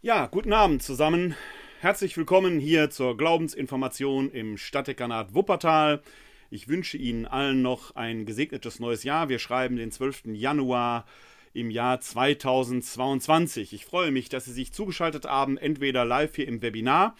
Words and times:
Ja, 0.00 0.26
guten 0.26 0.52
Abend 0.52 0.80
zusammen. 0.80 1.34
Herzlich 1.80 2.16
willkommen 2.16 2.60
hier 2.60 2.88
zur 2.88 3.16
Glaubensinformation 3.16 4.30
im 4.30 4.56
Stadtdekanat 4.56 5.34
Wuppertal. 5.34 6.02
Ich 6.50 6.68
wünsche 6.68 6.96
Ihnen 6.96 7.26
allen 7.26 7.62
noch 7.62 7.96
ein 7.96 8.24
gesegnetes 8.24 8.78
neues 8.78 9.02
Jahr. 9.02 9.28
Wir 9.28 9.40
schreiben 9.40 9.74
den 9.74 9.90
12. 9.90 10.26
Januar 10.26 11.04
im 11.52 11.72
Jahr 11.72 12.00
2022. 12.00 13.72
Ich 13.72 13.86
freue 13.86 14.12
mich, 14.12 14.28
dass 14.28 14.44
Sie 14.44 14.52
sich 14.52 14.72
zugeschaltet 14.72 15.24
haben, 15.24 15.58
entweder 15.58 16.04
live 16.04 16.36
hier 16.36 16.46
im 16.46 16.62
Webinar. 16.62 17.16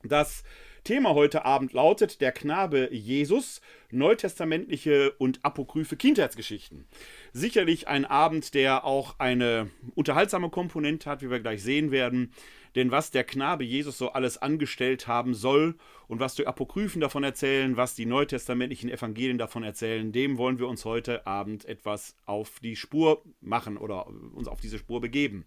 Das 0.04 0.44
Thema 0.86 1.14
heute 1.14 1.44
Abend 1.44 1.72
lautet 1.72 2.20
Der 2.20 2.30
Knabe 2.30 2.88
Jesus, 2.92 3.60
neutestamentliche 3.90 5.10
und 5.18 5.40
apokryphe 5.44 5.96
Kindheitsgeschichten. 5.96 6.86
Sicherlich 7.32 7.88
ein 7.88 8.04
Abend, 8.04 8.54
der 8.54 8.84
auch 8.84 9.18
eine 9.18 9.68
unterhaltsame 9.96 10.48
Komponente 10.48 11.10
hat, 11.10 11.22
wie 11.22 11.30
wir 11.30 11.40
gleich 11.40 11.64
sehen 11.64 11.90
werden. 11.90 12.32
Denn 12.76 12.92
was 12.92 13.10
der 13.10 13.24
Knabe 13.24 13.64
Jesus 13.64 13.98
so 13.98 14.12
alles 14.12 14.38
angestellt 14.38 15.08
haben 15.08 15.34
soll 15.34 15.74
und 16.06 16.20
was 16.20 16.36
die 16.36 16.46
Apokryphen 16.46 17.00
davon 17.00 17.24
erzählen, 17.24 17.76
was 17.76 17.96
die 17.96 18.06
neutestamentlichen 18.06 18.88
Evangelien 18.88 19.38
davon 19.38 19.64
erzählen, 19.64 20.12
dem 20.12 20.38
wollen 20.38 20.60
wir 20.60 20.68
uns 20.68 20.84
heute 20.84 21.26
Abend 21.26 21.64
etwas 21.64 22.14
auf 22.26 22.60
die 22.60 22.76
Spur 22.76 23.24
machen 23.40 23.76
oder 23.76 24.06
uns 24.06 24.46
auf 24.46 24.60
diese 24.60 24.78
Spur 24.78 25.00
begeben. 25.00 25.46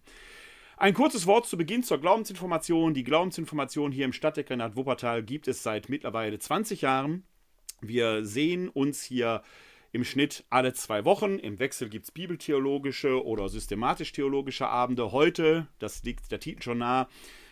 Ein 0.80 0.94
kurzes 0.94 1.26
Wort 1.26 1.46
zu 1.46 1.58
Beginn 1.58 1.82
zur 1.82 1.98
Glaubensinformation. 2.00 2.94
Die 2.94 3.04
Glaubensinformation 3.04 3.92
hier 3.92 4.06
im 4.06 4.14
Stadtdekanat 4.14 4.76
Wuppertal 4.76 5.22
gibt 5.22 5.46
es 5.46 5.62
seit 5.62 5.90
mittlerweile 5.90 6.38
20 6.38 6.80
Jahren. 6.80 7.24
Wir 7.82 8.24
sehen 8.24 8.70
uns 8.70 9.02
hier 9.02 9.42
im 9.92 10.04
Schnitt 10.04 10.42
alle 10.48 10.72
zwei 10.72 11.04
Wochen. 11.04 11.38
Im 11.38 11.58
Wechsel 11.58 11.90
gibt 11.90 12.06
es 12.06 12.10
bibeltheologische 12.10 13.22
oder 13.26 13.50
systematisch-theologische 13.50 14.68
Abende. 14.68 15.12
Heute, 15.12 15.66
das 15.80 16.02
liegt 16.02 16.32
der 16.32 16.40
Titel 16.40 16.62
schon 16.62 16.78
nah, 16.78 17.10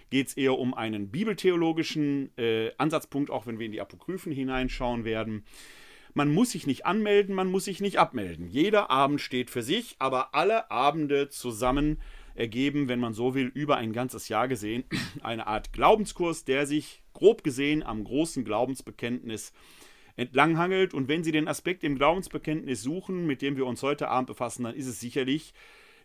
geht 0.08 0.28
es 0.28 0.34
eher 0.38 0.58
um 0.58 0.72
einen 0.72 1.10
bibeltheologischen 1.10 2.30
äh, 2.38 2.70
Ansatzpunkt, 2.78 3.30
auch 3.30 3.46
wenn 3.46 3.58
wir 3.58 3.66
in 3.66 3.72
die 3.72 3.82
Apokryphen 3.82 4.32
hineinschauen 4.32 5.04
werden. 5.04 5.44
Man 6.14 6.32
muss 6.32 6.52
sich 6.52 6.66
nicht 6.66 6.86
anmelden, 6.86 7.34
man 7.34 7.50
muss 7.50 7.66
sich 7.66 7.82
nicht 7.82 7.98
abmelden. 7.98 8.48
Jeder 8.48 8.88
Abend 8.88 9.20
steht 9.20 9.50
für 9.50 9.62
sich, 9.62 9.96
aber 9.98 10.34
alle 10.34 10.70
Abende 10.70 11.28
zusammen 11.28 12.00
ergeben, 12.38 12.88
wenn 12.88 13.00
man 13.00 13.12
so 13.12 13.34
will, 13.34 13.50
über 13.52 13.76
ein 13.76 13.92
ganzes 13.92 14.28
Jahr 14.28 14.48
gesehen, 14.48 14.84
eine 15.22 15.46
Art 15.46 15.72
Glaubenskurs, 15.72 16.44
der 16.44 16.66
sich 16.66 17.02
grob 17.12 17.42
gesehen 17.42 17.82
am 17.82 18.04
großen 18.04 18.44
Glaubensbekenntnis 18.44 19.52
entlanghangelt. 20.16 20.94
Und 20.94 21.08
wenn 21.08 21.24
Sie 21.24 21.32
den 21.32 21.48
Aspekt 21.48 21.84
im 21.84 21.96
Glaubensbekenntnis 21.96 22.82
suchen, 22.82 23.26
mit 23.26 23.42
dem 23.42 23.56
wir 23.56 23.66
uns 23.66 23.82
heute 23.82 24.08
Abend 24.08 24.28
befassen, 24.28 24.64
dann 24.64 24.74
ist 24.74 24.86
es 24.86 25.00
sicherlich 25.00 25.52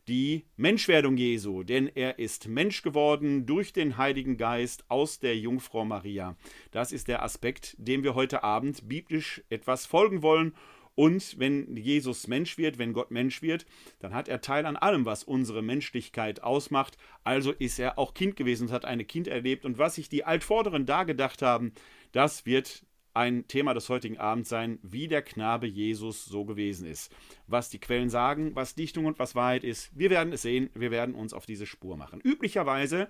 die 0.08 0.44
Menschwerdung 0.58 1.16
Jesu, 1.16 1.64
denn 1.64 1.88
er 1.88 2.20
ist 2.20 2.50
Mensch 2.50 2.82
geworden 2.82 3.46
durch 3.46 3.72
den 3.72 3.98
Heiligen 3.98 4.36
Geist 4.36 4.84
aus 4.90 5.20
der 5.20 5.38
Jungfrau 5.38 5.86
Maria. 5.86 6.36
Das 6.72 6.92
ist 6.92 7.08
der 7.08 7.24
Aspekt, 7.24 7.76
dem 7.78 8.04
wir 8.04 8.14
heute 8.14 8.44
Abend 8.44 8.90
biblisch 8.90 9.42
etwas 9.50 9.86
folgen 9.86 10.22
wollen 10.22 10.54
und 10.96 11.40
wenn 11.40 11.76
Jesus 11.76 12.28
Mensch 12.28 12.58
wird, 12.58 12.78
wenn 12.78 12.94
Gott 12.94 13.10
Mensch 13.10 13.42
wird, 13.42 13.66
dann 14.00 14.14
hat 14.14 14.28
er 14.28 14.42
Teil 14.42 14.66
an 14.66 14.76
allem, 14.76 15.06
was 15.06 15.24
unsere 15.24 15.62
Menschlichkeit 15.62 16.44
ausmacht. 16.44 16.98
Also 17.24 17.52
ist 17.52 17.80
er 17.80 17.98
auch 17.98 18.14
Kind 18.14 18.36
gewesen 18.36 18.68
und 18.68 18.74
hat 18.74 18.86
eine 18.86 19.06
Kind 19.06 19.28
erlebt. 19.28 19.66
Und 19.66 19.78
was 19.78 19.96
sich 19.96 20.10
die 20.10 20.24
Altvorderen 20.24 20.86
da 20.86 21.04
gedacht 21.04 21.42
haben, 21.42 21.74
das 22.12 22.46
wird 22.46 22.86
ein 23.16 23.48
Thema 23.48 23.74
des 23.74 23.90
heutigen 23.90 24.18
Abends 24.18 24.50
sein, 24.50 24.80
wie 24.82 25.08
der 25.08 25.22
Knabe 25.22 25.68
Jesus 25.68 26.26
so 26.26 26.46
gewesen 26.46 26.88
ist. 26.88 27.12
Was 27.48 27.70
die 27.70 27.80
Quellen 27.80 28.10
sagen, 28.10 28.56
was 28.56 28.76
Dichtung 28.76 29.06
und 29.06 29.20
was 29.20 29.36
Wahrheit 29.36 29.64
ist, 29.64 29.92
wir 29.98 30.10
werden 30.10 30.34
es 30.34 30.42
sehen, 30.42 30.70
wir 30.74 30.90
werden 30.90 31.14
uns 31.14 31.34
auf 31.34 31.46
diese 31.46 31.68
Spur 31.68 31.96
machen. 31.96 32.22
Üblicherweise 32.22 33.08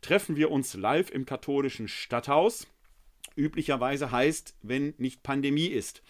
treffen 0.00 0.36
wir 0.36 0.50
uns 0.50 0.74
live 0.74 1.10
im 1.10 1.24
katholischen 1.24 1.86
Stadthaus. 1.88 2.66
Üblicherweise 3.36 4.10
heißt, 4.10 4.56
wenn 4.62 4.94
nicht 4.98 5.22
Pandemie 5.22 5.66
ist. 5.66 6.02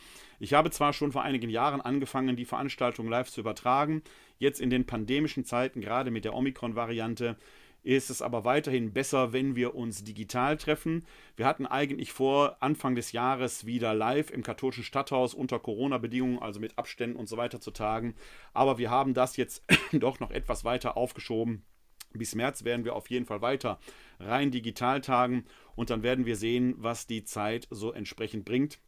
Ich 0.44 0.52
habe 0.52 0.70
zwar 0.70 0.92
schon 0.92 1.10
vor 1.10 1.22
einigen 1.22 1.48
Jahren 1.48 1.80
angefangen, 1.80 2.36
die 2.36 2.44
Veranstaltung 2.44 3.08
live 3.08 3.30
zu 3.30 3.40
übertragen, 3.40 4.02
jetzt 4.36 4.60
in 4.60 4.68
den 4.68 4.84
pandemischen 4.84 5.46
Zeiten, 5.46 5.80
gerade 5.80 6.10
mit 6.10 6.26
der 6.26 6.34
Omikron-Variante, 6.34 7.38
ist 7.82 8.10
es 8.10 8.20
aber 8.20 8.44
weiterhin 8.44 8.92
besser, 8.92 9.32
wenn 9.32 9.56
wir 9.56 9.74
uns 9.74 10.04
digital 10.04 10.58
treffen. 10.58 11.06
Wir 11.34 11.46
hatten 11.46 11.64
eigentlich 11.64 12.12
vor, 12.12 12.58
Anfang 12.60 12.94
des 12.94 13.12
Jahres 13.12 13.64
wieder 13.64 13.94
live 13.94 14.30
im 14.30 14.42
katholischen 14.42 14.84
Stadthaus 14.84 15.32
unter 15.32 15.58
Corona-Bedingungen, 15.58 16.40
also 16.40 16.60
mit 16.60 16.76
Abständen 16.76 17.16
und 17.16 17.26
so 17.26 17.38
weiter 17.38 17.62
zu 17.62 17.70
tagen. 17.70 18.14
Aber 18.52 18.76
wir 18.76 18.90
haben 18.90 19.14
das 19.14 19.38
jetzt 19.38 19.64
doch 19.92 20.20
noch 20.20 20.30
etwas 20.30 20.62
weiter 20.62 20.98
aufgeschoben. 20.98 21.64
Bis 22.12 22.34
März 22.34 22.64
werden 22.64 22.84
wir 22.84 22.96
auf 22.96 23.08
jeden 23.08 23.24
Fall 23.24 23.40
weiter 23.40 23.78
rein 24.20 24.50
digital 24.50 25.00
tagen 25.00 25.46
und 25.74 25.88
dann 25.88 26.02
werden 26.02 26.26
wir 26.26 26.36
sehen, 26.36 26.74
was 26.76 27.06
die 27.06 27.24
Zeit 27.24 27.66
so 27.70 27.92
entsprechend 27.92 28.44
bringt. 28.44 28.78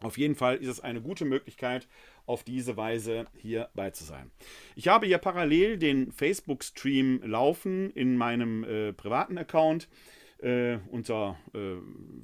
Auf 0.00 0.18
jeden 0.18 0.34
Fall 0.34 0.56
ist 0.56 0.68
es 0.68 0.80
eine 0.80 1.00
gute 1.00 1.24
Möglichkeit, 1.24 1.88
auf 2.26 2.44
diese 2.44 2.76
Weise 2.76 3.26
hier 3.36 3.68
bei 3.74 3.90
zu 3.90 4.04
sein. 4.04 4.30
Ich 4.76 4.88
habe 4.88 5.06
hier 5.06 5.18
parallel 5.18 5.78
den 5.78 6.12
Facebook-Stream 6.12 7.22
laufen 7.24 7.90
in 7.90 8.16
meinem 8.16 8.64
äh, 8.64 8.92
privaten 8.92 9.38
Account 9.38 9.88
äh, 10.38 10.78
unter 10.90 11.38
äh, 11.54 11.58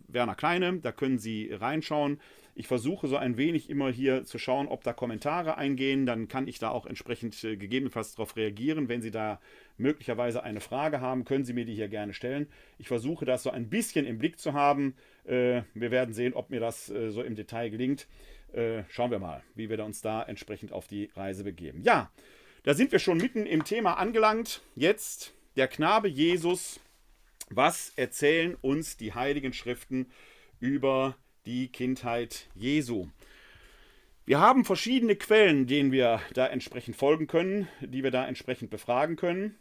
Werner 0.09 0.34
Kleine. 0.34 0.78
Da 0.78 0.92
können 0.92 1.19
Sie 1.19 1.50
reinschauen. 1.53 2.20
Ich 2.54 2.66
versuche 2.66 3.06
so 3.06 3.16
ein 3.16 3.36
wenig 3.36 3.70
immer 3.70 3.91
hier 3.91 4.25
zu 4.25 4.38
schauen, 4.38 4.69
ob 4.69 4.84
da 4.84 4.92
Kommentare 4.92 5.56
eingehen. 5.56 6.04
Dann 6.04 6.28
kann 6.28 6.48
ich 6.48 6.59
da 6.59 6.70
auch 6.70 6.84
entsprechend 6.84 7.42
äh, 7.44 7.56
gegebenenfalls 7.56 8.14
darauf 8.14 8.36
reagieren. 8.36 8.88
Wenn 8.88 9.03
Sie 9.03 9.10
da 9.10 9.41
möglicherweise 9.78 10.42
eine 10.42 10.60
Frage 10.60 11.00
haben, 11.00 11.25
können 11.25 11.44
Sie 11.44 11.53
mir 11.53 11.64
die 11.64 11.75
hier 11.75 11.88
gerne 11.88 12.12
stellen. 12.12 12.48
Ich 12.78 12.88
versuche 12.88 13.25
das 13.25 13.42
so 13.42 13.50
ein 13.50 13.70
bisschen 13.70 14.04
im 14.04 14.19
Blick 14.19 14.38
zu 14.38 14.53
haben. 14.53 14.94
Äh, 15.25 15.62
wir 15.75 15.91
werden 15.91 16.14
sehen, 16.14 16.34
ob 16.34 16.50
mir 16.50 16.60
das 16.60 16.91
äh, 16.91 17.10
so 17.10 17.22
im 17.22 17.34
Detail 17.34 17.70
gelingt. 17.70 18.06
Äh, 18.53 18.84
schauen 18.88 19.10
wir 19.10 19.19
mal, 19.19 19.42
wie 19.54 19.69
wir 19.70 19.84
uns 19.84 20.00
da 20.00 20.22
entsprechend 20.22 20.72
auf 20.72 20.86
die 20.86 21.10
Reise 21.14 21.44
begeben. 21.44 21.82
Ja, 21.82 22.10
da 22.62 22.75
sind 22.75 22.92
wir 22.92 22.98
schon 22.98 23.19
mitten 23.19 23.47
im 23.47 23.64
Thema 23.64 23.94
angelangt. 23.94 24.62
Jetzt 24.75 25.32
der 25.56 25.69
Knabe 25.69 26.09
Jesus. 26.09 26.80
Was 27.48 27.92
erzählen 27.97 28.56
uns 28.60 28.97
die 28.97 29.14
heiligen 29.14 29.53
Schriften 29.53 30.06
über 30.60 31.16
die 31.47 31.69
Kindheit 31.69 32.48
Jesu? 32.54 33.09
Wir 34.25 34.38
haben 34.38 34.64
verschiedene 34.64 35.16
Quellen, 35.16 35.66
denen 35.66 35.91
wir 35.91 36.21
da 36.34 36.47
entsprechend 36.47 36.97
folgen 36.97 37.27
können, 37.27 37.66
die 37.80 38.04
wir 38.04 38.12
da 38.12 38.28
entsprechend 38.28 38.71
befragen 38.71 39.16
können. 39.16 39.56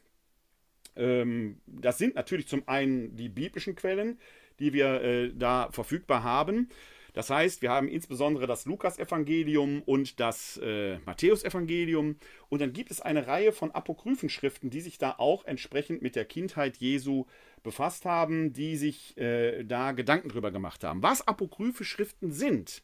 Ähm, 0.96 1.62
das 1.66 1.98
sind 1.98 2.16
natürlich 2.16 2.48
zum 2.48 2.68
einen 2.68 3.16
die 3.16 3.30
biblischen 3.30 3.76
Quellen, 3.76 4.20
die 4.60 4.74
wir 4.74 5.02
äh, 5.02 5.32
da 5.34 5.70
verfügbar 5.72 6.24
haben. 6.24 6.70
Das 7.14 7.30
heißt, 7.30 7.62
wir 7.62 7.72
haben 7.72 7.88
insbesondere 7.88 8.46
das 8.46 8.66
Lukas-Evangelium 8.66 9.82
und 9.82 10.20
das 10.20 10.58
äh, 10.64 11.00
Matthäus-Evangelium. 11.06 12.18
Und 12.50 12.62
dann 12.62 12.72
gibt 12.72 12.92
es 12.92 13.02
eine 13.02 13.28
Reihe 13.28 13.52
von 13.52 13.72
Apokryphenschriften, 13.72 14.70
die 14.70 14.82
sich 14.82 14.98
da 14.98 15.16
auch 15.18 15.46
entsprechend 15.46 16.02
mit 16.02 16.16
der 16.16 16.26
Kindheit 16.26 16.78
Jesu 16.78 17.26
befasst 17.64 18.06
haben, 18.06 18.54
die 18.54 18.78
sich 18.78 19.18
äh, 19.18 19.64
da 19.64 19.92
Gedanken 19.92 20.30
drüber 20.30 20.52
gemacht 20.52 20.84
haben. 20.84 21.04
Was 21.04 21.28
apokryphe 21.28 21.84
Schriften 21.84 22.32
sind 22.32 22.84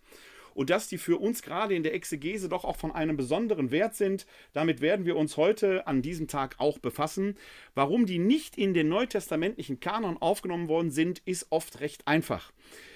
und 0.56 0.72
dass 0.72 0.88
die 0.88 0.98
für 0.98 1.18
uns 1.18 1.44
gerade 1.44 1.76
in 1.76 1.84
der 1.84 1.94
Exegese 1.94 2.50
doch 2.50 2.64
auch 2.64 2.78
von 2.78 2.92
einem 2.92 3.18
besonderen 3.18 3.70
Wert 3.70 3.94
sind. 3.94 4.26
Damit 4.54 4.82
werden 4.82 5.06
wir 5.06 5.18
uns 5.18 5.38
heute 5.38 5.86
an 5.86 6.02
diesem 6.02 6.28
Tag 6.28 6.56
auch 6.58 6.80
befassen. 6.80 7.38
Warum 7.76 8.08
die 8.08 8.18
nicht 8.18 8.58
in 8.58 8.74
den 8.74 8.90
neutestamentlichen 8.90 9.80
Kanon 9.80 10.18
aufgenommen 10.18 10.70
worden 10.70 10.90
sind, 10.90 11.22
ist 11.26 11.48
oft 11.52 11.82
recht 11.82 12.08
einfach. 12.08 12.52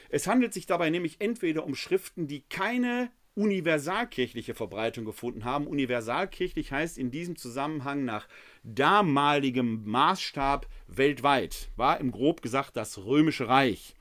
Es 0.09 0.25
handelt 0.25 0.53
sich 0.53 0.65
dabei 0.65 0.89
nämlich 0.89 1.17
entweder 1.19 1.65
um 1.65 1.75
Schriften, 1.75 2.27
die 2.27 2.41
keine 2.49 3.11
universalkirchliche 3.35 4.55
Verbreitung 4.55 5.05
gefunden 5.05 5.45
haben. 5.45 5.67
Universalkirchlich 5.67 6.71
heißt 6.71 6.97
in 6.97 7.11
diesem 7.11 7.35
Zusammenhang 7.35 8.05
nach 8.05 8.27
damaligem 8.63 9.83
Maßstab 9.85 10.67
weltweit, 10.87 11.69
war 11.75 11.99
im 11.99 12.11
grob 12.11 12.41
gesagt 12.41 12.75
das 12.75 12.97
römische 12.97 13.47
Reich. 13.47 13.95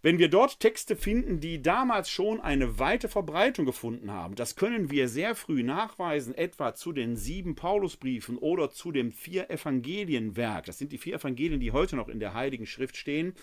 Wenn 0.00 0.20
wir 0.20 0.28
dort 0.28 0.60
Texte 0.60 0.94
finden, 0.94 1.40
die 1.40 1.60
damals 1.60 2.08
schon 2.08 2.40
eine 2.40 2.78
weite 2.78 3.08
Verbreitung 3.08 3.66
gefunden 3.66 4.12
haben, 4.12 4.36
das 4.36 4.54
können 4.54 4.92
wir 4.92 5.08
sehr 5.08 5.34
früh 5.34 5.64
nachweisen, 5.64 6.36
etwa 6.36 6.72
zu 6.76 6.92
den 6.92 7.16
sieben 7.16 7.56
Paulusbriefen 7.56 8.38
oder 8.38 8.70
zu 8.70 8.92
dem 8.92 9.10
vier 9.10 9.50
Evangelienwerk. 9.50 10.66
Das 10.66 10.78
sind 10.78 10.92
die 10.92 10.98
vier 10.98 11.16
Evangelien, 11.16 11.58
die 11.58 11.72
heute 11.72 11.96
noch 11.96 12.08
in 12.08 12.20
der 12.20 12.32
Heiligen 12.32 12.66
Schrift 12.66 12.96
stehen. 12.96 13.34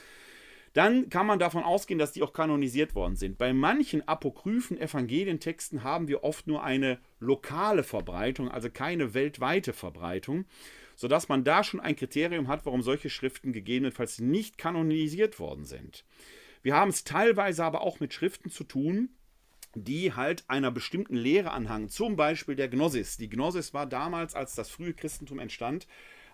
Dann 0.72 1.10
kann 1.10 1.26
man 1.26 1.40
davon 1.40 1.64
ausgehen, 1.64 2.00
dass 2.00 2.14
die 2.14 2.24
auch 2.24 2.32
kanonisiert 2.32 2.96
worden 2.96 3.18
sind. 3.18 3.38
Bei 3.38 3.52
manchen 3.52 4.08
apokryphen 4.08 4.80
Evangelientexten 4.80 5.84
haben 5.84 6.08
wir 6.08 6.24
oft 6.24 6.48
nur 6.48 6.64
eine 6.64 7.00
lokale 7.20 7.84
Verbreitung, 7.84 8.50
also 8.50 8.70
keine 8.70 9.14
weltweite 9.14 9.74
Verbreitung, 9.74 10.46
sodass 10.96 11.28
man 11.28 11.44
da 11.44 11.66
schon 11.66 11.82
ein 11.82 11.98
Kriterium 11.98 12.48
hat, 12.48 12.66
warum 12.66 12.82
solche 12.82 13.10
Schriften 13.10 13.52
gegebenenfalls 13.52 14.20
nicht 14.20 14.58
kanonisiert 14.58 15.38
worden 15.38 15.66
sind. 15.66 16.06
Wir 16.66 16.76
haben 16.76 16.90
es 16.90 17.04
teilweise 17.04 17.64
aber 17.64 17.82
auch 17.82 18.00
mit 18.00 18.12
Schriften 18.12 18.50
zu 18.50 18.64
tun, 18.64 19.10
die 19.76 20.14
halt 20.14 20.46
einer 20.48 20.72
bestimmten 20.72 21.16
Lehre 21.16 21.52
anhangen, 21.52 21.90
zum 21.90 22.16
Beispiel 22.16 22.56
der 22.56 22.70
Gnosis. 22.70 23.18
Die 23.18 23.30
Gnosis 23.30 23.76
war 23.76 23.86
damals, 23.86 24.34
als 24.34 24.56
das 24.56 24.72
frühe 24.72 24.96
Christentum 24.96 25.38
entstand, 25.38 25.86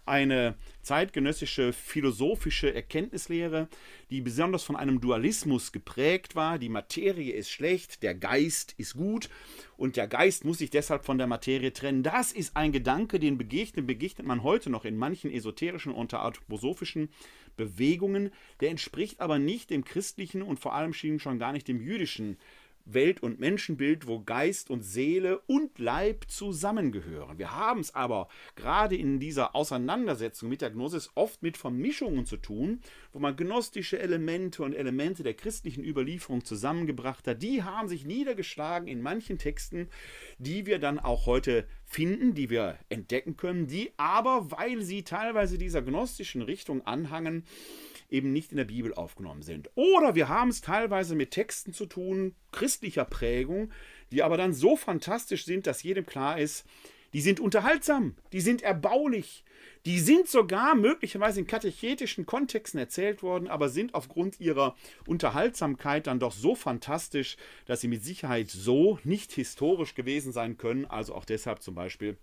eine 0.06 0.56
zeitgenössische 0.82 1.74
philosophische 1.74 2.74
Erkenntnislehre, 2.74 3.68
die 4.10 4.22
besonders 4.22 4.64
von 4.64 4.78
einem 4.78 5.02
Dualismus 5.02 5.74
geprägt 5.74 6.34
war. 6.34 6.58
Die 6.60 6.70
Materie 6.70 7.34
ist 7.34 7.52
schlecht, 7.52 8.02
der 8.02 8.16
Geist 8.16 8.74
ist 8.78 8.96
gut 8.96 9.30
und 9.76 9.98
der 9.98 10.08
Geist 10.08 10.46
muss 10.46 10.60
sich 10.60 10.70
deshalb 10.70 11.04
von 11.04 11.18
der 11.18 11.28
Materie 11.28 11.74
trennen. 11.74 12.04
Das 12.04 12.32
ist 12.32 12.56
ein 12.56 12.72
Gedanke, 12.72 13.20
den 13.20 13.38
begegnet, 13.38 13.86
begegnet 13.86 14.26
man 14.26 14.44
heute 14.44 14.70
noch 14.70 14.86
in 14.86 14.98
manchen 14.98 15.30
esoterischen 15.30 15.94
und 15.94 16.14
anthroposophischen 16.14 17.10
Bewegungen. 17.58 18.32
Der 18.60 18.70
entspricht 18.70 19.20
aber 19.20 19.40
nicht 19.40 19.70
dem 19.70 19.84
christlichen 19.84 20.42
und 20.42 20.60
vor 20.60 20.74
allem 20.74 20.94
schon 20.94 21.40
gar 21.40 21.52
nicht 21.52 21.68
dem 21.68 21.82
jüdischen 21.82 22.38
Welt- 22.86 23.24
und 23.24 23.40
Menschenbild, 23.40 24.08
wo 24.08 24.22
Geist 24.22 24.70
und 24.70 24.82
Seele 24.82 25.40
und 25.48 25.80
Leib 25.80 26.26
zusammengehören. 26.28 27.38
Wir 27.38 27.56
haben 27.56 27.82
es 27.82 27.96
aber 27.96 28.28
gerade 28.56 28.96
in 28.96 29.20
dieser 29.20 29.56
Auseinandersetzung 29.56 30.50
mit 30.50 30.62
der 30.62 30.72
Gnosis 30.72 31.12
oft 31.16 31.42
mit 31.42 31.58
Vermischungen 31.58 32.26
zu 32.26 32.38
tun, 32.38 32.82
wo 33.14 33.20
man 33.20 33.36
gnostische 33.36 34.00
Elemente 34.00 34.64
und 34.64 34.74
Elemente 34.74 35.24
der 35.24 35.34
christlichen 35.34 35.84
Überlieferung 35.84 36.44
zusammengebracht 36.44 37.28
hat. 37.28 37.42
Die 37.42 37.64
haben 37.64 37.88
sich 37.88 38.06
niedergeschlagen 38.06 38.88
in 38.88 39.02
manchen 39.02 39.38
Texten, 39.38 39.90
die 40.38 40.66
wir 40.66 40.80
dann 40.80 41.00
auch 41.00 41.26
heute 41.26 41.68
finden, 41.86 42.34
die 42.34 42.50
wir 42.50 42.78
entdecken 42.90 43.38
können, 43.38 43.68
die 43.68 43.92
aber, 43.98 44.52
weil 44.52 44.82
sie 44.82 45.04
teilweise 45.04 45.58
dieser 45.58 45.82
gnostischen 45.82 46.42
Richtung 46.42 46.86
anhangen, 46.86 47.44
eben 48.12 48.32
nicht 48.34 48.52
in 48.52 48.58
der 48.58 48.66
Bibel 48.66 48.94
aufgenommen 48.94 49.42
sind. 49.42 49.70
Oder 49.76 50.16
wir 50.16 50.30
haben 50.30 50.50
es 50.50 50.62
teilweise 50.62 51.16
mit 51.16 51.32
Texten 51.32 51.74
zu 51.74 51.86
tun, 51.86 52.36
christlicher 52.52 53.06
Prägung, 53.06 53.72
die 54.12 54.22
aber 54.22 54.38
dann 54.38 54.54
so 54.54 54.76
fantastisch 54.76 55.46
sind, 55.46 55.66
dass 55.66 55.84
jedem 55.84 56.06
klar 56.06 56.38
ist, 56.38 56.66
die 57.14 57.22
sind 57.22 57.40
unterhaltsam, 57.40 58.16
die 58.32 58.40
sind 58.40 58.62
erbaulich, 58.62 59.44
die 59.86 60.00
sind 60.00 60.30
sogar 60.30 60.76
möglicherweise 60.76 61.42
in 61.42 61.48
katechetischen 61.48 62.26
Kontexten 62.26 62.80
erzählt 62.80 63.22
worden, 63.22 63.48
aber 63.48 63.68
sind 63.68 63.94
aufgrund 63.96 64.40
ihrer 64.40 64.76
Unterhaltsamkeit 65.08 66.08
dann 66.08 66.20
doch 66.20 66.32
so 66.32 66.56
fantastisch, 66.56 67.36
dass 67.66 67.82
sie 67.82 67.90
mit 67.90 68.04
Sicherheit 68.04 68.50
so 68.50 69.00
nicht 69.04 69.34
historisch 69.34 69.94
gewesen 69.94 70.32
sein 70.32 70.58
können, 70.58 70.86
also 70.86 71.14
auch 71.14 71.26
deshalb 71.26 71.62
zum 71.62 71.76
Beispiel 71.76 72.18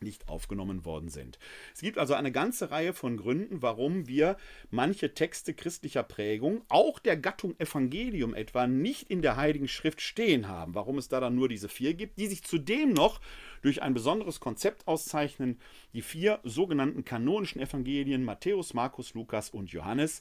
nicht 0.00 0.28
aufgenommen 0.28 0.84
worden 0.84 1.08
sind. 1.08 1.38
Es 1.74 1.80
gibt 1.80 1.98
also 1.98 2.14
eine 2.14 2.32
ganze 2.32 2.70
Reihe 2.70 2.92
von 2.92 3.16
Gründen, 3.16 3.62
warum 3.62 4.08
wir 4.08 4.36
manche 4.70 5.14
Texte 5.14 5.54
christlicher 5.54 6.02
Prägung, 6.02 6.62
auch 6.68 6.98
der 6.98 7.16
Gattung 7.16 7.58
Evangelium 7.58 8.34
etwa, 8.34 8.66
nicht 8.66 9.10
in 9.10 9.22
der 9.22 9.36
Heiligen 9.36 9.68
Schrift 9.68 10.00
stehen 10.00 10.48
haben. 10.48 10.74
Warum 10.74 10.98
es 10.98 11.08
da 11.08 11.20
dann 11.20 11.34
nur 11.34 11.48
diese 11.48 11.68
vier 11.68 11.94
gibt, 11.94 12.18
die 12.18 12.26
sich 12.26 12.42
zudem 12.44 12.92
noch 12.92 13.20
durch 13.62 13.82
ein 13.82 13.94
besonderes 13.94 14.40
Konzept 14.40 14.86
auszeichnen. 14.86 15.58
Die 15.92 16.02
vier 16.02 16.40
sogenannten 16.44 17.04
kanonischen 17.04 17.60
Evangelien 17.60 18.24
Matthäus, 18.24 18.74
Markus, 18.74 19.14
Lukas 19.14 19.50
und 19.50 19.72
Johannes 19.72 20.20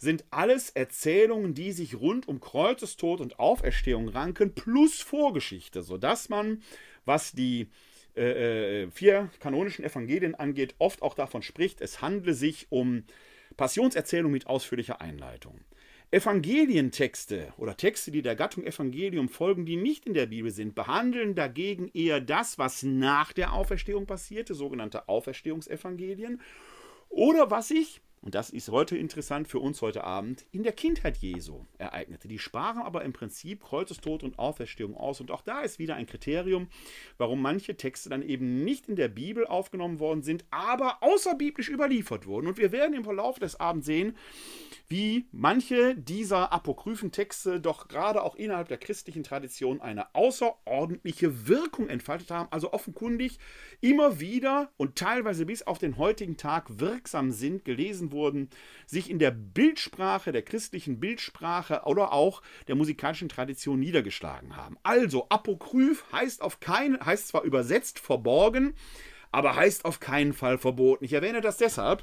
sind 0.00 0.24
alles 0.30 0.70
Erzählungen, 0.70 1.54
die 1.54 1.72
sich 1.72 2.00
rund 2.00 2.26
um 2.26 2.40
Kreuzestod 2.40 3.20
und 3.20 3.38
Auferstehung 3.38 4.08
ranken, 4.08 4.54
plus 4.54 5.02
Vorgeschichte, 5.02 5.82
sodass 5.82 6.30
man, 6.30 6.62
was 7.04 7.32
die 7.32 7.68
äh, 8.16 8.82
äh, 8.82 8.90
vier 8.90 9.30
kanonischen 9.40 9.84
Evangelien 9.84 10.34
angeht, 10.34 10.74
oft 10.78 11.02
auch 11.02 11.14
davon 11.14 11.42
spricht, 11.42 11.80
es 11.80 12.02
handle 12.02 12.34
sich 12.34 12.66
um 12.70 13.04
Passionserzählung 13.56 14.32
mit 14.32 14.46
ausführlicher 14.46 15.00
Einleitung. 15.00 15.60
Evangelientexte 16.12 17.52
oder 17.56 17.76
Texte, 17.76 18.10
die 18.10 18.22
der 18.22 18.34
Gattung 18.34 18.64
Evangelium 18.64 19.28
folgen, 19.28 19.64
die 19.64 19.76
nicht 19.76 20.06
in 20.06 20.14
der 20.14 20.26
Bibel 20.26 20.50
sind, 20.50 20.74
behandeln 20.74 21.36
dagegen 21.36 21.88
eher 21.94 22.20
das, 22.20 22.58
was 22.58 22.82
nach 22.82 23.32
der 23.32 23.52
Auferstehung 23.52 24.06
passierte, 24.06 24.54
sogenannte 24.54 25.08
Auferstehungsevangelien, 25.08 26.40
oder 27.08 27.50
was 27.50 27.68
sich 27.68 28.00
und 28.22 28.34
das 28.34 28.50
ist 28.50 28.68
heute 28.68 28.98
interessant 28.98 29.48
für 29.48 29.60
uns 29.60 29.80
heute 29.80 30.04
Abend, 30.04 30.44
in 30.52 30.62
der 30.62 30.72
Kindheit 30.72 31.16
Jesu 31.16 31.64
ereignete. 31.78 32.28
Die 32.28 32.38
sparen 32.38 32.82
aber 32.82 33.02
im 33.02 33.14
Prinzip 33.14 33.64
Kreuzestod 33.64 34.22
und 34.22 34.38
Auferstehung 34.38 34.94
aus. 34.94 35.22
Und 35.22 35.30
auch 35.30 35.40
da 35.40 35.62
ist 35.62 35.78
wieder 35.78 35.94
ein 35.94 36.04
Kriterium, 36.04 36.68
warum 37.16 37.40
manche 37.40 37.78
Texte 37.78 38.10
dann 38.10 38.22
eben 38.22 38.62
nicht 38.62 38.88
in 38.88 38.96
der 38.96 39.08
Bibel 39.08 39.46
aufgenommen 39.46 40.00
worden 40.00 40.22
sind, 40.22 40.44
aber 40.50 41.02
außerbiblisch 41.02 41.70
überliefert 41.70 42.26
wurden. 42.26 42.46
Und 42.46 42.58
wir 42.58 42.72
werden 42.72 42.94
im 42.94 43.04
Verlauf 43.04 43.38
des 43.38 43.58
Abends 43.58 43.86
sehen, 43.86 44.14
wie 44.90 45.28
manche 45.30 45.94
dieser 45.94 46.52
apokryphen 46.52 47.12
Texte 47.12 47.60
doch 47.60 47.86
gerade 47.86 48.24
auch 48.24 48.34
innerhalb 48.34 48.66
der 48.66 48.76
christlichen 48.76 49.22
Tradition 49.22 49.80
eine 49.80 50.12
außerordentliche 50.16 51.46
Wirkung 51.46 51.88
entfaltet 51.88 52.32
haben. 52.32 52.48
Also 52.50 52.72
offenkundig 52.72 53.38
immer 53.80 54.18
wieder 54.18 54.72
und 54.76 54.96
teilweise 54.96 55.46
bis 55.46 55.62
auf 55.62 55.78
den 55.78 55.96
heutigen 55.96 56.36
Tag 56.36 56.80
wirksam 56.80 57.30
sind, 57.30 57.64
gelesen 57.64 58.10
wurden, 58.10 58.50
sich 58.84 59.08
in 59.08 59.20
der 59.20 59.30
Bildsprache, 59.30 60.32
der 60.32 60.42
christlichen 60.42 60.98
Bildsprache 60.98 61.82
oder 61.84 62.12
auch 62.12 62.42
der 62.66 62.74
musikalischen 62.74 63.28
Tradition 63.28 63.78
niedergeschlagen 63.78 64.56
haben. 64.56 64.76
Also 64.82 65.26
apokryph 65.28 66.04
heißt 66.10 66.42
auf 66.42 66.58
keinen, 66.58 66.98
heißt 66.98 67.28
zwar 67.28 67.44
übersetzt 67.44 68.00
verborgen, 68.00 68.74
aber 69.30 69.54
heißt 69.54 69.84
auf 69.84 70.00
keinen 70.00 70.32
Fall 70.32 70.58
verboten. 70.58 71.04
Ich 71.04 71.12
erwähne 71.12 71.40
das 71.40 71.58
deshalb, 71.58 72.02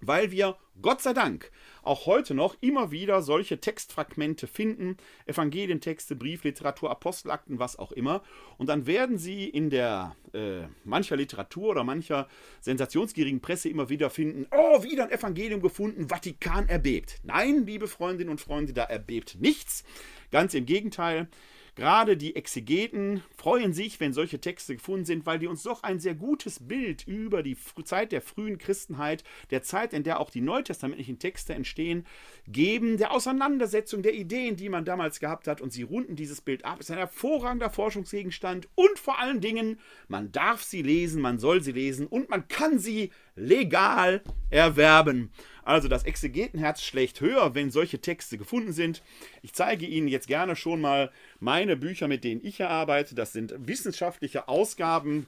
weil 0.00 0.30
wir 0.30 0.56
Gott 0.82 1.00
sei 1.00 1.12
Dank 1.14 1.50
auch 1.82 2.06
heute 2.06 2.34
noch 2.34 2.56
immer 2.60 2.90
wieder 2.90 3.22
solche 3.22 3.60
Textfragmente 3.60 4.46
finden, 4.46 4.96
Evangelientexte, 5.26 6.16
Briefliteratur, 6.16 6.90
Apostelakten, 6.90 7.58
was 7.58 7.78
auch 7.78 7.92
immer. 7.92 8.22
Und 8.58 8.68
dann 8.68 8.86
werden 8.86 9.18
sie 9.18 9.48
in 9.48 9.70
der 9.70 10.16
äh, 10.34 10.62
mancher 10.84 11.16
Literatur 11.16 11.70
oder 11.70 11.84
mancher 11.84 12.28
sensationsgierigen 12.60 13.40
Presse 13.40 13.68
immer 13.68 13.88
wieder 13.88 14.10
finden, 14.10 14.46
oh, 14.50 14.82
wieder 14.82 15.04
ein 15.04 15.12
Evangelium 15.12 15.62
gefunden, 15.62 16.08
Vatikan 16.08 16.68
erbebt. 16.68 17.20
Nein, 17.22 17.64
liebe 17.64 17.88
Freundinnen 17.88 18.30
und 18.30 18.40
Freunde, 18.40 18.72
da 18.72 18.84
erbebt 18.84 19.36
nichts. 19.40 19.84
Ganz 20.30 20.54
im 20.54 20.66
Gegenteil. 20.66 21.28
Gerade 21.76 22.16
die 22.16 22.36
Exegeten 22.36 23.22
freuen 23.36 23.74
sich, 23.74 24.00
wenn 24.00 24.14
solche 24.14 24.40
Texte 24.40 24.76
gefunden 24.76 25.04
sind, 25.04 25.26
weil 25.26 25.38
die 25.38 25.46
uns 25.46 25.62
doch 25.62 25.82
ein 25.82 26.00
sehr 26.00 26.14
gutes 26.14 26.66
Bild 26.66 27.06
über 27.06 27.42
die 27.42 27.54
Zeit 27.84 28.12
der 28.12 28.22
frühen 28.22 28.56
Christenheit, 28.56 29.24
der 29.50 29.62
Zeit, 29.62 29.92
in 29.92 30.02
der 30.02 30.18
auch 30.18 30.30
die 30.30 30.40
neutestamentlichen 30.40 31.18
Texte 31.18 31.52
entstehen, 31.52 32.06
geben, 32.48 32.96
der 32.96 33.12
Auseinandersetzung 33.12 34.00
der 34.00 34.14
Ideen, 34.14 34.56
die 34.56 34.70
man 34.70 34.86
damals 34.86 35.20
gehabt 35.20 35.48
hat. 35.48 35.60
Und 35.60 35.70
sie 35.70 35.82
runden 35.82 36.16
dieses 36.16 36.40
Bild 36.40 36.64
ab. 36.64 36.78
Es 36.80 36.86
ist 36.86 36.92
ein 36.92 36.98
hervorragender 36.98 37.68
Forschungsgegenstand 37.68 38.68
und 38.74 38.98
vor 38.98 39.18
allen 39.18 39.42
Dingen, 39.42 39.78
man 40.08 40.32
darf 40.32 40.62
sie 40.62 40.80
lesen, 40.80 41.20
man 41.20 41.38
soll 41.38 41.62
sie 41.62 41.72
lesen 41.72 42.06
und 42.06 42.30
man 42.30 42.48
kann 42.48 42.78
sie 42.78 43.10
legal 43.34 44.22
erwerben. 44.48 45.30
Also 45.62 45.88
das 45.88 46.04
Exegetenherz 46.04 46.80
schlägt 46.80 47.20
höher, 47.20 47.56
wenn 47.56 47.70
solche 47.72 48.00
Texte 48.00 48.38
gefunden 48.38 48.72
sind. 48.72 49.02
Ich 49.42 49.52
zeige 49.52 49.84
Ihnen 49.84 50.06
jetzt 50.06 50.28
gerne 50.28 50.54
schon 50.54 50.80
mal 50.80 51.10
meine 51.40 51.76
Bücher, 51.76 52.08
mit 52.08 52.24
denen 52.24 52.44
ich 52.44 52.56
hier 52.56 52.70
arbeite. 52.70 53.14
Das 53.14 53.32
sind 53.32 53.54
wissenschaftliche 53.58 54.48
Ausgaben 54.48 55.26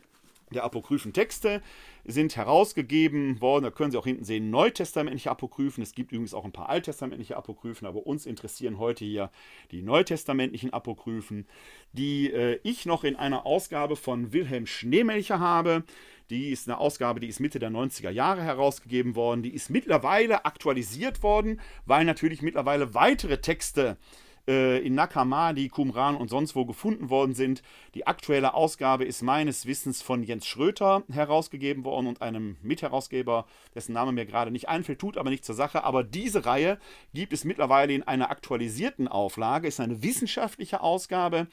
der 0.54 0.64
apokryphen 0.64 1.12
Texte 1.12 1.62
sind 2.04 2.36
herausgegeben 2.36 3.40
worden. 3.40 3.64
Da 3.64 3.70
können 3.70 3.90
Sie 3.90 3.98
auch 3.98 4.06
hinten 4.06 4.24
sehen, 4.24 4.50
neutestamentliche 4.50 5.30
Apokryphen. 5.30 5.82
Es 5.82 5.92
gibt 5.92 6.12
übrigens 6.12 6.32
auch 6.32 6.44
ein 6.44 6.52
paar 6.52 6.70
alttestamentliche 6.70 7.36
Apokryphen, 7.36 7.86
aber 7.86 8.06
uns 8.06 8.24
interessieren 8.24 8.78
heute 8.78 9.04
hier 9.04 9.30
die 9.72 9.82
neutestamentlichen 9.82 10.72
Apokryphen, 10.72 11.46
die 11.92 12.30
äh, 12.32 12.60
ich 12.62 12.86
noch 12.86 13.04
in 13.04 13.16
einer 13.16 13.44
Ausgabe 13.44 13.96
von 13.96 14.32
Wilhelm 14.32 14.66
Schneemelcher 14.66 15.38
habe. 15.38 15.84
Die 16.30 16.50
ist 16.50 16.68
eine 16.68 16.78
Ausgabe, 16.78 17.20
die 17.20 17.28
ist 17.28 17.40
Mitte 17.40 17.58
der 17.58 17.70
90er 17.70 18.10
Jahre 18.10 18.42
herausgegeben 18.42 19.16
worden. 19.16 19.42
Die 19.42 19.54
ist 19.54 19.68
mittlerweile 19.68 20.46
aktualisiert 20.46 21.22
worden, 21.22 21.60
weil 21.84 22.04
natürlich 22.04 22.40
mittlerweile 22.40 22.94
weitere 22.94 23.38
Texte 23.38 23.98
äh, 23.98 24.27
in 24.48 24.94
Nakamadi, 24.94 25.68
Qumran 25.68 26.16
und 26.16 26.28
sonst 26.28 26.56
wo 26.56 26.64
gefunden 26.64 27.10
worden 27.10 27.34
sind. 27.34 27.62
Die 27.94 28.06
aktuelle 28.06 28.54
Ausgabe 28.54 29.04
ist 29.04 29.20
meines 29.20 29.66
Wissens 29.66 30.00
von 30.00 30.22
Jens 30.22 30.46
Schröter 30.46 31.02
herausgegeben 31.12 31.84
worden 31.84 32.06
und 32.06 32.22
einem 32.22 32.56
Mitherausgeber, 32.62 33.46
dessen 33.74 33.92
Name 33.92 34.12
mir 34.12 34.24
gerade 34.24 34.50
nicht 34.50 34.68
einfällt, 34.68 35.00
tut 35.00 35.18
aber 35.18 35.28
nicht 35.28 35.44
zur 35.44 35.54
Sache. 35.54 35.84
Aber 35.84 36.02
diese 36.02 36.46
Reihe 36.46 36.78
gibt 37.12 37.34
es 37.34 37.44
mittlerweile 37.44 37.92
in 37.92 38.04
einer 38.04 38.30
aktualisierten 38.30 39.06
Auflage, 39.06 39.68
ist 39.68 39.80
eine 39.80 40.02
wissenschaftliche 40.02 40.80
Ausgabe. 40.80 41.48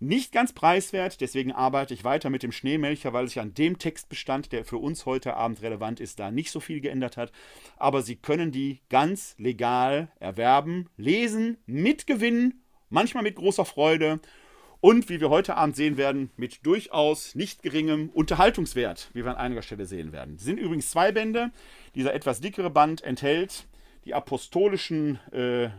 Nicht 0.00 0.30
ganz 0.30 0.52
preiswert, 0.52 1.20
deswegen 1.20 1.50
arbeite 1.50 1.92
ich 1.92 2.04
weiter 2.04 2.30
mit 2.30 2.44
dem 2.44 2.52
Schneemelcher, 2.52 3.12
weil 3.12 3.26
sich 3.26 3.40
an 3.40 3.54
dem 3.54 3.78
Textbestand, 3.78 4.52
der 4.52 4.64
für 4.64 4.76
uns 4.76 5.06
heute 5.06 5.34
Abend 5.34 5.60
relevant 5.60 5.98
ist, 5.98 6.20
da 6.20 6.30
nicht 6.30 6.52
so 6.52 6.60
viel 6.60 6.80
geändert 6.80 7.16
hat. 7.16 7.32
Aber 7.78 8.02
Sie 8.02 8.14
können 8.14 8.52
die 8.52 8.80
ganz 8.90 9.34
legal 9.38 10.12
erwerben, 10.20 10.88
lesen, 10.96 11.58
mitgewinnen, 11.66 12.62
manchmal 12.90 13.24
mit 13.24 13.34
großer 13.34 13.64
Freude 13.64 14.20
und, 14.80 15.08
wie 15.08 15.20
wir 15.20 15.30
heute 15.30 15.56
Abend 15.56 15.74
sehen 15.74 15.96
werden, 15.96 16.30
mit 16.36 16.64
durchaus 16.64 17.34
nicht 17.34 17.62
geringem 17.64 18.10
Unterhaltungswert, 18.10 19.10
wie 19.14 19.24
wir 19.24 19.32
an 19.32 19.36
einiger 19.36 19.62
Stelle 19.62 19.86
sehen 19.86 20.12
werden. 20.12 20.36
Es 20.36 20.44
sind 20.44 20.58
übrigens 20.58 20.90
zwei 20.90 21.10
Bände. 21.10 21.50
Dieser 21.96 22.14
etwas 22.14 22.40
dickere 22.40 22.70
Band 22.70 23.02
enthält 23.02 23.66
die 24.08 24.14
apostolischen 24.14 25.18
äh, 25.32 25.64
äh, 25.64 25.70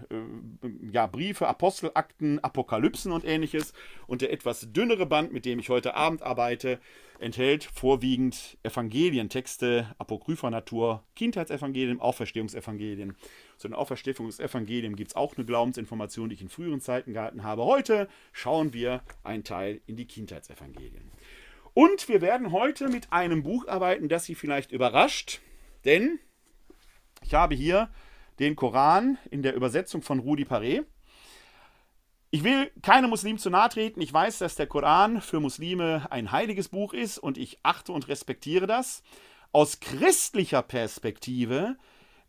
ja, 0.92 1.08
Briefe, 1.08 1.48
Apostelakten, 1.48 2.38
Apokalypsen 2.44 3.12
und 3.12 3.26
ähnliches. 3.26 3.74
Und 4.06 4.22
der 4.22 4.32
etwas 4.32 4.72
dünnere 4.72 5.08
Band, 5.08 5.34
mit 5.34 5.46
dem 5.46 5.58
ich 5.58 5.70
heute 5.70 5.96
Abend 5.96 6.22
arbeite, 6.22 6.80
enthält 7.20 7.64
vorwiegend 7.64 8.60
Evangelientexte 8.62 9.96
apokrypher 9.98 10.52
Natur, 10.52 11.04
Kindheitsevangelien, 11.16 12.00
Auferstehungsevangelien. 12.00 13.16
Zu 13.58 13.68
den 13.68 13.74
Auferstehungsevangelien 13.74 14.96
gibt 14.96 15.12
es 15.12 15.16
auch 15.16 15.36
eine 15.36 15.46
Glaubensinformation, 15.46 16.30
die 16.30 16.36
ich 16.36 16.42
in 16.42 16.50
früheren 16.50 16.82
Zeiten 16.82 17.14
gehalten 17.14 17.44
habe. 17.44 17.66
Heute 17.66 18.08
schauen 18.32 18.74
wir 18.74 19.02
einen 19.24 19.44
Teil 19.44 19.82
in 19.88 19.96
die 19.96 20.06
Kindheitsevangelien. 20.06 21.12
Und 21.74 22.08
wir 22.08 22.22
werden 22.22 22.52
heute 22.52 22.90
mit 22.90 23.12
einem 23.12 23.42
Buch 23.42 23.68
arbeiten, 23.68 24.08
das 24.08 24.26
Sie 24.26 24.36
vielleicht 24.36 24.72
überrascht, 24.72 25.42
denn 25.84 26.20
ich 27.24 27.34
habe 27.34 27.56
hier 27.56 27.90
den 28.40 28.56
Koran 28.56 29.18
in 29.30 29.42
der 29.42 29.56
Übersetzung 29.56 30.02
von 30.02 30.20
Rudi 30.20 30.44
Paré. 30.44 30.86
Ich 32.32 32.44
will 32.44 32.72
keinem 32.84 33.10
Muslim 33.10 33.38
zu 33.38 33.50
nahe 33.50 33.70
treten. 33.70 34.02
Ich 34.02 34.14
weiß, 34.14 34.40
dass 34.40 34.56
der 34.56 34.68
Koran 34.68 35.22
für 35.22 35.40
Muslime 35.40 36.08
ein 36.12 36.32
heiliges 36.32 36.70
Buch 36.70 36.94
ist 36.94 37.18
und 37.18 37.38
ich 37.38 37.60
achte 37.64 37.92
und 37.92 38.08
respektiere 38.08 38.68
das. 38.68 39.02
Aus 39.52 39.80
christlicher 39.80 40.62
Perspektive 40.62 41.76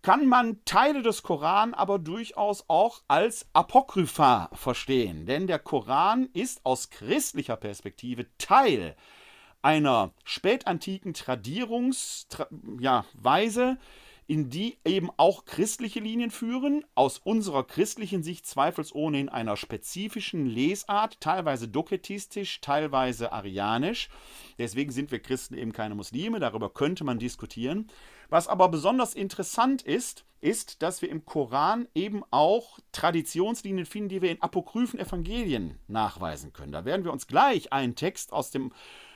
kann 0.02 0.26
man 0.26 0.64
Teile 0.64 1.02
des 1.02 1.23
Koran 1.23 1.75
aber 1.75 1.99
durchaus 1.99 2.64
auch 2.69 3.02
als 3.09 3.47
Apokrypha 3.52 4.49
verstehen. 4.55 5.26
Denn 5.26 5.47
der 5.47 5.59
Koran 5.59 6.31
ist 6.33 6.64
aus 6.64 6.88
christlicher 6.88 7.57
Perspektive 7.57 8.26
Teil 8.38 8.97
einer 9.61 10.12
spätantiken 10.25 11.12
Tradierungsweise, 11.12 12.49
ja, 12.79 13.05
in 14.30 14.49
die 14.49 14.78
eben 14.84 15.10
auch 15.16 15.44
christliche 15.44 15.99
Linien 15.99 16.30
führen, 16.30 16.84
aus 16.94 17.18
unserer 17.18 17.64
christlichen 17.66 18.22
Sicht 18.22 18.46
zweifelsohne 18.46 19.18
in 19.18 19.28
einer 19.28 19.56
spezifischen 19.56 20.46
Lesart, 20.46 21.20
teilweise 21.20 21.66
doketistisch, 21.66 22.60
teilweise 22.60 23.32
arianisch. 23.32 24.08
Deswegen 24.56 24.92
sind 24.92 25.10
wir 25.10 25.18
Christen 25.18 25.54
eben 25.54 25.72
keine 25.72 25.96
Muslime, 25.96 26.38
darüber 26.38 26.70
könnte 26.70 27.02
man 27.02 27.18
diskutieren. 27.18 27.88
Was 28.28 28.46
aber 28.46 28.68
besonders 28.68 29.16
interessant 29.16 29.82
ist, 29.82 30.25
ist, 30.40 30.80
dass 30.80 31.02
wir 31.02 31.08
im 31.08 31.25
Koran 31.25 31.88
eben 31.96 32.22
auch 32.30 32.78
Traditionslinien 32.92 33.84
finden, 33.84 34.10
die 34.10 34.22
wir 34.22 34.30
in 34.30 34.40
apokryphen 34.40 35.00
Evangelien 35.00 35.76
nachweisen 35.88 36.52
können. 36.52 36.70
Da 36.70 36.84
werden 36.84 37.04
wir 37.04 37.12
uns 37.12 37.26
gleich 37.26 37.72
einen 37.72 37.96
Text 37.96 38.32
aus 38.32 38.52
dem 38.52 38.70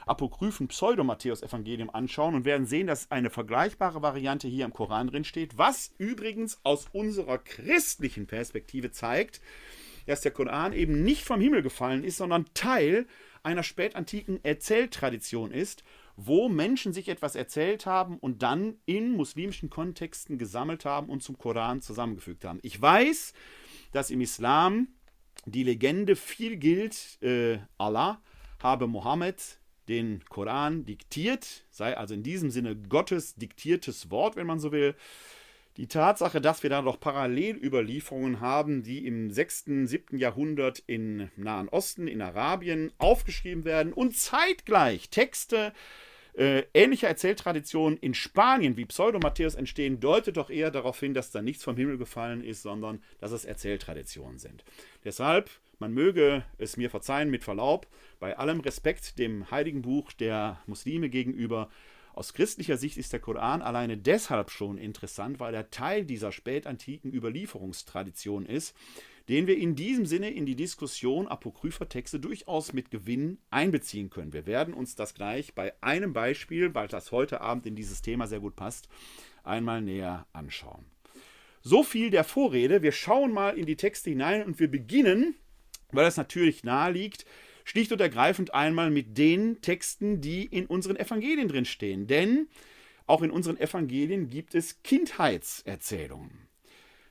apokryphen 0.07 0.69
Pseudo-Matthäus-Evangelium 0.69 1.91
anschauen 1.91 2.35
und 2.35 2.45
werden 2.45 2.67
sehen, 2.67 2.87
dass 2.87 3.11
eine 3.11 3.31
vergleichbare 3.31 4.03
Variante 4.03 4.49
hier 4.49 4.65
im 4.65 4.73
Koran 4.73 5.09
drin 5.09 5.25
steht, 5.25 5.57
was 5.59 5.95
übrigens 5.99 6.59
aus 6.63 6.89
unserer 6.93 7.39
christlichen 7.39 8.27
Perspektive 8.27 8.91
zeigt, 8.91 9.41
dass 10.07 10.21
der 10.21 10.33
Koran 10.33 10.73
eben 10.73 11.03
nicht 11.03 11.25
vom 11.25 11.41
Himmel 11.41 11.63
gefallen 11.63 12.05
ist, 12.05 12.19
sondern 12.19 12.47
Teil 12.55 13.07
einer 13.43 13.63
spätantiken 13.63 14.43
Erzähltradition 14.45 15.51
ist, 15.51 15.85
wo 16.17 16.49
Menschen 16.49 16.93
sich 16.93 17.09
etwas 17.09 17.35
erzählt 17.35 17.87
haben 17.87 18.19
und 18.19 18.43
dann 18.43 18.77
in 18.87 19.13
muslimischen 19.13 19.71
Kontexten 19.71 20.39
gesammelt 20.39 20.85
haben 20.85 21.09
und 21.09 21.23
zum 21.23 21.39
Koran 21.39 21.81
zusammengefügt 21.81 22.45
haben. 22.45 22.61
Ich 22.63 22.81
weiß, 22.81 23.33
dass 23.93 24.11
im 24.11 24.21
Islam 24.21 24.89
die 25.47 25.63
Legende 25.63 26.17
viel 26.17 26.57
gilt, 26.57 27.21
äh, 27.23 27.59
Allah 27.77 28.23
habe 28.63 28.87
Mohammed 28.87 29.59
den 29.89 30.25
Koran 30.29 30.85
diktiert, 30.85 31.65
sei 31.71 31.97
also 31.97 32.15
in 32.15 32.23
diesem 32.23 32.51
Sinne 32.51 32.77
Gottes 32.77 33.35
diktiertes 33.35 34.11
Wort, 34.11 34.37
wenn 34.37 34.47
man 34.47 34.61
so 34.61 34.73
will. 34.73 34.95
Die 35.77 35.89
Tatsache, 35.89 36.41
dass 36.41 36.63
wir 36.63 36.71
da 36.71 36.83
noch 36.83 37.01
Parallelüberlieferungen 37.01 38.41
haben, 38.41 38.85
die 38.85 39.07
im 39.07 39.31
6., 39.31 39.65
7. 39.85 40.19
Jahrhundert 40.19 40.85
im 40.87 41.31
Nahen 41.37 41.69
Osten, 41.69 42.07
in 42.07 42.23
Arabien 42.23 42.93
aufgeschrieben 42.99 43.65
werden 43.65 43.93
und 43.93 44.17
zeitgleich 44.17 45.11
Texte 45.11 45.73
äh, 46.35 46.65
ähnlicher 46.75 47.09
Erzähltraditionen 47.09 47.99
in 47.99 48.15
Spanien 48.15 48.77
wie 48.77 48.85
Pseudo-Matthäus 48.85 49.55
entstehen, 49.55 50.01
deutet 50.01 50.37
doch 50.37 50.51
eher 50.51 50.71
darauf 50.71 50.99
hin, 50.99 51.15
dass 51.15 51.31
da 51.31 51.43
nichts 51.43 51.65
vom 51.65 51.77
Himmel 51.77 51.99
gefallen 51.99 52.45
ist, 52.45 52.63
sondern 52.63 53.03
dass 53.19 53.33
es 53.33 53.45
Erzähltraditionen 53.45 54.39
sind. 54.39 54.65
Deshalb 55.05 55.51
man 55.79 55.93
möge 55.93 56.45
es 56.59 56.77
mir 56.77 56.91
verzeihen 56.91 57.31
mit 57.31 57.45
Verlaub, 57.45 57.87
bei 58.21 58.37
allem 58.39 58.61
Respekt 58.61 59.19
dem 59.19 59.51
heiligen 59.51 59.83
Buch 59.83 60.13
der 60.13 60.61
Muslime 60.67 61.09
gegenüber, 61.09 61.69
aus 62.15 62.33
christlicher 62.33 62.77
Sicht 62.77 62.97
ist 62.97 63.13
der 63.13 63.19
Koran 63.19 63.61
alleine 63.61 63.99
deshalb 63.99 64.51
schon 64.51 64.79
interessant, 64.79 65.41
weil 65.41 65.53
er 65.53 65.71
Teil 65.71 66.05
dieser 66.05 66.31
spätantiken 66.31 67.13
Überlieferungstradition 67.13 68.47
ist, 68.47 68.77
den 69.29 69.49
wir 69.49 69.57
in 69.57 69.75
diesem 69.75 70.07
Sinne 70.07 70.31
in 70.31 70.47
die 70.47 70.55
Diskussion 70.55 71.27
apokrypher 71.27 71.89
Texte 71.89 72.21
durchaus 72.21 72.73
mit 72.73 72.93
Gewinn 72.93 73.39
einbeziehen 73.51 74.11
können. 74.11 74.33
Wir 74.33 74.47
werden 74.47 74.75
uns 74.75 74.95
das 74.95 75.15
gleich 75.15 75.55
bei 75.55 75.73
einem 75.81 76.13
Beispiel, 76.13 76.73
weil 76.73 76.87
das 76.87 77.11
heute 77.11 77.41
Abend 77.41 77.67
in 77.67 77.75
dieses 77.75 78.01
Thema 78.01 78.29
sehr 78.29 78.41
gut 78.41 78.55
passt, 78.55 78.89
einmal 79.43 79.83
näher 79.83 80.27
anschauen. 80.33 80.85
So 81.63 81.83
viel 81.83 82.11
der 82.11 82.23
Vorrede. 82.25 82.83
Wir 82.83 82.93
schauen 82.93 83.33
mal 83.33 83.59
in 83.59 83.67
die 83.67 83.77
Texte 83.77 84.11
hinein 84.11 84.45
und 84.45 84.61
wir 84.61 84.71
beginnen 84.71 85.35
weil 85.95 86.07
es 86.07 86.17
natürlich 86.17 86.65
nahe 86.65 86.93
liegt, 86.93 87.25
schlicht 87.65 87.93
und 87.93 88.01
ergreifend 88.01 88.55
einmal 88.55 88.91
mit 88.91 89.17
den 89.19 89.61
Texten, 89.61 90.21
die 90.21 90.45
in 90.45 90.67
unseren 90.67 90.97
Evangelien 90.97 91.49
drin 91.49 91.65
stehen. 91.65 92.07
Denn 92.07 92.49
auch 93.07 93.23
in 93.23 93.31
unseren 93.31 93.59
Evangelien 93.59 94.29
gibt 94.29 94.55
es 94.55 94.83
Kindheitserzählungen. 94.83 96.49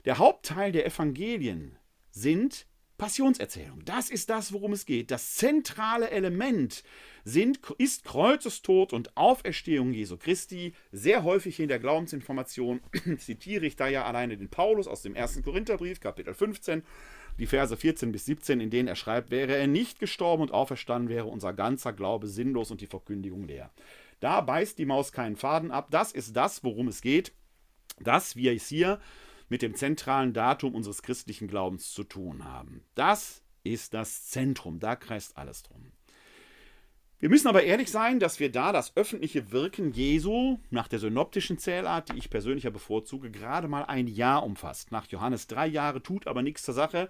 Der 0.05 0.17
Hauptteil 0.17 0.71
der 0.71 0.85
Evangelien 0.85 1.77
sind 2.11 2.67
Passionserzählungen. 2.97 3.85
Das 3.85 4.09
ist 4.09 4.29
das, 4.29 4.53
worum 4.53 4.73
es 4.73 4.85
geht. 4.85 5.11
Das 5.11 5.35
zentrale 5.35 6.09
Element 6.11 6.83
sind, 7.23 7.59
ist 7.77 8.03
Kreuzestod 8.03 8.93
und 8.93 9.17
Auferstehung 9.17 9.93
Jesu 9.93 10.17
Christi. 10.17 10.73
Sehr 10.91 11.23
häufig 11.23 11.59
in 11.59 11.67
der 11.67 11.79
Glaubensinformation 11.79 12.81
zitiere 13.17 13.65
ich 13.65 13.75
da 13.75 13.87
ja 13.87 14.05
alleine 14.05 14.37
den 14.37 14.49
Paulus 14.49 14.87
aus 14.87 15.01
dem 15.01 15.15
1. 15.15 15.41
Korintherbrief, 15.43 15.99
Kapitel 15.99 16.33
15 16.33 16.83
die 17.39 17.47
Verse 17.47 17.75
14 17.75 18.11
bis 18.11 18.25
17, 18.25 18.59
in 18.59 18.69
denen 18.69 18.87
er 18.87 18.95
schreibt, 18.95 19.31
wäre 19.31 19.55
er 19.55 19.67
nicht 19.67 19.99
gestorben 19.99 20.43
und 20.43 20.51
auferstanden, 20.51 21.09
wäre 21.09 21.25
unser 21.25 21.53
ganzer 21.53 21.93
Glaube 21.93 22.27
sinnlos 22.27 22.71
und 22.71 22.81
die 22.81 22.87
Verkündigung 22.87 23.45
leer. 23.45 23.71
Da 24.19 24.41
beißt 24.41 24.77
die 24.77 24.85
Maus 24.85 25.11
keinen 25.11 25.35
Faden 25.35 25.71
ab. 25.71 25.87
Das 25.91 26.11
ist 26.11 26.35
das, 26.35 26.63
worum 26.63 26.87
es 26.87 27.01
geht, 27.01 27.33
dass 27.99 28.35
wir 28.35 28.53
es 28.53 28.67
hier 28.67 28.99
mit 29.49 29.61
dem 29.61 29.75
zentralen 29.75 30.33
Datum 30.33 30.75
unseres 30.75 31.01
christlichen 31.01 31.47
Glaubens 31.47 31.91
zu 31.91 32.03
tun 32.03 32.45
haben. 32.45 32.83
Das 32.95 33.43
ist 33.63 33.93
das 33.93 34.27
Zentrum, 34.27 34.79
da 34.79 34.95
kreist 34.95 35.37
alles 35.37 35.63
drum. 35.63 35.91
Wir 37.23 37.29
müssen 37.29 37.47
aber 37.47 37.63
ehrlich 37.63 37.89
sein, 37.89 38.19
dass 38.19 38.41
wir 38.41 38.51
da 38.51 38.73
das 38.73 38.97
öffentliche 38.97 39.53
Wirken 39.53 39.93
Jesu 39.93 40.59
nach 40.71 40.89
der 40.89 40.99
synoptischen 40.99 41.57
Zählart, 41.57 42.11
die 42.11 42.17
ich 42.17 42.29
persönlich 42.29 42.65
ja 42.65 42.69
bevorzuge, 42.69 43.31
gerade 43.31 43.69
mal 43.69 43.85
ein 43.85 44.07
Jahr 44.07 44.43
umfasst. 44.43 44.91
Nach 44.91 45.07
Johannes 45.07 45.47
drei 45.47 45.65
Jahre 45.67 46.03
tut 46.03 46.27
aber 46.27 46.41
nichts 46.41 46.63
zur 46.63 46.73
Sache. 46.73 47.09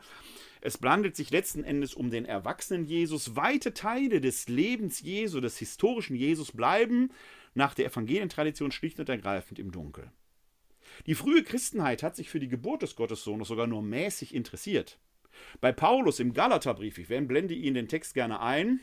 Es 0.62 0.80
handelt 0.84 1.16
sich 1.16 1.32
letzten 1.32 1.64
Endes 1.64 1.96
um 1.96 2.12
den 2.12 2.26
erwachsenen 2.26 2.86
Jesus. 2.86 3.36
Weite 3.36 3.74
Teile 3.74 4.22
des 4.22 4.48
Lebens 4.48 5.02
Jesu, 5.02 5.42
des 5.42 5.58
historischen 5.58 6.16
Jesus, 6.16 6.52
bleiben 6.52 7.10
nach 7.56 7.74
der 7.74 7.88
Evangelientradition 7.88 8.72
schlicht 8.72 9.00
und 9.00 9.10
ergreifend 9.10 9.58
im 9.58 9.72
Dunkel. 9.72 10.12
Die 11.08 11.16
frühe 11.16 11.42
Christenheit 11.42 12.04
hat 12.04 12.16
sich 12.16 12.30
für 12.30 12.40
die 12.40 12.50
Geburt 12.50 12.84
des 12.84 12.96
Gottessohnes 12.96 13.48
sogar 13.48 13.66
nur 13.66 13.82
mäßig 13.82 14.36
interessiert. 14.36 15.00
Bei 15.60 15.72
Paulus 15.72 16.20
im 16.20 16.36
Galaterbrief, 16.36 17.00
ich 17.00 17.08
blende 17.08 17.56
Ihnen 17.56 17.74
den 17.74 17.88
Text 17.88 18.14
gerne 18.14 18.42
ein, 18.42 18.80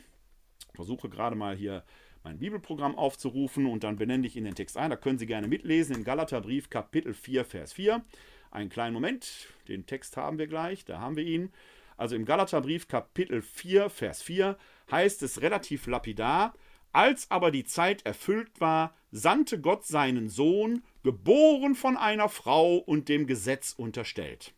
versuche 0.74 1.08
gerade 1.08 1.36
mal 1.36 1.56
hier 1.56 1.84
mein 2.22 2.38
Bibelprogramm 2.38 2.96
aufzurufen 2.96 3.66
und 3.66 3.84
dann 3.84 3.96
benenne 3.96 4.26
ich 4.26 4.36
in 4.36 4.44
den 4.44 4.54
Text 4.54 4.76
ein. 4.76 4.90
Da 4.90 4.96
können 4.96 5.18
Sie 5.18 5.26
gerne 5.26 5.48
mitlesen 5.48 5.96
in 5.96 6.04
Galaterbrief 6.04 6.68
Kapitel 6.68 7.14
4, 7.14 7.44
Vers 7.44 7.72
4. 7.72 8.04
Einen 8.50 8.68
kleinen 8.68 8.94
Moment, 8.94 9.48
den 9.68 9.86
Text 9.86 10.16
haben 10.16 10.38
wir 10.38 10.46
gleich, 10.46 10.84
da 10.84 11.00
haben 11.00 11.16
wir 11.16 11.24
ihn. 11.24 11.52
Also 11.96 12.16
im 12.16 12.24
Galaterbrief 12.24 12.88
Kapitel 12.88 13.42
4, 13.42 13.90
Vers 13.90 14.22
4 14.22 14.56
heißt 14.90 15.22
es 15.22 15.40
relativ 15.40 15.86
lapidar, 15.86 16.54
als 16.92 17.30
aber 17.30 17.50
die 17.50 17.64
Zeit 17.64 18.04
erfüllt 18.04 18.60
war, 18.60 18.94
sandte 19.12 19.60
Gott 19.60 19.84
seinen 19.86 20.28
Sohn, 20.28 20.82
geboren 21.04 21.74
von 21.74 21.96
einer 21.96 22.28
Frau 22.28 22.76
und 22.76 23.08
dem 23.08 23.26
Gesetz 23.26 23.72
unterstellt. 23.72 24.52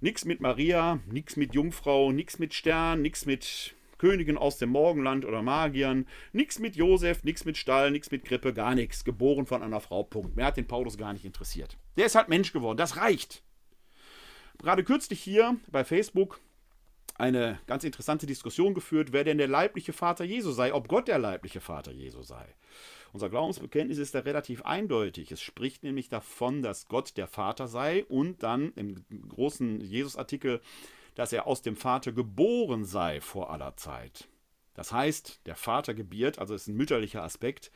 Nix 0.00 0.24
mit 0.24 0.40
Maria, 0.40 0.98
nix 1.06 1.36
mit 1.36 1.54
Jungfrau, 1.54 2.12
nix 2.12 2.38
mit 2.38 2.52
Stern, 2.52 3.02
nix 3.02 3.24
mit 3.24 3.74
Königin 4.04 4.36
aus 4.36 4.58
dem 4.58 4.68
Morgenland 4.68 5.24
oder 5.24 5.40
Magiern, 5.40 6.06
nix 6.34 6.58
mit 6.58 6.76
Josef, 6.76 7.24
nix 7.24 7.46
mit 7.46 7.56
Stall, 7.56 7.90
nix 7.90 8.10
mit 8.10 8.22
Krippe, 8.26 8.52
gar 8.52 8.74
nichts. 8.74 9.02
Geboren 9.02 9.46
von 9.46 9.62
einer 9.62 9.80
Frau, 9.80 10.02
Punkt. 10.02 10.36
Mehr 10.36 10.44
hat 10.44 10.58
den 10.58 10.66
Paulus 10.66 10.98
gar 10.98 11.14
nicht 11.14 11.24
interessiert. 11.24 11.78
Der 11.96 12.04
ist 12.04 12.14
halt 12.14 12.28
Mensch 12.28 12.52
geworden, 12.52 12.76
das 12.76 12.98
reicht. 12.98 13.42
Gerade 14.58 14.84
kürzlich 14.84 15.22
hier 15.22 15.56
bei 15.70 15.84
Facebook 15.84 16.38
eine 17.14 17.58
ganz 17.66 17.82
interessante 17.82 18.26
Diskussion 18.26 18.74
geführt, 18.74 19.12
wer 19.12 19.24
denn 19.24 19.38
der 19.38 19.48
leibliche 19.48 19.94
Vater 19.94 20.24
Jesu 20.24 20.52
sei, 20.52 20.74
ob 20.74 20.86
Gott 20.88 21.08
der 21.08 21.18
leibliche 21.18 21.62
Vater 21.62 21.92
Jesu 21.92 22.20
sei. 22.20 22.44
Unser 23.14 23.30
Glaubensbekenntnis 23.30 23.96
ist 23.96 24.14
da 24.14 24.18
relativ 24.18 24.66
eindeutig. 24.66 25.32
Es 25.32 25.40
spricht 25.40 25.82
nämlich 25.82 26.10
davon, 26.10 26.60
dass 26.60 26.88
Gott 26.88 27.16
der 27.16 27.26
Vater 27.26 27.68
sei 27.68 28.04
und 28.04 28.42
dann 28.42 28.72
im 28.74 29.06
großen 29.30 29.80
Jesus-Artikel, 29.80 30.60
dass 31.14 31.32
er 31.32 31.46
aus 31.46 31.62
dem 31.62 31.76
Vater 31.76 32.12
geboren 32.12 32.84
sei 32.84 33.20
vor 33.20 33.50
aller 33.50 33.76
Zeit. 33.76 34.28
Das 34.74 34.92
heißt, 34.92 35.46
der 35.46 35.54
Vater 35.54 35.94
gebiert, 35.94 36.38
also 36.38 36.54
ist 36.54 36.66
ein 36.66 36.76
mütterlicher 36.76 37.22
Aspekt. 37.22 37.70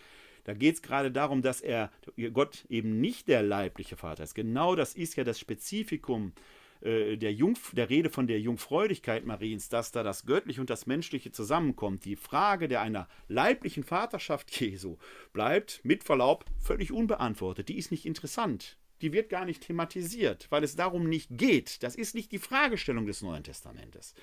Da 0.44 0.54
geht 0.54 0.76
es 0.76 0.82
gerade 0.82 1.12
darum, 1.12 1.42
dass 1.42 1.60
er 1.60 1.90
Gott 2.32 2.64
eben 2.68 3.00
nicht 3.00 3.28
der 3.28 3.42
leibliche 3.42 3.96
Vater 3.96 4.24
ist. 4.24 4.34
Genau 4.34 4.74
das 4.74 4.94
ist 4.94 5.16
ja 5.16 5.24
das 5.24 5.38
Spezifikum 5.38 6.32
äh, 6.80 7.16
der, 7.16 7.32
Jungf 7.32 7.72
der 7.74 7.90
Rede 7.90 8.10
von 8.10 8.26
der 8.26 8.40
Jungfräulichkeit 8.40 9.24
Mariens, 9.26 9.68
dass 9.68 9.92
da 9.92 10.02
das 10.02 10.26
Göttliche 10.26 10.60
und 10.60 10.70
das 10.70 10.86
Menschliche 10.86 11.32
zusammenkommt. 11.32 12.04
Die 12.04 12.16
Frage 12.16 12.68
der 12.68 12.82
einer 12.82 13.08
leiblichen 13.28 13.84
Vaterschaft 13.84 14.50
Jesu 14.60 14.96
bleibt 15.32 15.80
mit 15.84 16.04
Verlaub 16.04 16.44
völlig 16.58 16.92
unbeantwortet. 16.92 17.68
Die 17.68 17.78
ist 17.78 17.90
nicht 17.90 18.06
interessant. 18.06 18.78
Die 19.00 19.12
wird 19.12 19.28
gar 19.28 19.44
nicht 19.44 19.66
thematisiert, 19.66 20.46
weil 20.50 20.64
es 20.64 20.76
darum 20.76 21.08
nicht 21.08 21.28
geht. 21.30 21.82
Das 21.82 21.94
ist 21.94 22.14
nicht 22.14 22.32
die 22.32 22.38
Fragestellung 22.38 23.06
des 23.06 23.22
Neuen 23.22 23.44
Testamentes. 23.44 24.14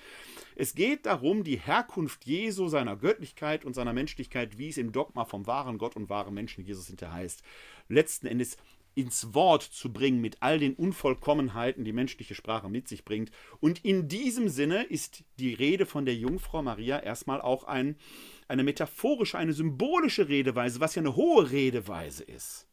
Es 0.55 0.75
geht 0.75 1.05
darum, 1.05 1.43
die 1.43 1.57
Herkunft 1.57 2.25
Jesu, 2.25 2.67
seiner 2.67 2.95
Göttlichkeit 2.95 3.65
und 3.65 3.73
seiner 3.73 3.93
Menschlichkeit, 3.93 4.57
wie 4.57 4.69
es 4.69 4.77
im 4.77 4.91
Dogma 4.91 5.25
vom 5.25 5.47
wahren 5.47 5.77
Gott 5.77 5.95
und 5.95 6.09
wahren 6.09 6.33
Menschen 6.33 6.63
Jesus 6.63 6.87
hinter 6.87 7.11
heißt, 7.11 7.43
letzten 7.87 8.27
Endes 8.27 8.57
ins 8.95 9.33
Wort 9.33 9.61
zu 9.61 9.91
bringen 9.91 10.21
mit 10.21 10.37
all 10.41 10.57
den 10.57 10.73
Unvollkommenheiten, 10.73 11.83
die 11.83 11.93
menschliche 11.93 12.33
Sprache 12.33 12.69
mit 12.69 12.87
sich 12.87 13.05
bringt. 13.05 13.29
Und 13.59 13.83
in 13.83 14.07
diesem 14.07 14.47
Sinne 14.49 14.83
ist 14.83 15.23
die 15.37 15.53
Rede 15.53 15.85
von 15.85 16.05
der 16.05 16.15
Jungfrau 16.15 16.61
Maria 16.61 16.99
erstmal 16.99 17.41
auch 17.41 17.65
ein, 17.65 17.97
eine 18.47 18.63
metaphorische, 18.63 19.37
eine 19.37 19.53
symbolische 19.53 20.29
Redeweise, 20.29 20.79
was 20.79 20.95
ja 20.95 21.01
eine 21.01 21.15
hohe 21.15 21.51
Redeweise 21.51 22.23
ist. 22.23 22.64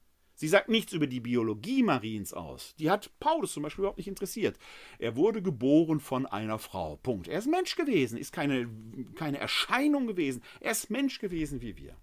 Sie 0.42 0.48
sagt 0.48 0.68
nichts 0.68 0.92
über 0.92 1.06
die 1.06 1.20
Biologie 1.20 1.84
Mariens 1.84 2.32
aus. 2.32 2.74
Die 2.80 2.90
hat 2.90 3.12
Paulus 3.20 3.52
zum 3.52 3.62
Beispiel 3.62 3.82
überhaupt 3.82 3.98
nicht 3.98 4.08
interessiert. 4.08 4.58
Er 4.98 5.14
wurde 5.14 5.40
geboren 5.40 6.00
von 6.00 6.26
einer 6.26 6.58
Frau. 6.58 6.96
Punkt. 6.96 7.28
Er 7.28 7.38
ist 7.38 7.46
Mensch 7.46 7.76
gewesen, 7.76 8.18
ist 8.18 8.32
keine, 8.32 8.68
keine 9.14 9.38
Erscheinung 9.38 10.08
gewesen. 10.08 10.42
Er 10.58 10.72
ist 10.72 10.90
Mensch 10.90 11.20
gewesen 11.20 11.62
wie 11.62 11.76
wir. 11.76 11.96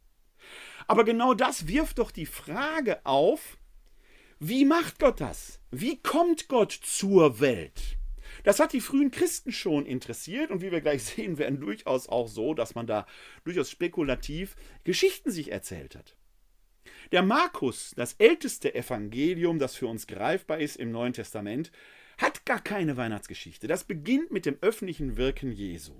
Aber 0.87 1.03
genau 1.03 1.33
das 1.33 1.67
wirft 1.67 1.99
doch 1.99 2.11
die 2.11 2.25
Frage 2.25 3.05
auf, 3.05 3.57
wie 4.39 4.63
macht 4.63 4.99
Gott 4.99 5.19
das? 5.19 5.59
Wie 5.69 6.01
kommt 6.01 6.47
Gott 6.47 6.71
zur 6.71 7.41
Welt? 7.41 7.97
Das 8.45 8.61
hat 8.61 8.71
die 8.71 8.79
frühen 8.79 9.11
Christen 9.11 9.51
schon 9.51 9.85
interessiert 9.85 10.49
und 10.49 10.61
wie 10.61 10.71
wir 10.71 10.79
gleich 10.79 11.03
sehen 11.13 11.39
werden, 11.39 11.59
durchaus 11.59 12.07
auch 12.07 12.29
so, 12.29 12.53
dass 12.53 12.73
man 12.73 12.87
da 12.87 13.05
durchaus 13.43 13.69
spekulativ 13.69 14.55
Geschichten 14.85 15.29
sich 15.29 15.51
erzählt 15.51 15.97
hat. 15.97 16.15
Der 17.11 17.23
Markus, 17.23 17.93
das 17.95 18.13
älteste 18.13 18.73
Evangelium, 18.75 19.59
das 19.59 19.75
für 19.75 19.87
uns 19.87 20.07
greifbar 20.07 20.59
ist 20.59 20.75
im 20.75 20.91
Neuen 20.91 21.13
Testament, 21.13 21.71
hat 22.17 22.45
gar 22.45 22.61
keine 22.61 22.97
Weihnachtsgeschichte. 22.97 23.67
Das 23.67 23.83
beginnt 23.83 24.31
mit 24.31 24.45
dem 24.45 24.57
öffentlichen 24.61 25.17
Wirken 25.17 25.51
Jesu. 25.51 25.93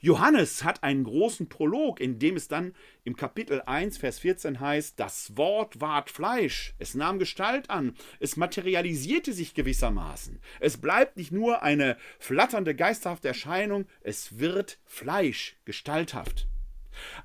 Johannes 0.00 0.64
hat 0.64 0.82
einen 0.82 1.04
großen 1.04 1.48
Prolog, 1.48 2.00
in 2.00 2.18
dem 2.18 2.36
es 2.36 2.48
dann 2.48 2.74
im 3.04 3.16
Kapitel 3.16 3.62
1, 3.62 3.98
Vers 3.98 4.18
14 4.20 4.60
heißt, 4.60 4.98
das 4.98 5.36
Wort 5.36 5.80
ward 5.80 6.10
Fleisch, 6.10 6.74
es 6.78 6.94
nahm 6.94 7.18
Gestalt 7.18 7.70
an, 7.70 7.94
es 8.20 8.36
materialisierte 8.36 9.32
sich 9.32 9.54
gewissermaßen. 9.54 10.40
Es 10.60 10.78
bleibt 10.78 11.16
nicht 11.16 11.32
nur 11.32 11.62
eine 11.62 11.96
flatternde, 12.18 12.74
geisterhafte 12.74 13.28
Erscheinung, 13.28 13.86
es 14.00 14.38
wird 14.38 14.78
Fleisch, 14.86 15.56
gestalthaft. 15.64 16.46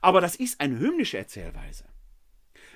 Aber 0.01 0.21
das 0.21 0.35
ist 0.35 0.59
eine 0.59 0.79
hymnische 0.79 1.17
Erzählweise. 1.17 1.88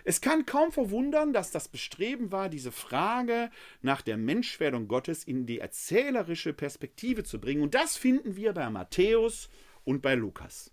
Es 0.04 0.20
kann 0.20 0.46
kaum 0.46 0.72
verwundern, 0.72 1.32
dass 1.32 1.52
das 1.52 1.68
Bestreben 1.70 2.32
war, 2.32 2.50
diese 2.50 2.72
Frage 2.72 3.50
nach 3.82 4.02
der 4.02 4.18
Menschwerdung 4.18 4.88
Gottes 4.88 5.24
in 5.24 5.46
die 5.46 5.60
erzählerische 5.60 6.54
Perspektive 6.54 7.24
zu 7.24 7.40
bringen. 7.40 7.62
Und 7.62 7.74
das 7.74 7.96
finden 7.96 8.36
wir 8.36 8.54
bei 8.54 8.70
Matthäus 8.70 9.50
und 9.86 10.02
bei 10.02 10.16
Lukas. 10.16 10.72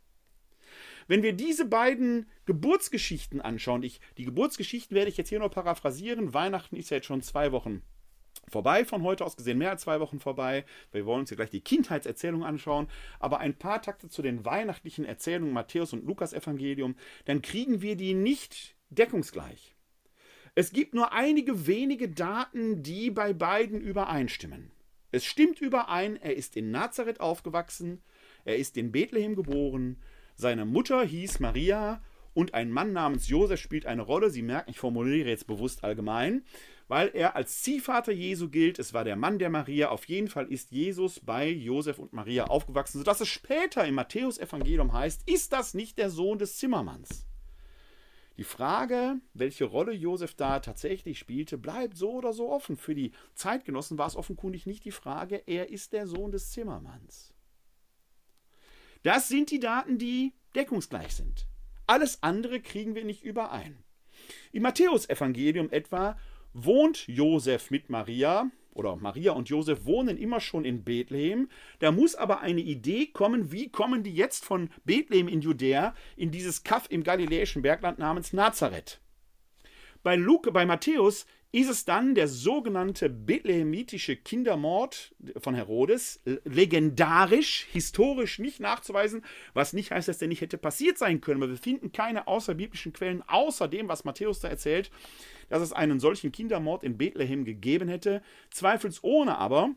Wenn 1.07 1.23
wir 1.23 1.33
diese 1.33 1.65
beiden 1.65 2.29
Geburtsgeschichten 2.47 3.41
anschauen, 3.41 3.83
ich, 3.83 4.01
die 4.17 4.25
Geburtsgeschichten 4.25 4.95
werde 4.95 5.11
ich 5.11 5.17
jetzt 5.17 5.29
hier 5.29 5.41
nur 5.41 5.51
paraphrasieren. 5.51 6.35
Weihnachten 6.35 6.77
ist 6.77 6.91
ja 6.91 6.97
jetzt 6.97 7.07
schon 7.07 7.23
zwei 7.23 7.53
Wochen 7.53 7.83
vorbei 8.49 8.85
von 8.85 9.03
heute 9.03 9.25
aus 9.25 9.37
gesehen, 9.37 9.59
mehr 9.59 9.71
als 9.71 9.83
zwei 9.83 10.01
Wochen 10.01 10.21
vorbei. 10.21 10.65
Wir 10.93 11.07
wollen 11.07 11.21
uns 11.21 11.31
ja 11.31 11.37
gleich 11.37 11.51
die 11.51 11.61
Kindheitserzählung 11.61 12.45
anschauen, 12.45 12.89
aber 13.19 13.39
ein 13.39 13.55
paar 13.55 13.83
Takte 13.83 14.09
zu 14.09 14.23
den 14.23 14.45
weihnachtlichen 14.45 15.05
Erzählungen 15.05 15.55
Matthäus 15.55 15.93
und 15.93 16.05
Lukas 16.05 16.33
Evangelium, 16.33 16.97
dann 17.25 17.43
kriegen 17.43 17.83
wir 17.83 17.97
die 17.97 18.15
nicht 18.15 18.77
deckungsgleich. 18.91 19.77
Es 20.55 20.73
gibt 20.73 20.95
nur 20.95 21.13
einige 21.13 21.67
wenige 21.67 22.09
Daten, 22.09 22.83
die 22.83 23.11
bei 23.11 23.33
beiden 23.33 23.81
übereinstimmen. 23.81 24.73
Es 25.13 25.25
stimmt 25.25 25.61
überein, 25.61 26.17
er 26.17 26.37
ist 26.37 26.57
in 26.57 26.71
Nazareth 26.71 27.21
aufgewachsen, 27.21 28.03
er 28.45 28.57
ist 28.57 28.77
in 28.77 28.93
Bethlehem 28.93 29.35
geboren, 29.35 30.01
seine 30.41 30.65
Mutter 30.65 31.05
hieß 31.05 31.41
Maria 31.41 32.03
und 32.33 32.55
ein 32.55 32.71
Mann 32.71 32.93
namens 32.93 33.29
Josef 33.29 33.61
spielt 33.61 33.87
eine 33.87 34.03
Rolle. 34.03 34.31
Sie 34.31 34.43
merken, 34.43 34.71
ich 34.71 34.79
formuliere 34.79 35.29
jetzt 35.29 35.47
bewusst 35.47 35.85
allgemein, 35.85 36.45
weil 36.89 37.11
er 37.13 37.37
als 37.37 37.63
Ziehvater 37.63 38.13
Jesu 38.13 38.49
gilt. 38.49 38.79
Es 38.79 38.95
war 38.95 39.05
der 39.05 39.17
Mann 39.17 39.39
der 39.39 39.51
Maria. 39.51 39.91
Auf 39.91 40.07
jeden 40.07 40.29
Fall 40.29 40.51
ist 40.51 40.71
Jesus 40.71 41.21
bei 41.21 41.49
Josef 41.49 41.99
und 41.99 42.13
Maria 42.13 42.45
aufgewachsen, 42.45 42.99
sodass 42.99 43.21
es 43.21 43.29
später 43.29 43.85
im 43.87 43.97
Matthäus-Evangelium 43.97 44.93
heißt: 44.93 45.29
Ist 45.29 45.53
das 45.53 45.75
nicht 45.75 45.99
der 45.99 46.09
Sohn 46.09 46.39
des 46.39 46.57
Zimmermanns? 46.57 47.27
Die 48.41 48.45
Frage, 48.45 49.21
welche 49.35 49.67
Rolle 49.67 49.93
Josef 49.93 50.35
da 50.35 50.61
tatsächlich 50.61 51.19
spielte, 51.19 51.59
bleibt 51.59 51.99
so 51.99 52.13
oder 52.13 52.33
so 52.33 52.51
offen. 52.51 52.79
Für 52.79 52.95
die 52.95 53.13
Zeitgenossen 53.35 53.99
war 53.99 54.07
es 54.07 54.17
offenkundig 54.17 54.65
nicht 54.65 54.87
die 54.87 54.93
Frage, 54.93 55.43
er 55.45 55.69
ist 55.69 55.93
der 55.93 56.07
Sohn 56.07 56.33
des 56.33 56.51
Zimmermanns. 56.51 57.35
Das 59.03 59.29
sind 59.29 59.51
die 59.51 59.61
Daten, 59.61 59.99
die 59.99 60.33
deckungsgleich 60.55 61.15
sind. 61.15 61.49
Alles 61.87 62.23
andere 62.23 62.63
kriegen 62.63 62.95
wir 62.95 63.05
nicht 63.05 63.25
überein. 63.25 63.85
Im 64.53 64.63
Matthäusevangelium 64.63 65.69
etwa 65.71 66.17
wohnt 66.55 67.07
Josef 67.09 67.71
mit 67.71 67.91
Maria 67.91 68.51
oder 68.81 68.97
Maria 68.97 69.33
und 69.33 69.49
Josef 69.49 69.85
wohnen 69.85 70.17
immer 70.17 70.41
schon 70.41 70.65
in 70.65 70.83
Bethlehem. 70.83 71.49
Da 71.79 71.93
muss 71.93 72.17
aber 72.17 72.41
eine 72.41 72.61
Idee 72.61 73.07
kommen, 73.07 73.53
wie 73.53 73.71
kommen 73.71 74.03
die 74.03 74.15
jetzt 74.15 74.45
von 74.45 74.71
Bethlehem 74.85 75.29
in 75.29 75.41
Judäa 75.41 75.95
in 76.17 76.31
dieses 76.31 76.65
Kaff 76.65 76.87
im 76.91 77.05
galiläischen 77.05 77.63
Bergland 77.63 77.99
namens 77.99 78.33
Nazareth. 78.33 79.01
Bei 80.03 80.17
Luke, 80.17 80.51
bei 80.51 80.65
Matthäus 80.65 81.27
ist 81.53 81.69
es 81.69 81.85
dann 81.85 82.15
der 82.15 82.29
sogenannte 82.29 83.09
bethlehemitische 83.09 84.17
Kindermord 84.17 85.15
von 85.39 85.55
Herodes, 85.55 86.21
legendarisch, 86.45 87.67
historisch 87.73 88.39
nicht 88.39 88.61
nachzuweisen, 88.61 89.25
was 89.53 89.73
nicht 89.73 89.91
heißt, 89.91 90.09
dass 90.09 90.19
der 90.19 90.29
nicht 90.29 90.43
hätte 90.43 90.59
passiert 90.59 90.97
sein 90.97 91.21
können. 91.21 91.41
Wir 91.41 91.57
finden 91.57 91.91
keine 91.91 92.29
außerbiblischen 92.29 92.93
Quellen, 92.93 93.23
außer 93.27 93.67
dem, 93.67 93.89
was 93.89 94.05
Matthäus 94.05 94.39
da 94.41 94.49
erzählt, 94.49 94.93
dass 95.51 95.61
es 95.61 95.75
einen 95.75 96.01
solchen 96.01 96.33
Kindermord 96.33 96.83
in 96.83 96.97
Bethlehem 96.97 97.45
gegeben 97.45 97.89
hätte. 97.89 98.23
Zweifelsohne 98.51 99.37
aber 99.37 99.75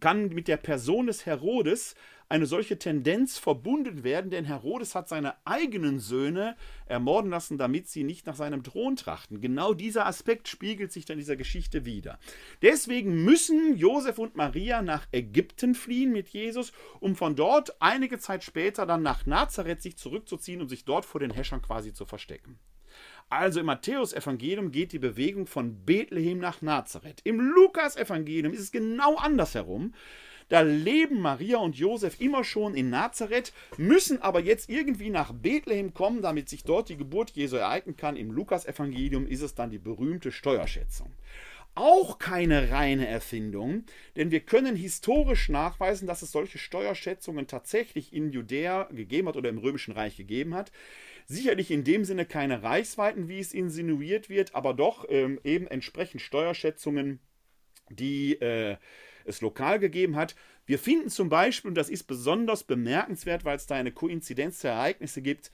kann 0.00 0.28
mit 0.28 0.48
der 0.48 0.56
Person 0.56 1.06
des 1.06 1.26
Herodes 1.26 1.94
eine 2.28 2.46
solche 2.46 2.78
Tendenz 2.78 3.36
verbunden 3.36 4.04
werden, 4.04 4.30
denn 4.30 4.46
Herodes 4.46 4.94
hat 4.94 5.06
seine 5.06 5.34
eigenen 5.44 5.98
Söhne 5.98 6.56
ermorden 6.86 7.30
lassen, 7.30 7.58
damit 7.58 7.88
sie 7.88 8.04
nicht 8.04 8.26
nach 8.26 8.36
seinem 8.36 8.62
Thron 8.62 8.96
trachten. 8.96 9.42
Genau 9.42 9.74
dieser 9.74 10.06
Aspekt 10.06 10.48
spiegelt 10.48 10.92
sich 10.92 11.04
dann 11.04 11.16
in 11.16 11.18
dieser 11.18 11.36
Geschichte 11.36 11.84
wieder. 11.84 12.18
Deswegen 12.62 13.22
müssen 13.22 13.76
Josef 13.76 14.18
und 14.18 14.34
Maria 14.34 14.80
nach 14.80 15.06
Ägypten 15.12 15.74
fliehen 15.74 16.10
mit 16.10 16.28
Jesus, 16.28 16.72
um 17.00 17.16
von 17.16 17.36
dort 17.36 17.76
einige 17.82 18.18
Zeit 18.18 18.44
später 18.44 18.86
dann 18.86 19.02
nach 19.02 19.26
Nazareth 19.26 19.82
sich 19.82 19.98
zurückzuziehen, 19.98 20.62
um 20.62 20.68
sich 20.68 20.86
dort 20.86 21.04
vor 21.04 21.20
den 21.20 21.32
Häschern 21.32 21.60
quasi 21.60 21.92
zu 21.92 22.06
verstecken. 22.06 22.58
Also 23.32 23.60
im 23.60 23.66
Matthäus-Evangelium 23.66 24.72
geht 24.72 24.92
die 24.92 24.98
Bewegung 24.98 25.46
von 25.46 25.86
Bethlehem 25.86 26.38
nach 26.38 26.60
Nazareth. 26.60 27.22
Im 27.24 27.40
Lukas-Evangelium 27.40 28.52
ist 28.52 28.60
es 28.60 28.72
genau 28.72 29.16
andersherum. 29.16 29.94
Da 30.50 30.60
leben 30.60 31.18
Maria 31.18 31.56
und 31.56 31.74
Josef 31.74 32.20
immer 32.20 32.44
schon 32.44 32.74
in 32.74 32.90
Nazareth, 32.90 33.54
müssen 33.78 34.20
aber 34.20 34.40
jetzt 34.40 34.68
irgendwie 34.68 35.08
nach 35.08 35.32
Bethlehem 35.32 35.94
kommen, 35.94 36.20
damit 36.20 36.50
sich 36.50 36.64
dort 36.64 36.90
die 36.90 36.98
Geburt 36.98 37.30
Jesu 37.30 37.56
ereignen 37.56 37.96
kann. 37.96 38.16
Im 38.16 38.32
Lukasevangelium 38.32 39.26
ist 39.26 39.40
es 39.40 39.54
dann 39.54 39.70
die 39.70 39.78
berühmte 39.78 40.30
Steuerschätzung 40.30 41.10
auch 41.74 42.18
keine 42.18 42.70
reine 42.70 43.06
Erfindung, 43.08 43.84
denn 44.16 44.30
wir 44.30 44.40
können 44.40 44.76
historisch 44.76 45.48
nachweisen, 45.48 46.06
dass 46.06 46.20
es 46.20 46.30
solche 46.30 46.58
Steuerschätzungen 46.58 47.46
tatsächlich 47.46 48.12
in 48.12 48.30
Judäa 48.30 48.88
gegeben 48.92 49.28
hat 49.28 49.36
oder 49.36 49.48
im 49.48 49.58
Römischen 49.58 49.92
Reich 49.92 50.16
gegeben 50.16 50.54
hat. 50.54 50.70
Sicherlich 51.26 51.70
in 51.70 51.84
dem 51.84 52.04
Sinne 52.04 52.26
keine 52.26 52.62
Reichsweiten, 52.62 53.28
wie 53.28 53.38
es 53.38 53.54
insinuiert 53.54 54.28
wird, 54.28 54.54
aber 54.54 54.74
doch 54.74 55.06
ähm, 55.08 55.40
eben 55.44 55.66
entsprechend 55.66 56.20
Steuerschätzungen, 56.20 57.20
die 57.90 58.40
äh, 58.40 58.76
es 59.24 59.40
lokal 59.40 59.78
gegeben 59.78 60.16
hat. 60.16 60.34
Wir 60.66 60.78
finden 60.78 61.08
zum 61.08 61.28
Beispiel, 61.28 61.68
und 61.68 61.74
das 61.74 61.88
ist 61.88 62.04
besonders 62.04 62.64
bemerkenswert, 62.64 63.44
weil 63.44 63.56
es 63.56 63.66
da 63.66 63.76
eine 63.76 63.92
Koinzidenz 63.92 64.60
der 64.60 64.72
Ereignisse 64.72 65.22
gibt, 65.22 65.50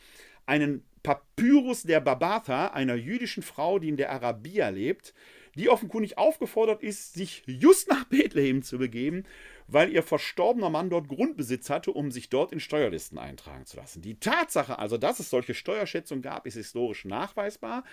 einen 0.47 0.85
Papyrus 1.03 1.83
der 1.83 2.01
Babatha, 2.01 2.69
einer 2.69 2.95
jüdischen 2.95 3.43
Frau, 3.43 3.79
die 3.79 3.89
in 3.89 3.97
der 3.97 4.13
Arabia 4.13 4.69
lebt, 4.69 5.15
die 5.55 5.69
offenkundig 5.69 6.19
aufgefordert 6.19 6.83
ist, 6.83 7.15
sich 7.15 7.43
just 7.47 7.89
nach 7.89 8.05
Bethlehem 8.05 8.63
zu 8.63 8.79
begeben, 8.79 9.25
weil 9.69 9.93
ihr 9.93 10.03
verstorbener 10.03 10.71
Mann 10.71 10.91
dort 10.91 11.09
Grundbesitz 11.09 11.71
hatte, 11.71 11.93
um 11.93 12.11
sich 12.11 12.31
dort 12.31 12.53
in 12.53 12.59
Steuerlisten 12.59 13.19
eintragen 13.19 13.67
zu 13.67 13.77
lassen. 13.77 14.03
Die 14.03 14.19
Tatsache 14.19 14.79
also, 14.79 14.97
dass 14.97 15.21
es 15.21 15.31
solche 15.31 15.55
Steuerschätzungen 15.55 16.23
gab, 16.23 16.47
ist 16.47 16.55
historisch 16.55 17.05
nachweisbar. 17.05 17.85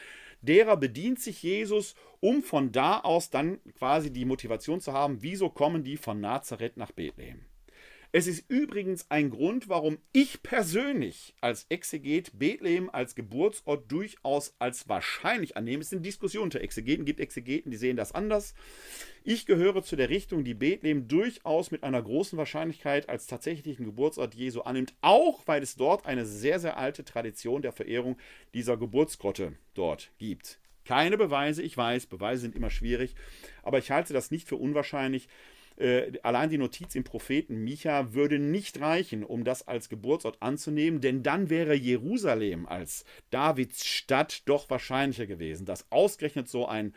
Derer 0.42 0.78
bedient 0.78 1.20
sich 1.20 1.44
Jesus, 1.44 1.96
um 2.22 2.42
von 2.42 2.72
da 2.72 3.00
aus 3.00 3.30
dann 3.30 3.60
quasi 3.78 4.12
die 4.12 4.26
Motivation 4.26 4.80
zu 4.80 4.94
haben, 4.94 5.22
wieso 5.22 5.50
kommen 5.50 5.84
die 5.84 5.98
von 5.98 6.20
Nazareth 6.22 6.78
nach 6.78 6.92
Bethlehem. 6.92 7.46
Es 8.18 8.28
ist 8.28 8.50
übrigens 8.50 9.12
ein 9.12 9.30
Grund, 9.30 9.68
warum 9.68 9.98
ich 10.14 10.42
persönlich 10.42 11.36
als 11.42 11.66
Exeget 11.68 12.40
Bethlehem 12.40 12.90
als 12.90 13.14
Geburtsort 13.14 13.92
durchaus 13.92 14.56
als 14.58 14.88
wahrscheinlich 14.88 15.58
annehme. 15.58 15.82
Es 15.82 15.90
sind 15.90 16.06
Diskussionen 16.06 16.46
unter 16.46 16.62
Exegeten, 16.62 17.04
gibt 17.04 17.20
Exegeten, 17.20 17.72
die 17.72 17.78
sehen 17.78 17.98
das 17.98 18.14
anders. 18.14 18.54
Ich 19.26 19.46
gehöre 19.46 19.84
zu 19.84 19.98
der 19.98 20.10
Richtung, 20.10 20.46
die 20.46 20.54
Bethlehem 20.54 21.10
durchaus 21.10 21.72
mit 21.72 21.84
einer 21.84 22.02
großen 22.02 22.38
Wahrscheinlichkeit 22.38 23.10
als 23.10 23.28
tatsächlichen 23.28 23.84
Geburtsort 23.84 24.34
Jesu 24.34 24.62
annimmt, 24.62 24.94
auch 25.02 25.46
weil 25.46 25.62
es 25.62 25.76
dort 25.76 26.06
eine 26.06 26.26
sehr, 26.26 26.62
sehr 26.62 26.78
alte 26.78 27.04
Tradition 27.04 27.64
der 27.64 27.74
Verehrung 27.74 28.18
dieser 28.54 28.78
Geburtsgrotte 28.78 29.58
dort 29.74 30.14
gibt. 30.20 30.62
Keine 30.86 31.18
Beweise, 31.18 31.64
ich 31.64 31.76
weiß, 31.76 32.06
Beweise 32.06 32.44
sind 32.44 32.56
immer 32.56 32.70
schwierig, 32.70 33.14
aber 33.62 33.80
ich 33.80 33.92
halte 33.92 34.14
das 34.14 34.32
nicht 34.32 34.48
für 34.48 34.56
unwahrscheinlich, 34.56 35.28
äh, 35.78 36.14
allein 36.24 36.50
die 36.50 36.58
Notiz 36.58 36.96
im 36.96 37.04
Propheten 37.04 37.64
Micha 37.64 38.14
würde 38.14 38.40
nicht 38.40 38.80
reichen, 38.80 39.24
um 39.24 39.44
das 39.44 39.68
als 39.68 39.90
Geburtsort 39.90 40.42
anzunehmen, 40.42 41.02
denn 41.02 41.22
dann 41.22 41.50
wäre 41.50 41.76
Jerusalem 41.76 42.66
als 42.66 43.04
Davids 43.30 43.86
Stadt 43.86 44.44
doch 44.46 44.70
wahrscheinlicher 44.70 45.26
gewesen. 45.26 45.66
Dass 45.66 45.92
ausgerechnet 45.92 46.48
so 46.48 46.66
ein 46.66 46.94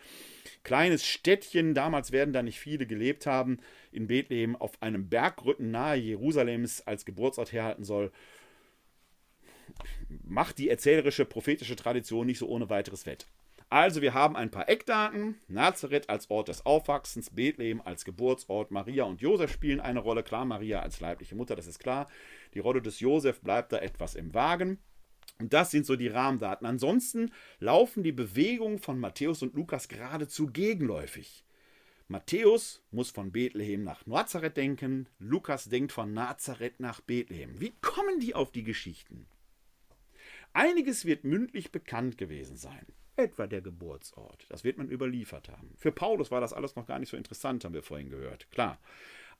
kleines 0.62 1.04
Städtchen, 1.04 1.74
damals 1.74 2.12
werden 2.12 2.32
da 2.32 2.42
nicht 2.42 2.60
viele 2.60 2.86
gelebt 2.86 3.26
haben, 3.26 3.58
in 3.90 4.06
Bethlehem 4.06 4.54
auf 4.54 4.80
einem 4.80 5.08
Bergrücken 5.08 5.70
nahe 5.70 5.96
Jerusalems 5.96 6.86
als 6.86 7.04
Geburtsort 7.04 7.52
herhalten 7.52 7.84
soll, 7.84 8.12
macht 10.24 10.58
die 10.58 10.68
erzählerische 10.68 11.24
prophetische 11.24 11.76
Tradition 11.76 12.26
nicht 12.26 12.38
so 12.38 12.48
ohne 12.48 12.70
weiteres 12.70 13.06
wett. 13.06 13.26
Also 13.70 14.00
wir 14.00 14.14
haben 14.14 14.34
ein 14.34 14.50
paar 14.50 14.68
Eckdaten. 14.68 15.36
Nazareth 15.46 16.08
als 16.08 16.30
Ort 16.30 16.48
des 16.48 16.64
Aufwachsens, 16.64 17.30
Bethlehem 17.30 17.82
als 17.82 18.06
Geburtsort, 18.06 18.70
Maria 18.70 19.04
und 19.04 19.20
Josef 19.20 19.52
spielen 19.52 19.80
eine 19.80 20.00
Rolle. 20.00 20.22
Klar, 20.22 20.46
Maria 20.46 20.80
als 20.80 21.00
leibliche 21.00 21.34
Mutter, 21.34 21.54
das 21.54 21.66
ist 21.66 21.78
klar. 21.78 22.08
Die 22.54 22.60
Rolle 22.60 22.80
des 22.80 23.00
Josef 23.00 23.40
bleibt 23.40 23.72
da 23.72 23.78
etwas 23.78 24.14
im 24.14 24.32
Wagen. 24.32 24.78
Und 25.38 25.52
das 25.52 25.70
sind 25.70 25.84
so 25.84 25.96
die 25.96 26.08
Rahmendaten. 26.08 26.66
Ansonsten 26.66 27.30
laufen 27.60 28.02
die 28.02 28.12
Bewegungen 28.12 28.78
von 28.78 28.98
Matthäus 28.98 29.42
und 29.42 29.54
Lukas 29.54 29.88
geradezu 29.88 30.46
gegenläufig. 30.46 31.44
Matthäus 32.08 32.82
muss 32.90 33.10
von 33.10 33.32
Bethlehem 33.32 33.84
nach 33.84 34.06
Nazareth 34.06 34.56
denken, 34.56 35.10
Lukas 35.18 35.68
denkt 35.68 35.92
von 35.92 36.14
Nazareth 36.14 36.80
nach 36.80 37.02
Bethlehem. 37.02 37.60
Wie 37.60 37.74
kommen 37.82 38.18
die 38.18 38.34
auf 38.34 38.50
die 38.50 38.64
Geschichten? 38.64 39.26
Einiges 40.54 41.04
wird 41.04 41.24
mündlich 41.24 41.70
bekannt 41.70 42.16
gewesen 42.16 42.56
sein 42.56 42.86
etwa 43.18 43.46
der 43.46 43.60
Geburtsort. 43.60 44.46
Das 44.48 44.64
wird 44.64 44.78
man 44.78 44.90
überliefert 44.90 45.48
haben. 45.48 45.74
Für 45.76 45.92
Paulus 45.92 46.30
war 46.30 46.40
das 46.40 46.52
alles 46.52 46.76
noch 46.76 46.86
gar 46.86 46.98
nicht 46.98 47.10
so 47.10 47.16
interessant, 47.16 47.64
haben 47.64 47.74
wir 47.74 47.82
vorhin 47.82 48.10
gehört. 48.10 48.50
Klar, 48.50 48.80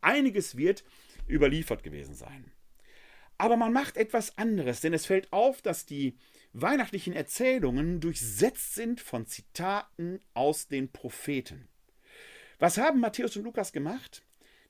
einiges 0.00 0.56
wird 0.56 0.84
überliefert 1.28 1.82
gewesen 1.82 2.14
sein. 2.14 2.50
Aber 3.38 3.56
man 3.56 3.72
macht 3.72 3.96
etwas 3.96 4.36
anderes, 4.36 4.80
denn 4.80 4.92
es 4.92 5.06
fällt 5.06 5.32
auf, 5.32 5.62
dass 5.62 5.86
die 5.86 6.18
weihnachtlichen 6.52 7.12
Erzählungen 7.12 8.00
durchsetzt 8.00 8.74
sind 8.74 9.00
von 9.00 9.26
Zitaten 9.26 10.20
aus 10.34 10.66
den 10.66 10.90
Propheten. 10.90 11.68
Was 12.58 12.78
haben 12.78 12.98
Matthäus 12.98 13.36
und 13.36 13.44
Lukas 13.44 13.72
gemacht? 13.72 14.24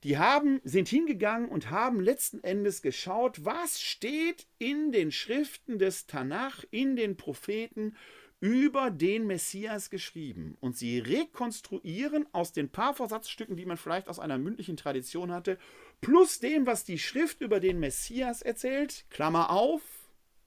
Die 0.04 0.18
haben, 0.18 0.60
sind 0.62 0.88
hingegangen 0.88 1.48
und 1.48 1.70
haben 1.70 2.00
letzten 2.00 2.44
Endes 2.44 2.82
geschaut, 2.82 3.44
was 3.44 3.80
steht 3.80 4.46
in 4.58 4.92
den 4.92 5.10
Schriften 5.10 5.78
des 5.78 6.06
Tanach, 6.06 6.64
in 6.70 6.94
den 6.94 7.16
Propheten 7.16 7.96
über 8.40 8.90
den 8.90 9.26
Messias 9.26 9.90
geschrieben 9.90 10.56
und 10.60 10.76
sie 10.76 11.00
rekonstruieren 11.00 12.26
aus 12.32 12.52
den 12.52 12.70
paar 12.70 12.94
Versatzstücken, 12.94 13.56
die 13.56 13.66
man 13.66 13.76
vielleicht 13.76 14.08
aus 14.08 14.20
einer 14.20 14.38
mündlichen 14.38 14.76
Tradition 14.76 15.32
hatte, 15.32 15.58
plus 16.00 16.38
dem, 16.38 16.66
was 16.66 16.84
die 16.84 16.98
Schrift 16.98 17.40
über 17.40 17.58
den 17.58 17.80
Messias 17.80 18.42
erzählt, 18.42 19.06
Klammer 19.10 19.50
auf, 19.50 19.82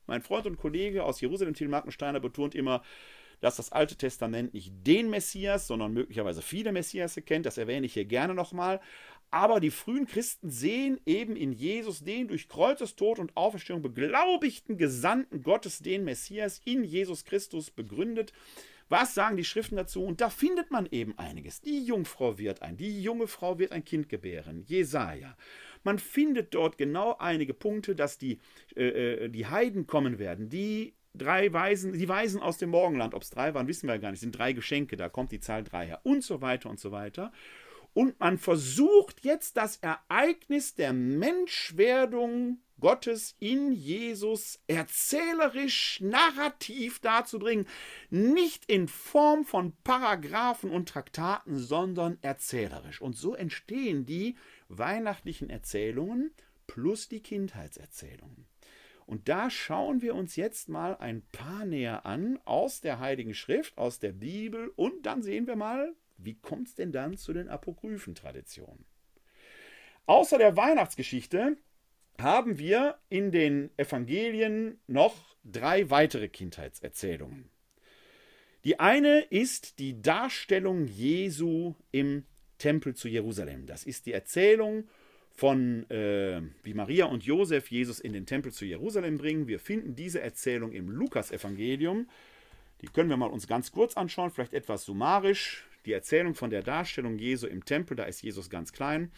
mein 0.08 0.22
Freund 0.22 0.46
und 0.46 0.58
Kollege 0.58 1.04
aus 1.04 1.20
Jerusalem, 1.20 1.54
Thiel 1.54 1.68
Markensteiner, 1.68 2.22
betont 2.22 2.56
immer, 2.56 2.82
dass 3.42 3.58
das 3.58 3.72
Alte 3.72 3.96
Testament 3.96 4.54
nicht 4.54 4.72
den 4.88 5.10
Messias, 5.10 5.68
sondern 5.68 5.94
möglicherweise 5.94 6.42
viele 6.42 6.72
Messias 6.72 7.20
kennt. 7.26 7.46
Das 7.46 7.58
erwähne 7.58 7.88
ich 7.88 7.94
hier 7.94 8.06
gerne 8.06 8.34
nochmal. 8.34 8.80
Aber 9.32 9.62
die 9.62 9.72
frühen 9.72 10.08
Christen 10.08 10.50
sehen 10.50 11.00
eben 11.06 11.38
in 11.38 11.54
Jesus 11.54 12.04
den 12.04 12.28
durch 12.28 12.50
Kreuzestod 12.50 13.18
und 13.18 13.36
Auferstehung 13.38 13.82
beglaubigten 13.82 14.78
Gesandten 14.78 15.42
Gottes, 15.42 15.80
den 15.80 16.04
Messias 16.04 16.62
in 16.66 16.84
Jesus 16.84 17.24
Christus 17.24 17.72
begründet. 17.72 18.34
Was 18.90 19.16
sagen 19.16 19.38
die 19.38 19.46
Schriften 19.46 19.78
dazu? 19.78 20.04
Und 20.04 20.20
da 20.20 20.30
findet 20.30 20.70
man 20.70 20.86
eben 20.92 21.18
einiges. 21.18 21.62
Die 21.62 21.86
Jungfrau 21.86 22.38
wird 22.38 22.62
ein, 22.62 22.76
die 22.76 23.02
junge 23.02 23.28
Frau 23.28 23.58
wird 23.58 23.72
ein 23.72 23.86
Kind 23.86 24.10
gebären. 24.10 24.66
Jesaja. 24.68 25.38
Man 25.86 25.98
findet 25.98 26.54
dort 26.54 26.78
genau 26.78 27.16
einige 27.18 27.54
Punkte, 27.54 27.96
dass 27.96 28.18
die, 28.18 28.40
äh, 28.76 29.26
äh 29.26 29.30
die 29.30 29.48
Heiden 29.48 29.88
kommen 29.88 30.20
werden, 30.20 30.50
die 30.50 30.94
drei 31.14 31.52
Weisen, 31.54 31.94
die 31.94 32.10
Weisen 32.10 32.42
aus 32.42 32.58
dem 32.58 32.70
Morgenland, 32.70 33.14
ob 33.14 33.22
es 33.22 33.30
drei 33.30 33.54
waren, 33.54 33.68
wissen 33.68 33.88
wir 33.88 33.98
gar 34.00 34.12
nicht, 34.12 34.20
sind 34.20 34.38
drei 34.38 34.54
Geschenke, 34.54 34.98
da 34.98 35.10
kommt 35.10 35.32
die 35.32 35.40
Zahl 35.40 35.64
drei 35.64 35.88
her 35.88 36.02
und 36.04 36.24
so 36.24 36.42
weiter 36.42 36.70
und 36.70 36.80
so 36.80 36.92
weiter. 36.92 37.32
Und 37.94 38.20
man 38.20 38.38
versucht 38.38 39.24
jetzt 39.26 39.58
das 39.58 39.78
Ereignis 39.78 40.76
der 40.76 40.94
Menschwerdung 40.94 42.60
Gottes 42.80 43.36
in 43.40 43.72
Jesus 43.72 44.60
erzählerisch, 44.68 46.02
narrativ 46.02 47.00
darzubringen, 47.00 47.68
nicht 48.10 48.66
in 48.66 48.88
Form 48.88 49.46
von 49.46 49.74
Paragraphen 49.84 50.72
und 50.72 50.90
Traktaten, 50.90 51.58
sondern 51.58 52.18
erzählerisch. 52.22 53.00
Und 53.00 53.16
so 53.16 53.36
entstehen 53.36 54.06
die 54.06 54.36
weihnachtlichen 54.68 55.50
Erzählungen 55.50 56.32
plus 56.66 57.08
die 57.08 57.22
Kindheitserzählungen. 57.22 58.48
Und 59.06 59.28
da 59.30 59.50
schauen 59.50 60.02
wir 60.02 60.16
uns 60.16 60.36
jetzt 60.36 60.70
mal 60.70 60.96
ein 60.98 61.22
paar 61.32 61.66
näher 61.66 62.06
an 62.06 62.40
aus 62.46 62.82
der 62.82 63.00
Heiligen 63.00 63.34
Schrift, 63.34 63.78
aus 63.78 64.00
der 64.00 64.14
Bibel 64.14 64.72
und 64.76 65.06
dann 65.06 65.22
sehen 65.22 65.48
wir 65.48 65.56
mal, 65.56 65.94
wie 66.24 66.36
kommt 66.36 66.68
es 66.68 66.76
denn 66.76 66.92
dann 66.92 67.18
zu 67.18 67.34
den 67.34 67.50
apokryphen 67.50 68.16
Traditionen? 68.16 68.86
Außer 70.06 70.38
der 70.38 70.58
Weihnachtsgeschichte 70.58 71.58
haben 72.20 72.58
wir 72.58 72.98
in 73.10 73.32
den 73.32 73.70
Evangelien 73.78 74.80
noch 74.88 75.16
drei 75.44 75.90
weitere 75.90 76.28
Kindheitserzählungen. 76.28 77.50
Die 78.64 78.80
eine 78.80 79.22
ist 79.22 79.80
die 79.80 80.02
Darstellung 80.02 80.88
Jesu 80.88 81.74
im 81.92 82.26
Tempel 82.60 82.94
zu 82.94 83.08
Jerusalem. 83.08 83.66
Das 83.66 83.84
ist 83.86 84.06
die 84.06 84.14
Erzählung 84.14 84.88
von, 85.32 85.90
äh, 85.90 86.42
wie 86.62 86.76
Maria 86.76 87.06
und 87.06 87.24
Josef 87.24 87.72
Jesus 87.72 88.00
in 88.00 88.14
den 88.14 88.28
Tempel 88.28 88.52
zu 88.52 88.66
Jerusalem 88.66 89.18
bringen. 89.18 89.48
Wir 89.48 89.60
finden 89.60 89.96
diese 89.96 90.22
Erzählung 90.22 90.72
im 90.74 90.90
Lukas-Evangelium. 90.90 92.08
Die 92.82 92.88
können 92.88 93.10
wir 93.10 93.18
mal 93.18 93.32
uns 93.32 93.48
ganz 93.48 93.72
kurz 93.72 93.98
anschauen, 93.98 94.30
vielleicht 94.30 94.54
etwas 94.54 94.84
summarisch. 94.86 95.68
Die 95.86 95.94
Erzählung 95.94 96.36
von 96.36 96.50
der 96.50 96.62
Darstellung 96.62 97.18
Jesu 97.18 97.48
im 97.48 97.66
Tempel, 97.66 97.96
da 97.96 98.04
ist 98.04 98.22
Jesus 98.22 98.50
ganz 98.50 98.72
klein, 98.72 99.12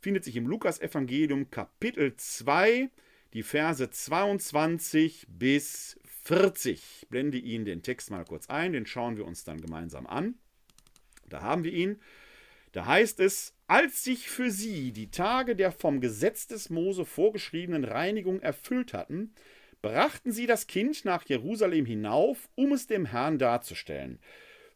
findet 0.00 0.24
sich 0.24 0.36
im 0.36 0.46
Lukas-Evangelium 0.46 1.50
Kapitel 1.50 2.14
2, 2.16 2.90
die 3.32 3.42
Verse 3.42 3.90
22 3.90 5.26
bis 5.28 5.98
40. 6.24 7.02
Ich 7.02 7.08
blende 7.08 7.38
Ihnen 7.38 7.64
den 7.64 7.82
Text 7.82 8.10
mal 8.10 8.24
kurz 8.24 8.48
ein, 8.48 8.72
den 8.72 8.86
schauen 8.86 9.16
wir 9.16 9.26
uns 9.26 9.44
dann 9.44 9.60
gemeinsam 9.60 10.06
an. 10.06 10.34
Da 11.28 11.42
haben 11.42 11.64
wir 11.64 11.72
ihn. 11.72 12.00
Da 12.72 12.86
heißt 12.86 13.20
es, 13.20 13.54
Als 13.66 14.04
sich 14.04 14.28
für 14.28 14.50
sie 14.50 14.92
die 14.92 15.10
Tage 15.10 15.56
der 15.56 15.72
vom 15.72 16.00
Gesetz 16.00 16.46
des 16.46 16.70
Mose 16.70 17.04
vorgeschriebenen 17.04 17.84
Reinigung 17.84 18.40
erfüllt 18.40 18.92
hatten, 18.92 19.34
brachten 19.82 20.30
sie 20.30 20.46
das 20.46 20.66
Kind 20.66 21.04
nach 21.04 21.24
Jerusalem 21.24 21.84
hinauf, 21.84 22.48
um 22.54 22.72
es 22.72 22.86
dem 22.86 23.06
Herrn 23.06 23.38
darzustellen, 23.38 24.20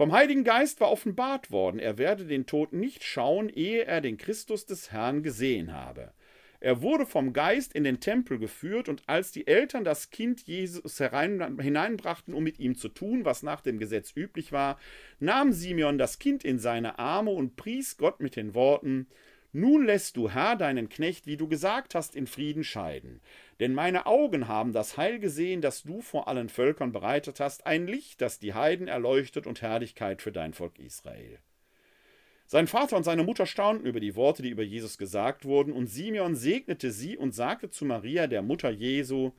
Vom 0.00 0.12
Heiligen 0.12 0.44
Geist 0.44 0.80
war 0.80 0.90
offenbart 0.90 1.50
worden, 1.50 1.78
er 1.78 1.98
werde 1.98 2.24
den 2.24 2.46
Tod 2.46 2.72
nicht 2.72 3.04
schauen, 3.04 3.50
ehe 3.50 3.84
er 3.84 4.00
den 4.00 4.16
Christus 4.16 4.64
des 4.64 4.92
Herrn 4.92 5.22
gesehen 5.22 5.74
habe. 5.74 6.14
Er 6.58 6.80
wurde 6.80 7.04
vom 7.04 7.34
Geist 7.34 7.74
in 7.74 7.84
den 7.84 8.00
Tempel 8.00 8.38
geführt, 8.38 8.88
und 8.88 9.02
als 9.06 9.30
die 9.30 9.46
Eltern 9.46 9.84
das 9.84 10.08
Kind 10.08 10.40
Jesus 10.46 11.00
herein, 11.00 11.58
hineinbrachten, 11.60 12.32
um 12.32 12.42
mit 12.42 12.58
ihm 12.58 12.76
zu 12.76 12.88
tun, 12.88 13.26
was 13.26 13.42
nach 13.42 13.60
dem 13.60 13.78
Gesetz 13.78 14.16
üblich 14.16 14.52
war, 14.52 14.78
nahm 15.18 15.52
Simeon 15.52 15.98
das 15.98 16.18
Kind 16.18 16.44
in 16.46 16.58
seine 16.58 16.98
Arme 16.98 17.32
und 17.32 17.56
pries 17.56 17.98
Gott 17.98 18.20
mit 18.20 18.36
den 18.36 18.54
Worten 18.54 19.06
nun 19.52 19.84
lässt 19.84 20.16
du, 20.16 20.30
Herr, 20.30 20.56
deinen 20.56 20.88
Knecht, 20.88 21.26
wie 21.26 21.36
du 21.36 21.48
gesagt 21.48 21.94
hast, 21.94 22.14
in 22.14 22.26
Frieden 22.26 22.62
scheiden. 22.62 23.20
Denn 23.58 23.74
meine 23.74 24.06
Augen 24.06 24.46
haben 24.46 24.72
das 24.72 24.96
Heil 24.96 25.18
gesehen, 25.18 25.60
das 25.60 25.82
du 25.82 26.00
vor 26.00 26.28
allen 26.28 26.48
Völkern 26.48 26.92
bereitet 26.92 27.40
hast, 27.40 27.66
ein 27.66 27.86
Licht, 27.86 28.20
das 28.20 28.38
die 28.38 28.54
Heiden 28.54 28.86
erleuchtet 28.86 29.46
und 29.46 29.60
Herrlichkeit 29.60 30.22
für 30.22 30.32
dein 30.32 30.54
Volk 30.54 30.78
Israel. 30.78 31.38
Sein 32.46 32.66
Vater 32.66 32.96
und 32.96 33.04
seine 33.04 33.22
Mutter 33.22 33.46
staunten 33.46 33.86
über 33.86 34.00
die 34.00 34.16
Worte, 34.16 34.42
die 34.42 34.50
über 34.50 34.64
Jesus 34.64 34.98
gesagt 34.98 35.44
wurden, 35.44 35.72
und 35.72 35.86
Simeon 35.86 36.34
segnete 36.34 36.90
sie 36.90 37.16
und 37.16 37.32
sagte 37.32 37.70
zu 37.70 37.84
Maria, 37.84 38.26
der 38.26 38.42
Mutter 38.42 38.70
Jesu, 38.70 39.32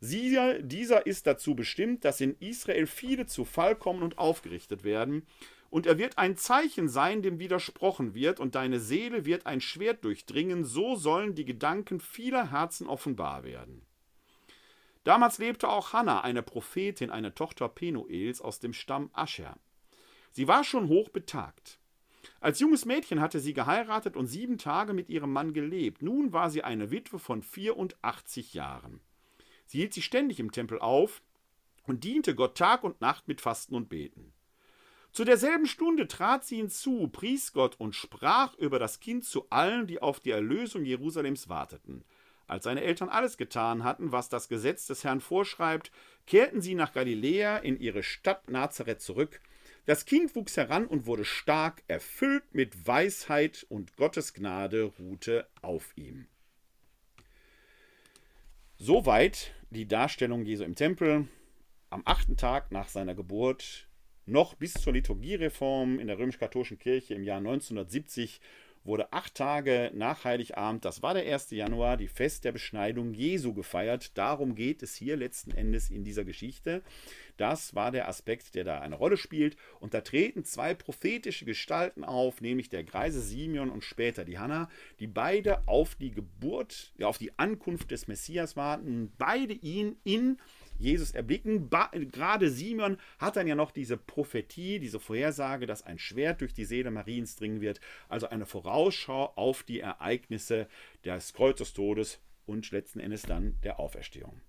dieser 0.00 1.06
ist 1.06 1.26
dazu 1.28 1.54
bestimmt, 1.54 2.04
dass 2.04 2.20
in 2.20 2.36
Israel 2.40 2.86
viele 2.86 3.26
zu 3.26 3.44
Fall 3.44 3.76
kommen 3.76 4.02
und 4.02 4.18
aufgerichtet 4.18 4.82
werden, 4.82 5.26
und 5.72 5.86
er 5.86 5.96
wird 5.96 6.18
ein 6.18 6.36
Zeichen 6.36 6.86
sein, 6.86 7.22
dem 7.22 7.38
widersprochen 7.38 8.14
wird, 8.14 8.40
und 8.40 8.56
deine 8.56 8.78
Seele 8.78 9.24
wird 9.24 9.46
ein 9.46 9.62
Schwert 9.62 10.04
durchdringen, 10.04 10.66
so 10.66 10.96
sollen 10.96 11.34
die 11.34 11.46
Gedanken 11.46 11.98
vieler 11.98 12.50
Herzen 12.50 12.86
offenbar 12.86 13.42
werden. 13.42 13.80
Damals 15.02 15.38
lebte 15.38 15.70
auch 15.70 15.94
Hannah, 15.94 16.20
eine 16.20 16.42
Prophetin, 16.42 17.08
eine 17.10 17.34
Tochter 17.34 17.70
Penuels 17.70 18.42
aus 18.42 18.60
dem 18.60 18.74
Stamm 18.74 19.08
Ascher. 19.14 19.56
Sie 20.30 20.46
war 20.46 20.62
schon 20.62 20.88
hoch 20.88 21.08
betagt. 21.08 21.78
Als 22.40 22.60
junges 22.60 22.84
Mädchen 22.84 23.22
hatte 23.22 23.40
sie 23.40 23.54
geheiratet 23.54 24.14
und 24.14 24.26
sieben 24.26 24.58
Tage 24.58 24.92
mit 24.92 25.08
ihrem 25.08 25.32
Mann 25.32 25.54
gelebt. 25.54 26.02
Nun 26.02 26.34
war 26.34 26.50
sie 26.50 26.62
eine 26.62 26.90
Witwe 26.90 27.18
von 27.18 27.40
84 27.40 28.52
Jahren. 28.52 29.00
Sie 29.64 29.78
hielt 29.78 29.94
sich 29.94 30.04
ständig 30.04 30.38
im 30.38 30.52
Tempel 30.52 30.78
auf 30.80 31.22
und 31.86 32.04
diente 32.04 32.34
Gott 32.34 32.58
Tag 32.58 32.84
und 32.84 33.00
Nacht 33.00 33.26
mit 33.26 33.40
Fasten 33.40 33.74
und 33.74 33.88
Beten. 33.88 34.34
Zu 35.12 35.24
derselben 35.24 35.66
Stunde 35.66 36.08
trat 36.08 36.44
sie 36.46 36.56
hinzu, 36.56 37.06
pries 37.08 37.52
Gott 37.52 37.78
und 37.78 37.94
sprach 37.94 38.54
über 38.56 38.78
das 38.78 38.98
Kind 38.98 39.26
zu 39.26 39.46
allen, 39.50 39.86
die 39.86 40.00
auf 40.00 40.20
die 40.20 40.30
Erlösung 40.30 40.86
Jerusalems 40.86 41.50
warteten. 41.50 42.02
Als 42.46 42.64
seine 42.64 42.82
Eltern 42.82 43.10
alles 43.10 43.36
getan 43.36 43.84
hatten, 43.84 44.10
was 44.10 44.30
das 44.30 44.48
Gesetz 44.48 44.86
des 44.86 45.04
Herrn 45.04 45.20
vorschreibt, 45.20 45.92
kehrten 46.26 46.62
sie 46.62 46.74
nach 46.74 46.94
Galiläa 46.94 47.58
in 47.58 47.78
ihre 47.78 48.02
Stadt 48.02 48.50
Nazareth 48.50 49.02
zurück. 49.02 49.42
Das 49.84 50.06
Kind 50.06 50.34
wuchs 50.34 50.56
heran 50.56 50.86
und 50.86 51.04
wurde 51.04 51.26
stark, 51.26 51.82
erfüllt 51.88 52.54
mit 52.54 52.86
Weisheit 52.86 53.66
und 53.68 53.96
Gottes 53.96 54.32
Gnade 54.32 54.92
ruhte 54.98 55.46
auf 55.60 55.92
ihm. 55.94 56.26
Soweit 58.78 59.54
die 59.70 59.86
Darstellung 59.86 60.44
Jesu 60.44 60.64
im 60.64 60.74
Tempel 60.74 61.28
am 61.90 62.02
achten 62.06 62.38
Tag 62.38 62.72
nach 62.72 62.88
seiner 62.88 63.14
Geburt 63.14 63.86
noch 64.26 64.54
bis 64.54 64.74
zur 64.74 64.92
Liturgiereform 64.92 65.98
in 65.98 66.06
der 66.06 66.18
römisch-katholischen 66.18 66.78
Kirche 66.78 67.14
im 67.14 67.24
Jahr 67.24 67.38
1970 67.38 68.40
wurde 68.84 69.12
acht 69.12 69.34
Tage 69.34 69.90
nach 69.94 70.24
Heiligabend, 70.24 70.84
das 70.84 71.02
war 71.02 71.14
der 71.14 71.32
1. 71.32 71.50
Januar, 71.50 71.96
die 71.96 72.08
Fest 72.08 72.44
der 72.44 72.52
Beschneidung 72.52 73.14
Jesu 73.14 73.54
gefeiert. 73.54 74.16
Darum 74.18 74.54
geht 74.54 74.82
es 74.82 74.94
hier 74.94 75.16
letzten 75.16 75.52
Endes 75.52 75.90
in 75.90 76.04
dieser 76.04 76.24
Geschichte. 76.24 76.82
Das 77.36 77.74
war 77.74 77.90
der 77.92 78.08
Aspekt, 78.08 78.54
der 78.54 78.64
da 78.64 78.80
eine 78.80 78.96
Rolle 78.96 79.16
spielt. 79.16 79.56
Und 79.80 79.94
da 79.94 80.00
treten 80.00 80.44
zwei 80.44 80.74
prophetische 80.74 81.44
Gestalten 81.44 82.04
auf, 82.04 82.40
nämlich 82.40 82.68
der 82.68 82.84
greise 82.84 83.20
Simeon 83.20 83.70
und 83.70 83.84
später 83.84 84.24
die 84.24 84.38
Hanna, 84.38 84.68
die 84.98 85.06
beide 85.06 85.66
auf 85.66 85.94
die 85.94 86.10
Geburt, 86.10 86.92
ja, 86.98 87.06
auf 87.06 87.18
die 87.18 87.38
Ankunft 87.38 87.90
des 87.90 88.08
Messias 88.08 88.56
warten, 88.56 89.12
beide 89.16 89.54
ihn 89.54 89.96
in 90.04 90.38
Jesus 90.82 91.12
erblicken. 91.12 91.68
Ba 91.68 91.90
Gerade 91.92 92.50
Simon 92.50 92.98
hat 93.18 93.36
dann 93.36 93.46
ja 93.46 93.54
noch 93.54 93.70
diese 93.70 93.96
Prophetie, 93.96 94.78
diese 94.78 95.00
Vorhersage, 95.00 95.66
dass 95.66 95.86
ein 95.86 95.98
Schwert 95.98 96.40
durch 96.40 96.52
die 96.52 96.64
Seele 96.64 96.90
Mariens 96.90 97.36
dringen 97.36 97.60
wird. 97.60 97.80
Also 98.08 98.28
eine 98.28 98.46
Vorausschau 98.46 99.32
auf 99.36 99.62
die 99.62 99.80
Ereignisse 99.80 100.68
des 101.04 101.32
Kreuzestodes 101.32 102.20
und 102.46 102.70
letzten 102.70 103.00
Endes 103.00 103.22
dann 103.22 103.58
der 103.62 103.78
Auferstehung. 103.78 104.40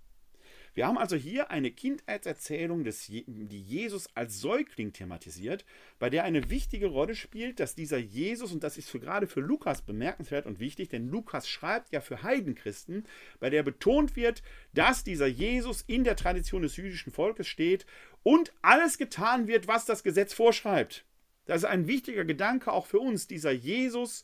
Wir 0.73 0.87
haben 0.87 0.97
also 0.97 1.15
hier 1.15 1.51
eine 1.51 1.69
Kindheitserzählung, 1.69 2.83
des, 2.83 3.05
die 3.07 3.61
Jesus 3.61 4.07
als 4.15 4.41
Säugling 4.41 4.91
thematisiert, 4.91 5.65
bei 5.99 6.09
der 6.09 6.23
eine 6.23 6.49
wichtige 6.49 6.87
Rolle 6.87 7.15
spielt, 7.15 7.59
dass 7.59 7.75
dieser 7.75 7.99
Jesus, 7.99 8.51
und 8.51 8.63
das 8.63 8.77
ist 8.77 8.89
für, 8.89 8.99
gerade 8.99 9.27
für 9.27 9.41
Lukas 9.41 9.83
bemerkenswert 9.83 10.47
und 10.47 10.59
wichtig, 10.59 10.89
denn 10.89 11.09
Lukas 11.09 11.47
schreibt 11.47 11.91
ja 11.91 12.01
für 12.01 12.23
Heidenchristen, 12.23 13.05
bei 13.39 13.51
der 13.51 13.61
betont 13.61 14.15
wird, 14.15 14.41
dass 14.73 15.03
dieser 15.03 15.27
Jesus 15.27 15.83
in 15.83 16.03
der 16.03 16.15
Tradition 16.15 16.63
des 16.63 16.75
jüdischen 16.77 17.13
Volkes 17.13 17.47
steht 17.47 17.85
und 18.23 18.51
alles 18.63 18.97
getan 18.97 19.47
wird, 19.47 19.67
was 19.67 19.85
das 19.85 20.03
Gesetz 20.03 20.33
vorschreibt. 20.33 21.05
Das 21.45 21.57
ist 21.57 21.65
ein 21.65 21.87
wichtiger 21.87 22.25
Gedanke 22.25 22.71
auch 22.71 22.87
für 22.87 22.99
uns. 22.99 23.27
Dieser 23.27 23.51
Jesus 23.51 24.23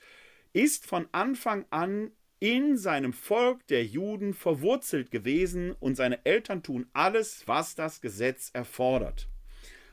ist 0.54 0.86
von 0.86 1.08
Anfang 1.12 1.66
an 1.70 2.12
in 2.39 2.78
seinem 2.78 3.13
Volk 3.13 3.67
der 3.67 3.86
Juden 3.86 4.34
verwurzelt 4.34 5.12
gewesen 5.12 5.73
und 5.80 5.95
seine 5.95 6.25
Eltern 6.25 6.63
tun 6.63 6.88
alles, 6.93 7.43
was 7.47 7.75
das 7.75 8.02
Gesetz 8.02 8.49
erfordert. 8.54 9.28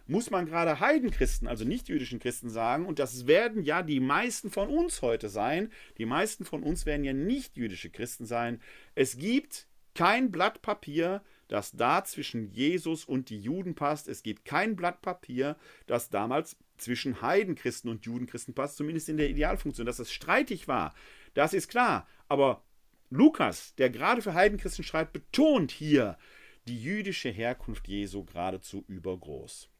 Muss 0.06 0.30
man 0.30 0.46
gerade 0.46 0.78
Heidenchristen, 0.78 1.48
also 1.48 1.64
nicht 1.64 1.88
jüdischen 1.88 2.20
Christen 2.20 2.48
sagen, 2.48 2.86
und 2.86 3.00
das 3.00 3.26
werden 3.26 3.64
ja 3.64 3.82
die 3.82 3.98
meisten 3.98 4.50
von 4.50 4.68
uns 4.68 5.02
heute 5.02 5.28
sein, 5.28 5.72
die 5.98 6.06
meisten 6.06 6.44
von 6.44 6.62
uns 6.62 6.86
werden 6.86 7.04
ja 7.04 7.12
nicht 7.12 7.56
jüdische 7.56 7.90
Christen 7.90 8.24
sein. 8.24 8.60
Es 8.94 9.18
gibt 9.18 9.66
kein 9.94 10.30
Blatt 10.30 10.62
Papier, 10.62 11.22
das 11.48 11.72
da 11.72 12.04
zwischen 12.04 12.50
Jesus 12.50 13.04
und 13.04 13.30
die 13.30 13.40
Juden 13.40 13.74
passt. 13.74 14.08
Es 14.08 14.22
gibt 14.22 14.44
kein 14.44 14.76
Blatt 14.76 15.02
Papier, 15.02 15.56
das 15.86 16.10
damals 16.10 16.56
zwischen 16.76 17.22
Heidenchristen 17.22 17.90
und 17.90 18.04
Judenchristen 18.04 18.54
passt, 18.54 18.76
zumindest 18.76 19.08
in 19.08 19.16
der 19.16 19.30
Idealfunktion. 19.30 19.86
Dass 19.86 19.98
es 19.98 20.12
streitig 20.12 20.68
war, 20.68 20.94
das 21.34 21.54
ist 21.54 21.68
klar. 21.68 22.08
Aber 22.28 22.62
Lukas, 23.10 23.74
der 23.76 23.90
gerade 23.90 24.22
für 24.22 24.34
Heidenchristen 24.34 24.84
schreibt, 24.84 25.12
betont 25.12 25.70
hier 25.70 26.18
die 26.66 26.80
jüdische 26.80 27.28
Herkunft 27.28 27.86
Jesu 27.86 28.24
geradezu 28.24 28.84
übergroß. 28.88 29.70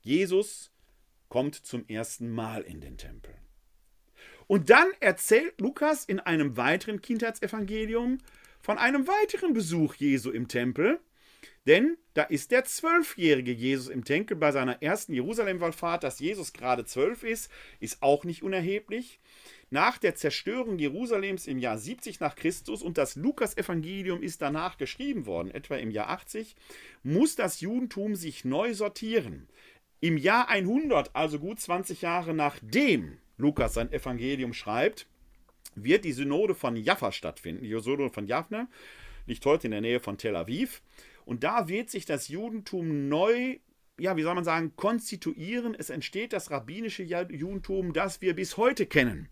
Jesus 0.00 0.70
kommt 1.28 1.56
zum 1.56 1.86
ersten 1.88 2.30
Mal 2.30 2.62
in 2.62 2.80
den 2.80 2.96
Tempel. 2.96 3.34
Und 4.46 4.70
dann 4.70 4.88
erzählt 5.00 5.60
Lukas 5.60 6.04
in 6.04 6.20
einem 6.20 6.56
weiteren 6.56 7.02
Kindheitsevangelium 7.02 8.18
von 8.68 8.76
einem 8.76 9.08
weiteren 9.08 9.54
Besuch 9.54 9.94
Jesu 9.94 10.30
im 10.30 10.46
Tempel, 10.46 11.00
denn 11.66 11.96
da 12.12 12.24
ist 12.24 12.50
der 12.50 12.64
zwölfjährige 12.64 13.50
Jesus 13.50 13.88
im 13.88 14.04
Tempel 14.04 14.36
bei 14.36 14.52
seiner 14.52 14.82
ersten 14.82 15.14
Jerusalem-Wallfahrt. 15.14 16.04
Dass 16.04 16.18
Jesus 16.18 16.52
gerade 16.52 16.84
zwölf 16.84 17.22
ist, 17.22 17.50
ist 17.80 18.02
auch 18.02 18.24
nicht 18.24 18.42
unerheblich 18.42 19.20
nach 19.70 19.96
der 19.96 20.16
Zerstörung 20.16 20.78
Jerusalems 20.78 21.46
im 21.46 21.58
Jahr 21.58 21.78
70 21.78 22.20
nach 22.20 22.36
Christus 22.36 22.82
und 22.82 22.98
das 22.98 23.16
Lukas-Evangelium 23.16 24.22
ist 24.22 24.42
danach 24.42 24.76
geschrieben 24.76 25.24
worden, 25.24 25.50
etwa 25.50 25.76
im 25.76 25.90
Jahr 25.90 26.10
80, 26.10 26.54
muss 27.02 27.36
das 27.36 27.62
Judentum 27.62 28.16
sich 28.16 28.44
neu 28.44 28.74
sortieren. 28.74 29.48
Im 30.00 30.18
Jahr 30.18 30.50
100, 30.50 31.16
also 31.16 31.38
gut 31.38 31.58
20 31.58 32.02
Jahre 32.02 32.34
nachdem 32.34 33.16
Lukas 33.38 33.72
sein 33.72 33.90
Evangelium 33.90 34.52
schreibt, 34.52 35.06
wird 35.84 36.04
die 36.04 36.12
Synode 36.12 36.54
von 36.54 36.76
Jaffa 36.76 37.12
stattfinden. 37.12 37.64
Die 37.64 37.80
Synode 37.80 38.10
von 38.10 38.26
Jaffne 38.26 38.68
liegt 39.26 39.44
heute 39.46 39.66
in 39.66 39.72
der 39.72 39.80
Nähe 39.80 40.00
von 40.00 40.18
Tel 40.18 40.36
Aviv. 40.36 40.82
Und 41.24 41.44
da 41.44 41.68
wird 41.68 41.90
sich 41.90 42.06
das 42.06 42.28
Judentum 42.28 43.08
neu 43.08 43.58
ja, 43.98 44.16
wie 44.16 44.22
soll 44.22 44.34
man 44.34 44.44
sagen, 44.44 44.74
konstituieren. 44.76 45.74
Es 45.74 45.90
entsteht 45.90 46.32
das 46.32 46.50
rabbinische 46.50 47.02
Judentum, 47.02 47.92
das 47.92 48.20
wir 48.20 48.34
bis 48.34 48.56
heute 48.56 48.86
kennen. 48.86 49.28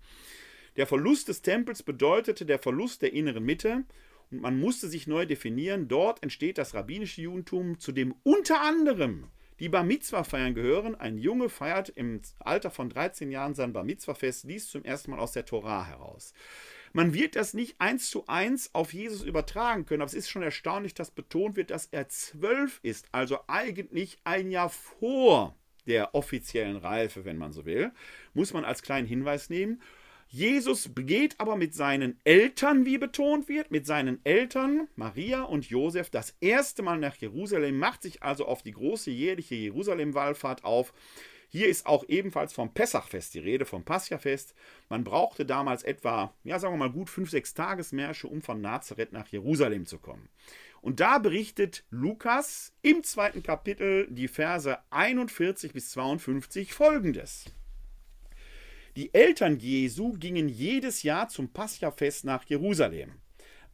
Der 0.77 0.87
Verlust 0.87 1.29
des 1.29 1.43
Tempels 1.43 1.83
bedeutete 1.83 2.45
der 2.45 2.59
Verlust 2.59 3.03
der 3.03 3.13
inneren 3.13 3.45
Mitte 3.45 3.85
und 4.31 4.43
man 4.43 4.59
musste 4.59 4.89
sich 4.89 5.07
neu 5.07 5.25
definieren. 5.25 5.89
Dort 5.89 6.23
entsteht 6.23 6.59
das 6.59 6.75
rabbinische 6.75 7.23
Judentum, 7.23 7.79
zu 7.79 7.93
dem 7.93 8.15
unter 8.25 8.61
anderem 8.61 9.29
die 9.59 9.69
Bar 9.69 9.85
Mitzvah 9.85 10.25
feiern 10.25 10.55
gehören. 10.55 10.95
Ein 10.95 11.19
Junge 11.19 11.49
feiert 11.49 11.89
im 11.91 12.21
Alter 12.41 12.71
von 12.71 12.91
13 12.91 13.31
Jahren 13.31 13.55
sein 13.55 13.73
Bar 13.73 13.85
Mitzvah 13.85 14.15
Fest, 14.15 14.45
liest 14.45 14.71
zum 14.71 14.85
ersten 14.85 15.11
Mal 15.11 15.21
aus 15.21 15.33
der 15.33 15.45
Torah 15.45 15.87
heraus. 15.87 16.35
Man 16.93 17.13
wird 17.13 17.37
das 17.37 17.53
nicht 17.53 17.79
eins 17.79 18.09
zu 18.09 18.27
eins 18.27 18.75
auf 18.75 18.95
Jesus 18.95 19.23
übertragen 19.23 19.85
können, 19.85 20.01
aber 20.01 20.09
es 20.09 20.15
ist 20.15 20.31
schon 20.31 20.43
erstaunlich, 20.43 20.95
dass 20.95 21.11
betont 21.11 21.57
wird, 21.57 21.71
dass 21.71 21.87
er 21.91 22.09
zwölf 22.09 22.81
ist, 22.83 23.09
also 23.13 23.39
eigentlich 23.49 24.19
ein 24.25 24.51
Jahr 24.51 24.71
vor 24.71 25.55
der 25.87 26.15
offiziellen 26.15 26.77
Reife, 26.77 27.25
wenn 27.25 27.39
man 27.39 27.53
so 27.53 27.65
will, 27.65 27.93
muss 28.35 28.53
man 28.53 28.65
als 28.65 28.83
kleinen 28.83 29.07
Hinweis 29.07 29.51
nehmen. 29.51 29.81
Jesus 30.29 30.91
geht 30.97 31.39
aber 31.39 31.57
mit 31.57 31.75
seinen 31.75 32.19
Eltern, 32.25 32.85
wie 32.85 32.99
betont 32.99 33.49
wird, 33.49 33.71
mit 33.71 33.87
seinen 33.87 34.25
Eltern, 34.25 34.89
Maria 34.97 35.43
und 35.43 35.69
Josef, 35.71 36.11
das 36.11 36.35
erste 36.41 36.83
Mal 36.83 36.99
nach 36.99 37.17
Jerusalem, 37.17 37.79
macht 37.79 38.03
sich 38.03 38.23
also 38.23 38.47
auf 38.47 38.63
die 38.63 38.73
große 38.73 39.11
jährliche 39.11 39.55
Jerusalem-Wallfahrt 39.55 40.65
auf. 40.65 40.93
Hier 41.49 41.69
ist 41.69 41.87
auch 41.87 42.05
ebenfalls 42.09 42.53
vom 42.53 42.75
Pessachfest 42.75 43.35
die 43.35 43.39
Rede, 43.39 43.65
vom 43.65 43.85
Paschafest. 43.85 44.55
Man 44.89 45.05
brauchte 45.05 45.47
damals 45.47 45.85
etwa, 45.85 46.35
ja, 46.43 46.59
sagen 46.59 46.75
wir 46.75 46.79
mal, 46.79 46.93
gut 46.93 47.09
fünf, 47.09 47.31
sechs 47.31 47.55
Tagesmärsche, 47.55 48.27
um 48.27 48.43
von 48.43 48.61
Nazareth 48.61 49.13
nach 49.13 49.29
Jerusalem 49.29 49.87
zu 49.87 49.99
kommen. 49.99 50.29
Und 50.83 51.01
da 51.01 51.19
berichtet 51.19 51.85
Lukas 51.91 52.73
im 52.83 53.03
zweiten 53.05 53.43
Kapitel 53.43 54.09
die 54.11 54.29
Verse 54.29 54.79
41 54.91 55.73
bis 55.73 55.91
52 55.91 56.75
folgendes. 56.75 57.47
Die 58.97 59.13
Eltern 59.13 59.59
Jesu 59.59 60.15
gingen 60.15 60.49
jedes 60.49 61.03
Jahr 61.03 61.29
zum 61.29 61.51
Paschafest 61.51 62.25
nach 62.25 62.45
Jerusalem. 62.45 63.13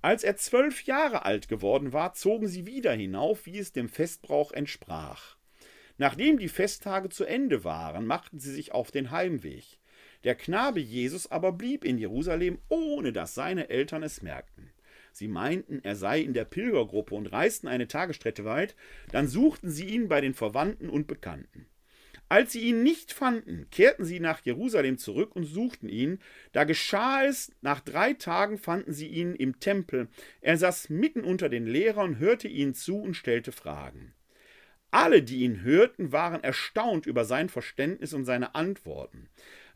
Als 0.00 0.24
er 0.24 0.36
zwölf 0.36 0.82
Jahre 0.82 1.24
alt 1.24 1.46
geworden 1.46 1.92
war, 1.92 2.14
zogen 2.14 2.48
sie 2.48 2.66
wieder 2.66 2.92
hinauf, 2.92 3.46
wie 3.46 3.56
es 3.58 3.70
dem 3.70 3.88
Festbrauch 3.88 4.50
entsprach. 4.50 5.36
Nachdem 5.96 6.38
die 6.38 6.48
Festtage 6.48 7.08
zu 7.08 7.24
Ende 7.24 7.62
waren, 7.62 8.04
machten 8.04 8.40
sie 8.40 8.50
sich 8.50 8.72
auf 8.72 8.90
den 8.90 9.12
Heimweg. 9.12 9.78
Der 10.24 10.34
Knabe 10.34 10.80
Jesus 10.80 11.30
aber 11.30 11.52
blieb 11.52 11.84
in 11.84 11.98
Jerusalem, 11.98 12.58
ohne 12.68 13.12
dass 13.12 13.36
seine 13.36 13.70
Eltern 13.70 14.02
es 14.02 14.22
merkten. 14.22 14.72
Sie 15.12 15.28
meinten, 15.28 15.84
er 15.84 15.94
sei 15.94 16.20
in 16.20 16.34
der 16.34 16.46
Pilgergruppe 16.46 17.14
und 17.14 17.28
reisten 17.28 17.68
eine 17.68 17.86
Tagesstrecke 17.86 18.44
weit, 18.44 18.74
dann 19.12 19.28
suchten 19.28 19.70
sie 19.70 19.86
ihn 19.86 20.08
bei 20.08 20.20
den 20.20 20.34
Verwandten 20.34 20.90
und 20.90 21.06
Bekannten. 21.06 21.68
Als 22.32 22.52
sie 22.52 22.60
ihn 22.60 22.82
nicht 22.82 23.12
fanden, 23.12 23.66
kehrten 23.70 24.06
sie 24.06 24.18
nach 24.18 24.40
Jerusalem 24.40 24.96
zurück 24.96 25.36
und 25.36 25.44
suchten 25.44 25.90
ihn. 25.90 26.18
Da 26.52 26.64
geschah 26.64 27.26
es, 27.26 27.52
nach 27.60 27.80
drei 27.80 28.14
Tagen 28.14 28.56
fanden 28.56 28.94
sie 28.94 29.08
ihn 29.08 29.34
im 29.34 29.60
Tempel. 29.60 30.08
Er 30.40 30.56
saß 30.56 30.88
mitten 30.88 31.24
unter 31.24 31.50
den 31.50 31.66
Lehrern, 31.66 32.18
hörte 32.18 32.48
ihnen 32.48 32.72
zu 32.72 32.96
und 32.96 33.18
stellte 33.18 33.52
Fragen. 33.52 34.14
Alle, 34.90 35.22
die 35.22 35.40
ihn 35.40 35.60
hörten, 35.60 36.10
waren 36.10 36.42
erstaunt 36.42 37.04
über 37.04 37.26
sein 37.26 37.50
Verständnis 37.50 38.14
und 38.14 38.24
seine 38.24 38.54
Antworten. 38.54 39.28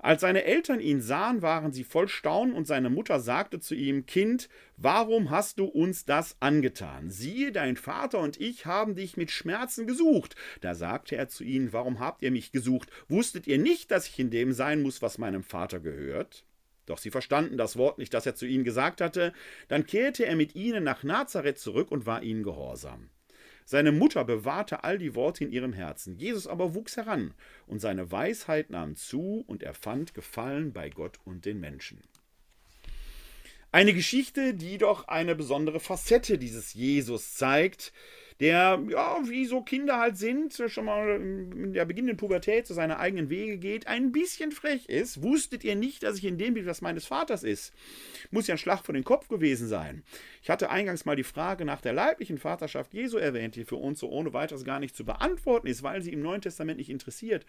Als 0.07 0.21
seine 0.21 0.45
Eltern 0.45 0.79
ihn 0.79 1.01
sahen, 1.01 1.43
waren 1.43 1.73
sie 1.73 1.83
voll 1.83 2.07
Staunen, 2.07 2.55
und 2.55 2.69
seine 2.69 2.91
Mutter 2.91 3.19
sagte 3.19 3.59
zu 3.59 3.75
ihm 3.75 4.07
Kind, 4.07 4.49
warum 4.77 5.31
hast 5.31 5.59
du 5.59 5.65
uns 5.65 6.05
das 6.05 6.37
angetan? 6.39 7.11
Siehe, 7.11 7.51
dein 7.51 7.77
Vater 7.77 8.21
und 8.21 8.41
ich 8.41 8.67
haben 8.67 8.95
dich 8.95 9.17
mit 9.17 9.33
Schmerzen 9.33 9.85
gesucht. 9.85 10.37
Da 10.61 10.77
sagte 10.77 11.17
er 11.17 11.27
zu 11.27 11.43
ihnen, 11.43 11.73
warum 11.73 11.99
habt 11.99 12.23
ihr 12.23 12.31
mich 12.31 12.53
gesucht? 12.53 12.89
Wusstet 13.09 13.49
ihr 13.49 13.59
nicht, 13.59 13.91
dass 13.91 14.07
ich 14.07 14.17
in 14.21 14.31
dem 14.31 14.53
sein 14.53 14.81
muss, 14.81 15.03
was 15.03 15.19
meinem 15.19 15.43
Vater 15.43 15.81
gehört? 15.81 16.45
Doch 16.87 16.99
sie 16.99 17.11
verstanden 17.11 17.57
das 17.57 17.77
Wort 17.77 17.99
nicht, 17.99 18.15
das 18.15 18.27
er 18.27 18.37
zu 18.37 18.47
ihnen 18.47 18.63
gesagt 18.63 19.01
hatte. 19.01 19.33
Dann 19.67 19.87
kehrte 19.87 20.25
er 20.25 20.37
mit 20.37 20.55
ihnen 20.55 20.85
nach 20.85 21.03
Nazareth 21.03 21.59
zurück 21.59 21.91
und 21.91 22.07
war 22.07 22.23
ihnen 22.23 22.45
gehorsam. 22.45 23.11
Seine 23.69 23.91
Mutter 23.91 24.25
bewahrte 24.25 24.85
all 24.85 24.97
die 24.97 25.17
Worte 25.17 25.43
in 25.43 25.51
ihrem 25.51 25.73
Herzen. 25.73 26.17
Jesus 26.17 26.47
aber 26.47 26.75
wuchs 26.75 26.97
heran, 26.97 27.35
und 27.67 27.81
seine 27.81 28.13
Weisheit 28.13 28.71
nahm 28.71 28.95
zu, 28.95 29.45
und 29.49 29.65
er 29.65 29.75
fand 29.75 30.15
Gefallen 30.15 30.73
bei 30.73 30.89
Gott 30.89 31.19
und 31.25 31.45
den 31.45 31.59
Menschen. 31.59 32.01
Eine 33.73 33.93
Geschichte, 33.93 34.55
die 34.55 34.79
doch 34.79 35.09
eine 35.09 35.35
besondere 35.35 35.81
Facette 35.81 36.39
dieses 36.39 36.75
Jesus 36.75 37.35
zeigt, 37.35 37.93
der, 38.41 38.83
ja, 38.91 39.19
wie 39.25 39.47
so 39.47 39.63
Kinder 39.63 39.99
halt 39.99 40.19
sind, 40.19 40.63
schon 40.67 40.85
mal 40.85 41.21
in 41.21 41.73
der 41.73 41.87
beginnenden 41.87 42.19
Pubertät 42.19 42.67
zu 42.67 42.75
seiner 42.75 42.99
eigenen 42.99 43.31
Wege 43.31 43.57
geht, 43.57 43.87
ein 43.87 44.13
bisschen 44.13 44.53
frech 44.53 44.87
ist. 44.89 45.23
Wusstet 45.23 45.65
ihr 45.65 45.75
nicht, 45.75 46.03
dass 46.03 46.19
ich 46.19 46.25
in 46.25 46.37
dem 46.37 46.55
Bild 46.55 46.67
was 46.67 46.83
meines 46.83 47.07
Vaters 47.07 47.43
ist? 47.43 47.73
Muss 48.31 48.47
ja 48.47 48.55
ein 48.55 48.59
Schlag 48.59 48.85
vor 48.85 48.93
den 48.93 49.05
Kopf 49.05 49.29
gewesen 49.29 49.69
sein. 49.69 50.03
Ich 50.43 50.51
hatte 50.51 50.69
eingangs 50.69 51.07
mal 51.07 51.17
die 51.17 51.25
Frage 51.25 51.65
nach 51.65 51.81
der 51.81 51.95
leiblichen 51.95 52.37
Vaterschaft 52.37 52.93
Jesu 52.93 53.17
erwähnt, 53.17 53.57
die 53.57 53.65
für 53.65 53.77
uns 53.77 54.01
so 54.01 54.11
ohne 54.11 54.33
weiteres 54.35 54.65
gar 54.65 54.81
nicht 54.81 54.95
zu 54.95 55.05
beantworten 55.05 55.67
ist, 55.67 55.83
weil 55.83 56.03
sie 56.03 56.13
im 56.13 56.21
Neuen 56.21 56.43
Testament 56.43 56.79
nicht 56.79 56.91
interessiert. 56.91 57.47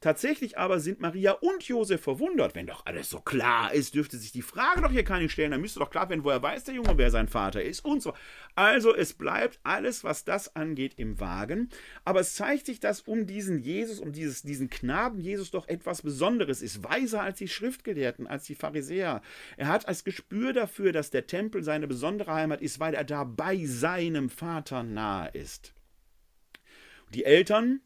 Tatsächlich 0.00 0.58
aber 0.58 0.78
sind 0.78 1.00
Maria 1.00 1.32
und 1.32 1.64
Josef 1.64 2.00
verwundert. 2.02 2.54
Wenn 2.54 2.66
doch 2.66 2.86
alles 2.86 3.10
so 3.10 3.20
klar 3.20 3.74
ist, 3.74 3.94
dürfte 3.94 4.16
sich 4.16 4.30
die 4.30 4.42
Frage 4.42 4.82
doch 4.82 4.92
hier 4.92 5.04
keine 5.04 5.28
stellen. 5.28 5.50
Dann 5.50 5.60
müsste 5.60 5.80
doch 5.80 5.90
klar 5.90 6.08
werden, 6.08 6.24
woher 6.24 6.42
weiß 6.42 6.64
der 6.64 6.74
Junge, 6.74 6.96
wer 6.96 7.10
sein 7.10 7.28
Vater 7.28 7.62
ist 7.62 7.84
und 7.84 8.00
so. 8.00 8.14
Also 8.54 8.94
es 8.94 9.12
bleibt 9.12 9.58
alles, 9.64 10.04
was 10.04 10.19
das 10.24 10.56
angeht, 10.56 10.94
im 10.96 11.20
Wagen. 11.20 11.68
Aber 12.04 12.20
es 12.20 12.34
zeigt 12.34 12.66
sich, 12.66 12.80
dass 12.80 13.02
um 13.02 13.26
diesen 13.26 13.58
Jesus, 13.58 14.00
um 14.00 14.12
dieses, 14.12 14.42
diesen 14.42 14.70
Knaben 14.70 15.20
Jesus 15.20 15.50
doch 15.50 15.68
etwas 15.68 16.02
Besonderes 16.02 16.62
ist. 16.62 16.84
Weiser 16.84 17.22
als 17.22 17.38
die 17.38 17.48
Schriftgelehrten, 17.48 18.26
als 18.26 18.44
die 18.44 18.54
Pharisäer. 18.54 19.22
Er 19.56 19.68
hat 19.68 19.88
als 19.88 20.04
Gespür 20.04 20.52
dafür, 20.52 20.92
dass 20.92 21.10
der 21.10 21.26
Tempel 21.26 21.62
seine 21.62 21.86
besondere 21.86 22.32
Heimat 22.32 22.62
ist, 22.62 22.80
weil 22.80 22.94
er 22.94 23.04
da 23.04 23.24
bei 23.24 23.64
seinem 23.66 24.30
Vater 24.30 24.82
nahe 24.82 25.30
ist. 25.32 25.74
Die 27.12 27.24
Eltern, 27.24 27.80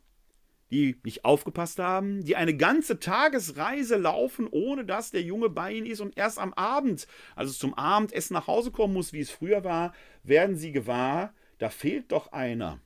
die 0.71 0.97
nicht 1.05 1.25
aufgepasst 1.25 1.79
haben, 1.79 2.25
die 2.25 2.37
eine 2.37 2.57
ganze 2.57 2.99
Tagesreise 2.99 3.97
laufen, 3.97 4.49
ohne 4.51 4.85
dass 4.85 5.11
der 5.11 5.23
Junge 5.23 5.49
bei 5.49 5.73
ihnen 5.73 5.87
ist 5.87 6.01
und 6.01 6.17
erst 6.17 6.39
am 6.39 6.53
Abend, 6.55 7.07
also 7.37 7.53
zum 7.53 7.75
Abendessen 7.75 8.35
nach 8.35 8.49
Hause 8.49 8.71
kommen 8.71 8.93
muss, 8.93 9.13
wie 9.13 9.21
es 9.21 9.31
früher 9.31 9.63
war, 9.65 9.95
werden 10.25 10.57
sie 10.57 10.73
gewahr, 10.73 11.33
da 11.65 11.71
fehlt 11.71 12.13
doch 12.13 12.31
einer. 12.31 12.79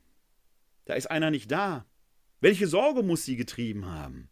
Da 0.85 0.95
ist 0.95 1.11
einer 1.11 1.33
nicht 1.33 1.51
da. 1.51 1.85
Welche 2.41 2.69
Sorge 2.69 3.03
muss 3.03 3.25
sie 3.25 3.35
getrieben 3.35 3.87
haben? 3.87 4.29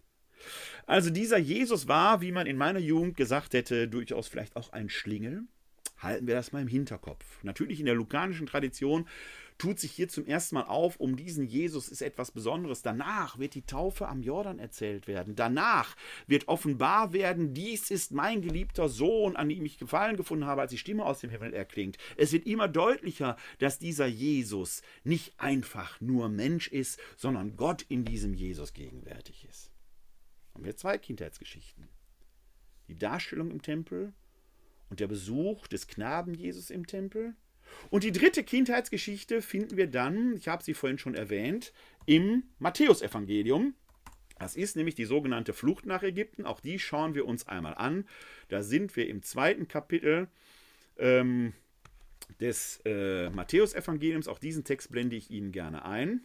Also 0.86 1.10
dieser 1.10 1.36
Jesus 1.36 1.88
war, 1.88 2.20
wie 2.20 2.30
man 2.30 2.46
in 2.46 2.56
meiner 2.56 2.78
Jugend 2.78 3.16
gesagt 3.16 3.54
hätte, 3.54 3.88
durchaus 3.88 4.28
vielleicht 4.28 4.54
auch 4.54 4.72
ein 4.72 4.88
Schlingel, 4.88 5.48
Halten 5.98 6.26
wir 6.26 6.34
das 6.34 6.52
mal 6.52 6.62
im 6.62 6.68
Hinterkopf. 6.68 7.42
Natürlich 7.42 7.80
in 7.80 7.86
der 7.86 7.94
lukanischen 7.94 8.46
Tradition 8.46 9.08
tut 9.58 9.78
sich 9.78 9.92
hier 9.92 10.08
zum 10.08 10.26
ersten 10.26 10.56
Mal 10.56 10.64
auf, 10.64 10.96
um 10.96 11.16
diesen 11.16 11.46
Jesus 11.46 11.88
ist 11.88 12.02
etwas 12.02 12.30
Besonderes. 12.30 12.82
Danach 12.82 13.38
wird 13.38 13.54
die 13.54 13.66
Taufe 13.66 14.08
am 14.08 14.22
Jordan 14.22 14.58
erzählt 14.58 15.06
werden. 15.06 15.34
Danach 15.34 15.96
wird 16.26 16.48
offenbar 16.48 17.12
werden, 17.12 17.54
dies 17.54 17.90
ist 17.90 18.12
mein 18.12 18.42
geliebter 18.42 18.88
Sohn, 18.88 19.36
an 19.36 19.48
dem 19.48 19.64
ich 19.64 19.78
Gefallen 19.78 20.16
gefunden 20.16 20.46
habe, 20.46 20.60
als 20.60 20.70
die 20.70 20.78
Stimme 20.78 21.04
aus 21.04 21.20
dem 21.20 21.30
Himmel 21.30 21.54
erklingt. 21.54 21.96
Es 22.16 22.32
wird 22.32 22.46
immer 22.46 22.68
deutlicher, 22.68 23.36
dass 23.58 23.78
dieser 23.78 24.06
Jesus 24.06 24.82
nicht 25.04 25.38
einfach 25.38 26.00
nur 26.00 26.28
Mensch 26.28 26.68
ist, 26.68 27.00
sondern 27.16 27.56
Gott 27.56 27.84
in 27.88 28.04
diesem 28.04 28.34
Jesus 28.34 28.72
gegenwärtig 28.72 29.46
ist. 29.48 29.70
Haben 30.54 30.64
wir 30.64 30.76
zwei 30.76 30.98
Kindheitsgeschichten. 30.98 31.88
Die 32.88 32.98
Darstellung 32.98 33.50
im 33.50 33.62
Tempel 33.62 34.14
und 34.88 35.00
der 35.00 35.06
Besuch 35.06 35.66
des 35.66 35.86
Knaben 35.86 36.34
Jesus 36.34 36.70
im 36.70 36.86
Tempel. 36.86 37.34
Und 37.90 38.04
die 38.04 38.12
dritte 38.12 38.44
Kindheitsgeschichte 38.44 39.42
finden 39.42 39.76
wir 39.76 39.86
dann, 39.86 40.36
ich 40.36 40.48
habe 40.48 40.62
sie 40.62 40.74
vorhin 40.74 40.98
schon 40.98 41.14
erwähnt, 41.14 41.72
im 42.06 42.44
Matthäusevangelium. 42.58 43.74
Das 44.38 44.56
ist 44.56 44.76
nämlich 44.76 44.94
die 44.94 45.04
sogenannte 45.04 45.52
Flucht 45.52 45.86
nach 45.86 46.02
Ägypten. 46.02 46.44
Auch 46.44 46.60
die 46.60 46.78
schauen 46.78 47.14
wir 47.14 47.26
uns 47.26 47.48
einmal 47.48 47.74
an. 47.74 48.06
Da 48.48 48.62
sind 48.62 48.94
wir 48.96 49.08
im 49.08 49.22
zweiten 49.22 49.66
Kapitel 49.66 50.28
ähm, 50.98 51.54
des 52.40 52.80
äh, 52.84 53.30
Matthäusevangeliums. 53.30 54.28
Auch 54.28 54.38
diesen 54.38 54.64
Text 54.64 54.90
blende 54.90 55.16
ich 55.16 55.30
Ihnen 55.30 55.52
gerne 55.52 55.84
ein. 55.84 56.24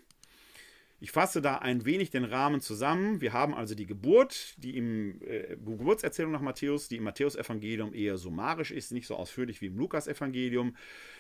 Ich 1.04 1.12
fasse 1.12 1.42
da 1.42 1.56
ein 1.58 1.84
wenig 1.84 2.12
den 2.12 2.26
Rahmen 2.26 2.62
zusammen. 2.62 3.22
Wir 3.22 3.34
haben 3.34 3.56
also 3.56 3.74
die 3.74 3.88
Geburt, 3.88 4.54
die 4.58 4.78
im 4.78 5.20
äh, 5.24 5.58
Geburtserzählung 5.58 6.32
nach 6.32 6.42
Matthäus, 6.42 6.90
die 6.90 6.98
im 6.98 7.04
Matthäusevangelium 7.06 7.96
eher 7.96 8.18
summarisch 8.18 8.70
ist, 8.70 8.92
nicht 8.92 9.08
so 9.08 9.16
ausführlich 9.16 9.62
wie 9.62 9.66
im 9.66 9.78
Lukasevangelium. 9.80 10.76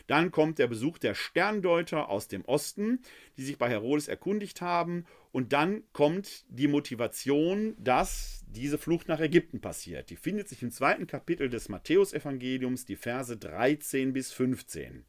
Dann 0.05 0.29
kommt 0.29 0.59
der 0.59 0.67
Besuch 0.67 0.99
der 0.99 1.15
Sterndeuter 1.15 2.09
aus 2.09 2.27
dem 2.27 2.45
Osten, 2.45 2.99
die 3.38 3.43
sich 3.43 3.57
bei 3.57 3.69
Herodes 3.69 4.07
erkundigt 4.07 4.61
haben. 4.61 5.05
Und 5.32 5.51
dann 5.51 5.82
kommt 5.93 6.45
die 6.49 6.67
Motivation, 6.67 7.75
dass 7.79 8.45
diese 8.45 8.77
Flucht 8.77 9.07
nach 9.07 9.19
Ägypten 9.19 9.61
passiert. 9.61 10.11
Die 10.11 10.15
findet 10.15 10.47
sich 10.47 10.61
im 10.61 10.69
zweiten 10.69 11.07
Kapitel 11.07 11.49
des 11.49 11.69
Matthäusevangeliums, 11.69 12.86
die 12.86 12.97
Verse 12.97 13.36
13 13.36 14.13
bis 14.13 14.32
15. 14.32 15.05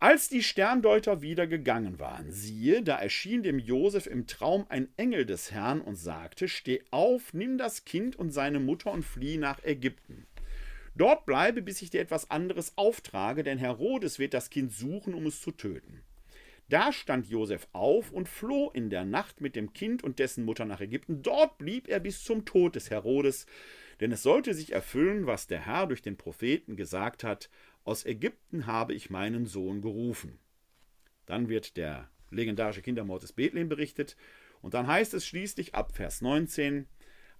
Als 0.00 0.28
die 0.28 0.44
Sterndeuter 0.44 1.22
wieder 1.22 1.48
gegangen 1.48 1.98
waren, 1.98 2.30
siehe, 2.30 2.84
da 2.84 2.96
erschien 3.00 3.42
dem 3.42 3.58
Josef 3.58 4.06
im 4.06 4.28
Traum 4.28 4.64
ein 4.68 4.88
Engel 4.96 5.26
des 5.26 5.50
Herrn 5.50 5.80
und 5.80 5.96
sagte: 5.96 6.46
Steh 6.46 6.84
auf, 6.92 7.34
nimm 7.34 7.58
das 7.58 7.84
Kind 7.84 8.14
und 8.14 8.30
seine 8.30 8.60
Mutter 8.60 8.92
und 8.92 9.02
flieh 9.02 9.38
nach 9.38 9.64
Ägypten. 9.64 10.28
Dort 10.94 11.26
bleibe, 11.26 11.62
bis 11.62 11.82
ich 11.82 11.90
dir 11.90 12.00
etwas 12.00 12.30
anderes 12.30 12.78
auftrage, 12.78 13.42
denn 13.42 13.58
Herodes 13.58 14.20
wird 14.20 14.34
das 14.34 14.50
Kind 14.50 14.72
suchen, 14.72 15.14
um 15.14 15.26
es 15.26 15.40
zu 15.40 15.50
töten. 15.50 16.02
Da 16.68 16.92
stand 16.92 17.26
Josef 17.28 17.66
auf 17.72 18.12
und 18.12 18.28
floh 18.28 18.70
in 18.70 18.90
der 18.90 19.04
Nacht 19.04 19.40
mit 19.40 19.56
dem 19.56 19.72
Kind 19.72 20.04
und 20.04 20.20
dessen 20.20 20.44
Mutter 20.44 20.64
nach 20.64 20.80
Ägypten. 20.80 21.22
Dort 21.22 21.58
blieb 21.58 21.88
er 21.88 21.98
bis 21.98 22.22
zum 22.22 22.44
Tod 22.44 22.76
des 22.76 22.90
Herodes, 22.90 23.46
denn 24.00 24.12
es 24.12 24.22
sollte 24.22 24.54
sich 24.54 24.72
erfüllen, 24.72 25.26
was 25.26 25.48
der 25.48 25.66
Herr 25.66 25.88
durch 25.88 26.02
den 26.02 26.16
Propheten 26.16 26.76
gesagt 26.76 27.24
hat: 27.24 27.50
Aus 27.88 28.04
Ägypten 28.04 28.66
habe 28.66 28.92
ich 28.92 29.08
meinen 29.08 29.46
Sohn 29.46 29.80
gerufen. 29.80 30.38
Dann 31.24 31.48
wird 31.48 31.78
der 31.78 32.10
legendarische 32.28 32.82
Kindermord 32.82 33.22
des 33.22 33.32
Bethlehem 33.32 33.70
berichtet, 33.70 34.14
und 34.60 34.74
dann 34.74 34.86
heißt 34.86 35.14
es 35.14 35.26
schließlich 35.26 35.74
ab 35.74 35.96
Vers 35.96 36.20
19: 36.20 36.86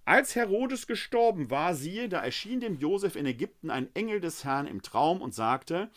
Als 0.05 0.35
Herodes 0.35 0.87
gestorben 0.87 1.51
war, 1.51 1.75
siehe, 1.75 2.09
da 2.09 2.23
erschien 2.23 2.61
dem 2.61 2.79
Josef 2.79 3.15
in 3.15 3.27
Ägypten 3.27 3.69
ein 3.69 3.93
Engel 3.93 4.21
des 4.21 4.43
Herrn 4.43 4.65
im 4.65 4.81
Traum 4.81 5.21
und 5.21 5.35
sagte: 5.35 5.91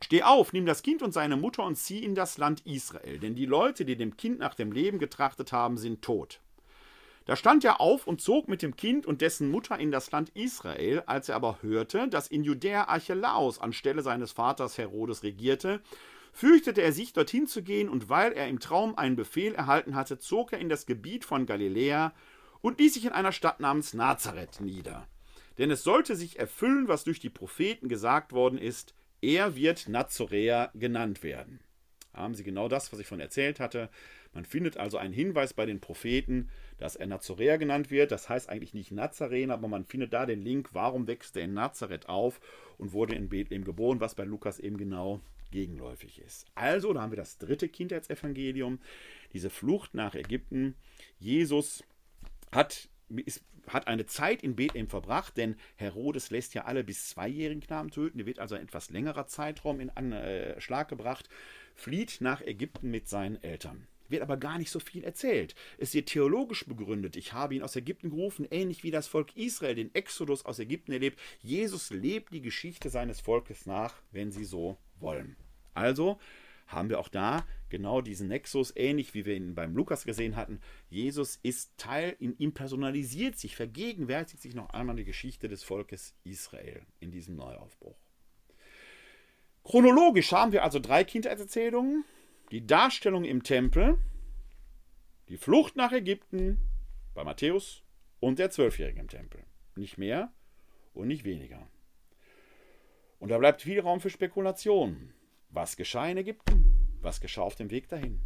Steh 0.00 0.22
auf, 0.22 0.54
nimm 0.54 0.64
das 0.64 0.82
Kind 0.82 1.02
und 1.02 1.12
seine 1.12 1.36
Mutter 1.36 1.64
und 1.64 1.76
zieh 1.76 2.02
in 2.02 2.14
das 2.14 2.38
Land 2.38 2.64
Israel, 2.64 3.18
denn 3.18 3.34
die 3.34 3.44
Leute, 3.44 3.84
die 3.84 3.96
dem 3.96 4.16
Kind 4.16 4.38
nach 4.38 4.54
dem 4.54 4.72
Leben 4.72 4.98
getrachtet 4.98 5.52
haben, 5.52 5.76
sind 5.76 6.00
tot. 6.00 6.40
Da 7.30 7.36
stand 7.36 7.64
er 7.64 7.80
auf 7.80 8.08
und 8.08 8.20
zog 8.20 8.48
mit 8.48 8.60
dem 8.60 8.74
Kind 8.74 9.06
und 9.06 9.20
dessen 9.20 9.52
Mutter 9.52 9.78
in 9.78 9.92
das 9.92 10.10
Land 10.10 10.30
Israel, 10.30 11.04
als 11.06 11.28
er 11.28 11.36
aber 11.36 11.62
hörte, 11.62 12.08
dass 12.08 12.26
in 12.26 12.42
Judäa 12.42 12.88
Archelaus 12.88 13.60
anstelle 13.60 14.02
seines 14.02 14.32
Vaters 14.32 14.78
Herodes 14.78 15.22
regierte, 15.22 15.80
fürchtete 16.32 16.82
er 16.82 16.92
sich, 16.92 17.12
dorthin 17.12 17.46
zu 17.46 17.62
gehen, 17.62 17.88
und 17.88 18.08
weil 18.08 18.32
er 18.32 18.48
im 18.48 18.58
Traum 18.58 18.98
einen 18.98 19.14
Befehl 19.14 19.54
erhalten 19.54 19.94
hatte, 19.94 20.18
zog 20.18 20.52
er 20.52 20.58
in 20.58 20.68
das 20.68 20.86
Gebiet 20.86 21.24
von 21.24 21.46
Galiläa 21.46 22.12
und 22.62 22.80
ließ 22.80 22.94
sich 22.94 23.04
in 23.04 23.12
einer 23.12 23.30
Stadt 23.30 23.60
namens 23.60 23.94
Nazareth 23.94 24.60
nieder. 24.60 25.06
Denn 25.56 25.70
es 25.70 25.84
sollte 25.84 26.16
sich 26.16 26.40
erfüllen, 26.40 26.88
was 26.88 27.04
durch 27.04 27.20
die 27.20 27.30
Propheten 27.30 27.88
gesagt 27.88 28.32
worden 28.32 28.58
ist, 28.58 28.92
er 29.20 29.54
wird 29.54 29.88
Nazoräer 29.88 30.72
genannt 30.74 31.22
werden. 31.22 31.60
Haben 32.12 32.34
Sie 32.34 32.44
genau 32.44 32.68
das, 32.68 32.92
was 32.92 32.98
ich 32.98 33.06
von 33.06 33.20
erzählt 33.20 33.60
hatte. 33.60 33.88
Man 34.32 34.44
findet 34.44 34.76
also 34.76 34.98
einen 34.98 35.14
Hinweis 35.14 35.54
bei 35.54 35.66
den 35.66 35.80
Propheten, 35.80 36.48
dass 36.78 36.96
er 36.96 37.06
Nazoräer 37.06 37.58
genannt 37.58 37.90
wird. 37.90 38.12
Das 38.12 38.28
heißt 38.28 38.48
eigentlich 38.48 38.74
nicht 38.74 38.92
Nazarener, 38.92 39.54
aber 39.54 39.68
man 39.68 39.84
findet 39.84 40.12
da 40.12 40.26
den 40.26 40.42
Link, 40.42 40.70
warum 40.72 41.06
wächst 41.06 41.36
er 41.36 41.44
in 41.44 41.54
Nazareth 41.54 42.08
auf 42.08 42.40
und 42.78 42.92
wurde 42.92 43.14
in 43.14 43.28
Bethlehem 43.28 43.64
geboren, 43.64 44.00
was 44.00 44.14
bei 44.14 44.24
Lukas 44.24 44.58
eben 44.58 44.76
genau 44.76 45.20
gegenläufig 45.50 46.20
ist. 46.20 46.46
Also, 46.54 46.92
da 46.92 47.02
haben 47.02 47.12
wir 47.12 47.16
das 47.16 47.38
dritte 47.38 47.68
Kindheitsevangelium, 47.68 48.78
diese 49.32 49.50
Flucht 49.50 49.94
nach 49.94 50.14
Ägypten. 50.14 50.76
Jesus 51.18 51.82
hat 52.52 52.88
ist, 53.18 53.44
hat 53.66 53.88
eine 53.88 54.06
Zeit 54.06 54.42
in 54.42 54.56
Bethlehem 54.56 54.88
verbracht, 54.88 55.36
denn 55.36 55.56
Herodes 55.76 56.30
lässt 56.30 56.54
ja 56.54 56.64
alle 56.64 56.84
bis 56.84 57.08
zweijährigen 57.10 57.62
Knaben 57.62 57.90
töten. 57.90 58.18
Der 58.18 58.26
wird 58.26 58.38
also 58.38 58.54
ein 58.54 58.62
etwas 58.62 58.90
längerer 58.90 59.26
Zeitraum 59.26 59.80
in 59.80 59.90
Anschlag 59.90 60.86
äh, 60.86 60.90
gebracht, 60.90 61.28
flieht 61.80 62.20
nach 62.20 62.42
Ägypten 62.42 62.90
mit 62.90 63.08
seinen 63.08 63.42
Eltern. 63.42 63.86
Wird 64.08 64.22
aber 64.22 64.36
gar 64.36 64.58
nicht 64.58 64.70
so 64.70 64.80
viel 64.80 65.04
erzählt. 65.04 65.54
Es 65.78 65.94
wird 65.94 66.08
theologisch 66.08 66.66
begründet. 66.66 67.16
Ich 67.16 67.32
habe 67.32 67.54
ihn 67.54 67.62
aus 67.62 67.76
Ägypten 67.76 68.10
gerufen, 68.10 68.46
ähnlich 68.50 68.82
wie 68.82 68.90
das 68.90 69.06
Volk 69.06 69.36
Israel 69.36 69.76
den 69.76 69.94
Exodus 69.94 70.44
aus 70.44 70.58
Ägypten 70.58 70.92
erlebt. 70.92 71.18
Jesus 71.40 71.90
lebt 71.90 72.32
die 72.32 72.42
Geschichte 72.42 72.90
seines 72.90 73.20
Volkes 73.20 73.66
nach, 73.66 73.94
wenn 74.10 74.32
Sie 74.32 74.44
so 74.44 74.76
wollen. 74.98 75.36
Also 75.72 76.18
haben 76.66 76.88
wir 76.88 76.98
auch 76.98 77.08
da 77.08 77.46
genau 77.68 78.00
diesen 78.00 78.28
Nexus, 78.28 78.72
ähnlich 78.76 79.14
wie 79.14 79.24
wir 79.24 79.34
ihn 79.34 79.54
beim 79.54 79.74
Lukas 79.74 80.04
gesehen 80.04 80.36
hatten. 80.36 80.60
Jesus 80.88 81.38
ist 81.42 81.78
Teil, 81.78 82.16
in 82.18 82.36
ihm 82.38 82.52
personalisiert 82.52 83.38
sich, 83.38 83.56
vergegenwärtigt 83.56 84.42
sich 84.42 84.54
noch 84.54 84.70
einmal 84.70 84.96
die 84.96 85.04
Geschichte 85.04 85.48
des 85.48 85.62
Volkes 85.62 86.14
Israel 86.24 86.82
in 86.98 87.10
diesem 87.10 87.36
Neuaufbruch. 87.36 87.96
Chronologisch 89.64 90.32
haben 90.32 90.52
wir 90.52 90.64
also 90.64 90.78
drei 90.78 91.04
Kindheitserzählungen, 91.04 92.04
die 92.50 92.66
Darstellung 92.66 93.24
im 93.24 93.42
Tempel, 93.42 93.98
die 95.28 95.36
Flucht 95.36 95.76
nach 95.76 95.92
Ägypten 95.92 96.58
bei 97.14 97.24
Matthäus 97.24 97.82
und 98.18 98.38
der 98.38 98.50
Zwölfjährige 98.50 99.00
im 99.00 99.08
Tempel. 99.08 99.44
Nicht 99.76 99.98
mehr 99.98 100.32
und 100.92 101.08
nicht 101.08 101.24
weniger. 101.24 101.68
Und 103.18 103.28
da 103.28 103.38
bleibt 103.38 103.62
viel 103.62 103.80
Raum 103.80 104.00
für 104.00 104.10
Spekulationen. 104.10 105.12
Was 105.50 105.76
geschah 105.76 106.08
in 106.08 106.16
Ägypten? 106.16 106.98
Was 107.02 107.20
geschah 107.20 107.42
auf 107.42 107.54
dem 107.54 107.70
Weg 107.70 107.88
dahin? 107.88 108.20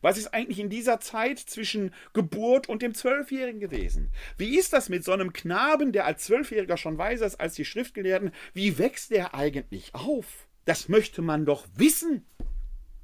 Was 0.00 0.18
ist 0.18 0.34
eigentlich 0.34 0.58
in 0.58 0.70
dieser 0.70 1.00
Zeit 1.00 1.38
zwischen 1.38 1.94
Geburt 2.12 2.68
und 2.68 2.82
dem 2.82 2.94
Zwölfjährigen 2.94 3.60
gewesen? 3.60 4.12
Wie 4.36 4.58
ist 4.58 4.72
das 4.72 4.88
mit 4.88 5.04
so 5.04 5.12
einem 5.12 5.32
Knaben, 5.32 5.92
der 5.92 6.06
als 6.06 6.24
Zwölfjähriger 6.24 6.76
schon 6.76 6.98
weiser 6.98 7.26
ist 7.26 7.40
als 7.40 7.54
die 7.54 7.64
Schriftgelehrten? 7.64 8.32
Wie 8.52 8.78
wächst 8.78 9.10
der 9.10 9.34
eigentlich 9.34 9.94
auf? 9.94 10.48
Das 10.70 10.88
möchte 10.88 11.20
man 11.20 11.46
doch 11.46 11.66
wissen. 11.74 12.24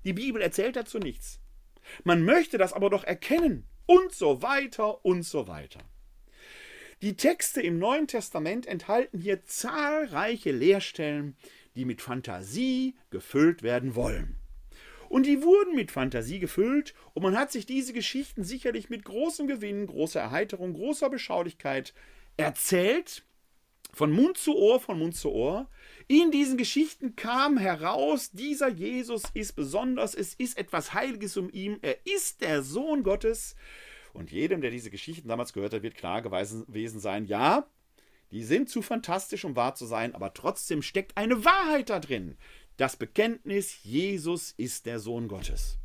Die 0.05 0.13
Bibel 0.13 0.41
erzählt 0.41 0.77
dazu 0.77 1.01
nichts. 1.01 1.41
Man 2.05 2.23
möchte 2.23 2.59
das 2.59 2.73
aber 2.73 2.91
doch 2.91 3.03
erkennen. 3.03 3.67
Und 3.87 4.13
so 4.13 4.41
weiter 4.41 5.05
und 5.05 5.25
so 5.25 5.49
weiter. 5.49 5.81
Die 7.03 7.17
Texte 7.17 7.61
im 7.61 7.81
Neuen 7.81 8.07
Testament 8.07 8.67
enthalten 8.67 9.19
hier 9.19 9.45
zahlreiche 9.47 10.53
Leerstellen, 10.53 11.37
die 11.75 11.85
mit 11.85 12.03
Fantasie 12.03 12.95
gefüllt 13.11 13.65
werden 13.65 13.97
wollen. 13.97 14.37
Und 15.09 15.27
die 15.27 15.43
wurden 15.43 15.75
mit 15.75 15.91
Fantasie 15.91 16.39
gefüllt 16.39 16.95
und 17.15 17.25
man 17.25 17.37
hat 17.37 17.51
sich 17.51 17.67
diese 17.67 17.93
Geschichten 17.93 18.45
sicherlich 18.45 18.91
mit 18.91 19.05
großem 19.05 19.49
Gewinn, 19.49 19.89
großer 19.89 20.21
Erheiterung, 20.21 20.75
großer 20.75 21.11
Beschaulichkeit 21.11 21.95
erzählt, 22.37 23.25
von 23.93 24.13
Mund 24.13 24.39
zu 24.39 24.57
Ohr, 24.57 24.79
von 24.79 25.01
Mund 25.01 25.17
zu 25.17 25.33
Ohr. 25.33 25.69
In 26.09 26.31
diesen 26.31 26.57
Geschichten 26.57 27.17
kam 27.17 27.59
heraus, 27.59 28.31
dieser 28.31 28.69
Jesus 28.69 29.25
ist 29.35 29.57
besonders, 29.57 30.15
es 30.15 30.35
ist 30.35 30.57
etwas 30.57 30.95
Heiliges 30.95 31.37
um 31.37 31.51
ihn, 31.51 31.79
er 31.83 32.07
ist 32.07 32.43
der 32.43 32.63
Sohn 32.63 33.03
Gottes. 33.03 33.57
Und 34.13 34.31
jedem, 34.31 34.61
der 34.61 34.71
diese 34.71 34.91
Geschichten 34.91 35.27
damals 35.27 35.53
gehört 35.53 35.75
hat, 35.75 35.83
wird 35.83 35.97
klar 35.97 36.23
gewesen 36.23 37.01
sein, 37.01 37.25
ja, 37.25 37.67
die 38.31 38.45
sind 38.45 38.69
zu 38.71 38.83
fantastisch, 38.83 39.45
um 39.45 39.57
wahr 39.57 39.75
zu 39.75 39.85
sein, 39.85 40.15
aber 40.15 40.33
trotzdem 40.33 40.81
steckt 40.81 41.17
eine 41.17 41.45
Wahrheit 41.45 41.91
da 41.91 41.99
drin. 41.99 42.37
Das 42.77 42.97
Bekenntnis, 42.97 43.83
Jesus 43.83 44.55
ist 44.57 44.87
der 44.87 45.01
Sohn 45.01 45.27
Gottes. 45.27 45.79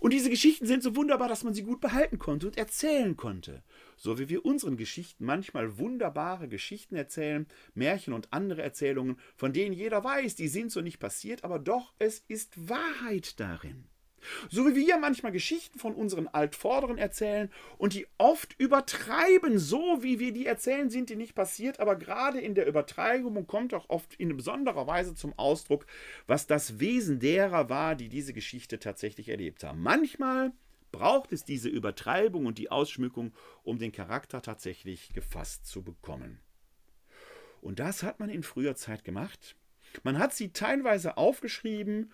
Und 0.00 0.12
diese 0.12 0.28
Geschichten 0.28 0.66
sind 0.66 0.82
so 0.82 0.94
wunderbar, 0.94 1.28
dass 1.28 1.42
man 1.42 1.54
sie 1.54 1.62
gut 1.62 1.80
behalten 1.80 2.18
konnte 2.18 2.48
und 2.48 2.58
erzählen 2.58 3.16
konnte. 3.16 3.62
So 3.96 4.18
wie 4.18 4.28
wir 4.28 4.44
unseren 4.44 4.76
Geschichten 4.76 5.24
manchmal 5.24 5.78
wunderbare 5.78 6.48
Geschichten 6.48 6.96
erzählen, 6.96 7.46
Märchen 7.74 8.12
und 8.12 8.32
andere 8.32 8.62
Erzählungen, 8.62 9.18
von 9.36 9.52
denen 9.52 9.72
jeder 9.72 10.02
weiß, 10.04 10.34
die 10.34 10.48
sind 10.48 10.72
so 10.72 10.80
nicht 10.80 10.98
passiert, 10.98 11.44
aber 11.44 11.58
doch 11.58 11.92
es 11.98 12.20
ist 12.28 12.68
Wahrheit 12.68 13.38
darin. 13.40 13.88
So 14.50 14.66
wie 14.66 14.76
wir 14.76 14.98
manchmal 14.98 15.32
Geschichten 15.32 15.78
von 15.78 15.94
unseren 15.94 16.28
Altvorderen 16.28 16.98
erzählen 16.98 17.50
und 17.78 17.94
die 17.94 18.06
oft 18.18 18.54
übertreiben, 18.58 19.58
so 19.58 20.02
wie 20.02 20.18
wir 20.18 20.32
die 20.32 20.46
erzählen, 20.46 20.90
sind 20.90 21.10
die 21.10 21.16
nicht 21.16 21.34
passiert, 21.34 21.80
aber 21.80 21.96
gerade 21.96 22.40
in 22.40 22.54
der 22.54 22.66
Übertreibung 22.66 23.46
kommt 23.46 23.74
auch 23.74 23.88
oft 23.88 24.14
in 24.14 24.36
besonderer 24.36 24.86
Weise 24.86 25.14
zum 25.14 25.36
Ausdruck, 25.38 25.86
was 26.26 26.46
das 26.46 26.78
Wesen 26.78 27.18
derer 27.18 27.68
war, 27.68 27.94
die 27.94 28.08
diese 28.08 28.32
Geschichte 28.32 28.78
tatsächlich 28.78 29.28
erlebt 29.28 29.64
haben. 29.64 29.82
Manchmal 29.82 30.52
braucht 30.92 31.32
es 31.32 31.44
diese 31.44 31.68
Übertreibung 31.68 32.46
und 32.46 32.58
die 32.58 32.70
Ausschmückung, 32.70 33.32
um 33.64 33.78
den 33.78 33.92
Charakter 33.92 34.42
tatsächlich 34.42 35.12
gefasst 35.12 35.66
zu 35.66 35.82
bekommen. 35.82 36.40
Und 37.60 37.78
das 37.78 38.02
hat 38.02 38.20
man 38.20 38.28
in 38.28 38.42
früher 38.42 38.76
Zeit 38.76 39.04
gemacht. 39.04 39.56
Man 40.02 40.18
hat 40.18 40.34
sie 40.34 40.52
teilweise 40.52 41.16
aufgeschrieben 41.16 42.12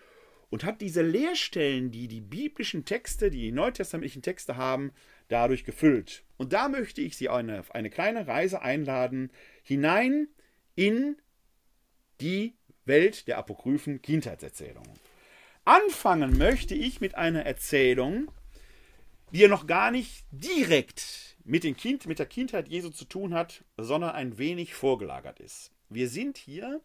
und 0.50 0.64
hat 0.64 0.80
diese 0.80 1.02
Leerstellen, 1.02 1.90
die 1.90 2.08
die 2.08 2.20
biblischen 2.20 2.84
Texte, 2.84 3.30
die 3.30 3.52
neutestamentlichen 3.52 4.22
Texte 4.22 4.56
haben, 4.56 4.92
dadurch 5.28 5.64
gefüllt. 5.64 6.24
Und 6.36 6.52
da 6.52 6.68
möchte 6.68 7.00
ich 7.02 7.16
Sie 7.16 7.28
eine, 7.28 7.60
auf 7.60 7.74
eine 7.74 7.90
kleine 7.90 8.26
Reise 8.26 8.62
einladen, 8.62 9.30
hinein 9.62 10.28
in 10.74 11.16
die 12.20 12.54
Welt 12.84 13.28
der 13.28 13.38
apokryphen 13.38 14.00
Kindheitserzählungen. 14.00 14.98
Anfangen 15.64 16.38
möchte 16.38 16.74
ich 16.74 17.00
mit 17.00 17.14
einer 17.14 17.44
Erzählung, 17.44 18.30
die 19.32 19.40
ja 19.40 19.48
noch 19.48 19.66
gar 19.66 19.90
nicht 19.90 20.24
direkt 20.30 21.36
mit, 21.44 21.64
dem 21.64 21.76
kind, 21.76 22.06
mit 22.06 22.18
der 22.18 22.26
Kindheit 22.26 22.68
Jesu 22.68 22.90
zu 22.90 23.04
tun 23.04 23.34
hat, 23.34 23.64
sondern 23.76 24.10
ein 24.10 24.38
wenig 24.38 24.74
vorgelagert 24.74 25.40
ist. 25.40 25.72
Wir 25.88 26.08
sind 26.08 26.38
hier 26.38 26.80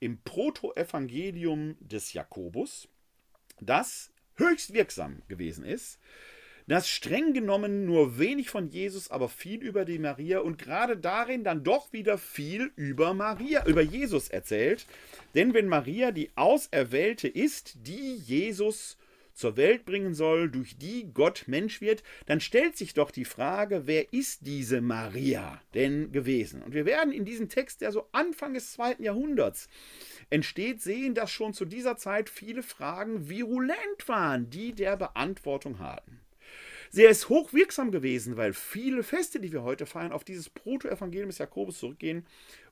im 0.00 0.22
Protoevangelium 0.22 1.76
des 1.80 2.12
Jakobus 2.12 2.88
das 3.60 4.12
höchst 4.36 4.74
wirksam 4.74 5.22
gewesen 5.28 5.64
ist, 5.64 5.98
das 6.68 6.88
streng 6.88 7.32
genommen 7.32 7.86
nur 7.86 8.18
wenig 8.18 8.50
von 8.50 8.68
Jesus, 8.68 9.08
aber 9.08 9.28
viel 9.28 9.62
über 9.62 9.84
die 9.84 10.00
Maria 10.00 10.40
und 10.40 10.58
gerade 10.58 10.96
darin 10.96 11.44
dann 11.44 11.62
doch 11.62 11.92
wieder 11.92 12.18
viel 12.18 12.72
über 12.74 13.14
Maria, 13.14 13.64
über 13.66 13.82
Jesus 13.82 14.28
erzählt. 14.28 14.84
Denn 15.36 15.54
wenn 15.54 15.68
Maria 15.68 16.10
die 16.10 16.30
Auserwählte 16.34 17.28
ist, 17.28 17.86
die 17.86 18.16
Jesus 18.16 18.98
zur 19.36 19.56
Welt 19.56 19.84
bringen 19.84 20.14
soll, 20.14 20.50
durch 20.50 20.78
die 20.78 21.12
Gott 21.12 21.44
Mensch 21.46 21.80
wird, 21.80 22.02
dann 22.24 22.40
stellt 22.40 22.76
sich 22.76 22.94
doch 22.94 23.10
die 23.10 23.26
Frage, 23.26 23.82
wer 23.84 24.12
ist 24.12 24.46
diese 24.46 24.80
Maria 24.80 25.60
denn 25.74 26.10
gewesen? 26.10 26.62
Und 26.62 26.72
wir 26.74 26.86
werden 26.86 27.12
in 27.12 27.26
diesem 27.26 27.50
Text, 27.50 27.82
der 27.82 27.92
so 27.92 28.08
Anfang 28.12 28.54
des 28.54 28.72
zweiten 28.72 29.02
Jahrhunderts 29.02 29.68
entsteht, 30.30 30.80
sehen, 30.80 31.14
dass 31.14 31.30
schon 31.30 31.52
zu 31.52 31.66
dieser 31.66 31.96
Zeit 31.96 32.30
viele 32.30 32.62
Fragen 32.62 33.28
virulent 33.28 34.08
waren, 34.08 34.48
die 34.48 34.72
der 34.72 34.96
Beantwortung 34.96 35.78
hatten. 35.78 36.20
Sie 36.90 37.04
ist 37.04 37.28
hochwirksam 37.28 37.90
gewesen, 37.90 38.38
weil 38.38 38.54
viele 38.54 39.02
Feste, 39.02 39.38
die 39.38 39.52
wir 39.52 39.62
heute 39.62 39.84
feiern, 39.84 40.12
auf 40.12 40.24
dieses 40.24 40.48
Protoevangelium 40.48 41.28
des 41.28 41.38
Jakobus 41.38 41.78
zurückgehen. 41.78 42.24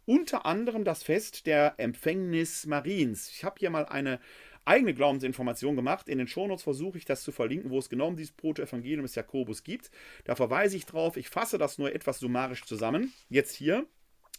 Unter 0.07 0.47
anderem 0.47 0.85
das 0.85 1.03
Fest 1.03 1.47
der 1.47 1.75
Empfängnis 1.79 2.65
Mariens. 2.67 3.31
Ich 3.31 3.45
habe 3.45 3.57
hier 3.59 3.71
mal 3.71 3.87
eine 3.87 4.21
eigene 4.65 4.95
Glaubensinformation 4.95 5.77
gemacht. 5.77 6.09
In 6.09 6.19
den 6.19 6.29
Shownotes 6.29 6.63
versuche 6.63 6.99
ich 6.99 7.05
das 7.05 7.23
zu 7.23 7.33
verlinken, 7.33 7.71
wo 7.71 7.79
es 7.79 7.89
genau 7.89 8.09
um 8.09 8.17
dieses 8.17 8.33
Protoevangelium 8.33 9.03
des 9.03 9.15
Jakobus 9.15 9.65
gibt. 9.65 9.91
Da 10.25 10.35
verweise 10.35 10.77
ich 10.77 10.87
drauf. 10.87 11.17
Ich 11.17 11.29
fasse 11.29 11.59
das 11.59 11.79
nur 11.79 11.95
etwas 11.95 12.19
summarisch 12.19 12.65
zusammen. 12.65 13.13
Jetzt 13.29 13.55
hier. 13.55 13.87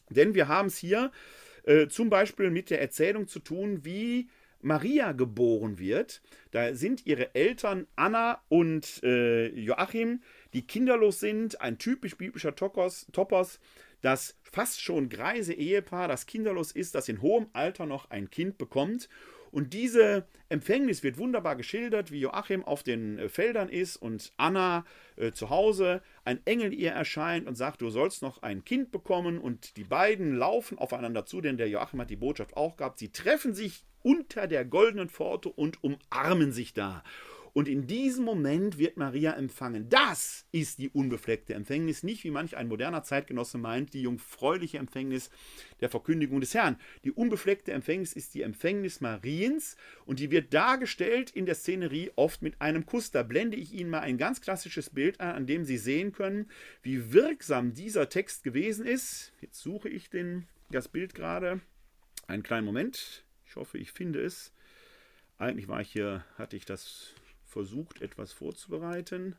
Denn 0.10 0.36
wir 0.36 0.48
haben 0.48 0.68
es 0.68 0.78
hier 0.78 1.12
äh, 1.64 1.88
zum 1.88 2.10
Beispiel 2.10 2.52
mit 2.52 2.70
der 2.70 2.82
Erzählung 2.82 3.28
zu 3.28 3.40
tun, 3.40 3.84
wie 3.84 4.30
Maria 4.62 5.12
geboren 5.12 5.78
wird. 5.78 6.22
Da 6.52 6.74
sind 6.74 7.06
ihre 7.06 7.36
Eltern 7.36 7.88
Anna 7.96 8.42
und 8.50 9.04
äh, 9.04 9.48
Joachim, 9.48 10.22
die 10.54 10.66
kinderlos 10.66 11.20
sind, 11.20 11.62
ein 11.62 11.78
typisch 11.78 12.18
biblischer 12.18 12.56
Topos, 12.56 13.08
Topos, 13.12 13.60
das 14.02 14.38
fast 14.44 14.82
schon 14.82 15.10
greise 15.10 15.54
Ehepaar, 15.54 16.08
das 16.08 16.26
kinderlos 16.26 16.72
ist, 16.72 16.96
das 16.96 17.10
in 17.10 17.22
hohem 17.22 17.48
Alter 17.54 17.86
noch 17.86 18.10
ein 18.10 18.30
Kind 18.30 18.58
bekommt. 18.58 19.10
Und 19.56 19.72
diese 19.72 20.26
Empfängnis 20.50 21.02
wird 21.02 21.18
wunderbar 21.18 21.56
geschildert, 21.56 22.12
wie 22.12 22.20
Joachim 22.20 22.62
auf 22.66 22.84
den 22.84 23.18
äh, 23.18 23.30
Feldern 23.30 23.70
ist 23.70 23.96
und 23.96 24.34
Anna 24.36 24.84
äh, 25.16 25.32
zu 25.32 25.50
Hause, 25.50 26.02
ein 26.26 26.46
Engel 26.46 26.74
ihr 26.74 26.92
erscheint 26.92 27.48
und 27.48 27.56
sagt, 27.56 27.82
du 27.82 27.90
sollst 27.90 28.22
noch 28.22 28.44
ein 28.44 28.66
Kind 28.66 28.92
bekommen. 28.92 29.40
Und 29.40 29.78
die 29.78 29.86
beiden 29.86 30.36
laufen 30.36 30.78
aufeinander 30.78 31.26
zu, 31.26 31.40
denn 31.40 31.56
der 31.56 31.70
Joachim 31.70 32.02
hat 32.02 32.10
die 32.10 32.18
Botschaft 32.18 32.58
auch 32.58 32.76
gehabt. 32.76 33.00
Sie 33.00 33.14
treffen 33.14 33.54
sich 33.54 33.86
unter 34.04 34.48
der 34.48 34.66
goldenen 34.66 35.08
Pforte 35.08 35.48
und 35.48 35.82
umarmen 35.82 36.52
sich 36.52 36.74
da. 36.74 37.02
Und 37.56 37.70
in 37.70 37.88
diesem 37.88 38.26
Moment 38.26 38.78
wird 38.78 38.98
Maria 38.98 39.32
empfangen. 39.32 39.88
Das 39.88 40.46
ist 40.52 40.78
die 40.78 40.90
unbefleckte 40.90 41.54
Empfängnis, 41.54 42.04
nicht 42.04 42.26
wie 42.26 42.30
manch 42.30 42.58
ein 42.58 42.68
moderner 42.68 43.04
Zeitgenosse 43.04 43.58
meint, 43.58 43.94
die 43.94 44.02
jungfräuliche 44.02 44.78
Empfängnis 44.78 45.30
der 45.80 45.88
Verkündigung 45.88 46.42
des 46.42 46.54
Herrn. 46.54 46.78
Die 47.06 47.14
unbefleckte 47.14 47.72
Empfängnis 47.72 48.12
ist 48.12 48.34
die 48.34 48.42
Empfängnis 48.42 49.00
Mariens 49.00 49.78
und 50.06 50.20
die 50.20 50.32
wird 50.32 50.54
dargestellt 50.54 51.32
in 51.32 51.46
der 51.46 51.56
Szenerie 51.56 52.12
oft 52.18 52.42
mit 52.42 52.60
einem 52.60 52.86
Kuss. 52.86 53.12
Da 53.12 53.24
blende 53.24 53.56
ich 53.56 53.72
Ihnen 53.72 53.90
mal 53.90 54.02
ein 54.02 54.18
ganz 54.18 54.42
klassisches 54.42 54.90
Bild 54.90 55.22
an, 55.22 55.36
an 55.36 55.48
dem 55.48 55.64
Sie 55.64 55.78
sehen 55.78 56.12
können, 56.12 56.50
wie 56.84 57.14
wirksam 57.14 57.74
dieser 57.74 58.10
Text 58.10 58.44
gewesen 58.44 58.86
ist. 58.86 59.32
Jetzt 59.40 59.62
suche 59.62 59.88
ich 59.88 60.10
den, 60.10 60.46
das 60.72 60.90
Bild 60.90 61.16
gerade. 61.16 61.62
Einen 62.28 62.44
kleinen 62.44 62.66
Moment. 62.66 63.24
Ich 63.48 63.56
hoffe, 63.56 63.78
ich 63.78 63.94
finde 63.94 64.26
es. 64.26 64.52
Eigentlich 65.38 65.70
war 65.70 65.80
ich 65.80 65.90
hier, 65.90 66.26
hatte 66.38 66.58
ich 66.58 66.66
das 66.66 67.16
versucht, 67.56 68.02
etwas 68.02 68.34
vorzubereiten. 68.34 69.38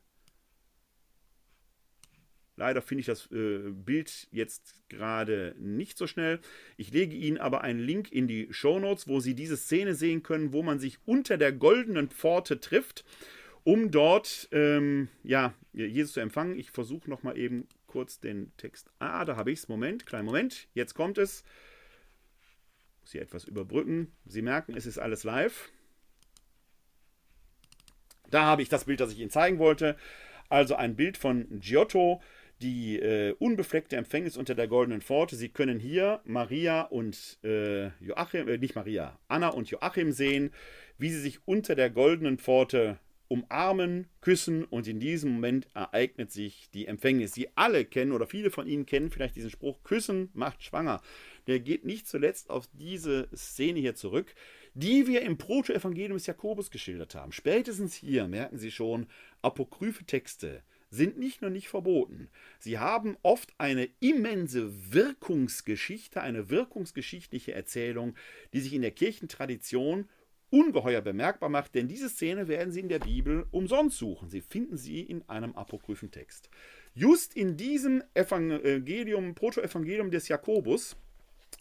Leider 2.57 2.81
finde 2.81 3.01
ich 3.01 3.07
das 3.07 3.31
äh, 3.31 3.71
Bild 3.71 4.27
jetzt 4.31 4.89
gerade 4.89 5.55
nicht 5.59 5.99
so 5.99 6.07
schnell. 6.07 6.41
Ich 6.79 6.91
lege 6.93 7.14
Ihnen 7.14 7.37
aber 7.37 7.61
einen 7.61 7.81
Link 7.81 8.11
in 8.11 8.27
die 8.27 8.49
Show 8.51 8.79
Notes, 8.79 9.07
wo 9.07 9.21
Sie 9.21 9.35
diese 9.35 9.59
Szene 9.59 9.95
sehen 9.95 10.23
können, 10.23 10.55
wo 10.55 10.62
man 10.62 10.79
sich 10.79 10.99
unter 11.05 11.37
der 11.37 11.53
goldenen 11.53 12.09
Pforte 12.09 12.59
trifft, 12.59 13.05
um 13.64 13.91
dort 13.91 14.49
ähm, 14.51 15.09
ja, 15.23 15.53
Jesus 15.75 16.14
zu 16.14 16.21
empfangen. 16.21 16.59
Ich 16.59 16.71
versuche 16.71 17.11
nochmal 17.11 17.37
eben 17.37 17.69
kurz 17.87 18.19
den 18.19 18.51
Text. 18.57 18.91
Ah, 18.99 19.27
da 19.27 19.37
habe 19.37 19.53
ich 19.53 19.59
es. 19.59 19.69
Moment, 19.69 20.07
kleinen 20.07 20.25
Moment. 20.25 20.69
Jetzt 20.73 20.95
kommt 20.95 21.19
es. 21.19 21.45
Muss 23.03 23.12
hier 23.12 23.21
etwas 23.21 23.45
überbrücken. 23.45 24.11
Sie 24.25 24.41
merken, 24.41 24.75
es 24.75 24.87
ist 24.87 24.97
alles 24.97 25.23
live. 25.25 25.71
Da 28.31 28.45
habe 28.45 28.62
ich 28.62 28.68
das 28.68 28.85
Bild, 28.85 29.01
das 29.01 29.12
ich 29.12 29.18
Ihnen 29.18 29.31
zeigen 29.31 29.59
wollte. 29.59 29.97
Also 30.49 30.77
ein 30.77 30.97
Bild 30.97 31.16
von 31.16 31.47
Giotto, 31.61 32.20
die 32.62 32.99
äh, 32.99 33.35
unbefleckte 33.39 33.97
Empfängnis 33.97 34.37
unter 34.37 34.55
der 34.55 34.68
goldenen 34.68 35.03
Pforte. 35.03 35.37
Sie 35.37 35.49
können 35.49 35.79
hier 35.79 36.20
Maria 36.24 36.83
und 36.83 37.39
äh, 37.45 37.89
Joachim, 38.01 38.49
äh, 38.49 38.59
nicht 38.59 38.74
Maria, 38.74 39.18
Anna 39.29 39.49
und 39.49 39.70
Joachim 39.70 40.12
sehen, 40.12 40.51
wie 40.99 41.11
sie 41.11 41.20
sich 41.20 41.41
unter 41.45 41.74
der 41.74 41.91
goldenen 41.91 42.39
Pforte 42.39 42.99
umarmen, 43.29 44.07
küssen 44.20 44.64
und 44.64 44.87
in 44.87 45.01
diesem 45.01 45.33
Moment 45.33 45.68
ereignet 45.74 46.31
sich 46.31 46.70
die 46.72 46.87
Empfängnis. 46.87 47.35
Sie 47.35 47.49
alle 47.57 47.85
kennen 47.85 48.12
oder 48.12 48.27
viele 48.27 48.51
von 48.51 48.68
Ihnen 48.68 48.87
kennen 48.87 49.11
vielleicht 49.11 49.37
diesen 49.37 49.51
Spruch, 49.51 49.83
Küssen 49.83 50.31
macht 50.33 50.62
schwanger. 50.62 51.03
Der 51.49 51.61
geht 51.61 51.85
nicht 51.85 52.07
zuletzt 52.07 52.51
auf 52.51 52.68
diese 52.72 53.29
Szene 53.35 53.81
hier 53.81 53.97
zurück 53.97 54.35
die 54.77 55.07
wir 55.07 55.22
im 55.22 55.39
Protoevangelium 55.39 56.18
des 56.18 56.27
Jakobus 56.27 56.70
geschildert 56.70 57.14
haben. 57.14 57.33
Spätestens 57.33 57.95
hier 57.95 58.29
merken 58.29 58.59
Sie 58.59 58.70
schon, 58.70 59.07
apokryphe 59.41 60.05
Texte 60.05 60.62
sind 60.91 61.18
nicht 61.18 61.41
nur 61.41 61.51
nicht 61.51 61.68
verboten, 61.68 62.29
sie 62.61 62.79
haben 62.79 63.16
oft 63.22 63.53
eine 63.59 63.89
immense 63.99 64.93
Wirkungsgeschichte, 64.93 66.20
eine 66.20 66.49
wirkungsgeschichtliche 66.49 67.53
Erzählung, 67.53 68.14
die 68.53 68.61
sich 68.61 68.72
in 68.72 68.83
der 68.83 68.93
Kirchentradition 68.93 70.09
ungeheuer 70.51 71.01
bemerkbar 71.01 71.49
macht, 71.49 71.74
denn 71.74 71.89
diese 71.89 72.09
Szene 72.09 72.47
werden 72.47 72.72
Sie 72.72 72.81
in 72.81 72.89
der 72.89 73.01
Bibel 73.01 73.47
umsonst 73.51 73.99
suchen. 73.99 74.31
Sie 74.31 74.41
finden 74.41 74.77
sie 74.77 75.01
in 75.01 75.29
einem 75.29 75.57
apokryphen 75.57 76.12
Text. 76.12 76.49
Just 76.95 77.35
in 77.35 77.57
diesem 77.57 78.05
Evangelium, 78.14 79.35
Protoevangelium 79.35 80.12
des 80.12 80.29
Jakobus, 80.29 80.97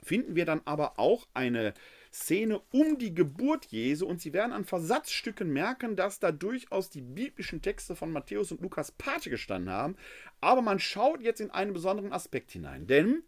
finden 0.03 0.35
wir 0.35 0.45
dann 0.45 0.61
aber 0.65 0.99
auch 0.99 1.27
eine 1.33 1.73
Szene 2.15 2.61
um 2.71 2.97
die 2.97 3.13
Geburt 3.13 3.65
Jesu 3.65 4.07
und 4.07 4.21
Sie 4.21 4.31
werden 4.31 4.53
an 4.53 4.63
Versatzstücken 4.63 5.51
merken, 5.51 5.97
dass 5.97 6.19
da 6.19 6.31
durchaus 6.31 6.89
die 6.89 7.01
biblischen 7.01 7.61
Texte 7.61 7.93
von 7.93 8.09
Matthäus 8.09 8.53
und 8.53 8.61
Lukas 8.61 8.93
Pate 8.93 9.29
gestanden 9.29 9.69
haben. 9.69 9.97
Aber 10.39 10.61
man 10.61 10.79
schaut 10.79 11.21
jetzt 11.21 11.41
in 11.41 11.51
einen 11.51 11.73
besonderen 11.73 12.13
Aspekt 12.13 12.51
hinein, 12.51 12.87
denn 12.87 13.23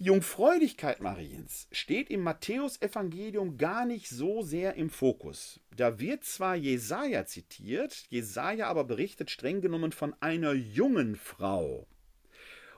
die 0.00 0.04
Jungfräulichkeit 0.04 1.00
Mariens 1.00 1.68
steht 1.70 2.10
im 2.10 2.22
Matthäusevangelium 2.22 3.58
gar 3.58 3.86
nicht 3.86 4.08
so 4.08 4.42
sehr 4.42 4.74
im 4.74 4.90
Fokus. 4.90 5.60
Da 5.76 6.00
wird 6.00 6.24
zwar 6.24 6.56
Jesaja 6.56 7.26
zitiert, 7.26 8.06
Jesaja 8.08 8.66
aber 8.66 8.84
berichtet 8.84 9.30
streng 9.30 9.60
genommen 9.60 9.92
von 9.92 10.16
einer 10.18 10.52
jungen 10.52 11.14
Frau. 11.14 11.86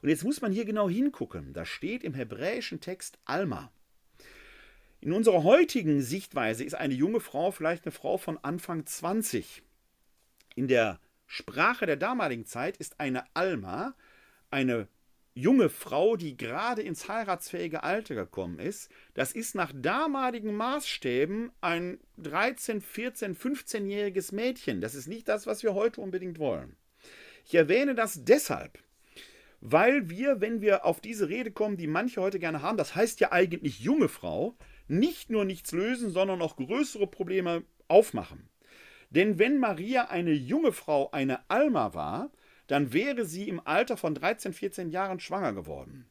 Und 0.02 0.10
jetzt 0.10 0.24
muss 0.24 0.42
man 0.42 0.52
hier 0.52 0.66
genau 0.66 0.90
hingucken. 0.90 1.54
Da 1.54 1.64
steht 1.64 2.04
im 2.04 2.12
hebräischen 2.12 2.80
Text 2.80 3.18
Alma. 3.24 3.72
In 5.02 5.12
unserer 5.12 5.44
heutigen 5.44 6.02
Sichtweise 6.02 6.62
ist 6.62 6.74
eine 6.74 6.92
junge 6.92 7.20
Frau 7.20 7.52
vielleicht 7.52 7.86
eine 7.86 7.92
Frau 7.92 8.18
von 8.18 8.36
Anfang 8.36 8.84
20. 8.84 9.62
In 10.56 10.68
der 10.68 11.00
Sprache 11.26 11.86
der 11.86 11.96
damaligen 11.96 12.44
Zeit 12.44 12.76
ist 12.76 13.00
eine 13.00 13.24
Alma 13.34 13.94
eine 14.50 14.88
junge 15.32 15.70
Frau, 15.70 16.16
die 16.16 16.36
gerade 16.36 16.82
ins 16.82 17.08
heiratsfähige 17.08 17.82
Alter 17.82 18.14
gekommen 18.14 18.58
ist. 18.58 18.90
Das 19.14 19.32
ist 19.32 19.54
nach 19.54 19.72
damaligen 19.74 20.54
Maßstäben 20.54 21.50
ein 21.62 21.98
13, 22.18 22.82
14, 22.82 23.34
15-jähriges 23.34 24.34
Mädchen. 24.34 24.82
Das 24.82 24.94
ist 24.94 25.06
nicht 25.06 25.28
das, 25.28 25.46
was 25.46 25.62
wir 25.62 25.72
heute 25.72 26.02
unbedingt 26.02 26.38
wollen. 26.38 26.76
Ich 27.46 27.54
erwähne 27.54 27.94
das 27.94 28.24
deshalb, 28.24 28.78
weil 29.62 30.10
wir, 30.10 30.42
wenn 30.42 30.60
wir 30.60 30.84
auf 30.84 31.00
diese 31.00 31.30
Rede 31.30 31.52
kommen, 31.52 31.78
die 31.78 31.86
manche 31.86 32.20
heute 32.20 32.38
gerne 32.38 32.60
haben, 32.60 32.76
das 32.76 32.94
heißt 32.94 33.20
ja 33.20 33.32
eigentlich 33.32 33.80
junge 33.80 34.08
Frau, 34.08 34.58
nicht 34.90 35.30
nur 35.30 35.44
nichts 35.44 35.72
lösen, 35.72 36.10
sondern 36.10 36.42
auch 36.42 36.56
größere 36.56 37.06
Probleme 37.06 37.64
aufmachen. 37.88 38.48
Denn 39.10 39.38
wenn 39.38 39.58
Maria 39.58 40.08
eine 40.08 40.32
junge 40.32 40.72
Frau, 40.72 41.10
eine 41.10 41.48
Alma 41.48 41.94
war, 41.94 42.30
dann 42.66 42.92
wäre 42.92 43.24
sie 43.24 43.48
im 43.48 43.60
Alter 43.64 43.96
von 43.96 44.14
13, 44.14 44.52
14 44.52 44.90
Jahren 44.90 45.18
schwanger 45.18 45.52
geworden. 45.52 46.08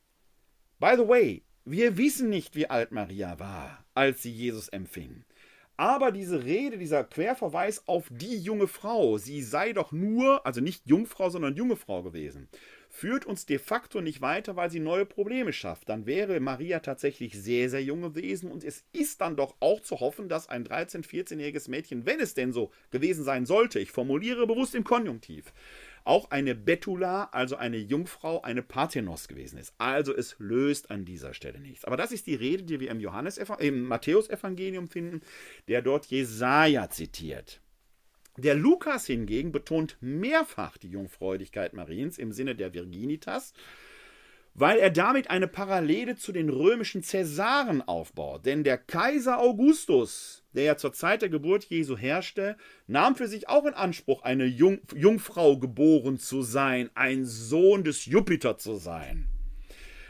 By 0.80 0.94
the 0.96 1.08
way, 1.08 1.44
wir 1.64 1.98
wissen 1.98 2.30
nicht, 2.30 2.56
wie 2.56 2.70
alt 2.70 2.92
Maria 2.92 3.40
war, 3.40 3.86
als 3.94 4.22
sie 4.22 4.32
Jesus 4.32 4.70
empfing. 4.70 5.24
Aber 5.78 6.12
diese 6.12 6.44
Rede, 6.44 6.78
dieser 6.78 7.06
Querverweis 7.06 7.88
auf 7.88 8.08
die 8.12 8.38
junge 8.38 8.68
Frau, 8.68 9.18
sie 9.18 9.42
sei 9.42 9.72
doch 9.72 9.94
nur, 9.94 10.46
also 10.46 10.60
nicht 10.60 10.86
Jungfrau, 10.86 11.30
sondern 11.30 11.56
junge 11.56 11.78
Frau 11.78 12.04
gewesen 12.04 12.50
führt 13.00 13.26
uns 13.26 13.46
de 13.46 13.60
facto 13.60 14.02
nicht 14.02 14.20
weiter, 14.20 14.58
weil 14.58 14.70
sie 14.70 14.82
neue 14.82 15.06
Probleme 15.06 15.54
schafft. 15.54 15.88
Dann 15.88 16.06
wäre 16.06 16.42
Maria 16.42 16.80
tatsächlich 16.80 17.34
sehr, 17.34 17.70
sehr 17.70 17.82
jung 17.82 18.02
gewesen 18.02 18.52
und 18.52 18.62
es 18.62 18.84
ist 18.92 19.22
dann 19.22 19.38
doch 19.38 19.56
auch 19.62 19.80
zu 19.80 20.02
hoffen, 20.02 20.28
dass 20.28 20.50
ein 20.50 20.66
13-, 20.66 21.06
14-jähriges 21.08 21.70
Mädchen, 21.70 22.06
wenn 22.06 22.20
es 22.20 22.34
denn 22.34 22.52
so 22.52 22.72
gewesen 22.92 23.24
sein 23.24 23.46
sollte, 23.46 23.80
ich 23.80 23.92
formuliere 23.92 24.46
bewusst 24.48 24.76
im 24.76 24.84
Konjunktiv, 24.84 25.54
auch 26.04 26.30
eine 26.32 26.56
Betula, 26.56 27.30
also 27.32 27.56
eine 27.56 27.78
Jungfrau, 27.78 28.42
eine 28.42 28.64
Parthenos 28.64 29.30
gewesen 29.30 29.60
ist. 29.60 29.74
Also 29.78 30.14
es 30.14 30.36
löst 30.40 30.92
an 30.92 31.06
dieser 31.06 31.34
Stelle 31.34 31.62
nichts. 31.62 31.86
Aber 31.86 31.96
das 31.96 32.12
ist 32.12 32.28
die 32.28 32.36
Rede, 32.36 32.64
die 32.64 32.82
wir 32.82 32.92
im, 32.92 33.00
Johannes, 33.00 33.38
im 33.38 33.84
Matthäus-Evangelium 33.84 34.90
finden, 34.90 35.22
der 35.70 35.82
dort 35.82 36.08
Jesaja 36.08 36.90
zitiert. 36.90 37.62
Der 38.40 38.56
Lukas 38.56 39.06
hingegen 39.06 39.52
betont 39.52 39.98
mehrfach 40.00 40.78
die 40.78 40.88
Jungfräulichkeit 40.88 41.74
Mariens 41.74 42.18
im 42.18 42.32
Sinne 42.32 42.56
der 42.56 42.74
Virginitas, 42.74 43.54
weil 44.54 44.80
er 44.80 44.92
damit 44.92 45.30
eine 45.30 45.50
Parallele 45.50 46.16
zu 46.16 46.32
den 46.32 46.48
römischen 46.48 47.04
Cäsaren 47.04 47.82
aufbaut. 47.82 48.46
Denn 48.46 48.64
der 48.64 48.78
Kaiser 48.78 49.40
Augustus, 49.40 50.46
der 50.54 50.64
ja 50.64 50.78
zur 50.78 50.94
Zeit 50.94 51.22
der 51.22 51.28
Geburt 51.28 51.66
Jesu 51.66 51.98
herrschte, 51.98 52.56
nahm 52.88 53.18
für 53.18 53.28
sich 53.28 53.50
auch 53.50 53.66
in 53.66 53.74
Anspruch, 53.74 54.22
eine 54.22 54.46
Jung 54.46 54.80
Jungfrau 54.96 55.58
geboren 55.58 56.18
zu 56.18 56.42
sein, 56.42 56.90
ein 56.96 57.26
Sohn 57.26 57.84
des 57.84 58.06
Jupiter 58.06 58.58
zu 58.58 58.76
sein. 58.76 59.28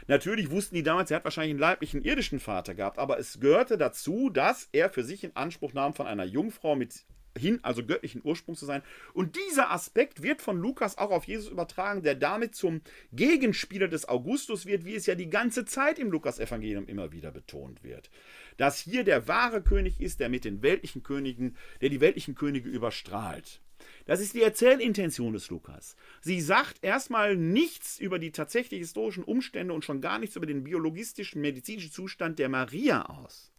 Natürlich 0.06 0.50
wussten 0.50 0.76
die 0.76 0.84
damals, 0.84 1.10
er 1.10 1.16
hat 1.16 1.24
wahrscheinlich 1.24 1.50
einen 1.50 1.60
leiblichen 1.60 2.02
irdischen 2.02 2.38
Vater 2.38 2.76
gehabt, 2.76 2.98
aber 2.98 3.18
es 3.18 3.40
gehörte 3.40 3.76
dazu, 3.76 4.30
dass 4.30 4.68
er 4.70 4.88
für 4.88 5.02
sich 5.02 5.24
in 5.24 5.34
Anspruch 5.34 5.72
nahm, 5.72 5.94
von 5.94 6.06
einer 6.06 6.24
Jungfrau 6.24 6.76
mit 6.76 7.04
hin, 7.40 7.58
also 7.62 7.84
göttlichen 7.84 8.20
Ursprung 8.24 8.54
zu 8.54 8.66
sein. 8.66 8.82
Und 9.14 9.36
dieser 9.36 9.70
Aspekt 9.70 10.22
wird 10.22 10.42
von 10.42 10.58
Lukas 10.58 10.98
auch 10.98 11.10
auf 11.10 11.24
Jesus 11.24 11.48
übertragen, 11.48 12.02
der 12.02 12.14
damit 12.14 12.54
zum 12.54 12.82
Gegenspieler 13.12 13.88
des 13.88 14.08
Augustus 14.08 14.66
wird, 14.66 14.84
wie 14.84 14.94
es 14.94 15.06
ja 15.06 15.14
die 15.14 15.30
ganze 15.30 15.64
Zeit 15.64 15.98
im 15.98 16.10
Lukas-Evangelium 16.10 16.86
immer 16.86 17.12
wieder 17.12 17.30
betont 17.30 17.82
wird. 17.82 18.10
Dass 18.56 18.78
hier 18.78 19.04
der 19.04 19.26
wahre 19.26 19.62
König 19.62 20.00
ist, 20.00 20.20
der 20.20 20.28
mit 20.28 20.44
den 20.44 20.62
weltlichen 20.62 21.02
Königen, 21.02 21.56
der 21.80 21.88
die 21.88 22.00
weltlichen 22.00 22.34
Könige 22.34 22.68
überstrahlt. 22.68 23.60
Das 24.04 24.20
ist 24.20 24.34
die 24.34 24.42
Erzählintention 24.42 25.32
des 25.32 25.48
Lukas. 25.48 25.96
Sie 26.20 26.40
sagt 26.40 26.82
erstmal 26.82 27.36
nichts 27.36 27.98
über 27.98 28.18
die 28.18 28.32
tatsächlich 28.32 28.80
historischen 28.80 29.24
Umstände 29.24 29.72
und 29.72 29.84
schon 29.84 30.00
gar 30.00 30.18
nichts 30.18 30.36
über 30.36 30.46
den 30.46 30.64
biologistischen, 30.64 31.40
medizinischen 31.40 31.90
Zustand 31.90 32.38
der 32.38 32.48
Maria 32.48 33.06
aus 33.06 33.50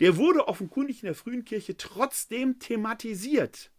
der 0.00 0.16
wurde 0.16 0.48
offenkundig 0.48 1.02
in 1.02 1.06
der 1.06 1.14
frühen 1.14 1.44
Kirche 1.44 1.76
trotzdem 1.76 2.58
thematisiert. 2.58 3.70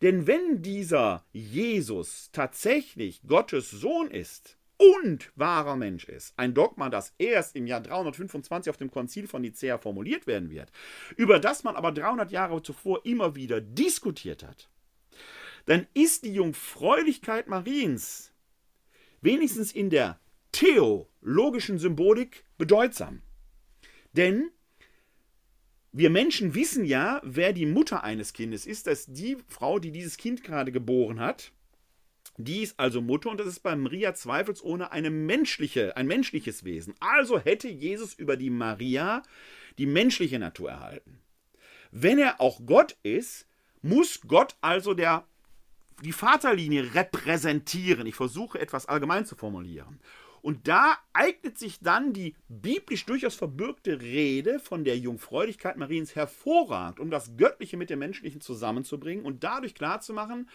Denn 0.00 0.26
wenn 0.26 0.62
dieser 0.62 1.24
Jesus 1.32 2.30
tatsächlich 2.32 3.22
Gottes 3.26 3.70
Sohn 3.70 4.10
ist 4.10 4.58
und 4.76 5.30
wahrer 5.36 5.76
Mensch 5.76 6.04
ist, 6.04 6.34
ein 6.36 6.54
Dogma, 6.54 6.88
das 6.88 7.14
erst 7.18 7.54
im 7.54 7.66
Jahr 7.66 7.80
325 7.80 8.70
auf 8.70 8.76
dem 8.76 8.90
Konzil 8.90 9.28
von 9.28 9.42
Nicea 9.42 9.78
formuliert 9.78 10.26
werden 10.26 10.50
wird, 10.50 10.72
über 11.16 11.38
das 11.38 11.62
man 11.62 11.76
aber 11.76 11.92
300 11.92 12.32
Jahre 12.32 12.62
zuvor 12.62 13.04
immer 13.06 13.36
wieder 13.36 13.60
diskutiert 13.60 14.42
hat, 14.42 14.68
dann 15.66 15.86
ist 15.94 16.24
die 16.24 16.34
Jungfräulichkeit 16.34 17.46
Mariens 17.46 18.32
wenigstens 19.20 19.70
in 19.72 19.90
der 19.90 20.18
theologischen 20.50 21.78
Symbolik 21.78 22.44
bedeutsam. 22.58 23.22
Denn 24.12 24.50
wir 25.92 26.08
Menschen 26.08 26.54
wissen 26.54 26.84
ja, 26.84 27.20
wer 27.22 27.52
die 27.52 27.66
Mutter 27.66 28.02
eines 28.02 28.32
Kindes 28.32 28.66
ist. 28.66 28.86
Das 28.86 29.00
ist 29.00 29.16
die 29.16 29.36
Frau, 29.48 29.78
die 29.78 29.92
dieses 29.92 30.16
Kind 30.16 30.42
gerade 30.42 30.72
geboren 30.72 31.20
hat. 31.20 31.52
Die 32.38 32.62
ist 32.62 32.80
also 32.80 33.02
Mutter 33.02 33.28
und 33.28 33.38
das 33.38 33.46
ist 33.46 33.60
bei 33.60 33.76
Maria 33.76 34.14
zweifelsohne 34.14 34.90
eine 34.90 35.10
menschliche, 35.10 35.96
ein 35.96 36.06
menschliches 36.06 36.64
Wesen. 36.64 36.94
Also 37.00 37.38
hätte 37.38 37.68
Jesus 37.68 38.14
über 38.14 38.38
die 38.38 38.48
Maria 38.48 39.22
die 39.76 39.86
menschliche 39.86 40.38
Natur 40.38 40.70
erhalten. 40.70 41.20
Wenn 41.90 42.18
er 42.18 42.40
auch 42.40 42.60
Gott 42.64 42.96
ist, 43.02 43.46
muss 43.82 44.22
Gott 44.22 44.56
also 44.62 44.94
der, 44.94 45.26
die 46.02 46.12
Vaterlinie 46.12 46.94
repräsentieren. 46.94 48.06
Ich 48.06 48.14
versuche 48.14 48.58
etwas 48.58 48.86
allgemein 48.86 49.26
zu 49.26 49.36
formulieren. 49.36 50.00
Und 50.42 50.66
da 50.66 50.98
eignet 51.12 51.56
sich 51.56 51.78
dann 51.78 52.12
die 52.12 52.34
biblisch 52.48 53.06
durchaus 53.06 53.36
verbürgte 53.36 54.00
Rede 54.00 54.58
von 54.58 54.82
der 54.82 54.98
Jungfräulichkeit 54.98 55.76
Mariens 55.76 56.16
hervorragend, 56.16 56.98
um 56.98 57.10
das 57.10 57.36
Göttliche 57.36 57.76
mit 57.76 57.90
dem 57.90 58.00
Menschlichen 58.00 58.40
zusammenzubringen 58.40 59.24
und 59.24 59.44
dadurch 59.44 59.76
klarzumachen, 59.76 60.50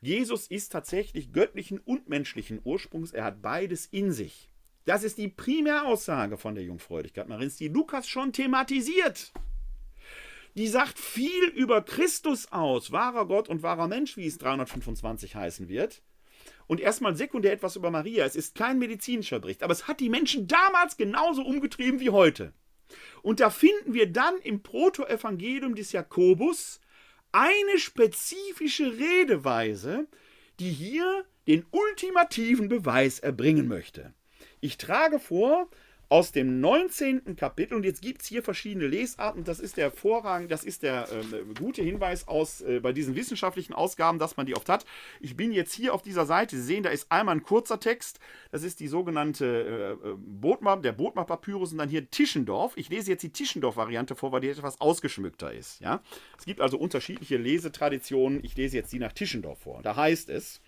Jesus 0.00 0.46
ist 0.46 0.72
tatsächlich 0.72 1.32
göttlichen 1.32 1.78
und 1.78 2.08
menschlichen 2.08 2.60
Ursprungs. 2.64 3.12
Er 3.12 3.24
hat 3.24 3.42
beides 3.42 3.86
in 3.86 4.10
sich. 4.12 4.50
Das 4.86 5.02
ist 5.02 5.18
die 5.18 5.28
Primäraussage 5.28 6.38
von 6.38 6.54
der 6.54 6.64
Jungfräulichkeit 6.64 7.28
Mariens, 7.28 7.56
die 7.56 7.68
Lukas 7.68 8.08
schon 8.08 8.32
thematisiert. 8.32 9.32
Die 10.54 10.68
sagt 10.68 10.98
viel 10.98 11.44
über 11.54 11.82
Christus 11.82 12.50
aus, 12.52 12.90
wahrer 12.90 13.26
Gott 13.26 13.48
und 13.48 13.62
wahrer 13.62 13.88
Mensch, 13.88 14.16
wie 14.16 14.26
es 14.26 14.38
325 14.38 15.34
heißen 15.34 15.68
wird 15.68 16.02
und 16.66 16.80
erstmal 16.80 17.16
sekundär 17.16 17.52
etwas 17.52 17.76
über 17.76 17.90
Maria. 17.90 18.24
Es 18.24 18.36
ist 18.36 18.54
kein 18.54 18.78
medizinischer 18.78 19.38
Bericht, 19.38 19.62
aber 19.62 19.72
es 19.72 19.86
hat 19.88 20.00
die 20.00 20.08
Menschen 20.08 20.46
damals 20.46 20.96
genauso 20.96 21.42
umgetrieben 21.42 22.00
wie 22.00 22.10
heute. 22.10 22.52
Und 23.22 23.40
da 23.40 23.50
finden 23.50 23.94
wir 23.94 24.10
dann 24.10 24.38
im 24.38 24.62
Protoevangelium 24.62 25.74
des 25.74 25.92
Jakobus 25.92 26.80
eine 27.32 27.78
spezifische 27.78 28.98
Redeweise, 28.98 30.06
die 30.60 30.70
hier 30.70 31.24
den 31.46 31.66
ultimativen 31.70 32.68
Beweis 32.68 33.18
erbringen 33.18 33.68
möchte. 33.68 34.14
Ich 34.60 34.78
trage 34.78 35.18
vor 35.18 35.68
aus 36.08 36.30
dem 36.30 36.60
19. 36.60 37.34
Kapitel, 37.36 37.74
und 37.74 37.84
jetzt 37.84 38.00
gibt 38.00 38.22
es 38.22 38.28
hier 38.28 38.42
verschiedene 38.42 38.86
Lesarten, 38.86 39.42
das 39.42 39.58
ist 39.58 39.76
der 39.76 39.86
hervorragend, 39.86 40.52
das 40.52 40.64
ist 40.64 40.82
der 40.82 41.08
äh, 41.10 41.54
gute 41.58 41.82
Hinweis 41.82 42.28
aus 42.28 42.60
äh, 42.60 42.78
bei 42.80 42.92
diesen 42.92 43.16
wissenschaftlichen 43.16 43.72
Ausgaben, 43.72 44.18
dass 44.18 44.36
man 44.36 44.46
die 44.46 44.56
oft 44.56 44.68
hat. 44.68 44.84
Ich 45.20 45.36
bin 45.36 45.50
jetzt 45.50 45.72
hier 45.72 45.92
auf 45.94 46.02
dieser 46.02 46.24
Seite, 46.24 46.56
Sie 46.56 46.62
sehen, 46.62 46.84
da 46.84 46.90
ist 46.90 47.10
einmal 47.10 47.34
ein 47.34 47.42
kurzer 47.42 47.80
Text, 47.80 48.20
das 48.52 48.62
ist 48.62 48.78
die 48.78 48.86
sogenannte 48.86 49.98
äh, 50.04 50.08
äh 50.08 50.14
Bodmer, 50.16 50.76
der 50.76 50.92
Bodmer-Papyrus 50.92 51.72
und 51.72 51.78
dann 51.78 51.88
hier 51.88 52.08
Tischendorf. 52.08 52.74
Ich 52.76 52.88
lese 52.88 53.10
jetzt 53.10 53.22
die 53.22 53.32
Tischendorf-Variante 53.32 54.14
vor, 54.14 54.30
weil 54.30 54.40
die 54.40 54.48
etwas 54.48 54.80
ausgeschmückter 54.80 55.52
ist. 55.52 55.80
Ja? 55.80 56.02
Es 56.38 56.44
gibt 56.44 56.60
also 56.60 56.78
unterschiedliche 56.78 57.36
Lesetraditionen, 57.36 58.44
ich 58.44 58.56
lese 58.56 58.76
jetzt 58.76 58.92
die 58.92 59.00
nach 59.00 59.12
Tischendorf 59.12 59.58
vor. 59.58 59.82
Da 59.82 59.96
heißt 59.96 60.28
es, 60.28 60.60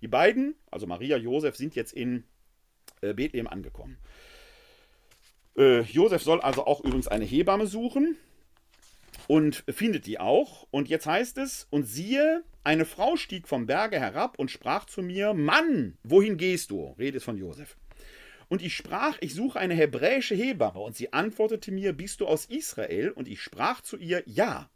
die 0.00 0.08
beiden, 0.08 0.54
also 0.70 0.86
Maria 0.86 1.18
Josef, 1.18 1.56
sind 1.56 1.74
jetzt 1.74 1.92
in 1.92 2.24
äh, 3.02 3.12
Bethlehem 3.12 3.46
angekommen. 3.46 3.98
Äh, 5.56 5.82
Josef 5.82 6.22
soll 6.22 6.40
also 6.40 6.66
auch 6.66 6.80
übrigens 6.80 7.08
eine 7.08 7.24
Hebamme 7.24 7.66
suchen 7.66 8.16
und 9.26 9.64
findet 9.68 10.06
die 10.06 10.20
auch. 10.20 10.66
Und 10.70 10.88
jetzt 10.88 11.06
heißt 11.06 11.38
es, 11.38 11.66
und 11.70 11.84
siehe, 11.84 12.44
eine 12.64 12.84
Frau 12.84 13.16
stieg 13.16 13.48
vom 13.48 13.66
Berge 13.66 13.98
herab 13.98 14.38
und 14.38 14.50
sprach 14.50 14.84
zu 14.86 15.02
mir, 15.02 15.34
Mann, 15.34 15.96
wohin 16.02 16.36
gehst 16.36 16.70
du? 16.70 16.94
Redet 16.98 17.22
von 17.22 17.36
Josef. 17.36 17.76
Und 18.48 18.62
ich 18.62 18.76
sprach, 18.76 19.16
ich 19.20 19.34
suche 19.34 19.58
eine 19.58 19.74
hebräische 19.74 20.34
Hebamme. 20.34 20.80
Und 20.80 20.96
sie 20.96 21.12
antwortete 21.12 21.72
mir, 21.72 21.92
bist 21.92 22.20
du 22.20 22.26
aus 22.26 22.46
Israel? 22.46 23.10
Und 23.10 23.26
ich 23.26 23.40
sprach 23.40 23.80
zu 23.80 23.96
ihr, 23.96 24.22
ja. 24.26 24.70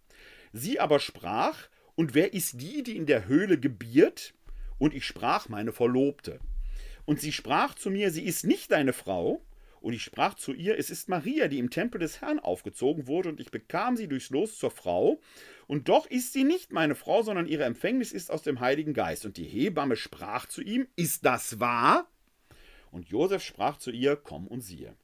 Sie 0.53 0.81
aber 0.81 0.99
sprach, 0.99 1.69
und 1.95 2.15
wer 2.15 2.33
ist 2.33 2.61
die, 2.61 2.83
die 2.83 2.97
in 2.97 3.07
der 3.07 3.29
Höhle 3.29 3.59
gebiert? 3.59 4.35
Und 4.79 4.95
ich 4.95 5.05
sprach, 5.05 5.49
meine 5.49 5.73
Verlobte. 5.73 6.41
Und 7.05 7.21
sie 7.21 7.33
sprach 7.33 7.75
zu 7.75 7.91
mir, 7.91 8.11
sie 8.11 8.25
ist 8.25 8.45
nicht 8.45 8.73
deine 8.73 8.93
Frau, 8.93 9.43
und 9.81 9.95
ich 9.95 10.03
sprach 10.03 10.35
zu 10.35 10.53
ihr, 10.53 10.79
es 10.79 10.91
ist 10.91 11.09
Maria, 11.09 11.49
die 11.49 11.59
im 11.59 11.71
Tempel 11.71 11.99
des 11.99 12.21
Herrn 12.21 12.39
aufgezogen 12.39 13.07
wurde, 13.07 13.31
und 13.31 13.41
ich 13.41 13.51
bekam 13.51 13.97
sie 13.97 14.09
durchs 14.09 14.31
Los 14.31 14.59
zur 14.59 14.71
Frau. 14.71 15.21
Und 15.67 15.89
doch 15.89 16.07
ist 16.07 16.33
sie 16.33 16.45
nicht 16.45 16.73
meine 16.73 16.95
Frau, 16.95 17.23
sondern 17.23 17.47
ihre 17.47 17.65
Empfängnis 17.65 18.13
ist 18.13 18.31
aus 18.31 18.43
dem 18.43 18.61
Heiligen 18.61 18.93
Geist. 18.93 19.25
Und 19.25 19.39
die 19.39 19.45
Hebamme 19.45 19.97
sprach 19.97 20.47
zu 20.47 20.61
ihm, 20.61 20.87
ist 20.97 21.25
das 21.25 21.61
wahr? 21.61 22.11
Und 22.91 23.09
Josef 23.09 23.43
sprach 23.43 23.79
zu 23.79 23.91
ihr, 23.91 24.17
komm 24.17 24.47
und 24.47 24.61
siehe. 24.61 24.95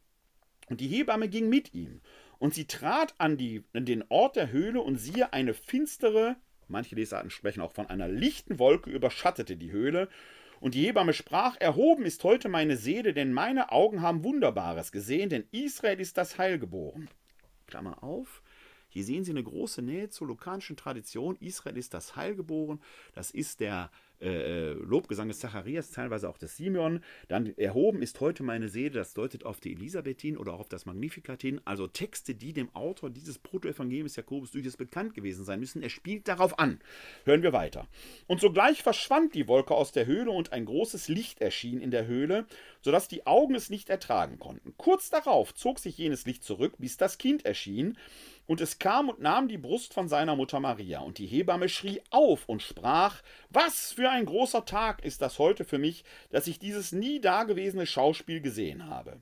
Und 0.69 0.81
die 0.81 0.89
Hebamme 0.89 1.29
ging 1.29 1.49
mit 1.49 1.73
ihm. 1.73 2.01
Und 2.39 2.53
sie 2.53 2.67
trat 2.67 3.15
an, 3.19 3.39
die, 3.39 3.65
an 3.73 3.87
den 3.87 4.05
Ort 4.11 4.37
der 4.37 4.51
Höhle 4.51 4.83
und 4.83 4.99
siehe, 4.99 5.33
eine 5.33 5.55
finstere, 5.55 6.37
manche 6.69 6.97
Lesarten 6.97 7.31
sprechen 7.31 7.63
auch 7.63 7.73
von 7.73 7.87
einer 7.87 8.09
lichten 8.09 8.59
Wolke, 8.59 8.91
überschattete 8.91 9.57
die 9.57 9.71
Höhle. 9.71 10.09
Und 10.61 10.75
die 10.75 10.87
Hebamme 10.87 11.13
sprach, 11.13 11.57
erhoben 11.61 12.05
ist 12.05 12.25
heute 12.25 12.49
meine 12.49 12.77
Seele, 12.77 13.13
denn 13.13 13.33
meine 13.33 13.73
Augen 13.73 14.03
haben 14.03 14.25
Wunderbares 14.25 14.93
gesehen, 14.93 15.29
denn 15.29 15.45
Israel 15.51 16.01
ist 16.01 16.17
das 16.17 16.39
Heil 16.39 16.59
geboren. 16.59 17.09
Klammer 17.67 18.03
auf. 18.03 18.43
Hier 18.97 19.05
sehen 19.05 19.25
Sie 19.25 19.33
eine 19.33 19.43
große 19.43 19.83
Nähe 19.83 20.09
zur 20.09 20.27
lukanischen 20.27 20.75
Tradition. 20.75 21.37
Israel 21.41 21.77
ist 21.77 21.93
das 21.93 22.17
Heil 22.17 22.35
geboren. 22.35 22.81
Das 23.13 23.31
ist 23.31 23.61
der 23.61 23.91
äh, 24.19 24.71
äh, 24.71 24.73
Lobgesang 24.73 25.29
des 25.29 25.41
Zacharias, 25.41 25.91
teilweise 25.91 26.31
auch 26.31 26.39
des 26.39 26.57
Simeon. 26.57 27.01
Dann 27.29 27.55
erhoben 27.59 28.01
ist 28.01 28.19
heute 28.21 28.43
meine 28.43 28.71
Seele, 28.71 28.93
das 28.93 29.13
deutet 29.13 29.45
auf 29.45 29.61
die 29.61 29.73
Elisabethin 29.73 30.39
oder 30.39 30.55
auch 30.55 30.61
auf 30.61 30.69
das 30.71 30.87
Magnificat 30.87 31.43
hin. 31.43 31.61
Also 31.67 31.87
Texte, 31.87 32.35
die 32.35 32.55
dem 32.55 32.75
Autor 32.75 33.11
dieses 33.11 33.39
Protoevangeliums 33.39 34.17
Jakobus 34.17 34.53
durchaus 34.53 34.79
bekannt 34.79 35.13
gewesen 35.13 35.45
sein 35.45 35.61
müssen. 35.61 35.83
Er 35.83 35.91
spielt 35.91 36.29
darauf 36.29 36.59
an. 36.59 36.81
Hören 37.25 37.43
wir 37.43 37.53
weiter. 37.53 37.89
Und 38.27 38.41
sogleich 38.41 38.83
verschwand 38.83 39.35
die 39.35 39.47
Wolke 39.49 39.75
aus 39.75 39.93
der 39.93 40.07
Höhle 40.07 40.31
und 40.31 40.55
ein 40.55 40.65
großes 40.65 41.09
Licht 41.09 41.43
erschien 41.43 41.83
in 41.83 41.91
der 41.91 42.07
Höhle, 42.07 42.47
sodass 42.81 43.09
die 43.09 43.27
Augen 43.27 43.55
es 43.55 43.69
nicht 43.69 43.91
ertragen 43.91 44.39
konnten. 44.39 44.73
Kurz 44.79 45.11
darauf 45.11 45.55
zog 45.55 45.79
sich 45.79 45.99
jenes 45.99 46.25
Licht 46.25 46.43
zurück, 46.43 46.77
bis 46.79 46.97
das 46.97 47.19
Kind 47.19 47.45
erschien. 47.45 47.99
Und 48.47 48.61
es 48.61 48.79
kam 48.79 49.09
und 49.09 49.21
nahm 49.21 49.49
die 49.49 49.59
Brust 49.59 49.93
von 49.93 50.09
seiner 50.09 50.37
Mutter 50.37 50.61
Maria. 50.61 51.01
Und 51.01 51.19
die 51.19 51.27
Hebamme 51.27 51.69
schrie 51.69 52.01
auf 52.11 52.49
und 52.49 52.63
sprach: 52.63 53.23
Was 53.51 53.93
für 53.93 54.11
ein 54.11 54.25
großer 54.25 54.65
Tag 54.65 55.05
ist 55.05 55.21
das 55.23 55.39
heute 55.39 55.65
für 55.65 55.79
mich, 55.79 56.05
dass 56.31 56.47
ich 56.47 56.59
dieses 56.59 56.93
nie 56.93 57.21
dagewesene 57.21 57.87
Schauspiel 57.87 58.41
gesehen 58.41 58.89
habe. 58.89 59.21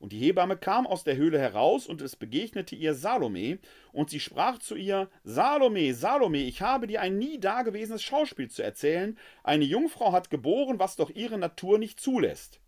Und 0.00 0.12
die 0.12 0.18
Hebamme 0.18 0.56
kam 0.56 0.86
aus 0.86 1.04
der 1.04 1.16
Höhle 1.16 1.38
heraus, 1.38 1.86
und 1.86 2.00
es 2.00 2.16
begegnete 2.16 2.74
ihr 2.74 2.94
Salome, 2.94 3.58
und 3.92 4.08
sie 4.08 4.18
sprach 4.18 4.58
zu 4.58 4.74
ihr, 4.74 5.10
Salome, 5.24 5.92
Salome, 5.92 6.38
ich 6.38 6.62
habe 6.62 6.86
dir 6.86 7.02
ein 7.02 7.18
nie 7.18 7.38
dagewesenes 7.38 8.02
Schauspiel 8.02 8.50
zu 8.50 8.62
erzählen, 8.62 9.18
eine 9.44 9.64
Jungfrau 9.64 10.12
hat 10.12 10.30
geboren, 10.30 10.78
was 10.78 10.96
doch 10.96 11.10
ihre 11.10 11.36
Natur 11.36 11.78
nicht 11.78 12.00
zulässt. 12.00 12.60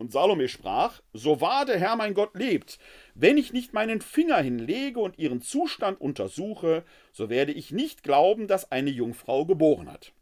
Und 0.00 0.12
Salome 0.12 0.48
sprach, 0.48 1.02
So 1.12 1.42
wahr 1.42 1.66
der 1.66 1.78
Herr 1.78 1.94
mein 1.94 2.14
Gott 2.14 2.34
lebt, 2.34 2.78
wenn 3.14 3.36
ich 3.36 3.52
nicht 3.52 3.74
meinen 3.74 4.00
Finger 4.00 4.38
hinlege 4.38 4.98
und 4.98 5.18
ihren 5.18 5.42
Zustand 5.42 6.00
untersuche, 6.00 6.86
so 7.12 7.28
werde 7.28 7.52
ich 7.52 7.70
nicht 7.70 8.02
glauben, 8.02 8.48
dass 8.48 8.72
eine 8.72 8.88
Jungfrau 8.88 9.44
geboren 9.44 9.92
hat. 9.92 10.14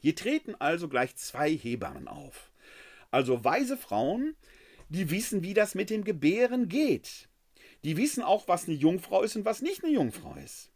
Hier 0.00 0.16
treten 0.16 0.54
also 0.58 0.88
gleich 0.88 1.14
zwei 1.16 1.50
Hebammen 1.50 2.08
auf. 2.08 2.50
Also 3.10 3.44
weise 3.44 3.76
Frauen, 3.76 4.34
die 4.88 5.10
wissen, 5.10 5.42
wie 5.42 5.52
das 5.52 5.74
mit 5.74 5.90
dem 5.90 6.02
Gebären 6.02 6.70
geht. 6.70 7.28
Die 7.84 7.98
wissen 7.98 8.22
auch, 8.22 8.48
was 8.48 8.66
eine 8.66 8.78
Jungfrau 8.78 9.22
ist 9.22 9.36
und 9.36 9.44
was 9.44 9.60
nicht 9.60 9.84
eine 9.84 9.92
Jungfrau 9.92 10.36
ist. 10.42 10.70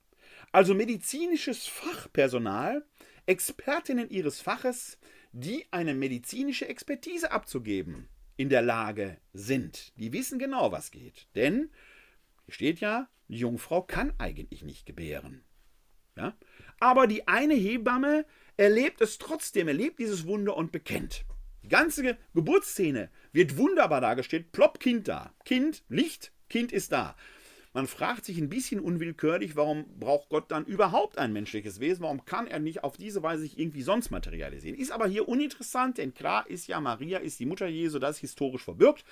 Also 0.53 0.75
medizinisches 0.75 1.67
Fachpersonal, 1.67 2.85
Expertinnen 3.25 4.11
ihres 4.11 4.43
Faches, 4.43 4.99
die 5.35 5.66
eine 5.72 5.95
medizinische 5.95 6.68
Expertise 6.68 7.32
abzugeben 7.32 8.09
in 8.37 8.49
der 8.49 8.62
Lage 8.62 9.18
sind. 9.32 9.93
Die 9.99 10.12
wissen 10.12 10.39
genau, 10.39 10.70
was 10.70 10.93
geht. 10.93 11.26
Denn, 11.35 11.70
hier 12.45 12.55
steht 12.55 12.80
ja, 12.80 13.09
die 13.26 13.39
Jungfrau 13.39 13.82
kann 13.82 14.12
eigentlich 14.18 14.62
nicht 14.62 14.87
gebären. 14.87 15.43
Ja? 16.16 16.37
Aber 16.78 17.09
die 17.09 17.26
eine 17.26 17.55
Hebamme 17.55 18.26
erlebt 18.57 19.01
es 19.01 19.18
trotzdem, 19.18 19.66
erlebt 19.66 19.99
dieses 19.99 20.24
Wunder 20.26 20.57
und 20.57 20.70
bekennt. 20.70 21.24
Die 21.64 21.68
ganze 21.68 22.16
Geburtsszene 22.35 23.11
wird 23.32 23.57
wunderbar 23.57 24.01
dargestellt. 24.01 24.53
Plopp, 24.53 24.78
Kind 24.78 25.09
da. 25.09 25.35
Kind, 25.45 25.82
Licht, 25.89 26.32
Kind 26.49 26.70
ist 26.70 26.93
da. 26.93 27.16
Man 27.75 27.89
fragt 27.89 28.25
sich 28.25 28.39
ein 28.39 28.49
bisschen 28.49 28.79
unwillkürlich, 28.79 29.57
warum 29.57 29.99
braucht 29.99 30.29
Gott 30.29 30.49
dann 30.53 30.64
überhaupt 30.64 31.18
ein 31.18 31.33
menschliches 31.33 31.81
Wesen? 31.81 32.05
Warum 32.05 32.25
kann 32.25 32.47
er 32.47 32.61
nicht 32.61 32.85
auf 32.85 32.97
diese 32.97 33.20
Weise 33.25 33.43
sich 33.43 33.59
irgendwie 33.59 33.83
sonst 33.83 34.12
materialisieren? 34.12 34.79
Ist 34.79 34.93
aber 34.93 35.09
hier 35.09 35.29
uninteressant, 35.29 35.99
denn 35.99 36.14
klar 36.14 36.49
ist 36.49 36.68
ja, 36.68 36.81
Maria 36.81 37.18
ist 37.18 37.41
die 37.41 37.47
Mutter 37.47 37.66
Jesu, 37.66 37.99
das 37.99 38.16
ist 38.16 38.20
historisch 38.20 38.62
verbirgt. 38.62 39.05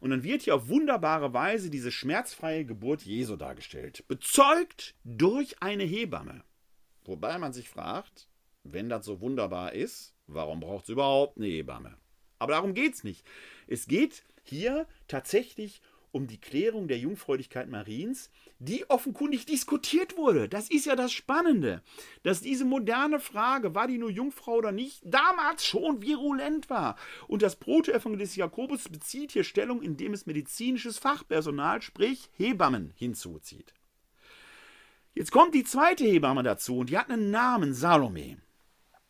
Und 0.00 0.10
dann 0.10 0.22
wird 0.22 0.42
hier 0.42 0.56
auf 0.56 0.68
wunderbare 0.68 1.32
Weise 1.32 1.70
diese 1.70 1.90
schmerzfreie 1.90 2.66
Geburt 2.66 3.00
Jesu 3.00 3.36
dargestellt. 3.36 4.04
Bezeugt 4.08 4.94
durch 5.04 5.62
eine 5.62 5.84
Hebamme. 5.84 6.44
Wobei 7.06 7.38
man 7.38 7.54
sich 7.54 7.70
fragt, 7.70 8.28
wenn 8.62 8.90
das 8.90 9.06
so 9.06 9.22
wunderbar 9.22 9.72
ist, 9.72 10.14
warum 10.26 10.60
braucht 10.60 10.84
es 10.84 10.90
überhaupt 10.90 11.38
eine 11.38 11.46
Hebamme? 11.46 11.96
Aber 12.38 12.52
darum 12.52 12.74
geht 12.74 12.92
es 12.92 13.04
nicht. 13.04 13.24
Es 13.66 13.86
geht 13.86 14.22
hier 14.42 14.86
tatsächlich 15.08 15.80
um 15.80 15.86
die 16.24 16.40
Klärung 16.40 16.88
der 16.88 16.98
Jungfräulichkeit 16.98 17.68
Mariens, 17.68 18.30
die 18.58 18.88
offenkundig 18.88 19.44
diskutiert 19.44 20.16
wurde. 20.16 20.48
Das 20.48 20.70
ist 20.70 20.86
ja 20.86 20.96
das 20.96 21.12
Spannende, 21.12 21.82
dass 22.22 22.40
diese 22.40 22.64
moderne 22.64 23.20
Frage, 23.20 23.74
war 23.74 23.86
die 23.86 23.98
nur 23.98 24.10
Jungfrau 24.10 24.54
oder 24.54 24.72
nicht, 24.72 25.02
damals 25.04 25.66
schon 25.66 26.00
virulent 26.00 26.70
war. 26.70 26.96
Und 27.28 27.42
das 27.42 27.56
Protoevangelist 27.56 28.36
Jakobus 28.36 28.88
bezieht 28.88 29.32
hier 29.32 29.44
Stellung, 29.44 29.82
indem 29.82 30.14
es 30.14 30.24
medizinisches 30.24 30.98
Fachpersonal, 30.98 31.82
sprich 31.82 32.30
Hebammen, 32.38 32.94
hinzuzieht. 32.96 33.74
Jetzt 35.12 35.32
kommt 35.32 35.54
die 35.54 35.64
zweite 35.64 36.04
Hebamme 36.04 36.42
dazu 36.42 36.78
und 36.78 36.88
die 36.90 36.96
hat 36.96 37.10
einen 37.10 37.30
Namen, 37.30 37.74
Salome 37.74 38.38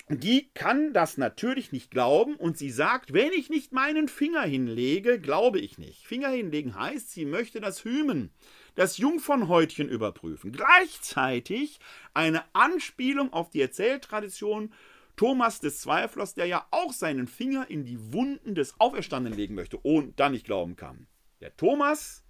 die 0.08 0.50
kann 0.54 0.92
das 0.92 1.18
natürlich 1.18 1.72
nicht 1.72 1.90
glauben 1.90 2.36
und 2.36 2.56
sie 2.56 2.70
sagt, 2.70 3.12
wenn 3.12 3.32
ich 3.32 3.50
nicht 3.50 3.72
meinen 3.72 4.06
Finger 4.06 4.42
hinlege, 4.42 5.20
glaube 5.20 5.58
ich 5.58 5.78
nicht. 5.78 6.06
Finger 6.06 6.28
hinlegen 6.28 6.76
heißt, 6.76 7.10
sie 7.10 7.24
möchte 7.24 7.60
das 7.60 7.84
Hymen, 7.84 8.30
das 8.76 8.98
Jungfernhäutchen 8.98 9.88
überprüfen. 9.88 10.52
Gleichzeitig 10.52 11.80
eine 12.14 12.44
Anspielung 12.52 13.32
auf 13.32 13.50
die 13.50 13.60
Erzähltradition 13.60 14.72
Thomas 15.16 15.60
des 15.60 15.80
Zweiflers, 15.80 16.34
der 16.34 16.46
ja 16.46 16.66
auch 16.70 16.92
seinen 16.92 17.26
Finger 17.26 17.68
in 17.68 17.84
die 17.84 18.12
Wunden 18.12 18.54
des 18.54 18.78
Auferstandenen 18.78 19.36
legen 19.36 19.54
möchte 19.54 19.78
und 19.78 20.20
dann 20.20 20.32
nicht 20.32 20.46
glauben 20.46 20.76
kann. 20.76 21.08
Der 21.40 21.56
Thomas, 21.56 22.22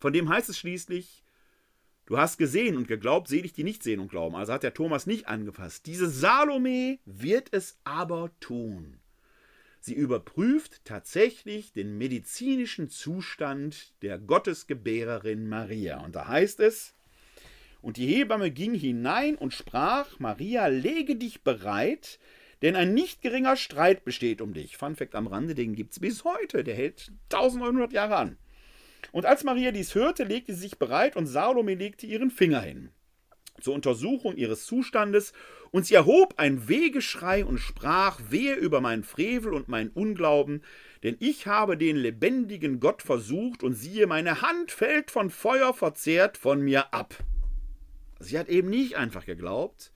von 0.00 0.12
dem 0.12 0.28
heißt 0.28 0.48
es 0.48 0.58
schließlich, 0.58 1.25
Du 2.06 2.18
hast 2.18 2.38
gesehen 2.38 2.76
und 2.76 2.86
geglaubt, 2.86 3.26
selig 3.26 3.52
die 3.52 3.64
nicht 3.64 3.82
sehen 3.82 3.98
und 3.98 4.08
glauben. 4.08 4.36
Also 4.36 4.52
hat 4.52 4.62
der 4.62 4.74
Thomas 4.74 5.06
nicht 5.06 5.26
angefasst. 5.26 5.86
Diese 5.86 6.08
Salome 6.08 6.98
wird 7.04 7.48
es 7.52 7.78
aber 7.82 8.30
tun. 8.38 9.00
Sie 9.80 9.94
überprüft 9.94 10.84
tatsächlich 10.84 11.72
den 11.72 11.98
medizinischen 11.98 12.90
Zustand 12.90 13.92
der 14.02 14.18
Gottesgebärerin 14.18 15.48
Maria. 15.48 16.04
Und 16.04 16.14
da 16.14 16.28
heißt 16.28 16.60
es, 16.60 16.94
und 17.82 17.96
die 17.96 18.06
Hebamme 18.06 18.50
ging 18.50 18.74
hinein 18.74 19.36
und 19.36 19.52
sprach, 19.52 20.18
Maria, 20.18 20.66
lege 20.66 21.16
dich 21.16 21.42
bereit, 21.42 22.18
denn 22.62 22.74
ein 22.74 22.94
nicht 22.94 23.22
geringer 23.22 23.56
Streit 23.56 24.04
besteht 24.04 24.40
um 24.40 24.54
dich. 24.54 24.76
Fun 24.76 24.96
Fact 24.96 25.14
am 25.14 25.26
Rande, 25.26 25.54
den 25.54 25.74
gibt 25.74 25.92
es 25.92 26.00
bis 26.00 26.24
heute. 26.24 26.64
Der 26.64 26.74
hält 26.74 27.12
1900 27.32 27.92
Jahre 27.92 28.16
an. 28.16 28.38
Und 29.12 29.26
als 29.26 29.44
Maria 29.44 29.70
dies 29.70 29.94
hörte, 29.94 30.24
legte 30.24 30.54
sie 30.54 30.60
sich 30.60 30.78
bereit 30.78 31.16
und 31.16 31.26
Salome 31.26 31.74
legte 31.74 32.06
ihren 32.06 32.30
Finger 32.30 32.60
hin 32.60 32.90
zur 33.60 33.74
Untersuchung 33.74 34.36
ihres 34.36 34.66
Zustandes, 34.66 35.32
und 35.70 35.84
sie 35.84 35.94
erhob 35.94 36.34
ein 36.38 36.68
Wehgeschrei 36.68 37.44
und 37.44 37.58
sprach, 37.58 38.20
wehe 38.28 38.54
über 38.54 38.80
meinen 38.80 39.02
Frevel 39.02 39.52
und 39.52 39.68
meinen 39.68 39.90
Unglauben, 39.90 40.62
denn 41.02 41.16
ich 41.20 41.46
habe 41.46 41.76
den 41.76 41.96
lebendigen 41.96 42.80
Gott 42.80 43.02
versucht, 43.02 43.62
und 43.62 43.74
siehe, 43.74 44.06
meine 44.06 44.42
Hand 44.42 44.70
fällt 44.70 45.10
von 45.10 45.30
Feuer 45.30 45.74
verzehrt 45.74 46.38
von 46.38 46.60
mir 46.60 46.94
ab. 46.94 47.14
Sie 48.18 48.38
hat 48.38 48.48
eben 48.48 48.70
nicht 48.70 48.96
einfach 48.96 49.26
geglaubt. 49.26 49.92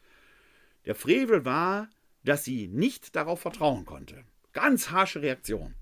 Der 0.84 0.94
Frevel 0.94 1.44
war, 1.44 1.88
dass 2.24 2.44
sie 2.44 2.68
nicht 2.68 3.16
darauf 3.16 3.40
vertrauen 3.40 3.86
konnte. 3.86 4.24
Ganz 4.52 4.90
harsche 4.90 5.22
Reaktion. 5.22 5.74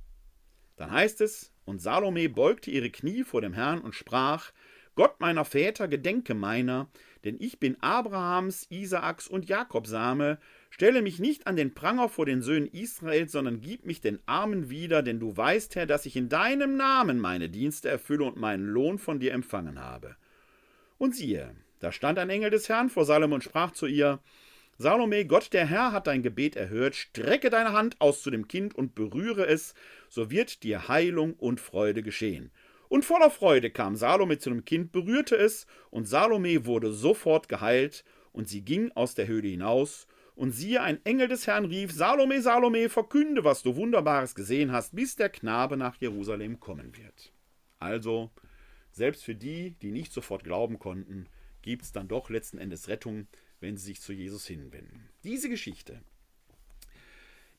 Dann 0.76 0.92
heißt 0.92 1.20
es, 1.20 1.52
und 1.68 1.82
Salome 1.82 2.30
beugte 2.30 2.70
ihre 2.70 2.88
Knie 2.88 3.24
vor 3.24 3.42
dem 3.42 3.52
Herrn 3.52 3.80
und 3.80 3.94
sprach: 3.94 4.52
Gott 4.94 5.20
meiner 5.20 5.44
Väter, 5.44 5.86
gedenke 5.86 6.34
meiner, 6.34 6.88
denn 7.24 7.36
ich 7.38 7.60
bin 7.60 7.76
Abrahams, 7.80 8.66
Isaaks 8.70 9.28
und 9.28 9.48
Jakobs 9.48 9.90
Same. 9.90 10.38
Stelle 10.70 11.02
mich 11.02 11.18
nicht 11.18 11.46
an 11.46 11.56
den 11.56 11.74
Pranger 11.74 12.08
vor 12.08 12.26
den 12.26 12.40
Söhnen 12.42 12.68
Israels, 12.68 13.32
sondern 13.32 13.60
gib 13.60 13.84
mich 13.84 14.00
den 14.00 14.18
Armen 14.26 14.70
wieder, 14.70 15.02
denn 15.02 15.20
du 15.20 15.36
weißt, 15.36 15.76
Herr, 15.76 15.86
dass 15.86 16.06
ich 16.06 16.16
in 16.16 16.28
deinem 16.28 16.76
Namen 16.76 17.20
meine 17.20 17.48
Dienste 17.50 17.88
erfülle 17.90 18.24
und 18.24 18.38
meinen 18.38 18.66
Lohn 18.66 18.98
von 18.98 19.20
dir 19.20 19.32
empfangen 19.32 19.78
habe. 19.78 20.16
Und 20.96 21.14
siehe, 21.14 21.54
da 21.80 21.92
stand 21.92 22.18
ein 22.18 22.30
Engel 22.30 22.50
des 22.50 22.68
Herrn 22.68 22.88
vor 22.88 23.04
Salome 23.04 23.34
und 23.34 23.44
sprach 23.44 23.72
zu 23.72 23.86
ihr: 23.86 24.20
Salome, 24.80 25.24
Gott 25.24 25.52
der 25.52 25.66
Herr 25.66 25.90
hat 25.90 26.06
dein 26.06 26.22
Gebet 26.22 26.54
erhört, 26.54 26.94
strecke 26.94 27.50
deine 27.50 27.72
Hand 27.72 28.00
aus 28.00 28.22
zu 28.22 28.30
dem 28.30 28.46
Kind 28.46 28.76
und 28.76 28.94
berühre 28.94 29.44
es, 29.44 29.74
so 30.08 30.30
wird 30.30 30.62
dir 30.62 30.86
Heilung 30.86 31.32
und 31.32 31.58
Freude 31.58 32.04
geschehen. 32.04 32.52
Und 32.88 33.04
voller 33.04 33.30
Freude 33.30 33.70
kam 33.70 33.96
Salome 33.96 34.38
zu 34.38 34.50
dem 34.50 34.64
Kind, 34.64 34.92
berührte 34.92 35.34
es, 35.34 35.66
und 35.90 36.06
Salome 36.06 36.64
wurde 36.64 36.92
sofort 36.92 37.48
geheilt, 37.48 38.04
und 38.30 38.48
sie 38.48 38.62
ging 38.62 38.92
aus 38.92 39.16
der 39.16 39.26
Höhle 39.26 39.48
hinaus, 39.48 40.06
und 40.36 40.52
siehe, 40.52 40.80
ein 40.80 41.04
Engel 41.04 41.26
des 41.26 41.48
Herrn 41.48 41.64
rief, 41.64 41.90
Salome, 41.90 42.40
Salome, 42.40 42.88
verkünde, 42.88 43.42
was 43.42 43.64
du 43.64 43.74
Wunderbares 43.74 44.36
gesehen 44.36 44.70
hast, 44.70 44.94
bis 44.94 45.16
der 45.16 45.28
Knabe 45.28 45.76
nach 45.76 45.96
Jerusalem 45.96 46.60
kommen 46.60 46.96
wird. 46.96 47.32
Also, 47.80 48.30
selbst 48.92 49.24
für 49.24 49.34
die, 49.34 49.72
die 49.82 49.90
nicht 49.90 50.12
sofort 50.12 50.44
glauben 50.44 50.78
konnten, 50.78 51.26
gibt 51.62 51.82
es 51.82 51.90
dann 51.90 52.06
doch 52.06 52.30
letzten 52.30 52.58
Endes 52.58 52.86
Rettung, 52.86 53.26
wenn 53.60 53.76
sie 53.76 53.86
sich 53.86 54.00
zu 54.00 54.12
Jesus 54.12 54.46
hinwenden. 54.46 55.08
Diese 55.24 55.48
Geschichte 55.48 56.00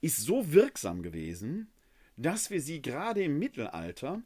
ist 0.02 0.22
so 0.22 0.54
wirksam 0.54 1.02
gewesen, 1.04 1.70
dass 2.16 2.50
wir 2.50 2.62
sie 2.62 2.82
gerade 2.82 3.24
im 3.24 3.39
Mittelalter 3.39 4.22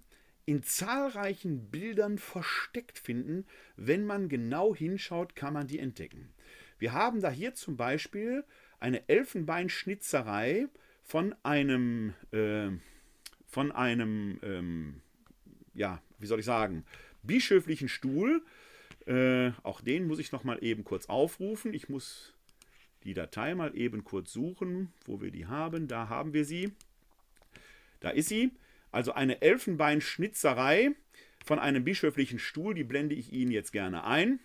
in 0.46 0.64
zahlreichen 0.64 1.70
Bildern 1.70 2.18
versteckt 2.18 3.00
finden. 3.00 3.46
Wenn 3.76 4.06
man 4.06 4.30
genau 4.30 4.76
hinschaut, 4.76 5.36
kann 5.36 5.54
man 5.54 5.68
die 5.68 5.80
entdecken. 5.80 6.34
Wir 6.80 6.94
haben 6.94 7.22
da 7.22 7.32
hier 7.32 7.54
zum 7.56 7.78
Beispiel 7.78 8.44
eine 8.80 9.08
Elfenbeinschnitzerei 9.08 10.68
von 11.02 11.36
einem, 11.44 12.14
äh, 12.32 12.70
von 13.48 13.72
einem, 13.72 14.40
ähm, 14.42 15.02
ja, 15.74 16.02
wie 16.20 16.26
soll 16.26 16.40
ich 16.40 16.46
sagen, 16.46 16.84
bischöflichen 17.22 17.88
Stuhl, 17.88 18.44
äh, 19.08 19.52
auch 19.64 19.82
den 19.82 20.08
muss 20.08 20.20
ich 20.20 20.32
noch 20.32 20.44
mal 20.44 20.64
eben 20.64 20.84
kurz 20.84 21.08
aufrufen. 21.08 21.74
Ich 21.74 21.90
muss 21.90 22.34
die 23.04 23.14
Datei 23.14 23.54
mal 23.56 23.76
eben 23.76 24.04
kurz 24.04 24.32
suchen, 24.32 24.94
wo 25.06 25.22
wir 25.22 25.32
die 25.32 25.46
haben. 25.46 25.88
Da 25.88 26.10
haben 26.10 26.34
wir 26.34 26.46
sie. 26.46 26.72
Da 28.00 28.10
ist 28.10 28.30
sie. 28.30 28.52
Also 28.92 29.14
eine 29.14 29.42
Elfenbeinschnitzerei 29.42 30.92
von 31.44 31.60
einem 31.60 31.84
bischöflichen 31.84 32.40
Stuhl. 32.40 32.74
Die 32.74 32.84
blende 32.84 33.16
ich 33.16 33.34
Ihnen 33.34 33.52
jetzt 33.52 33.72
gerne 33.72 34.04
ein. 34.04 34.40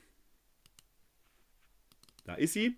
Da 2.25 2.35
ist 2.35 2.53
sie. 2.53 2.77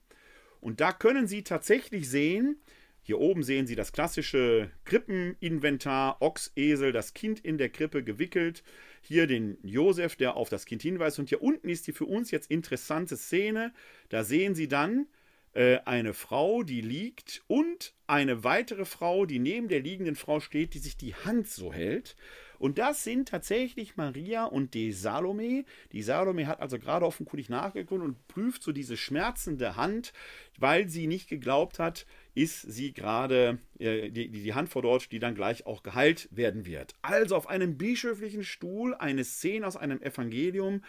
Und 0.61 0.81
da 0.81 0.93
können 0.93 1.27
Sie 1.27 1.43
tatsächlich 1.43 2.09
sehen, 2.09 2.61
Hier 3.03 3.19
oben 3.19 3.43
sehen 3.43 3.67
Sie 3.67 3.75
das 3.75 3.93
klassische 3.93 4.71
Krippeninventar, 4.85 6.21
Ochs, 6.21 6.53
Esel, 6.55 6.93
das 6.93 7.15
Kind 7.15 7.41
in 7.41 7.57
der 7.57 7.71
Krippe 7.71 8.05
gewickelt. 8.05 8.63
Hier 9.01 9.27
den 9.27 9.59
Josef, 9.63 10.17
der 10.17 10.37
auf 10.37 10.49
das 10.49 10.67
Kind 10.67 10.83
hinweist. 10.83 11.19
Und 11.19 11.29
hier 11.29 11.43
unten 11.43 11.69
ist 11.69 11.87
die 11.87 11.93
für 11.93 12.05
uns 12.05 12.31
jetzt 12.31 12.51
interessante 12.51 13.17
Szene. 13.17 13.73
Da 14.09 14.25
sehen 14.25 14.55
Sie 14.55 14.69
dann 14.69 15.07
äh, 15.53 15.79
eine 15.85 16.15
Frau, 16.15 16.63
die 16.63 16.81
liegt 16.81 17.43
und 17.49 17.95
eine 18.07 18.45
weitere 18.45 18.85
Frau, 18.85 19.27
die 19.27 19.39
neben 19.39 19.69
der 19.69 19.81
liegenden 19.81 20.15
Frau 20.15 20.41
steht, 20.41 20.75
die 20.75 20.79
sich 20.79 20.97
die 20.97 21.15
Hand 21.15 21.49
so 21.49 21.73
hält. 21.73 22.15
Und 22.61 22.79
das 22.79 23.05
sind 23.05 23.29
tatsächlich 23.29 23.97
Maria 23.97 24.45
und 24.45 24.75
die 24.75 24.93
Salome. 24.93 25.65
Die 25.93 26.03
Salome 26.03 26.47
hat 26.47 26.61
also 26.61 26.79
gerade 26.79 27.07
offenkundig 27.07 27.49
nachgeguckt 27.49 28.03
und 28.03 28.29
prüft 28.29 28.63
so 28.63 28.71
diese 28.71 28.97
schmerzende 28.97 29.77
Hand, 29.77 30.13
weil 30.59 30.89
sie 30.89 31.07
nicht 31.07 31.29
geglaubt 31.29 31.79
hat, 31.79 32.07
ist 32.35 32.63
sie 32.63 32.93
gerade 32.93 33.59
äh, 33.79 34.11
die, 34.11 34.29
die 34.29 34.55
Hand 34.55 34.69
vor 34.69 34.83
dort, 34.83 35.11
die 35.13 35.19
dann 35.19 35.35
gleich 35.35 35.67
auch 35.67 35.83
geheilt 35.83 36.29
werden 36.31 36.67
wird. 36.67 36.95
Also 37.03 37.37
auf 37.37 37.49
einem 37.49 37.77
bischöflichen 37.77 38.45
Stuhl 38.45 38.95
eine 38.95 39.25
Szene 39.25 39.67
aus 39.67 39.77
einem 39.77 40.01
Evangelium, 40.03 40.83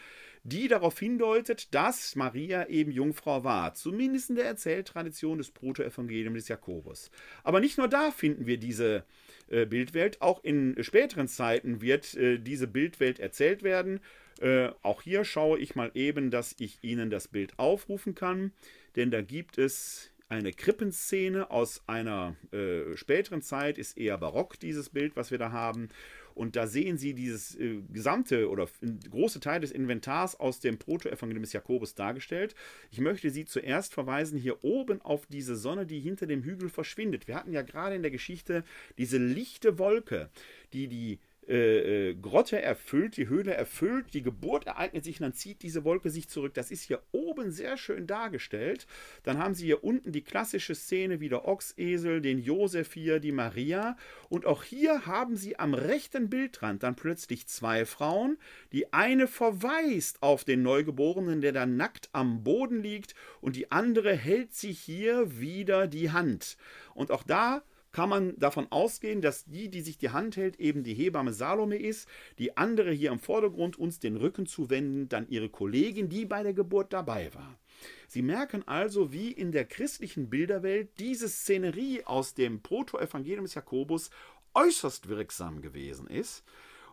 die 0.44 0.68
darauf 0.68 0.98
hindeutet, 0.98 1.74
dass 1.74 2.16
Maria 2.16 2.68
eben 2.68 2.92
Jungfrau 2.92 3.44
war, 3.44 3.74
zumindest 3.74 4.30
in 4.32 4.36
der 4.38 4.46
Erzähltradition 4.46 5.38
des 5.38 5.52
Protoevangeliums 5.52 6.40
des 6.40 6.48
Jakobus. 6.48 7.12
Aber 7.44 7.60
nicht 7.60 7.78
nur 7.78 7.88
da 7.88 8.12
finden 8.12 8.48
wir 8.48 8.58
diese 8.58 9.04
äh, 9.50 9.66
Bildwelt, 9.66 10.22
auch 10.22 10.44
in 10.44 10.76
späteren 10.84 11.28
Zeiten 11.28 11.82
wird 11.82 12.16
äh, 12.16 12.40
diese 12.40 12.68
Bildwelt 12.68 13.20
erzählt 13.20 13.64
werden. 13.64 14.00
Äh, 14.40 14.70
auch 14.82 15.04
hier 15.04 15.26
schaue 15.26 15.60
ich 15.60 15.76
mal 15.76 15.92
eben, 15.94 16.32
dass 16.32 16.56
ich 16.58 16.80
Ihnen 16.82 17.10
das 17.12 17.28
Bild 17.28 17.60
aufrufen 17.60 18.16
kann, 18.16 18.52
denn 18.96 19.12
da 19.12 19.22
gibt 19.22 19.58
es 19.58 20.11
eine 20.32 20.54
Krippenszene 20.54 21.52
aus 21.52 21.82
einer 21.88 22.38
äh, 22.54 22.96
späteren 22.96 23.42
Zeit, 23.42 23.78
ist 23.78 23.98
eher 23.98 24.18
barock 24.18 24.58
dieses 24.58 24.90
Bild, 24.90 25.18
was 25.18 25.30
wir 25.30 25.38
da 25.38 25.52
haben. 25.52 25.90
Und 26.34 26.56
da 26.56 26.68
sehen 26.68 26.98
Sie 26.98 27.14
dieses 27.14 27.60
äh, 27.60 27.82
gesamte 27.92 28.50
oder 28.50 28.70
große 29.10 29.42
Teil 29.42 29.60
des 29.60 29.72
Inventars 29.72 30.40
aus 30.40 30.62
dem 30.62 30.78
Protoevangelium 30.78 31.44
des 31.44 31.52
Jakobus 31.52 31.96
dargestellt. 31.96 32.56
Ich 32.92 33.02
möchte 33.02 33.30
Sie 33.30 33.44
zuerst 33.44 33.94
verweisen 33.94 34.40
hier 34.40 34.64
oben 34.64 35.02
auf 35.02 35.26
diese 35.26 35.58
Sonne, 35.58 35.86
die 35.86 36.00
hinter 36.00 36.28
dem 36.28 36.44
Hügel 36.44 36.70
verschwindet. 36.70 37.28
Wir 37.28 37.36
hatten 37.36 37.52
ja 37.52 37.62
gerade 37.62 37.96
in 37.96 38.02
der 38.02 38.12
Geschichte 38.12 38.64
diese 38.98 39.18
lichte 39.18 39.80
Wolke, 39.80 40.30
die 40.72 40.88
die 40.88 41.20
äh, 41.48 42.10
äh, 42.10 42.16
Grotte 42.16 42.62
erfüllt, 42.62 43.18
die 43.18 43.28
Höhle 43.28 43.56
erfüllt, 43.56 44.14
die 44.14 44.22
Geburt 44.22 44.68
ereignet 44.68 45.04
sich 45.04 45.20
und 45.20 45.24
dann 45.24 45.34
zieht 45.34 45.64
diese 45.64 45.84
Wolke 45.84 46.12
sich 46.12 46.30
zurück. 46.30 46.54
Das 46.54 46.70
ist 46.70 46.84
hier 46.84 47.02
oben 47.12 47.52
sehr 47.52 47.78
schön 47.78 48.06
dargestellt. 48.06 48.86
Dann 49.24 49.40
haben 49.40 49.56
Sie 49.56 49.66
hier 49.66 49.84
unten 49.84 50.12
die 50.12 50.24
klassische 50.24 50.76
Szene 50.76 51.20
wie 51.20 51.30
der 51.30 51.48
Ochsesel, 51.48 52.22
den 52.22 52.38
Josef 52.38 52.94
hier, 52.94 53.20
die 53.20 53.32
Maria. 53.32 53.98
Und 54.30 54.46
auch 54.46 54.64
hier 54.64 55.08
haben 55.08 55.36
Sie 55.36 55.58
am 55.58 55.74
rechten 55.74 56.30
Bildrand 56.30 56.84
dann 56.84 56.96
plötzlich 56.96 57.48
zwei 57.48 57.86
Frauen. 57.86 58.38
Die 58.72 58.94
eine 58.94 59.28
verweist 59.28 60.22
auf 60.22 60.44
den 60.44 60.62
Neugeborenen, 60.62 61.42
der 61.42 61.54
dann 61.54 61.76
nackt 61.76 62.10
am 62.12 62.44
Boden 62.44 62.84
liegt, 62.84 63.16
und 63.42 63.56
die 63.56 63.72
andere 63.72 64.16
hält 64.16 64.54
sich 64.54 64.80
hier 64.80 65.40
wieder 65.40 65.88
die 65.88 66.12
Hand. 66.12 66.58
Und 66.94 67.10
auch 67.10 67.24
da 67.24 67.64
kann 67.92 68.10
man 68.10 68.38
davon 68.38 68.68
ausgehen, 68.72 69.22
dass 69.22 69.46
die, 69.46 69.70
die 69.70 69.82
sich 69.82 69.98
die 69.98 70.12
Hand 70.12 70.38
hält, 70.38 70.60
eben 70.60 70.84
die 70.84 70.94
Hebamme 70.94 71.34
Salome 71.34 71.78
ist, 71.78 72.08
die 72.40 72.58
andere 72.58 72.92
hier 72.92 73.12
im 73.12 73.20
Vordergrund 73.20 73.78
uns 73.78 74.00
den 74.00 74.16
Rücken 74.18 74.46
zuwenden, 74.46 75.10
dann 75.10 75.28
ihre 75.28 75.50
Kollegin, 75.50 76.10
die 76.10 76.26
bei 76.26 76.44
der 76.44 76.54
Geburt 76.54 76.94
dabei 76.94 77.34
war. 77.34 77.60
Sie 78.08 78.22
merken 78.22 78.68
also, 78.68 79.12
wie 79.12 79.32
in 79.32 79.52
der 79.52 79.66
christlichen 79.66 80.30
Bilderwelt 80.30 81.00
diese 81.00 81.28
Szenerie 81.28 82.04
aus 82.06 82.34
dem 82.34 82.62
Protoevangelium 82.62 83.46
des 83.46 83.56
Jakobus 83.56 84.10
äußerst 84.54 85.08
wirksam 85.08 85.62
gewesen 85.62 86.08
ist, 86.08 86.44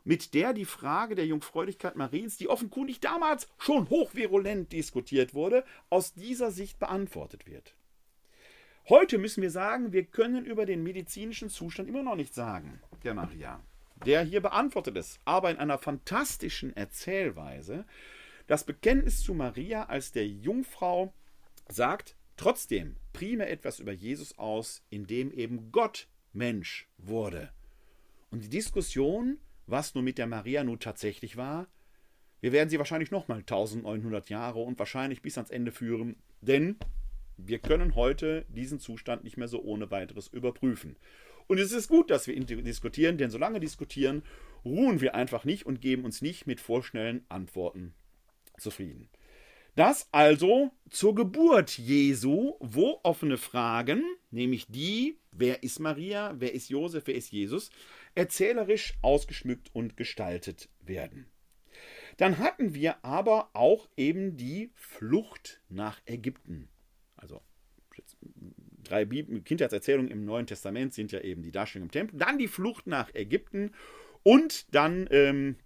mit 0.05 0.33
der 0.35 0.53
die 0.53 0.65
Frage 0.65 1.15
der 1.15 1.27
Jungfräulichkeit 1.27 1.97
Mariens, 1.97 2.37
die 2.37 2.49
offenkundig 2.49 3.01
damals 3.01 3.49
schon 3.59 3.91
hochvirulent 3.91 4.73
diskutiert 4.73 5.35
wurde, 5.35 5.65
aus 5.91 6.15
dieser 6.15 6.51
Sicht 6.51 6.79
beantwortet 6.79 7.47
wird. 7.47 7.75
Heute 8.89 9.19
müssen 9.19 9.43
wir 9.43 9.51
sagen, 9.51 9.93
wir 9.93 10.05
können 10.05 10.47
über 10.47 10.65
den 10.65 10.83
medizinischen 10.83 11.51
Zustand 11.51 11.91
immer 11.91 12.03
noch 12.03 12.17
nichts 12.17 12.37
sagen, 12.37 12.81
der 13.05 13.13
Maria. 13.13 13.63
Der 14.07 14.23
hier 14.23 14.41
beantwortet 14.41 14.97
es, 14.97 15.21
aber 15.27 15.51
in 15.51 15.59
einer 15.59 15.77
fantastischen 15.77 16.75
Erzählweise. 16.75 17.85
Das 18.47 18.65
Bekenntnis 18.65 19.21
zu 19.21 19.35
Maria 19.35 19.85
als 19.85 20.13
der 20.13 20.27
Jungfrau 20.27 21.13
sagt 21.69 22.17
trotzdem 22.39 22.97
primär 23.13 23.51
etwas 23.51 23.79
über 23.79 23.93
Jesus 23.93 24.39
aus, 24.39 24.83
indem 24.89 25.33
eben 25.33 25.71
Gott 25.71 26.09
Mensch 26.33 26.89
wurde. 26.97 27.53
Und 28.31 28.43
die 28.43 28.49
Diskussion, 28.49 29.37
was 29.67 29.95
nun 29.95 30.05
mit 30.05 30.17
der 30.17 30.27
Maria 30.27 30.65
nun 30.65 30.81
tatsächlich 30.81 31.37
war, 31.37 31.67
wir 32.41 32.53
werden 32.53 32.71
sie 32.71 32.79
wahrscheinlich 32.79 33.11
nochmal 33.11 33.41
1900 33.41 34.31
Jahre 34.31 34.61
und 34.61 34.79
wahrscheinlich 34.79 35.21
bis 35.21 35.37
ans 35.37 35.51
Ende 35.51 35.73
führen, 35.73 36.17
denn 36.41 36.79
wir 37.39 37.59
können 37.59 37.95
heute 37.95 38.45
diesen 38.49 38.81
Zustand 38.81 39.25
nicht 39.25 39.37
mehr 39.37 39.49
so 39.49 39.63
ohne 39.63 39.91
weiteres 39.91 40.29
überprüfen. 40.29 40.97
Und 41.47 41.59
es 41.59 41.73
ist 41.73 41.89
gut, 41.89 42.11
dass 42.11 42.27
wir 42.27 42.39
diskutieren, 42.39 43.17
denn 43.17 43.31
solange 43.31 43.61
diskutieren, 43.61 44.23
ruhen 44.65 45.01
wir 45.01 45.15
einfach 45.15 45.45
nicht 45.45 45.65
und 45.65 45.81
geben 45.81 46.05
uns 46.05 46.21
nicht 46.21 46.47
mit 46.47 46.61
vorschnellen 46.61 47.25
Antworten 47.31 47.95
zufrieden. 48.59 49.09
Das 49.75 50.09
also 50.11 50.73
zur 50.91 51.15
Geburt 51.15 51.79
Jesu, 51.79 52.57
wo 52.59 53.01
offene 53.05 53.39
Fragen, 53.39 54.03
nämlich 54.31 54.67
die, 54.67 55.21
wer 55.31 55.63
ist 55.63 55.79
Maria, 55.79 56.35
wer 56.37 56.53
ist 56.53 56.69
Josef, 56.69 57.05
wer 57.07 57.15
ist 57.15 57.31
Jesus, 57.31 57.71
erzählerisch 58.15 58.95
ausgeschmückt 59.03 59.71
und 59.73 59.97
gestaltet 59.97 60.69
werden. 60.81 61.27
Dann 62.17 62.39
hatten 62.39 62.75
wir 62.75 63.05
aber 63.05 63.51
auch 63.55 63.89
eben 63.97 64.37
die 64.37 64.73
Flucht 64.75 65.63
nach 65.69 66.01
Ägypten. 66.07 66.69
Also 67.19 67.43
drei 68.85 69.05
Kindheitserzählungen 69.05 70.11
im 70.11 70.25
Neuen 70.25 70.47
Testament 70.47 70.95
sind 70.95 71.13
ja 71.13 71.21
eben 71.21 71.43
die 71.43 71.53
Darstellung 71.53 71.89
im 71.89 71.93
Tempel, 71.93 72.19
dann 72.19 72.39
die 72.39 72.49
Flucht 72.49 72.87
nach 72.87 73.15
Ägypten 73.15 73.73
und 74.23 74.75
dann 74.75 75.07
ähm, 75.11 75.57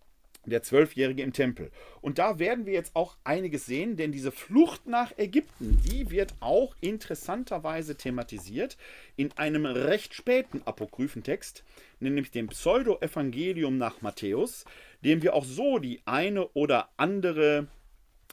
der 0.44 0.62
Zwölfjährige 0.62 1.22
im 1.22 1.32
Tempel. 1.32 1.70
Und 2.00 2.18
da 2.18 2.40
werden 2.40 2.66
wir 2.66 2.72
jetzt 2.72 2.96
auch 2.96 3.16
einiges 3.22 3.66
sehen, 3.66 3.96
denn 3.96 4.11
diese 4.11 4.32
Flucht 4.32 4.86
nach 4.86 5.16
Ägypten, 5.16 5.80
die 5.88 6.11
wird 6.11 6.34
auch 6.40 6.74
interessanterweise 6.80 7.96
thematisiert 7.96 8.76
in 9.16 9.30
einem 9.36 9.66
recht 9.66 10.14
späten 10.14 10.62
Apokryphentext, 10.64 11.62
nämlich 12.00 12.32
dem 12.32 12.48
Pseudo-Evangelium 12.48 13.78
nach 13.78 14.03
Matthäus, 14.03 14.64
dem 15.05 15.22
wir 15.22 15.34
auch 15.34 15.44
so 15.44 15.78
die 15.78 16.00
eine 16.07 16.48
oder 16.48 16.88
andere 16.96 17.68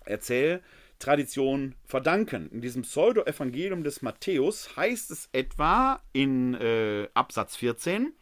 Erzähl- 0.06 0.64
Tradition 1.00 1.76
verdanken. 1.86 2.50
In 2.52 2.62
diesem 2.62 2.84
Pseudo-Evangelium 2.84 3.84
des 3.84 4.02
Matthäus 4.02 4.76
heißt 4.76 5.12
es 5.12 5.30
etwa 5.32 6.02
in 6.12 6.54
äh, 6.56 7.08
Absatz 7.14 7.56
14, 7.56 8.14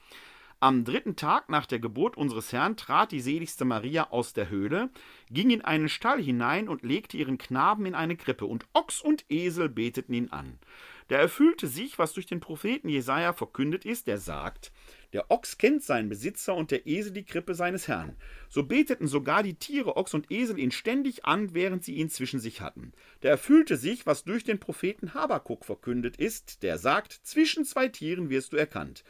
am 0.59 0.83
dritten 0.83 1.15
Tag 1.15 1.49
nach 1.49 1.65
der 1.65 1.79
Geburt 1.79 2.17
unseres 2.17 2.51
Herrn 2.51 2.77
trat 2.77 3.11
die 3.11 3.19
seligste 3.19 3.65
Maria 3.65 4.09
aus 4.09 4.33
der 4.33 4.49
Höhle, 4.49 4.89
ging 5.29 5.49
in 5.49 5.61
einen 5.61 5.89
Stall 5.89 6.21
hinein 6.21 6.67
und 6.67 6.83
legte 6.83 7.17
ihren 7.17 7.37
Knaben 7.37 7.85
in 7.85 7.95
eine 7.95 8.15
Krippe, 8.15 8.45
und 8.45 8.65
Ochs 8.73 9.01
und 9.01 9.25
Esel 9.29 9.69
beteten 9.69 10.13
ihn 10.13 10.29
an. 10.29 10.59
Da 11.07 11.15
erfüllte 11.15 11.67
sich, 11.67 11.97
was 11.97 12.13
durch 12.13 12.25
den 12.25 12.41
Propheten 12.41 12.89
Jesaja 12.89 13.33
verkündet 13.33 13.85
ist, 13.85 14.07
der 14.07 14.17
sagt: 14.17 14.71
der 15.13 15.31
Ochs 15.31 15.57
kennt 15.57 15.83
seinen 15.83 16.09
Besitzer 16.09 16.53
und 16.53 16.69
der 16.69 16.85
Esel 16.85 17.13
die 17.13 17.23
Krippe 17.23 17.55
seines 17.55 17.87
Herrn. 17.87 18.17
So 18.49 18.63
beteten 18.63 19.07
sogar 19.07 19.41
die 19.41 19.53
Tiere 19.53 19.95
Ochs 19.95 20.13
und 20.13 20.29
Esel 20.31 20.59
ihn 20.59 20.71
ständig 20.71 21.25
an, 21.25 21.53
während 21.53 21.83
sie 21.83 21.95
ihn 21.95 22.09
zwischen 22.09 22.39
sich 22.39 22.59
hatten. 22.59 22.91
Da 23.21 23.29
erfüllte 23.29 23.77
sich, 23.77 24.05
was 24.05 24.25
durch 24.25 24.43
den 24.43 24.59
Propheten 24.59 25.13
Habakuk 25.13 25.63
verkündet 25.63 26.17
ist, 26.17 26.61
der 26.61 26.77
sagt: 26.77 27.13
Zwischen 27.23 27.63
zwei 27.63 27.87
Tieren 27.87 28.29
wirst 28.29 28.51
du 28.51 28.57
erkannt. 28.57 29.03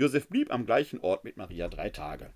Josef 0.00 0.28
blieb 0.28 0.50
am 0.50 0.64
gleichen 0.64 0.98
Ort 1.00 1.24
mit 1.24 1.36
Maria 1.36 1.68
drei 1.68 1.90
Tage. 1.90 2.30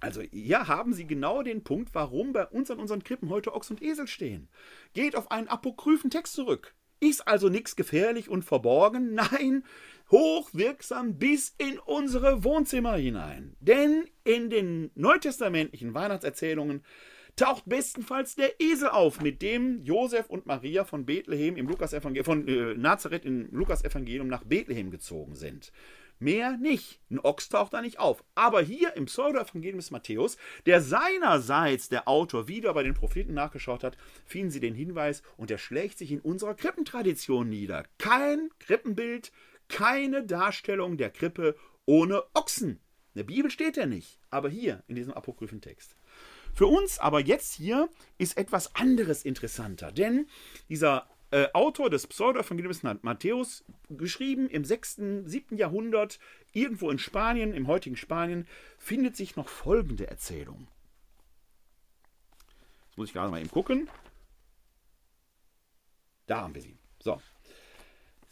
Also 0.00 0.22
hier 0.22 0.68
haben 0.68 0.94
Sie 0.94 1.06
genau 1.06 1.42
den 1.42 1.62
Punkt, 1.62 1.94
warum 1.94 2.32
bei 2.32 2.46
uns 2.46 2.70
an 2.70 2.78
unseren 2.78 3.04
Krippen 3.04 3.28
heute 3.28 3.54
Ochs 3.54 3.70
und 3.70 3.82
Esel 3.82 4.06
stehen. 4.06 4.48
Geht 4.94 5.14
auf 5.14 5.30
einen 5.30 5.48
apokryphen 5.48 6.08
Text 6.08 6.32
zurück. 6.32 6.74
Ist 6.98 7.28
also 7.28 7.50
nichts 7.50 7.76
gefährlich 7.76 8.30
und 8.30 8.42
verborgen. 8.42 9.12
Nein, 9.30 9.64
hochwirksam 10.10 11.18
bis 11.18 11.54
in 11.58 11.78
unsere 11.78 12.42
Wohnzimmer 12.42 12.94
hinein. 12.94 13.54
Denn 13.60 14.06
in 14.24 14.48
den 14.48 14.90
neutestamentlichen 14.94 15.92
Weihnachtserzählungen 15.92 16.82
taucht 17.36 17.64
bestenfalls 17.66 18.34
der 18.34 18.60
Esel 18.60 18.88
auf, 18.88 19.20
mit 19.20 19.42
dem 19.42 19.82
Josef 19.84 20.30
und 20.30 20.46
Maria 20.46 20.84
von 20.84 21.04
Bethlehem 21.04 21.56
im 21.56 21.68
Lukas 21.68 21.94
von 21.94 22.48
äh, 22.48 22.74
Nazareth 22.74 23.26
im 23.26 23.48
Lukas-Evangelium 23.50 24.26
nach 24.26 24.44
Bethlehem 24.44 24.90
gezogen 24.90 25.36
sind. 25.36 25.70
Mehr 26.18 26.56
nicht. 26.56 27.00
Ein 27.10 27.20
Ochs 27.20 27.48
taucht 27.48 27.72
da 27.72 27.80
nicht 27.80 27.98
auf. 27.98 28.24
Aber 28.34 28.60
hier 28.60 28.96
im 28.96 29.06
Pseudo-Evangelium 29.06 29.78
des 29.78 29.90
Matthäus, 29.90 30.36
der 30.66 30.80
seinerseits 30.80 31.88
der 31.88 32.08
Autor 32.08 32.48
wieder 32.48 32.74
bei 32.74 32.82
den 32.82 32.94
Propheten 32.94 33.34
nachgeschaut 33.34 33.84
hat, 33.84 33.96
finden 34.24 34.50
Sie 34.50 34.60
den 34.60 34.74
Hinweis 34.74 35.22
und 35.36 35.50
der 35.50 35.58
schlägt 35.58 35.98
sich 35.98 36.10
in 36.10 36.20
unserer 36.20 36.54
Krippentradition 36.54 37.48
nieder. 37.48 37.84
Kein 37.98 38.50
Krippenbild, 38.58 39.30
keine 39.68 40.24
Darstellung 40.24 40.96
der 40.96 41.10
Krippe 41.10 41.56
ohne 41.86 42.22
Ochsen. 42.34 42.80
In 43.14 43.20
der 43.20 43.34
Bibel 43.34 43.50
steht 43.50 43.76
er 43.76 43.86
nicht, 43.86 44.18
aber 44.30 44.48
hier 44.48 44.82
in 44.88 44.96
diesem 44.96 45.12
apokryphen 45.12 45.60
Text. 45.60 45.96
Für 46.54 46.66
uns 46.66 46.98
aber 46.98 47.20
jetzt 47.20 47.54
hier 47.54 47.88
ist 48.16 48.36
etwas 48.36 48.74
anderes 48.74 49.24
interessanter, 49.24 49.92
denn 49.92 50.26
dieser 50.68 51.08
äh, 51.30 51.48
Autor 51.52 51.90
des 51.90 52.06
Pseudo-Evangeliums 52.06 52.82
Matthäus, 53.02 53.64
geschrieben 53.90 54.48
im 54.48 54.64
6., 54.64 55.00
7. 55.24 55.56
Jahrhundert, 55.56 56.18
irgendwo 56.52 56.90
in 56.90 56.98
Spanien, 56.98 57.52
im 57.52 57.66
heutigen 57.66 57.96
Spanien, 57.96 58.46
findet 58.78 59.16
sich 59.16 59.36
noch 59.36 59.48
folgende 59.48 60.06
Erzählung. 60.06 60.68
Jetzt 62.88 62.96
muss 62.96 63.08
ich 63.08 63.14
gerade 63.14 63.30
mal 63.30 63.40
eben 63.40 63.50
gucken. 63.50 63.90
Da 66.26 66.42
haben 66.42 66.54
wir 66.54 66.62
sie. 66.62 66.76
So. 67.00 67.20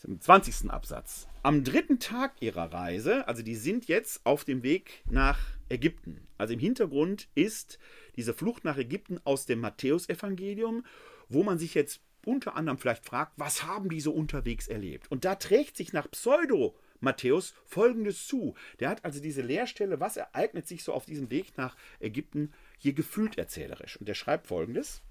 Im 0.04 0.20
20. 0.20 0.70
Absatz. 0.70 1.26
Am 1.42 1.64
dritten 1.64 1.98
Tag 1.98 2.34
ihrer 2.40 2.72
Reise, 2.72 3.26
also 3.26 3.42
die 3.42 3.56
sind 3.56 3.88
jetzt 3.88 4.24
auf 4.24 4.44
dem 4.44 4.62
Weg 4.62 5.02
nach 5.10 5.38
Ägypten. 5.68 6.26
Also 6.38 6.54
im 6.54 6.60
Hintergrund 6.60 7.28
ist 7.34 7.78
diese 8.14 8.34
Flucht 8.34 8.64
nach 8.64 8.76
Ägypten 8.76 9.20
aus 9.24 9.46
dem 9.46 9.60
Matthäusevangelium, 9.60 10.84
wo 11.28 11.42
man 11.42 11.58
sich 11.58 11.74
jetzt 11.74 12.00
unter 12.26 12.56
anderem 12.56 12.78
vielleicht 12.78 13.04
fragt, 13.04 13.32
was 13.36 13.62
haben 13.62 13.88
die 13.88 14.00
so 14.00 14.12
unterwegs 14.12 14.68
erlebt? 14.68 15.10
Und 15.10 15.24
da 15.24 15.36
trägt 15.36 15.76
sich 15.76 15.92
nach 15.92 16.10
Pseudo 16.10 16.76
Matthäus 17.00 17.54
folgendes 17.64 18.26
zu. 18.26 18.54
Der 18.80 18.88
hat 18.88 19.04
also 19.04 19.20
diese 19.20 19.42
Leerstelle, 19.42 20.00
was 20.00 20.16
ereignet 20.16 20.66
sich 20.66 20.82
so 20.82 20.92
auf 20.92 21.06
diesem 21.06 21.30
Weg 21.30 21.56
nach 21.56 21.76
Ägypten, 22.00 22.52
hier 22.78 22.94
gefühlt 22.94 23.38
erzählerisch. 23.38 23.98
Und 23.98 24.08
er 24.08 24.14
schreibt 24.14 24.46
folgendes. 24.46 25.02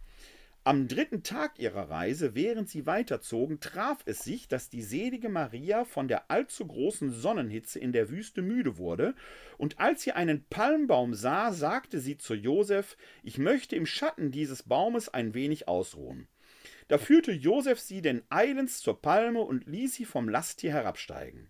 Am 0.68 0.88
dritten 0.88 1.22
Tag 1.22 1.60
ihrer 1.60 1.92
Reise, 1.92 2.34
während 2.34 2.70
sie 2.70 2.88
weiterzogen, 2.88 3.60
traf 3.60 4.00
es 4.06 4.24
sich, 4.24 4.48
dass 4.48 4.68
die 4.68 4.82
selige 4.82 5.30
Maria 5.30 5.86
von 5.86 6.08
der 6.08 6.32
allzu 6.32 6.66
großen 6.66 7.12
Sonnenhitze 7.12 7.78
in 7.78 7.92
der 7.92 8.10
Wüste 8.10 8.42
müde 8.42 8.80
wurde, 8.80 9.14
und 9.60 9.80
als 9.80 10.02
sie 10.02 10.14
einen 10.14 10.44
Palmbaum 10.46 11.14
sah, 11.14 11.54
sagte 11.54 12.00
sie 12.00 12.18
zu 12.18 12.34
Josef: 12.34 12.98
Ich 13.22 13.38
möchte 13.38 13.76
im 13.76 13.86
Schatten 13.86 14.32
dieses 14.32 14.64
Baumes 14.64 15.08
ein 15.08 15.36
wenig 15.36 15.68
ausruhen. 15.68 16.28
Da 16.88 16.98
führte 16.98 17.32
Josef 17.32 17.80
sie 17.80 18.02
denn 18.02 18.24
eilends 18.30 18.80
zur 18.80 19.02
Palme 19.02 19.42
und 19.42 19.66
ließ 19.66 19.96
sie 19.96 20.06
vom 20.06 20.30
Lasttier 20.30 20.72
herabsteigen. 20.72 21.50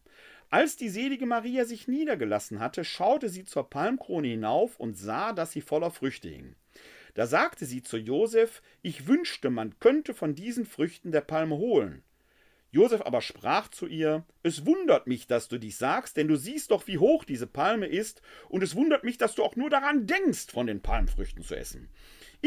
Als 0.49 0.77
die 0.77 0.89
selige 0.89 1.25
Maria 1.25 1.65
sich 1.65 1.87
niedergelassen 1.87 2.59
hatte, 2.59 2.85
schaute 2.85 3.29
sie 3.29 3.43
zur 3.43 3.69
Palmkrone 3.69 4.27
hinauf 4.27 4.79
und 4.79 4.97
sah, 4.97 5.33
dass 5.33 5.51
sie 5.51 5.61
voller 5.61 5.91
Früchte 5.91 6.29
hing. 6.29 6.55
Da 7.15 7.27
sagte 7.27 7.65
sie 7.65 7.81
zu 7.81 7.97
Josef, 7.97 8.61
ich 8.81 9.07
wünschte, 9.07 9.49
man 9.49 9.79
könnte 9.79 10.13
von 10.13 10.35
diesen 10.35 10.65
Früchten 10.65 11.11
der 11.11 11.21
Palme 11.21 11.57
holen. 11.57 12.03
Josef 12.71 13.01
aber 13.01 13.21
sprach 13.21 13.69
zu 13.69 13.87
ihr, 13.87 14.25
es 14.43 14.65
wundert 14.65 15.07
mich, 15.07 15.27
dass 15.27 15.47
du 15.47 15.57
dies 15.57 15.77
sagst, 15.77 16.17
denn 16.17 16.27
du 16.27 16.35
siehst 16.35 16.71
doch, 16.71 16.87
wie 16.87 16.97
hoch 16.97 17.23
diese 17.23 17.47
Palme 17.47 17.87
ist, 17.87 18.21
und 18.49 18.63
es 18.63 18.75
wundert 18.75 19.05
mich, 19.05 19.17
dass 19.17 19.33
du 19.33 19.43
auch 19.43 19.55
nur 19.55 19.69
daran 19.69 20.07
denkst, 20.07 20.51
von 20.51 20.67
den 20.67 20.81
Palmfrüchten 20.81 21.41
zu 21.41 21.55
essen. 21.55 21.89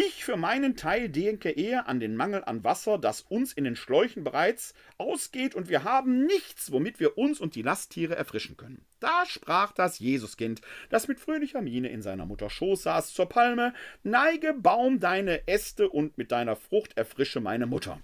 Ich 0.00 0.24
für 0.24 0.36
meinen 0.36 0.76
Teil 0.76 1.08
denke 1.08 1.50
eher 1.50 1.88
an 1.88 1.98
den 1.98 2.14
Mangel 2.14 2.44
an 2.44 2.62
Wasser, 2.62 2.98
das 2.98 3.22
uns 3.22 3.52
in 3.52 3.64
den 3.64 3.74
Schläuchen 3.74 4.22
bereits 4.22 4.72
ausgeht, 4.96 5.56
und 5.56 5.68
wir 5.68 5.82
haben 5.82 6.24
nichts, 6.24 6.70
womit 6.70 7.00
wir 7.00 7.18
uns 7.18 7.40
und 7.40 7.56
die 7.56 7.62
Lasttiere 7.62 8.14
erfrischen 8.14 8.56
können. 8.56 8.84
Da 9.00 9.24
sprach 9.26 9.72
das 9.72 9.98
Jesuskind, 9.98 10.60
das 10.88 11.08
mit 11.08 11.18
fröhlicher 11.18 11.62
Miene 11.62 11.88
in 11.88 12.00
seiner 12.00 12.26
Mutter 12.26 12.48
Schoß 12.48 12.84
saß, 12.84 13.12
zur 13.12 13.28
Palme: 13.28 13.74
Neige, 14.04 14.54
Baum, 14.54 15.00
deine 15.00 15.48
Äste, 15.48 15.88
und 15.88 16.16
mit 16.16 16.30
deiner 16.30 16.54
Frucht 16.54 16.96
erfrische 16.96 17.40
meine 17.40 17.66
Mutter. 17.66 18.00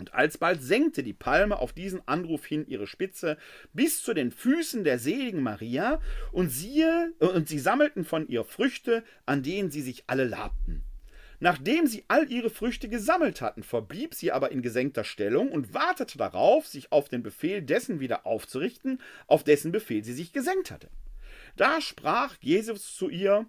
Und 0.00 0.12
alsbald 0.14 0.64
senkte 0.64 1.04
die 1.04 1.12
Palme 1.12 1.60
auf 1.60 1.72
diesen 1.72 2.02
Anruf 2.08 2.44
hin 2.44 2.66
ihre 2.66 2.88
Spitze 2.88 3.38
bis 3.72 4.02
zu 4.02 4.14
den 4.14 4.32
Füßen 4.32 4.82
der 4.82 4.98
seligen 4.98 5.44
Maria, 5.44 6.00
und 6.32 6.48
siehe, 6.48 7.12
und 7.20 7.48
sie 7.48 7.60
sammelten 7.60 8.04
von 8.04 8.26
ihr 8.26 8.42
Früchte, 8.42 9.04
an 9.26 9.44
denen 9.44 9.70
sie 9.70 9.82
sich 9.82 10.02
alle 10.08 10.24
labten. 10.24 10.82
Nachdem 11.42 11.86
sie 11.86 12.04
all 12.08 12.30
ihre 12.30 12.50
Früchte 12.50 12.88
gesammelt 12.88 13.40
hatten, 13.40 13.62
verblieb 13.62 14.14
sie 14.14 14.30
aber 14.30 14.52
in 14.52 14.60
gesenkter 14.60 15.04
Stellung 15.04 15.50
und 15.50 15.72
wartete 15.72 16.18
darauf, 16.18 16.66
sich 16.66 16.92
auf 16.92 17.08
den 17.08 17.22
Befehl 17.22 17.62
dessen 17.62 17.98
wieder 17.98 18.26
aufzurichten, 18.26 19.00
auf 19.26 19.42
dessen 19.42 19.72
Befehl 19.72 20.04
sie 20.04 20.12
sich 20.12 20.34
gesenkt 20.34 20.70
hatte. 20.70 20.90
Da 21.56 21.80
sprach 21.80 22.36
Jesus 22.40 22.94
zu 22.94 23.08
ihr, 23.08 23.46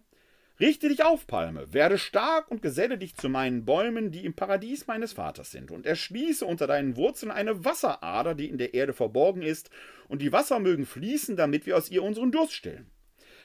Richte 0.59 0.89
dich 0.89 1.03
auf, 1.03 1.25
Palme, 1.25 1.73
werde 1.73 1.97
stark 1.97 2.51
und 2.51 2.61
geselle 2.61 2.99
dich 2.99 3.15
zu 3.15 3.29
meinen 3.29 3.65
Bäumen, 3.65 4.11
die 4.11 4.25
im 4.25 4.35
Paradies 4.35 4.85
meines 4.85 5.11
Vaters 5.13 5.49
sind, 5.49 5.71
und 5.71 5.87
erschließe 5.87 6.45
unter 6.45 6.67
deinen 6.67 6.95
Wurzeln 6.97 7.31
eine 7.31 7.65
Wasserader, 7.65 8.35
die 8.35 8.47
in 8.47 8.59
der 8.59 8.75
Erde 8.75 8.93
verborgen 8.93 9.41
ist, 9.41 9.71
und 10.07 10.21
die 10.21 10.31
Wasser 10.31 10.59
mögen 10.59 10.85
fließen, 10.85 11.35
damit 11.35 11.65
wir 11.65 11.75
aus 11.75 11.89
ihr 11.89 12.03
unseren 12.03 12.31
Durst 12.31 12.53
stillen. 12.53 12.91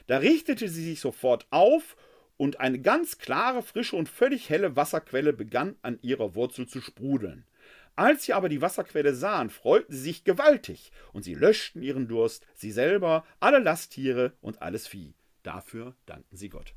Da 0.05 0.19
richtete 0.19 0.69
sie 0.69 0.85
sich 0.85 0.99
sofort 0.99 1.47
auf 1.49 1.97
und 2.37 2.59
eine 2.59 2.79
ganz 2.79 3.17
klare, 3.17 3.61
frische 3.63 3.95
und 3.95 4.09
völlig 4.09 4.49
helle 4.49 4.75
Wasserquelle 4.75 5.33
begann 5.33 5.75
an 5.81 5.99
ihrer 6.01 6.35
Wurzel 6.35 6.67
zu 6.67 6.81
sprudeln. 6.81 7.45
Als 7.95 8.25
sie 8.25 8.33
aber 8.33 8.47
die 8.47 8.61
Wasserquelle 8.61 9.15
sahen, 9.15 9.49
freuten 9.49 9.93
sie 9.93 10.01
sich 10.01 10.23
gewaltig, 10.23 10.91
und 11.13 11.23
sie 11.23 11.33
löschten 11.33 11.81
ihren 11.81 12.07
Durst, 12.07 12.45
sie 12.53 12.71
selber, 12.71 13.25
alle 13.39 13.57
Lasttiere 13.57 14.33
und 14.39 14.61
alles 14.61 14.87
Vieh. 14.87 15.15
Dafür 15.41 15.95
dankten 16.05 16.37
sie 16.37 16.49
Gott. 16.49 16.75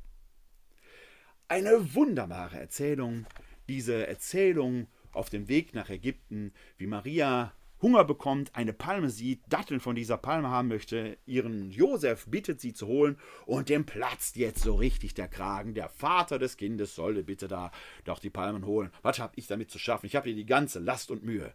Eine 1.47 1.93
wunderbare 1.93 2.59
Erzählung, 2.59 3.27
diese 3.67 4.07
Erzählung 4.07 4.87
auf 5.11 5.29
dem 5.29 5.47
Weg 5.47 5.75
nach 5.75 5.89
Ägypten, 5.89 6.53
wie 6.77 6.87
Maria 6.87 7.53
Hunger 7.81 8.03
bekommt, 8.03 8.55
eine 8.55 8.73
Palme 8.73 9.09
sieht, 9.09 9.41
Datteln 9.49 9.79
von 9.79 9.95
dieser 9.95 10.17
Palme 10.17 10.49
haben 10.49 10.67
möchte, 10.67 11.17
ihren 11.25 11.71
Josef 11.71 12.25
bittet, 12.27 12.61
sie 12.61 12.73
zu 12.73 12.87
holen 12.87 13.17
und 13.45 13.69
dem 13.69 13.85
platzt 13.85 14.35
jetzt 14.35 14.63
so 14.63 14.75
richtig 14.75 15.13
der 15.13 15.27
Kragen. 15.27 15.73
Der 15.73 15.89
Vater 15.89 16.37
des 16.37 16.57
Kindes 16.57 16.95
sollte 16.95 17.23
bitte 17.23 17.47
da 17.47 17.71
doch 18.03 18.19
die 18.19 18.29
Palmen 18.29 18.65
holen. 18.65 18.91
Was 19.01 19.19
habe 19.19 19.33
ich 19.35 19.47
damit 19.47 19.71
zu 19.71 19.79
schaffen? 19.79 20.05
Ich 20.05 20.15
habe 20.15 20.27
hier 20.27 20.35
die 20.35 20.45
ganze 20.45 20.79
Last 20.79 21.11
und 21.11 21.23
Mühe. 21.23 21.53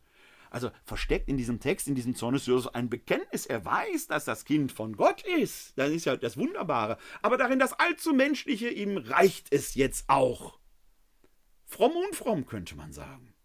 Also 0.51 0.71
versteckt 0.85 1.29
in 1.29 1.37
diesem 1.37 1.61
Text, 1.61 1.89
in 1.89 1.95
diesem 1.95 2.15
Zornes 2.15 2.49
ein 2.73 2.89
Bekenntnis. 2.89 3.47
Er 3.47 3.65
weiß, 3.65 4.07
dass 4.07 4.25
das 4.25 4.45
Kind 4.45 4.73
von 4.73 4.97
Gott 4.97 5.23
ist. 5.23 5.77
Das 5.77 5.91
ist 5.91 6.07
ja 6.07 6.17
das 6.17 6.37
Wunderbare. 6.37 6.99
Aber 7.23 7.37
darin 7.37 7.59
das 7.59 7.73
allzu 7.73 8.13
Menschliche, 8.13 8.69
ihm 8.69 8.97
reicht 8.97 9.53
es 9.53 9.75
jetzt 9.75 10.09
auch. 10.09 10.59
Fromm 11.65 11.93
unfromm 11.97 12.47
könnte 12.47 12.77
man 12.77 12.93
sagen. 12.93 13.36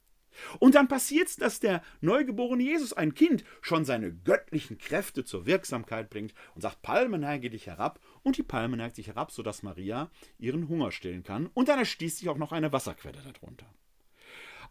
Und 0.59 0.75
dann 0.75 0.87
passiert 0.87 1.27
es, 1.27 1.35
dass 1.35 1.59
der 1.59 1.81
neugeborene 2.01 2.63
Jesus, 2.63 2.93
ein 2.93 3.13
Kind, 3.13 3.43
schon 3.61 3.85
seine 3.85 4.11
göttlichen 4.11 4.77
Kräfte 4.77 5.23
zur 5.23 5.45
Wirksamkeit 5.45 6.09
bringt 6.09 6.33
und 6.55 6.61
sagt, 6.61 6.81
Palme 6.81 7.17
neige 7.17 7.49
dich 7.49 7.67
herab. 7.67 7.99
Und 8.23 8.37
die 8.37 8.43
Palme 8.43 8.77
neigt 8.77 8.95
sich 8.95 9.07
herab, 9.07 9.31
sodass 9.31 9.63
Maria 9.63 10.09
ihren 10.37 10.67
Hunger 10.67 10.91
stillen 10.91 11.23
kann. 11.23 11.49
Und 11.53 11.69
dann 11.69 11.79
erschließt 11.79 12.19
sich 12.19 12.29
auch 12.29 12.37
noch 12.37 12.51
eine 12.51 12.71
Wasserquelle 12.71 13.21
darunter. 13.21 13.65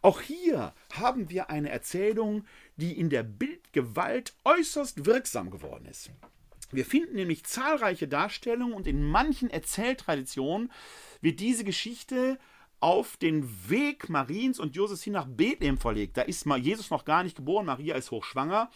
Auch 0.01 0.21
hier 0.21 0.73
haben 0.93 1.29
wir 1.29 1.49
eine 1.49 1.69
Erzählung, 1.69 2.45
die 2.75 2.97
in 2.97 3.09
der 3.09 3.23
Bildgewalt 3.23 4.33
äußerst 4.45 5.05
wirksam 5.05 5.51
geworden 5.51 5.85
ist. 5.85 6.09
Wir 6.71 6.85
finden 6.85 7.15
nämlich 7.15 7.43
zahlreiche 7.43 8.07
Darstellungen 8.07 8.73
und 8.73 8.87
in 8.87 9.03
manchen 9.03 9.49
Erzähltraditionen 9.49 10.71
wird 11.19 11.39
diese 11.39 11.63
Geschichte 11.63 12.39
auf 12.81 13.15
den 13.17 13.47
Weg 13.69 14.09
Mariens 14.09 14.59
und 14.59 14.75
Josefs 14.75 15.03
hin 15.03 15.13
nach 15.13 15.27
Bethlehem 15.27 15.77
verlegt. 15.77 16.17
Da 16.17 16.23
ist 16.23 16.45
Jesus 16.45 16.89
noch 16.89 17.05
gar 17.05 17.23
nicht 17.23 17.37
geboren, 17.37 17.65
Maria 17.65 17.95
ist 17.95 18.11
hochschwanger. 18.11 18.69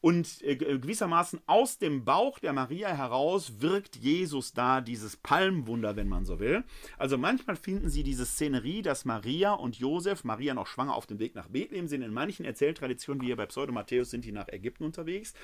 Und 0.00 0.42
äh, 0.42 0.54
gewissermaßen 0.54 1.40
aus 1.46 1.78
dem 1.78 2.04
Bauch 2.04 2.38
der 2.38 2.52
Maria 2.52 2.88
heraus 2.90 3.54
wirkt 3.60 3.96
Jesus 3.96 4.52
da 4.52 4.80
dieses 4.80 5.16
Palmwunder, 5.16 5.96
wenn 5.96 6.08
man 6.08 6.24
so 6.24 6.38
will. 6.38 6.62
Also 6.98 7.18
manchmal 7.18 7.56
finden 7.56 7.88
Sie 7.88 8.04
diese 8.04 8.24
Szenerie, 8.24 8.82
dass 8.82 9.04
Maria 9.04 9.54
und 9.54 9.76
Josef, 9.76 10.22
Maria 10.22 10.54
noch 10.54 10.68
schwanger 10.68 10.94
auf 10.94 11.06
dem 11.06 11.18
Weg 11.18 11.34
nach 11.34 11.48
Bethlehem 11.48 11.88
sind. 11.88 12.02
In 12.02 12.12
manchen 12.12 12.44
Erzähltraditionen, 12.44 13.20
wie 13.22 13.26
hier 13.26 13.36
bei 13.36 13.46
Pseudo-Matthäus, 13.46 14.10
sind 14.10 14.24
die 14.24 14.30
nach 14.30 14.48
Ägypten 14.48 14.84
unterwegs. 14.84 15.34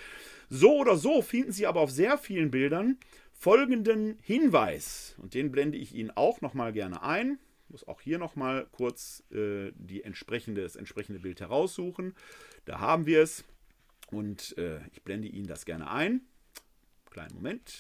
So 0.48 0.76
oder 0.76 0.96
so 0.96 1.20
finden 1.20 1.50
Sie 1.50 1.66
aber 1.66 1.80
auf 1.80 1.90
sehr 1.90 2.16
vielen 2.16 2.52
Bildern 2.52 2.98
folgenden 3.32 4.18
Hinweis. 4.22 5.16
Und 5.20 5.34
den 5.34 5.50
blende 5.50 5.78
ich 5.78 5.96
Ihnen 5.96 6.12
auch 6.12 6.40
nochmal 6.40 6.72
gerne 6.72 7.02
ein 7.02 7.40
muss 7.74 7.88
auch 7.88 8.00
hier 8.00 8.18
nochmal 8.18 8.68
kurz 8.70 9.24
äh, 9.32 9.72
die 9.74 10.04
entsprechende, 10.04 10.62
das 10.62 10.76
entsprechende 10.76 11.18
Bild 11.18 11.40
heraussuchen. 11.40 12.14
Da 12.66 12.78
haben 12.78 13.04
wir 13.04 13.20
es 13.20 13.42
und 14.12 14.56
äh, 14.58 14.78
ich 14.92 15.02
blende 15.02 15.26
Ihnen 15.26 15.48
das 15.48 15.64
gerne 15.64 15.90
ein. 15.90 16.20
Kleinen 17.10 17.34
Moment. 17.34 17.74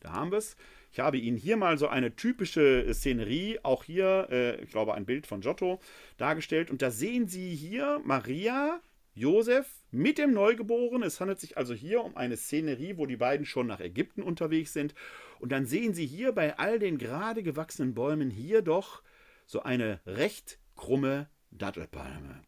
Da 0.00 0.12
haben 0.12 0.32
wir 0.32 0.38
es. 0.38 0.56
Ich 0.90 0.98
habe 0.98 1.18
Ihnen 1.18 1.36
hier 1.36 1.56
mal 1.56 1.78
so 1.78 1.86
eine 1.86 2.16
typische 2.16 2.92
Szenerie, 2.92 3.60
auch 3.62 3.84
hier, 3.84 4.26
äh, 4.28 4.60
ich 4.60 4.70
glaube, 4.70 4.94
ein 4.94 5.06
Bild 5.06 5.28
von 5.28 5.40
Giotto 5.40 5.78
dargestellt. 6.16 6.68
Und 6.68 6.82
da 6.82 6.90
sehen 6.90 7.28
Sie 7.28 7.54
hier 7.54 8.00
Maria, 8.04 8.80
Josef 9.14 9.68
mit 9.92 10.18
dem 10.18 10.32
Neugeborenen. 10.32 11.04
Es 11.04 11.20
handelt 11.20 11.38
sich 11.38 11.56
also 11.56 11.74
hier 11.74 12.02
um 12.02 12.16
eine 12.16 12.36
Szenerie, 12.36 12.96
wo 12.96 13.06
die 13.06 13.16
beiden 13.16 13.46
schon 13.46 13.68
nach 13.68 13.78
Ägypten 13.78 14.22
unterwegs 14.22 14.72
sind. 14.72 14.94
Und 15.38 15.52
dann 15.52 15.66
sehen 15.66 15.94
Sie 15.94 16.06
hier 16.06 16.32
bei 16.32 16.58
all 16.58 16.78
den 16.78 16.98
gerade 16.98 17.42
gewachsenen 17.42 17.94
Bäumen 17.94 18.30
hier 18.30 18.62
doch 18.62 19.02
so 19.46 19.62
eine 19.62 20.00
recht 20.06 20.58
krumme 20.74 21.28
Dattelpalme. 21.50 22.42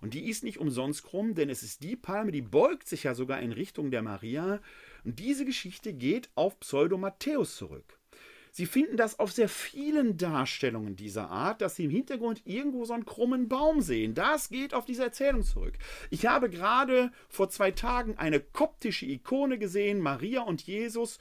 Und 0.00 0.14
die 0.14 0.28
ist 0.28 0.44
nicht 0.44 0.58
umsonst 0.58 1.02
krumm, 1.02 1.34
denn 1.34 1.50
es 1.50 1.62
ist 1.62 1.82
die 1.82 1.96
Palme, 1.96 2.30
die 2.30 2.42
beugt 2.42 2.88
sich 2.88 3.04
ja 3.04 3.14
sogar 3.14 3.40
in 3.40 3.52
Richtung 3.52 3.90
der 3.90 4.02
Maria. 4.02 4.60
Und 5.04 5.18
diese 5.18 5.44
Geschichte 5.44 5.92
geht 5.92 6.30
auf 6.34 6.60
Pseudo-Matthäus 6.60 7.56
zurück. 7.56 7.98
Sie 8.50 8.66
finden 8.66 8.96
das 8.96 9.18
auf 9.18 9.30
sehr 9.30 9.48
vielen 9.48 10.16
Darstellungen 10.16 10.96
dieser 10.96 11.30
Art, 11.30 11.60
dass 11.60 11.76
Sie 11.76 11.84
im 11.84 11.90
Hintergrund 11.90 12.42
irgendwo 12.44 12.84
so 12.84 12.94
einen 12.94 13.04
krummen 13.04 13.48
Baum 13.48 13.80
sehen. 13.80 14.14
Das 14.14 14.48
geht 14.48 14.74
auf 14.74 14.84
diese 14.84 15.04
Erzählung 15.04 15.42
zurück. 15.42 15.74
Ich 16.10 16.26
habe 16.26 16.48
gerade 16.48 17.12
vor 17.28 17.50
zwei 17.50 17.70
Tagen 17.70 18.16
eine 18.16 18.40
koptische 18.40 19.06
Ikone 19.06 19.58
gesehen, 19.58 20.00
Maria 20.00 20.42
und 20.42 20.62
Jesus. 20.62 21.18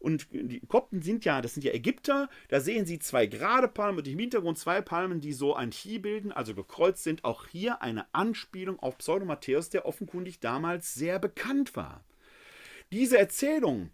Und 0.00 0.28
die 0.32 0.60
Kopten 0.60 1.02
sind 1.02 1.24
ja, 1.24 1.40
das 1.42 1.54
sind 1.54 1.62
ja 1.62 1.72
Ägypter. 1.72 2.28
Da 2.48 2.60
sehen 2.60 2.86
Sie 2.86 2.98
zwei 2.98 3.26
gerade 3.26 3.68
Palmen 3.68 3.98
und 3.98 4.08
im 4.08 4.18
Hintergrund 4.18 4.58
zwei 4.58 4.80
Palmen, 4.80 5.20
die 5.20 5.34
so 5.34 5.54
ein 5.54 5.70
Chi 5.70 5.98
bilden, 5.98 6.32
also 6.32 6.54
gekreuzt 6.54 7.04
sind. 7.04 7.24
Auch 7.24 7.46
hier 7.46 7.82
eine 7.82 8.06
Anspielung 8.14 8.78
auf 8.80 8.98
Pseudo-Matthäus, 8.98 9.68
der 9.68 9.84
offenkundig 9.84 10.40
damals 10.40 10.94
sehr 10.94 11.18
bekannt 11.18 11.76
war. 11.76 12.02
Diese 12.92 13.18
Erzählung 13.18 13.90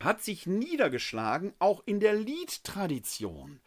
hat 0.00 0.22
sich 0.22 0.46
niedergeschlagen, 0.46 1.52
auch 1.58 1.82
in 1.86 2.00
der 2.00 2.14
Liedtradition. 2.14 3.60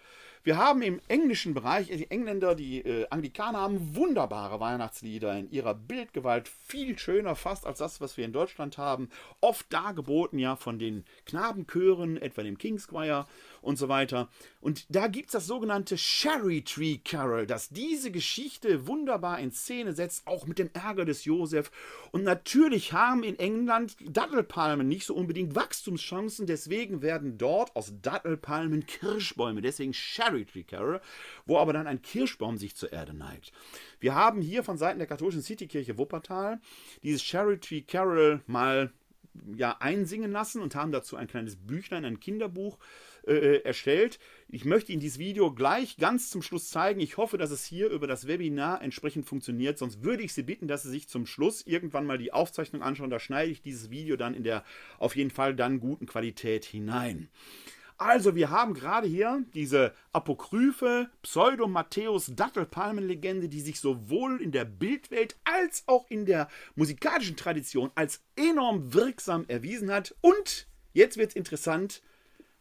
Wir 0.48 0.56
haben 0.56 0.82
im 0.82 1.02
englischen 1.10 1.54
Bereich, 1.54 1.88
die 1.88 2.10
Engländer, 2.10 2.56
die 2.56 2.80
äh, 2.80 3.06
Anglikaner 3.10 3.60
haben 3.60 3.98
wunderbare 3.98 4.62
Weihnachtslieder 4.62 5.38
in 5.38 5.52
ihrer 5.52 5.74
Bildgewalt, 5.74 6.48
viel 6.48 6.98
schöner 6.98 7.36
fast 7.36 7.68
als 7.68 7.80
das, 7.80 8.00
was 8.00 8.16
wir 8.16 8.24
in 8.24 8.32
Deutschland 8.32 8.78
haben. 8.78 9.10
Oft 9.42 9.74
dargeboten 9.74 10.40
ja 10.40 10.56
von 10.56 10.80
den 10.80 11.04
Knabenchören, 11.26 12.16
etwa 12.16 12.44
dem 12.44 12.58
King's 12.58 12.88
Choir 12.88 13.28
und 13.68 13.78
so 13.78 13.90
weiter. 13.90 14.30
Und 14.62 14.86
da 14.90 15.08
gibt 15.08 15.28
es 15.28 15.34
das 15.34 15.46
sogenannte 15.46 15.98
Cherry 15.98 16.62
Tree 16.62 17.00
Carol, 17.04 17.46
das 17.46 17.68
diese 17.68 18.12
Geschichte 18.12 18.88
wunderbar 18.88 19.40
in 19.40 19.52
Szene 19.52 19.92
setzt, 19.92 20.26
auch 20.26 20.48
mit 20.48 20.58
dem 20.58 20.70
Ärger 20.74 21.04
des 21.04 21.26
Josef. 21.26 21.70
Und 22.12 22.24
natürlich 22.24 22.94
haben 22.94 23.24
in 23.24 23.38
England 23.38 23.98
Dattelpalmen 24.10 24.88
nicht 24.88 25.06
so 25.06 25.14
unbedingt 25.14 25.54
Wachstumschancen, 25.54 26.48
deswegen 26.48 27.02
werden 27.02 27.38
dort 27.38 27.76
aus 27.76 27.92
Dattelpalmen 28.02 28.86
Kirschbäume, 28.86 29.62
deswegen 29.62 29.92
Cherry 29.92 30.46
Tree 30.46 30.64
Carol, 30.64 31.02
wo 31.46 31.58
aber 31.58 31.74
dann 31.74 31.88
ein 31.88 32.02
Kirschbaum 32.02 32.58
sich 32.58 32.74
zur 32.78 32.94
Erde 32.94 33.14
neigt. 33.14 33.52
Wir 34.00 34.16
haben 34.16 34.42
hier 34.42 34.64
von 34.64 34.78
Seiten 34.78 35.00
der 35.00 35.10
katholischen 35.10 35.42
Citykirche 35.42 35.98
Wuppertal 35.98 36.62
dieses 37.04 37.22
Cherry 37.22 37.60
Tree 37.60 37.82
Carol 37.82 38.42
mal 38.48 38.94
ja, 39.56 39.78
einsingen 39.80 40.32
lassen 40.32 40.62
und 40.62 40.76
haben 40.76 40.92
dazu 40.92 41.16
ein 41.16 41.28
kleines 41.28 41.56
Büchlein, 41.56 42.06
ein 42.06 42.20
Kinderbuch 42.20 42.78
äh, 43.28 43.62
erstellt. 43.64 44.20
Ich 44.48 44.66
möchte 44.66 44.92
Ihnen 44.92 45.02
dieses 45.02 45.20
Video 45.20 45.54
gleich 45.54 45.98
ganz 45.98 46.30
zum 46.30 46.42
Schluss 46.42 46.70
zeigen. 46.70 47.00
Ich 47.00 47.18
hoffe, 47.18 47.38
dass 47.38 47.52
es 47.52 47.66
hier 47.66 47.90
über 47.90 48.08
das 48.08 48.28
Webinar 48.28 48.82
entsprechend 48.82 49.28
funktioniert. 49.28 49.78
Sonst 49.78 50.04
würde 50.04 50.24
ich 50.24 50.34
Sie 50.34 50.44
bitten, 50.44 50.68
dass 50.68 50.84
Sie 50.84 50.90
sich 50.90 51.08
zum 51.08 51.26
Schluss 51.26 51.66
irgendwann 51.68 52.06
mal 52.06 52.18
die 52.18 52.34
Aufzeichnung 52.34 52.82
anschauen. 52.82 53.10
Da 53.10 53.20
schneide 53.20 53.52
ich 53.52 53.62
dieses 53.62 53.90
Video 53.90 54.16
dann 54.16 54.34
in 54.34 54.44
der 54.44 54.64
auf 55.00 55.16
jeden 55.16 55.32
Fall 55.32 55.56
dann 55.56 55.80
guten 55.80 56.06
Qualität 56.06 56.66
hinein. 56.66 57.30
Also, 58.00 58.36
wir 58.36 58.52
haben 58.52 58.76
gerade 58.76 59.08
hier 59.08 59.44
diese 59.56 59.92
apokryphe 60.14 61.10
Pseudo-Matthäus-Dattelpalmen-Legende, 61.24 63.50
die 63.50 63.62
sich 63.62 63.80
sowohl 63.80 64.40
in 64.40 64.52
der 64.52 64.66
Bildwelt 64.66 65.36
als 65.44 65.82
auch 65.88 66.06
in 66.10 66.28
der 66.28 66.48
musikalischen 66.76 67.36
Tradition 67.36 67.90
als 67.96 68.22
enorm 68.36 68.94
wirksam 68.94 69.46
erwiesen 69.48 69.92
hat. 69.92 70.14
Und 70.22 70.68
jetzt 70.94 71.18
wird 71.18 71.32
es 71.32 71.36
interessant, 71.36 72.04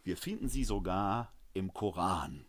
wir 0.06 0.16
finden 0.16 0.48
sie 0.48 0.64
sogar 0.64 1.32
im 1.52 1.74
Koran. 1.74 2.46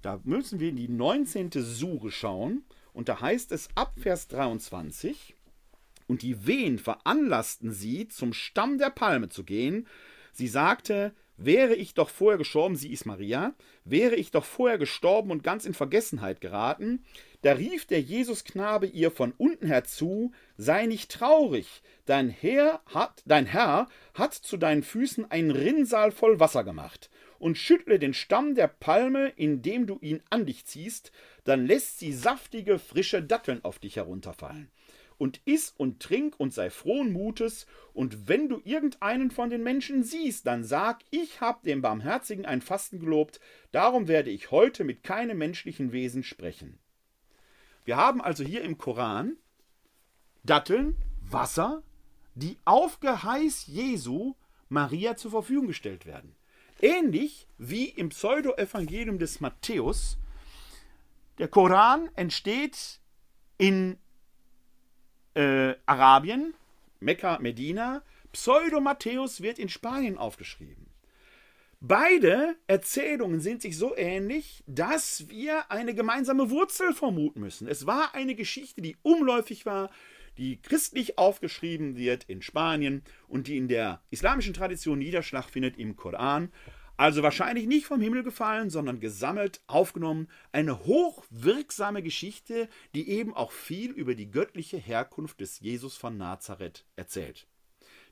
Da 0.00 0.20
müssen 0.24 0.58
wir 0.58 0.70
in 0.70 0.76
die 0.76 0.88
19. 0.88 1.50
Sure 1.52 2.10
schauen 2.10 2.64
und 2.94 3.08
da 3.08 3.20
heißt 3.20 3.52
es 3.52 3.68
ab 3.74 3.92
Vers 3.98 4.28
23, 4.28 5.34
und 6.06 6.22
die 6.22 6.46
Wehen 6.46 6.78
veranlassten 6.78 7.72
sie, 7.72 8.08
zum 8.08 8.32
Stamm 8.32 8.78
der 8.78 8.88
Palme 8.88 9.28
zu 9.28 9.44
gehen. 9.44 9.86
Sie 10.32 10.48
sagte, 10.48 11.14
wäre 11.36 11.74
ich 11.74 11.92
doch 11.92 12.08
vorher 12.08 12.38
gestorben, 12.38 12.76
sie 12.76 12.90
ist 12.90 13.04
Maria, 13.04 13.54
wäre 13.84 14.16
ich 14.16 14.30
doch 14.30 14.46
vorher 14.46 14.78
gestorben 14.78 15.30
und 15.30 15.42
ganz 15.42 15.66
in 15.66 15.74
Vergessenheit 15.74 16.40
geraten, 16.40 17.04
da 17.42 17.52
rief 17.52 17.86
der 17.86 18.00
Jesusknabe 18.00 18.86
ihr 18.86 19.10
von 19.10 19.32
unten 19.36 19.66
herzu, 19.66 20.32
sei 20.56 20.86
nicht 20.86 21.10
traurig, 21.10 21.82
dein 22.04 22.30
Herr 22.30 22.80
hat, 22.86 23.22
dein 23.26 23.46
Herr 23.46 23.88
hat 24.14 24.34
zu 24.34 24.56
deinen 24.56 24.82
Füßen 24.82 25.30
einen 25.30 25.52
Rinnsal 25.52 26.10
voll 26.10 26.40
Wasser 26.40 26.64
gemacht, 26.64 27.10
und 27.38 27.56
schüttle 27.56 28.00
den 28.00 28.14
Stamm 28.14 28.56
der 28.56 28.66
Palme, 28.66 29.32
indem 29.36 29.86
du 29.86 29.98
ihn 30.00 30.20
an 30.30 30.46
dich 30.46 30.66
ziehst, 30.66 31.12
dann 31.44 31.66
lässt 31.66 32.00
sie 32.00 32.12
saftige, 32.12 32.80
frische 32.80 33.22
Datteln 33.22 33.64
auf 33.64 33.78
dich 33.78 33.96
herunterfallen. 33.96 34.70
Und 35.16 35.40
iss 35.44 35.72
und 35.76 36.00
trink 36.00 36.34
und 36.38 36.54
sei 36.54 36.70
frohen 36.70 37.12
Mutes, 37.12 37.66
und 37.92 38.28
wenn 38.28 38.48
du 38.48 38.60
irgendeinen 38.64 39.30
von 39.30 39.50
den 39.50 39.62
Menschen 39.62 40.02
siehst, 40.02 40.46
dann 40.46 40.64
sag, 40.64 41.00
ich 41.10 41.40
hab 41.40 41.62
dem 41.62 41.82
Barmherzigen 41.82 42.46
ein 42.46 42.62
Fasten 42.62 42.98
gelobt, 43.00 43.40
darum 43.72 44.08
werde 44.08 44.30
ich 44.30 44.50
heute 44.50 44.84
mit 44.84 45.02
keinem 45.02 45.38
menschlichen 45.38 45.92
Wesen 45.92 46.22
sprechen. 46.22 46.78
Wir 47.88 47.96
haben 47.96 48.20
also 48.20 48.44
hier 48.44 48.60
im 48.64 48.76
Koran 48.76 49.38
Datteln, 50.44 50.94
Wasser, 51.22 51.82
die 52.34 52.58
auf 52.66 53.00
Geheiß 53.00 53.66
Jesu 53.66 54.34
Maria 54.68 55.16
zur 55.16 55.30
Verfügung 55.30 55.68
gestellt 55.68 56.04
werden. 56.04 56.36
Ähnlich 56.82 57.46
wie 57.56 57.86
im 57.86 58.10
Pseudo-Evangelium 58.10 59.18
des 59.18 59.40
Matthäus. 59.40 60.18
Der 61.38 61.48
Koran 61.48 62.10
entsteht 62.14 63.00
in 63.56 63.96
äh, 65.32 65.74
Arabien, 65.86 66.52
Mekka, 67.00 67.38
Medina. 67.38 68.02
Pseudo-Matthäus 68.32 69.40
wird 69.40 69.58
in 69.58 69.70
Spanien 69.70 70.18
aufgeschrieben. 70.18 70.87
Beide 71.80 72.56
Erzählungen 72.66 73.38
sind 73.40 73.62
sich 73.62 73.78
so 73.78 73.96
ähnlich, 73.96 74.64
dass 74.66 75.28
wir 75.28 75.70
eine 75.70 75.94
gemeinsame 75.94 76.50
Wurzel 76.50 76.92
vermuten 76.92 77.38
müssen. 77.38 77.68
Es 77.68 77.86
war 77.86 78.16
eine 78.16 78.34
Geschichte, 78.34 78.82
die 78.82 78.96
umläufig 79.02 79.64
war, 79.64 79.90
die 80.38 80.60
christlich 80.60 81.18
aufgeschrieben 81.18 81.96
wird 81.96 82.24
in 82.24 82.42
Spanien 82.42 83.02
und 83.28 83.46
die 83.46 83.56
in 83.56 83.68
der 83.68 84.02
islamischen 84.10 84.54
Tradition 84.54 84.98
Niederschlag 84.98 85.48
findet 85.50 85.78
im 85.78 85.94
Koran. 85.94 86.50
Also 86.96 87.22
wahrscheinlich 87.22 87.68
nicht 87.68 87.86
vom 87.86 88.00
Himmel 88.00 88.24
gefallen, 88.24 88.70
sondern 88.70 88.98
gesammelt, 88.98 89.62
aufgenommen. 89.68 90.26
Eine 90.50 90.84
hochwirksame 90.84 92.02
Geschichte, 92.02 92.68
die 92.96 93.08
eben 93.08 93.34
auch 93.34 93.52
viel 93.52 93.92
über 93.92 94.16
die 94.16 94.32
göttliche 94.32 94.78
Herkunft 94.78 95.40
des 95.40 95.60
Jesus 95.60 95.96
von 95.96 96.18
Nazareth 96.18 96.84
erzählt. 96.96 97.46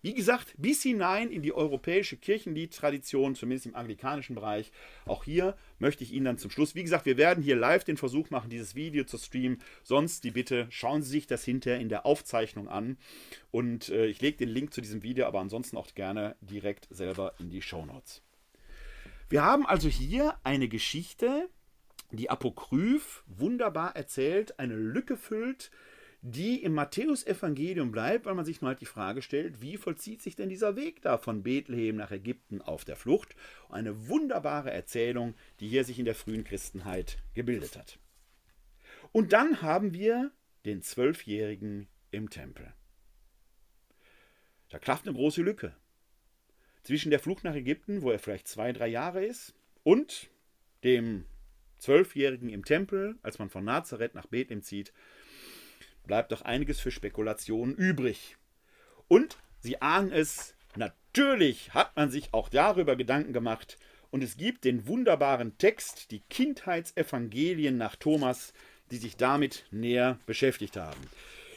Wie 0.02 0.14
gesagt, 0.14 0.54
bis 0.58 0.82
hinein 0.82 1.30
in 1.30 1.42
die 1.42 1.52
europäische 1.52 2.16
Kirchenliedtradition, 2.16 3.34
zumindest 3.34 3.66
im 3.66 3.74
anglikanischen 3.74 4.34
Bereich. 4.34 4.70
Auch 5.04 5.24
hier 5.24 5.56
möchte 5.78 6.04
ich 6.04 6.12
Ihnen 6.12 6.24
dann 6.24 6.38
zum 6.38 6.50
Schluss, 6.50 6.74
wie 6.74 6.82
gesagt, 6.82 7.06
wir 7.06 7.16
werden 7.16 7.42
hier 7.42 7.56
live 7.56 7.84
den 7.84 7.96
Versuch 7.96 8.30
machen, 8.30 8.50
dieses 8.50 8.74
Video 8.74 9.04
zu 9.04 9.18
streamen. 9.18 9.62
Sonst 9.82 10.24
die 10.24 10.30
Bitte, 10.30 10.66
schauen 10.70 11.02
Sie 11.02 11.10
sich 11.10 11.26
das 11.26 11.44
hinterher 11.44 11.80
in 11.80 11.88
der 11.88 12.06
Aufzeichnung 12.06 12.68
an. 12.68 12.98
Und 13.50 13.88
äh, 13.88 14.06
ich 14.06 14.20
lege 14.20 14.38
den 14.38 14.48
Link 14.48 14.72
zu 14.72 14.80
diesem 14.80 15.02
Video, 15.02 15.26
aber 15.26 15.40
ansonsten 15.40 15.76
auch 15.76 15.86
gerne 15.94 16.36
direkt 16.40 16.88
selber 16.90 17.34
in 17.38 17.50
die 17.50 17.62
Show 17.62 17.84
Notes. 17.84 18.22
Wir 19.28 19.42
haben 19.42 19.66
also 19.66 19.88
hier 19.88 20.36
eine 20.44 20.68
Geschichte, 20.68 21.48
die 22.12 22.30
apokryph 22.30 23.24
wunderbar 23.26 23.96
erzählt, 23.96 24.58
eine 24.60 24.76
Lücke 24.76 25.16
füllt, 25.16 25.70
die 26.22 26.62
im 26.62 26.74
Matthäusevangelium 26.74 27.92
bleibt, 27.92 28.26
weil 28.26 28.34
man 28.34 28.44
sich 28.44 28.60
nur 28.60 28.68
halt 28.68 28.80
die 28.80 28.86
Frage 28.86 29.22
stellt, 29.22 29.60
wie 29.60 29.76
vollzieht 29.76 30.22
sich 30.22 30.34
denn 30.34 30.48
dieser 30.48 30.76
Weg 30.76 31.02
da 31.02 31.18
von 31.18 31.42
Bethlehem 31.42 31.96
nach 31.96 32.10
Ägypten 32.10 32.60
auf 32.62 32.84
der 32.84 32.96
Flucht? 32.96 33.36
Eine 33.68 34.08
wunderbare 34.08 34.70
Erzählung, 34.70 35.34
die 35.60 35.68
hier 35.68 35.84
sich 35.84 35.98
in 35.98 36.04
der 36.04 36.14
frühen 36.14 36.44
Christenheit 36.44 37.18
gebildet 37.34 37.76
hat. 37.76 37.98
Und 39.12 39.32
dann 39.32 39.62
haben 39.62 39.94
wir 39.94 40.32
den 40.64 40.82
Zwölfjährigen 40.82 41.86
im 42.10 42.30
Tempel. 42.30 42.72
Da 44.68 44.78
klafft 44.78 45.06
eine 45.06 45.16
große 45.16 45.42
Lücke 45.42 45.74
zwischen 46.82 47.10
der 47.10 47.20
Flucht 47.20 47.44
nach 47.44 47.54
Ägypten, 47.54 48.02
wo 48.02 48.10
er 48.10 48.18
vielleicht 48.18 48.48
zwei, 48.48 48.72
drei 48.72 48.88
Jahre 48.88 49.24
ist, 49.24 49.54
und 49.82 50.30
dem 50.82 51.24
Zwölfjährigen 51.78 52.48
im 52.48 52.64
Tempel, 52.64 53.16
als 53.22 53.38
man 53.38 53.50
von 53.50 53.64
Nazareth 53.64 54.14
nach 54.14 54.26
Bethlehem 54.26 54.62
zieht, 54.62 54.92
bleibt 56.06 56.32
doch 56.32 56.42
einiges 56.42 56.80
für 56.80 56.90
Spekulationen 56.90 57.74
übrig. 57.74 58.36
Und 59.08 59.36
Sie 59.60 59.80
ahnen 59.82 60.12
es, 60.12 60.54
natürlich 60.76 61.74
hat 61.74 61.96
man 61.96 62.10
sich 62.10 62.32
auch 62.32 62.48
darüber 62.48 62.96
Gedanken 62.96 63.32
gemacht, 63.32 63.78
und 64.10 64.22
es 64.22 64.36
gibt 64.36 64.64
den 64.64 64.86
wunderbaren 64.86 65.58
Text, 65.58 66.10
die 66.10 66.20
Kindheitsevangelien 66.30 67.76
nach 67.76 67.96
Thomas, 67.96 68.52
die 68.90 68.98
sich 68.98 69.16
damit 69.16 69.66
näher 69.70 70.18
beschäftigt 70.26 70.76
haben. 70.76 71.00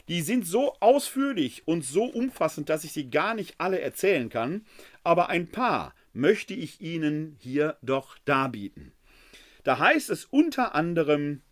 Die 0.07 0.21
sind 0.21 0.47
so 0.47 0.73
ausführlich 0.79 1.67
und 1.67 1.85
so 1.85 2.05
umfassend, 2.05 2.69
dass 2.69 2.83
ich 2.83 2.91
sie 2.91 3.11
gar 3.11 3.35
nicht 3.35 3.55
alle 3.59 3.79
erzählen 3.79 4.29
kann, 4.29 4.65
aber 5.03 5.29
ein 5.29 5.47
paar 5.47 5.93
möchte 6.13 6.55
ich 6.55 6.81
Ihnen 6.81 7.37
hier 7.39 7.77
doch 7.83 8.17
darbieten. 8.25 8.91
Da 9.63 9.77
heißt 9.77 10.09
es 10.09 10.25
unter 10.25 10.73
anderem, 10.73 11.43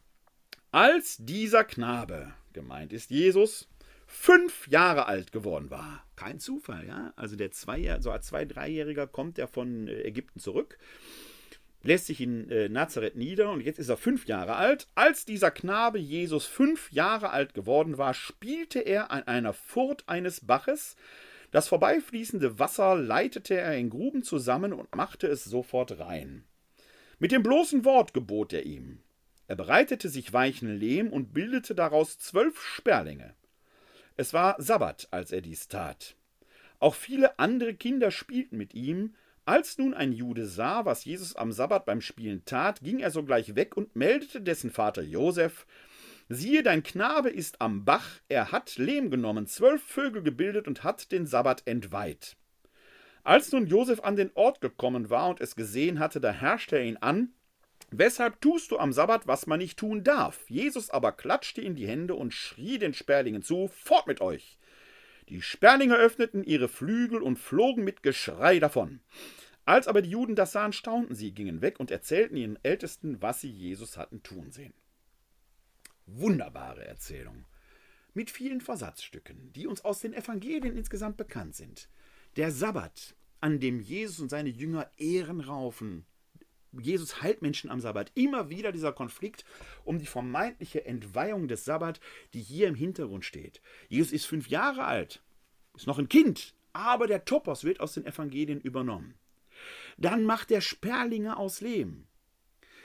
als 0.71 1.17
dieser 1.19 1.63
Knabe 1.63 2.33
gemeint 2.57 2.91
ist, 2.91 3.11
Jesus 3.11 3.69
fünf 4.07 4.67
Jahre 4.67 5.05
alt 5.05 5.31
geworden 5.31 5.69
war. 5.69 6.03
Kein 6.15 6.39
Zufall, 6.39 6.87
ja. 6.87 7.13
Also 7.15 7.35
der 7.35 7.51
zwei, 7.51 7.97
so 7.99 8.09
als 8.09 8.27
zwei, 8.27 8.45
dreijähriger 8.45 9.05
kommt 9.05 9.37
er 9.37 9.47
von 9.47 9.87
äh, 9.87 10.01
Ägypten 10.01 10.39
zurück, 10.39 10.79
lässt 11.83 12.07
sich 12.07 12.21
in 12.21 12.49
äh, 12.49 12.69
Nazareth 12.69 13.15
nieder 13.15 13.51
und 13.51 13.61
jetzt 13.61 13.79
ist 13.79 13.89
er 13.89 13.97
fünf 13.97 14.25
Jahre 14.25 14.55
alt. 14.55 14.87
Als 14.95 15.25
dieser 15.25 15.51
Knabe 15.51 15.99
Jesus 15.99 16.45
fünf 16.45 16.91
Jahre 16.91 17.29
alt 17.29 17.53
geworden 17.53 17.97
war, 17.97 18.13
spielte 18.13 18.79
er 18.79 19.11
an 19.11 19.23
einer 19.23 19.53
Furt 19.53 20.03
eines 20.07 20.45
Baches. 20.45 20.95
Das 21.51 21.67
vorbeifließende 21.67 22.59
Wasser 22.59 22.95
leitete 22.95 23.55
er 23.55 23.77
in 23.77 23.89
Gruben 23.89 24.23
zusammen 24.23 24.73
und 24.73 24.95
machte 24.95 25.27
es 25.27 25.43
sofort 25.43 25.99
rein. 25.99 26.43
Mit 27.19 27.31
dem 27.31 27.43
bloßen 27.43 27.85
Wort 27.85 28.13
gebot 28.13 28.53
er 28.53 28.65
ihm. 28.65 28.99
Er 29.47 29.55
bereitete 29.55 30.09
sich 30.09 30.33
weichen 30.33 30.77
Lehm 30.77 31.11
und 31.11 31.33
bildete 31.33 31.73
daraus 31.73 32.19
zwölf 32.19 32.61
Sperlinge. 32.61 33.33
Es 34.17 34.33
war 34.33 34.55
Sabbat, 34.61 35.07
als 35.11 35.31
er 35.31 35.41
dies 35.41 35.67
tat. 35.67 36.15
Auch 36.79 36.95
viele 36.95 37.39
andere 37.39 37.73
Kinder 37.73 38.11
spielten 38.11 38.57
mit 38.57 38.73
ihm. 38.73 39.15
Als 39.45 39.77
nun 39.77 39.93
ein 39.93 40.11
Jude 40.11 40.45
sah, 40.45 40.85
was 40.85 41.05
Jesus 41.05 41.35
am 41.35 41.51
Sabbat 41.53 41.85
beim 41.85 42.01
Spielen 42.01 42.43
tat, 42.43 42.81
ging 42.81 42.99
er 42.99 43.11
sogleich 43.11 43.55
weg 43.55 43.77
und 43.77 43.95
meldete 43.95 44.41
dessen 44.41 44.69
Vater 44.69 45.01
Josef: 45.01 45.65
Siehe, 46.27 46.61
dein 46.61 46.83
Knabe 46.83 47.29
ist 47.29 47.61
am 47.61 47.85
Bach, 47.85 48.19
er 48.27 48.51
hat 48.51 48.77
Lehm 48.77 49.09
genommen, 49.09 49.47
zwölf 49.47 49.81
Vögel 49.81 50.23
gebildet 50.23 50.67
und 50.67 50.83
hat 50.83 51.13
den 51.13 51.25
Sabbat 51.25 51.65
entweiht. 51.65 52.35
Als 53.23 53.51
nun 53.51 53.67
Josef 53.67 54.01
an 54.01 54.17
den 54.17 54.31
Ort 54.33 54.59
gekommen 54.59 55.09
war 55.09 55.29
und 55.29 55.39
es 55.39 55.55
gesehen 55.55 55.99
hatte, 55.99 56.19
da 56.19 56.31
herrschte 56.31 56.77
er 56.77 56.83
ihn 56.83 56.97
an 56.97 57.29
Weshalb 57.89 58.41
tust 58.41 58.71
du 58.71 58.79
am 58.79 58.91
Sabbat, 58.91 59.27
was 59.27 59.47
man 59.47 59.59
nicht 59.59 59.79
tun 59.79 60.03
darf? 60.03 60.49
Jesus 60.49 60.89
aber 60.89 61.13
klatschte 61.13 61.61
in 61.61 61.75
die 61.75 61.87
Hände 61.87 62.15
und 62.15 62.33
schrie 62.33 62.79
den 62.79 62.93
Sperlingen 62.93 63.43
zu: 63.43 63.69
Fort 63.69 64.07
mit 64.07 64.19
euch! 64.19 64.57
Die 65.29 65.41
Sperlinge 65.41 65.95
öffneten 65.95 66.43
ihre 66.43 66.67
Flügel 66.67 67.21
und 67.21 67.37
flogen 67.37 67.83
mit 67.83 68.03
Geschrei 68.03 68.59
davon. 68.59 68.99
Als 69.65 69.87
aber 69.87 70.01
die 70.01 70.09
Juden 70.09 70.35
das 70.35 70.53
sahen, 70.53 70.71
staunten 70.71 71.15
sie, 71.15 71.33
gingen 71.33 71.61
weg 71.61 71.79
und 71.79 71.91
erzählten 71.91 72.37
ihren 72.37 72.57
Ältesten, 72.63 73.21
was 73.21 73.41
sie 73.41 73.51
Jesus 73.51 73.97
hatten 73.97 74.23
tun 74.23 74.51
sehen. 74.51 74.73
Wunderbare 76.05 76.85
Erzählung. 76.85 77.45
Mit 78.13 78.31
vielen 78.31 78.61
Versatzstücken, 78.61 79.51
die 79.51 79.67
uns 79.67 79.83
aus 79.83 79.99
den 79.99 80.13
Evangelien 80.13 80.77
insgesamt 80.77 81.17
bekannt 81.17 81.55
sind. 81.55 81.89
Der 82.37 82.51
Sabbat, 82.51 83.15
an 83.41 83.59
dem 83.59 83.81
Jesus 83.81 84.21
und 84.21 84.29
seine 84.29 84.49
Jünger 84.49 84.89
Ehren 84.97 85.41
raufen, 85.41 86.05
Jesus 86.71 87.21
heilt 87.21 87.41
Menschen 87.41 87.69
am 87.69 87.79
Sabbat. 87.79 88.11
Immer 88.15 88.49
wieder 88.49 88.71
dieser 88.71 88.93
Konflikt 88.93 89.45
um 89.83 89.99
die 89.99 90.05
vermeintliche 90.05 90.85
Entweihung 90.85 91.47
des 91.47 91.65
Sabbat, 91.65 91.99
die 92.33 92.41
hier 92.41 92.67
im 92.67 92.75
Hintergrund 92.75 93.25
steht. 93.25 93.61
Jesus 93.87 94.11
ist 94.11 94.25
fünf 94.25 94.47
Jahre 94.47 94.85
alt, 94.85 95.21
ist 95.75 95.87
noch 95.87 95.99
ein 95.99 96.09
Kind, 96.09 96.53
aber 96.73 97.07
der 97.07 97.25
Topos 97.25 97.63
wird 97.63 97.79
aus 97.79 97.93
den 97.93 98.05
Evangelien 98.05 98.61
übernommen. 98.61 99.15
Dann 99.97 100.23
macht 100.23 100.51
er 100.51 100.61
Sperlinge 100.61 101.37
aus 101.37 101.61
Lehm. 101.61 102.05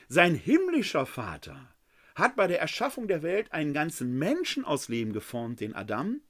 Sein 0.08 0.34
himmlischer 0.34 1.06
Vater 1.06 1.74
hat 2.14 2.36
bei 2.36 2.46
der 2.46 2.60
Erschaffung 2.60 3.08
der 3.08 3.22
Welt 3.22 3.52
einen 3.52 3.72
ganzen 3.72 4.18
Menschen 4.18 4.64
aus 4.64 4.88
Lehm 4.88 5.12
geformt, 5.12 5.60
den 5.60 5.74
Adam. 5.74 6.20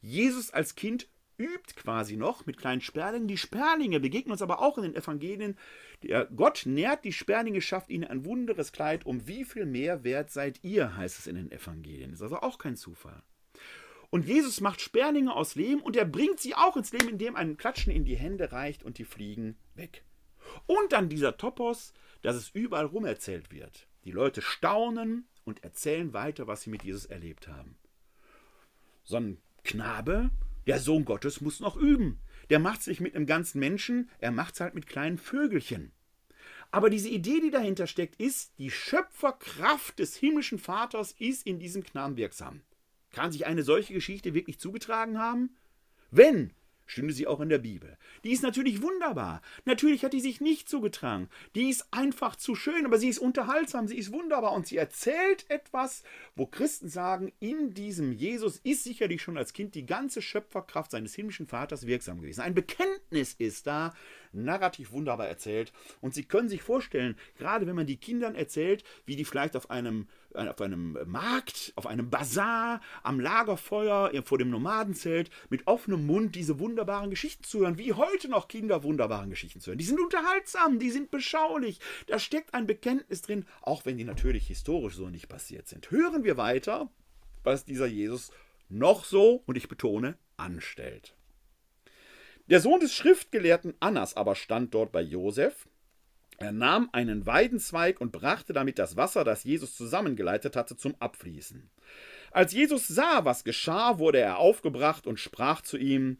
Jesus 0.00 0.50
als 0.50 0.74
Kind 0.74 1.08
übt 1.40 1.74
quasi 1.74 2.16
noch 2.16 2.44
mit 2.44 2.58
kleinen 2.58 2.82
Sperlingen. 2.82 3.26
Die 3.26 3.38
Sperlinge 3.38 3.98
begegnen 3.98 4.32
uns 4.32 4.42
aber 4.42 4.60
auch 4.60 4.76
in 4.76 4.84
den 4.84 4.94
Evangelien. 4.94 5.56
Der 6.02 6.26
Gott 6.26 6.66
nährt 6.66 7.04
die 7.04 7.12
Sperlinge, 7.12 7.62
schafft 7.62 7.90
ihnen 7.90 8.04
ein 8.04 8.24
wunderes 8.24 8.72
Kleid. 8.72 9.06
Um 9.06 9.26
wie 9.26 9.44
viel 9.44 9.64
mehr 9.64 10.04
wert 10.04 10.30
seid 10.30 10.60
ihr, 10.62 10.96
heißt 10.96 11.18
es 11.18 11.26
in 11.26 11.36
den 11.36 11.50
Evangelien. 11.50 12.12
Ist 12.12 12.22
also 12.22 12.36
auch 12.36 12.58
kein 12.58 12.76
Zufall. 12.76 13.22
Und 14.10 14.26
Jesus 14.26 14.60
macht 14.60 14.80
Sperlinge 14.80 15.34
aus 15.34 15.54
Lehm 15.54 15.80
und 15.80 15.96
er 15.96 16.04
bringt 16.04 16.40
sie 16.40 16.54
auch 16.54 16.76
ins 16.76 16.92
Leben, 16.92 17.08
indem 17.08 17.36
ein 17.36 17.56
Klatschen 17.56 17.92
in 17.92 18.04
die 18.04 18.16
Hände 18.16 18.52
reicht 18.52 18.82
und 18.82 18.98
die 18.98 19.04
fliegen 19.04 19.56
weg. 19.74 20.04
Und 20.66 20.92
dann 20.92 21.08
dieser 21.08 21.36
Topos, 21.36 21.94
dass 22.22 22.36
es 22.36 22.50
überall 22.50 22.86
rum 22.86 23.04
erzählt 23.04 23.52
wird. 23.52 23.86
Die 24.04 24.10
Leute 24.10 24.42
staunen 24.42 25.28
und 25.44 25.62
erzählen 25.62 26.12
weiter, 26.12 26.46
was 26.46 26.62
sie 26.62 26.70
mit 26.70 26.82
Jesus 26.82 27.06
erlebt 27.06 27.48
haben. 27.48 27.76
So 29.04 29.16
ein 29.16 29.38
Knabe 29.64 30.30
der 30.66 30.78
Sohn 30.78 31.04
Gottes 31.04 31.40
muss 31.40 31.60
noch 31.60 31.76
üben. 31.76 32.20
Der 32.50 32.58
macht 32.58 32.82
sich 32.82 33.00
mit 33.00 33.14
einem 33.14 33.26
ganzen 33.26 33.58
Menschen, 33.58 34.10
er 34.18 34.30
macht 34.30 34.54
es 34.54 34.60
halt 34.60 34.74
mit 34.74 34.86
kleinen 34.86 35.18
Vögelchen. 35.18 35.92
Aber 36.70 36.90
diese 36.90 37.08
Idee, 37.08 37.40
die 37.40 37.50
dahinter 37.50 37.86
steckt, 37.86 38.20
ist, 38.20 38.52
die 38.58 38.70
Schöpferkraft 38.70 39.98
des 39.98 40.14
himmlischen 40.16 40.58
Vaters 40.58 41.12
ist 41.18 41.46
in 41.46 41.58
diesem 41.58 41.82
Knaben 41.82 42.16
wirksam. 42.16 42.62
Kann 43.10 43.32
sich 43.32 43.46
eine 43.46 43.64
solche 43.64 43.92
Geschichte 43.92 44.34
wirklich 44.34 44.60
zugetragen 44.60 45.18
haben? 45.18 45.56
Wenn, 46.12 46.52
stünde 46.90 47.14
sie 47.14 47.26
auch 47.26 47.40
in 47.40 47.48
der 47.48 47.58
Bibel. 47.58 47.96
Die 48.24 48.32
ist 48.32 48.42
natürlich 48.42 48.82
wunderbar. 48.82 49.42
Natürlich 49.64 50.04
hat 50.04 50.12
die 50.12 50.20
sich 50.20 50.40
nicht 50.40 50.68
zugetragen. 50.68 51.28
Die 51.54 51.70
ist 51.70 51.86
einfach 51.92 52.36
zu 52.36 52.54
schön, 52.54 52.84
aber 52.84 52.98
sie 52.98 53.08
ist 53.08 53.18
unterhaltsam, 53.18 53.86
sie 53.86 53.96
ist 53.96 54.12
wunderbar 54.12 54.52
und 54.52 54.66
sie 54.66 54.76
erzählt 54.76 55.44
etwas, 55.48 56.02
wo 56.34 56.46
Christen 56.46 56.88
sagen, 56.88 57.32
in 57.38 57.74
diesem 57.74 58.12
Jesus 58.12 58.58
ist 58.58 58.84
sicherlich 58.84 59.22
schon 59.22 59.38
als 59.38 59.52
Kind 59.52 59.74
die 59.74 59.86
ganze 59.86 60.20
Schöpferkraft 60.20 60.90
seines 60.90 61.14
himmlischen 61.14 61.46
Vaters 61.46 61.86
wirksam 61.86 62.20
gewesen. 62.20 62.40
Ein 62.40 62.54
Bekenntnis 62.54 63.34
ist 63.34 63.66
da, 63.66 63.94
narrativ 64.32 64.92
wunderbar 64.92 65.28
erzählt. 65.28 65.72
Und 66.00 66.14
Sie 66.14 66.24
können 66.24 66.48
sich 66.48 66.62
vorstellen, 66.62 67.16
gerade 67.36 67.66
wenn 67.66 67.76
man 67.76 67.86
die 67.86 67.96
Kindern 67.96 68.34
erzählt, 68.34 68.84
wie 69.06 69.16
die 69.16 69.24
vielleicht 69.24 69.56
auf 69.56 69.70
einem, 69.70 70.08
äh, 70.34 70.48
auf 70.48 70.60
einem 70.60 70.98
Markt, 71.06 71.72
auf 71.76 71.86
einem 71.86 72.10
Bazar, 72.10 72.80
am 73.02 73.20
Lagerfeuer, 73.20 74.10
vor 74.24 74.38
dem 74.38 74.50
Nomadenzelt, 74.50 75.30
mit 75.48 75.66
offenem 75.66 76.06
Mund 76.06 76.34
diese 76.34 76.58
wunderbaren 76.58 77.10
Geschichten 77.10 77.44
zu 77.44 77.60
hören, 77.60 77.78
wie 77.78 77.92
heute 77.92 78.28
noch 78.28 78.48
Kinder 78.48 78.82
wunderbaren 78.82 79.30
Geschichten 79.30 79.60
zu 79.60 79.70
hören. 79.70 79.78
Die 79.78 79.84
sind 79.84 80.00
unterhaltsam, 80.00 80.78
die 80.78 80.90
sind 80.90 81.10
beschaulich. 81.10 81.80
Da 82.06 82.18
steckt 82.18 82.54
ein 82.54 82.66
Bekenntnis 82.66 83.22
drin, 83.22 83.46
auch 83.62 83.84
wenn 83.84 83.98
die 83.98 84.04
natürlich 84.04 84.46
historisch 84.46 84.94
so 84.94 85.08
nicht 85.08 85.28
passiert 85.28 85.68
sind. 85.68 85.90
Hören 85.90 86.24
wir 86.24 86.36
weiter, 86.36 86.90
was 87.42 87.64
dieser 87.64 87.86
Jesus 87.86 88.30
noch 88.68 89.04
so, 89.04 89.42
und 89.46 89.56
ich 89.56 89.68
betone, 89.68 90.16
anstellt. 90.36 91.14
Der 92.50 92.60
Sohn 92.60 92.80
des 92.80 92.92
Schriftgelehrten 92.92 93.74
Annas 93.78 94.16
aber 94.16 94.34
stand 94.34 94.74
dort 94.74 94.90
bei 94.90 95.02
Josef. 95.02 95.68
Er 96.38 96.50
nahm 96.50 96.88
einen 96.90 97.24
Weidenzweig 97.24 98.00
und 98.00 98.10
brachte 98.10 98.52
damit 98.52 98.80
das 98.80 98.96
Wasser, 98.96 99.22
das 99.22 99.44
Jesus 99.44 99.76
zusammengeleitet 99.76 100.56
hatte, 100.56 100.76
zum 100.76 100.96
Abfließen. 100.98 101.70
Als 102.32 102.52
Jesus 102.52 102.88
sah, 102.88 103.24
was 103.24 103.44
geschah, 103.44 104.00
wurde 104.00 104.18
er 104.18 104.38
aufgebracht 104.38 105.06
und 105.06 105.20
sprach 105.20 105.60
zu 105.60 105.76
ihm: 105.76 106.18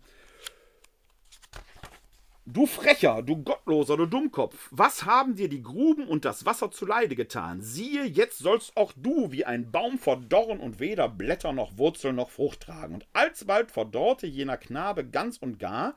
Du 2.46 2.64
Frecher, 2.64 3.20
du 3.20 3.44
Gottloser, 3.44 3.98
du 3.98 4.06
Dummkopf, 4.06 4.68
was 4.70 5.04
haben 5.04 5.36
dir 5.36 5.50
die 5.50 5.62
Gruben 5.62 6.08
und 6.08 6.24
das 6.24 6.46
Wasser 6.46 6.70
zuleide 6.70 7.14
getan? 7.14 7.60
Siehe, 7.60 8.04
jetzt 8.04 8.38
sollst 8.38 8.78
auch 8.78 8.92
du 8.96 9.30
wie 9.30 9.44
ein 9.44 9.70
Baum 9.70 9.98
verdorren 9.98 10.58
und 10.58 10.80
weder 10.80 11.10
Blätter 11.10 11.52
noch 11.52 11.76
Wurzeln 11.76 12.16
noch 12.16 12.30
Frucht 12.30 12.60
tragen. 12.60 12.94
Und 12.94 13.06
alsbald 13.12 13.70
verdorrte 13.70 14.26
jener 14.26 14.56
Knabe 14.56 15.04
ganz 15.06 15.36
und 15.36 15.58
gar. 15.58 15.94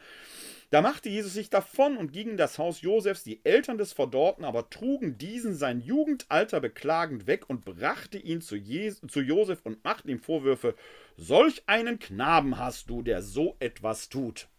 Da 0.70 0.82
machte 0.82 1.08
Jesus 1.08 1.34
sich 1.34 1.50
davon 1.50 1.96
und 1.96 2.12
ging 2.12 2.32
in 2.32 2.38
das 2.38 2.60
Haus 2.60 2.82
Josefs. 2.82 3.24
Die 3.24 3.44
Eltern 3.46 3.78
des 3.78 3.94
Verdorrten 3.94 4.44
aber 4.44 4.70
trugen 4.70 5.18
diesen 5.18 5.56
sein 5.56 5.80
Jugendalter 5.80 6.60
beklagend 6.60 7.26
weg 7.26 7.50
und 7.50 7.64
brachte 7.64 8.18
ihn 8.18 8.42
zu, 8.42 8.58
Jes 8.58 9.00
zu 9.08 9.22
Josef 9.22 9.62
und 9.64 9.82
machten 9.86 10.10
ihm 10.10 10.20
Vorwürfe: 10.20 10.76
Solch 11.16 11.64
einen 11.68 12.00
Knaben 12.00 12.60
hast 12.60 12.90
du, 12.90 13.02
der 13.02 13.22
so 13.22 13.56
etwas 13.60 14.10
tut 14.10 14.50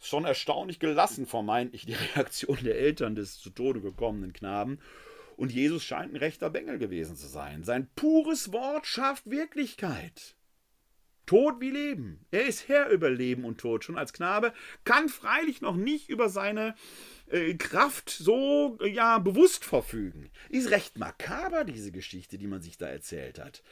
schon 0.00 0.24
erstaunlich 0.24 0.78
gelassen 0.78 1.26
vermeintlich 1.26 1.86
die 1.86 1.94
Reaktion 2.14 2.58
der 2.62 2.78
Eltern 2.78 3.14
des 3.14 3.38
zu 3.38 3.50
Tode 3.50 3.80
gekommenen 3.80 4.32
Knaben. 4.32 4.78
Und 5.36 5.52
Jesus 5.52 5.84
scheint 5.84 6.12
ein 6.12 6.16
rechter 6.16 6.50
Bengel 6.50 6.78
gewesen 6.78 7.16
zu 7.16 7.28
sein. 7.28 7.62
Sein 7.62 7.88
pures 7.94 8.52
Wort 8.52 8.86
schafft 8.86 9.30
Wirklichkeit. 9.30 10.34
Tod 11.26 11.60
wie 11.60 11.70
Leben. 11.70 12.24
Er 12.30 12.46
ist 12.46 12.68
Herr 12.68 12.88
über 12.88 13.10
Leben 13.10 13.44
und 13.44 13.58
Tod. 13.58 13.84
Schon 13.84 13.98
als 13.98 14.14
Knabe 14.14 14.52
kann 14.84 15.10
freilich 15.10 15.60
noch 15.60 15.76
nicht 15.76 16.08
über 16.08 16.30
seine 16.30 16.74
äh, 17.26 17.54
Kraft 17.54 18.08
so 18.08 18.78
ja 18.82 19.18
bewusst 19.18 19.64
verfügen. 19.64 20.30
Ist 20.48 20.70
recht 20.70 20.98
makaber 20.98 21.64
diese 21.64 21.92
Geschichte, 21.92 22.38
die 22.38 22.46
man 22.46 22.62
sich 22.62 22.78
da 22.78 22.86
erzählt 22.86 23.38
hat. 23.38 23.62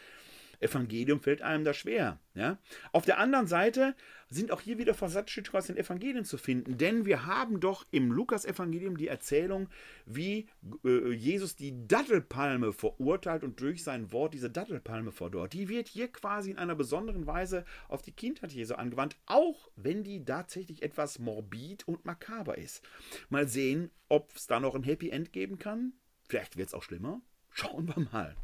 Evangelium 0.61 1.21
fällt 1.21 1.43
einem 1.43 1.65
da 1.65 1.73
schwer. 1.73 2.21
Ja? 2.35 2.59
Auf 2.93 3.07
der 3.07 3.19
anderen 3.19 3.47
Seite 3.47 3.95
sind 4.29 4.51
auch 4.51 4.61
hier 4.61 4.79
wieder 4.79 4.95
Versatzstücke 4.95 5.57
aus 5.57 5.67
den 5.67 5.77
Evangelien 5.77 6.25
zu 6.25 6.37
finden, 6.39 6.79
denn 6.79 7.07
wir 7.07 7.27
haben 7.27 7.61
doch 7.61 7.87
im 7.91 8.11
Lukas-Evangelium 8.11 8.97
die 8.97 9.09
Erzählung, 9.09 9.69
wie 10.05 10.49
äh, 10.85 11.13
Jesus 11.13 11.55
die 11.55 11.87
Dattelpalme 11.87 12.73
verurteilt 12.73 13.45
und 13.45 13.61
durch 13.61 13.85
sein 13.85 14.11
Wort 14.13 14.35
diese 14.35 14.51
Dattelpalme 14.51 15.13
verdorrt. 15.13 15.53
Die 15.53 15.69
wird 15.69 15.89
hier 15.89 16.09
quasi 16.09 16.51
in 16.51 16.59
einer 16.59 16.75
besonderen 16.75 17.27
Weise 17.27 17.65
auf 17.89 18.03
die 18.03 18.13
Kindheit 18.13 18.53
Jesu 18.53 18.75
angewandt, 18.75 19.17
auch 19.27 19.71
wenn 19.77 20.03
die 20.03 20.25
tatsächlich 20.25 20.83
etwas 20.83 21.19
morbid 21.19 21.87
und 21.87 22.05
makaber 22.05 22.59
ist. 22.59 22.83
Mal 23.29 23.49
sehen, 23.49 23.91
ob 24.09 24.35
es 24.35 24.47
da 24.47 24.59
noch 24.61 24.75
ein 24.75 24.83
Happy 24.83 25.11
End 25.11 25.33
geben 25.33 25.59
kann. 25.59 25.93
Vielleicht 26.29 26.57
wird 26.57 26.69
es 26.69 26.75
auch 26.75 26.83
schlimmer. 26.83 27.21
Schauen 27.51 27.87
wir 27.87 28.09
mal. 28.13 28.37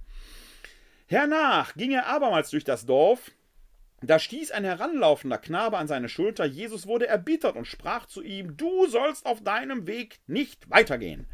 Hernach 1.06 1.74
ging 1.74 1.90
er 1.90 2.06
abermals 2.06 2.50
durch 2.50 2.64
das 2.64 2.86
Dorf, 2.86 3.32
da 4.02 4.18
stieß 4.18 4.50
ein 4.50 4.64
heranlaufender 4.64 5.38
Knabe 5.38 5.78
an 5.78 5.86
seine 5.86 6.08
Schulter, 6.08 6.44
Jesus 6.44 6.86
wurde 6.88 7.06
erbittert 7.06 7.54
und 7.54 7.66
sprach 7.66 8.06
zu 8.06 8.20
ihm, 8.20 8.56
Du 8.56 8.86
sollst 8.88 9.26
auf 9.26 9.44
deinem 9.44 9.86
Weg 9.86 10.18
nicht 10.26 10.68
weitergehen. 10.68 11.26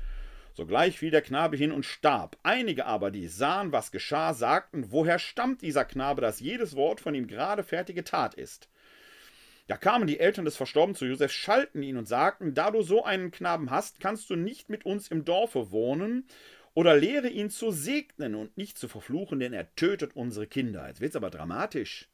Sogleich 0.52 0.98
fiel 0.98 1.10
der 1.10 1.22
Knabe 1.22 1.56
hin 1.56 1.72
und 1.72 1.86
starb. 1.86 2.36
Einige 2.42 2.84
aber, 2.84 3.10
die 3.10 3.28
sahen, 3.28 3.72
was 3.72 3.90
geschah, 3.90 4.34
sagten, 4.34 4.90
woher 4.90 5.18
stammt 5.18 5.62
dieser 5.62 5.84
Knabe, 5.84 6.20
dass 6.20 6.40
jedes 6.40 6.76
Wort 6.76 7.00
von 7.00 7.14
ihm 7.14 7.26
gerade 7.26 7.62
fertige 7.62 8.04
Tat 8.04 8.34
ist? 8.34 8.68
Da 9.68 9.76
kamen 9.76 10.06
die 10.06 10.18
Eltern 10.18 10.44
des 10.44 10.56
Verstorbenen 10.56 10.96
zu 10.96 11.06
Josef, 11.06 11.30
schalten 11.30 11.82
ihn 11.82 11.96
und 11.96 12.08
sagten, 12.08 12.54
da 12.54 12.70
du 12.70 12.82
so 12.82 13.04
einen 13.04 13.30
Knaben 13.30 13.70
hast, 13.70 14.00
kannst 14.00 14.28
du 14.30 14.36
nicht 14.36 14.68
mit 14.68 14.84
uns 14.84 15.08
im 15.08 15.24
Dorfe 15.24 15.70
wohnen, 15.70 16.26
oder 16.74 16.96
lehre 16.96 17.28
ihn 17.28 17.50
zu 17.50 17.70
segnen 17.70 18.34
und 18.34 18.56
nicht 18.56 18.78
zu 18.78 18.88
verfluchen, 18.88 19.40
denn 19.40 19.52
er 19.52 19.74
tötet 19.74 20.14
unsere 20.16 20.46
Kinder. 20.46 20.86
Jetzt 20.86 21.00
wird's 21.00 21.16
aber 21.16 21.30
dramatisch 21.30 22.08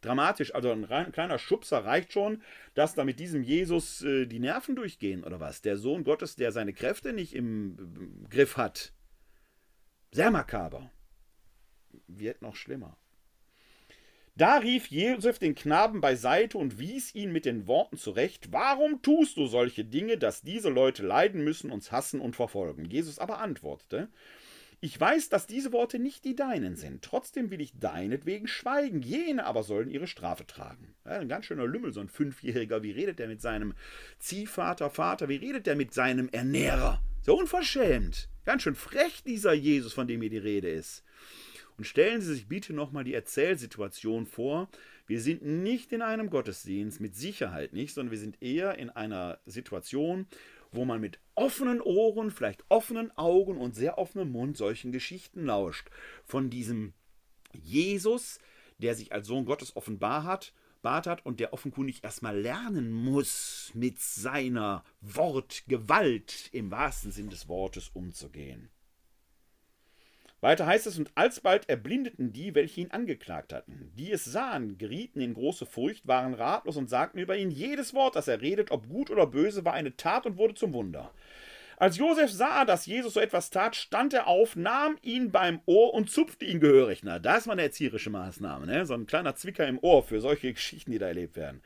dramatisch. 0.00 0.54
Also 0.54 0.70
ein, 0.70 0.84
rein, 0.84 1.12
kleiner 1.12 1.38
Schubser 1.38 1.84
reicht 1.84 2.12
schon, 2.12 2.42
dass 2.74 2.94
da 2.94 3.04
mit 3.04 3.20
diesem 3.20 3.42
Jesus 3.42 4.02
äh, 4.02 4.26
die 4.26 4.38
Nerven 4.38 4.76
durchgehen 4.76 5.24
oder 5.24 5.40
was. 5.40 5.62
Der 5.62 5.76
Sohn 5.76 6.04
Gottes, 6.04 6.36
der 6.36 6.52
seine 6.52 6.72
Kräfte 6.72 7.12
nicht 7.12 7.34
im, 7.34 7.76
im 7.78 8.28
Griff 8.28 8.56
hat. 8.56 8.92
Sehr 10.12 10.30
makaber. 10.30 10.90
Wird 12.06 12.42
noch 12.42 12.56
schlimmer. 12.56 12.96
Da 14.38 14.58
rief 14.58 14.86
Josef 14.86 15.40
den 15.40 15.56
Knaben 15.56 16.00
beiseite 16.00 16.58
und 16.58 16.78
wies 16.78 17.12
ihn 17.12 17.32
mit 17.32 17.44
den 17.44 17.66
Worten 17.66 17.96
zurecht: 17.96 18.52
Warum 18.52 19.02
tust 19.02 19.36
du 19.36 19.46
solche 19.46 19.84
Dinge, 19.84 20.16
dass 20.16 20.42
diese 20.42 20.68
Leute 20.68 21.04
leiden 21.04 21.42
müssen, 21.42 21.72
uns 21.72 21.90
hassen 21.90 22.20
und 22.20 22.36
verfolgen? 22.36 22.84
Jesus 22.84 23.18
aber 23.18 23.40
antwortete: 23.40 24.08
ich 24.80 24.98
weiß, 24.98 25.28
dass 25.28 25.46
diese 25.46 25.72
Worte 25.72 25.98
nicht 25.98 26.24
die 26.24 26.36
deinen 26.36 26.76
sind. 26.76 27.02
Trotzdem 27.02 27.50
will 27.50 27.60
ich 27.60 27.78
deinetwegen 27.78 28.46
schweigen. 28.46 29.02
Jene 29.02 29.44
aber 29.44 29.64
sollen 29.64 29.90
ihre 29.90 30.06
Strafe 30.06 30.46
tragen. 30.46 30.94
Ja, 31.04 31.12
ein 31.12 31.28
ganz 31.28 31.46
schöner 31.46 31.66
Lümmel, 31.66 31.92
so 31.92 32.00
ein 32.00 32.08
Fünfjähriger. 32.08 32.82
Wie 32.84 32.92
redet 32.92 33.18
der 33.18 33.26
mit 33.26 33.40
seinem 33.40 33.74
Ziehvater, 34.20 34.88
Vater? 34.88 35.28
Wie 35.28 35.36
redet 35.36 35.66
der 35.66 35.74
mit 35.74 35.92
seinem 35.92 36.28
Ernährer? 36.28 37.02
So 37.22 37.36
unverschämt. 37.36 38.28
Ganz 38.44 38.62
schön 38.62 38.76
frech, 38.76 39.24
dieser 39.24 39.52
Jesus, 39.52 39.92
von 39.92 40.06
dem 40.06 40.20
hier 40.20 40.30
die 40.30 40.38
Rede 40.38 40.70
ist. 40.70 41.02
Und 41.76 41.84
stellen 41.84 42.20
Sie 42.20 42.34
sich 42.34 42.48
bitte 42.48 42.72
nochmal 42.72 43.04
die 43.04 43.14
Erzählsituation 43.14 44.26
vor. 44.26 44.68
Wir 45.06 45.20
sind 45.20 45.44
nicht 45.44 45.92
in 45.92 46.02
einem 46.02 46.28
Gottesdienst, 46.28 47.00
mit 47.00 47.16
Sicherheit 47.16 47.72
nicht, 47.72 47.94
sondern 47.94 48.10
wir 48.10 48.18
sind 48.18 48.42
eher 48.42 48.78
in 48.78 48.90
einer 48.90 49.38
Situation, 49.46 50.26
wo 50.72 50.84
man 50.84 51.00
mit 51.00 51.18
offenen 51.34 51.80
Ohren, 51.80 52.30
vielleicht 52.30 52.64
offenen 52.68 53.10
Augen 53.16 53.58
und 53.58 53.74
sehr 53.74 53.98
offenem 53.98 54.30
Mund 54.30 54.56
solchen 54.56 54.92
Geschichten 54.92 55.44
lauscht. 55.44 55.88
Von 56.24 56.50
diesem 56.50 56.92
Jesus, 57.52 58.38
der 58.78 58.94
sich 58.94 59.12
als 59.12 59.26
Sohn 59.26 59.44
Gottes 59.44 59.76
offenbar 59.76 60.24
hat, 60.24 60.52
hat 60.84 61.26
und 61.26 61.38
der 61.40 61.52
offenkundig 61.52 62.02
erstmal 62.02 62.38
lernen 62.38 62.90
muss, 62.90 63.70
mit 63.74 64.00
seiner 64.00 64.84
Wortgewalt 65.00 66.48
im 66.52 66.70
wahrsten 66.70 67.12
Sinn 67.12 67.28
des 67.28 67.46
Wortes 67.48 67.90
umzugehen. 67.92 68.70
Weiter 70.40 70.66
heißt 70.66 70.86
es, 70.86 70.98
und 70.98 71.10
alsbald 71.16 71.68
erblindeten 71.68 72.32
die, 72.32 72.54
welche 72.54 72.80
ihn 72.80 72.90
angeklagt 72.90 73.52
hatten. 73.52 73.90
Die 73.96 74.12
es 74.12 74.24
sahen, 74.24 74.78
gerieten 74.78 75.20
in 75.20 75.34
große 75.34 75.66
Furcht, 75.66 76.06
waren 76.06 76.34
ratlos 76.34 76.76
und 76.76 76.88
sagten 76.88 77.18
über 77.18 77.36
ihn, 77.36 77.50
jedes 77.50 77.92
Wort, 77.92 78.14
das 78.14 78.28
er 78.28 78.40
redet, 78.40 78.70
ob 78.70 78.88
gut 78.88 79.10
oder 79.10 79.26
böse, 79.26 79.64
war 79.64 79.72
eine 79.72 79.96
Tat 79.96 80.26
und 80.26 80.38
wurde 80.38 80.54
zum 80.54 80.72
Wunder. 80.72 81.10
Als 81.80 81.96
Josef 81.96 82.32
sah, 82.32 82.64
dass 82.64 82.86
Jesus 82.86 83.14
so 83.14 83.20
etwas 83.20 83.50
tat, 83.50 83.76
stand 83.76 84.12
er 84.12 84.26
auf, 84.26 84.56
nahm 84.56 84.96
ihn 85.00 85.30
beim 85.30 85.60
Ohr 85.64 85.94
und 85.94 86.10
zupfte 86.10 86.44
ihn 86.44 86.58
gehörig. 86.58 87.02
Na, 87.04 87.20
das 87.20 87.46
war 87.46 87.52
eine 87.52 87.62
erzieherische 87.62 88.10
Maßnahme, 88.10 88.66
ne? 88.66 88.84
So 88.84 88.94
ein 88.94 89.06
kleiner 89.06 89.36
Zwicker 89.36 89.66
im 89.66 89.78
Ohr 89.78 90.02
für 90.02 90.20
solche 90.20 90.52
Geschichten, 90.52 90.90
die 90.90 90.98
da 90.98 91.06
erlebt 91.06 91.36
werden. 91.36 91.62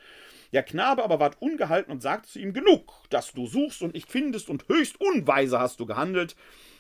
Der 0.53 0.63
Knabe 0.63 1.03
aber 1.03 1.19
ward 1.19 1.41
ungehalten 1.41 1.91
und 1.91 2.03
sagte 2.03 2.29
zu 2.29 2.39
ihm: 2.41 2.53
Genug, 2.53 2.93
dass 3.09 3.33
du 3.33 3.47
suchst 3.47 3.81
und 3.81 3.95
nicht 3.95 4.11
findest, 4.11 4.51
und 4.51 4.69
höchst 4.69 5.01
unweise 5.01 5.59
hast 5.59 5.81
du 5.81 5.87
gehandelt. 5.87 6.37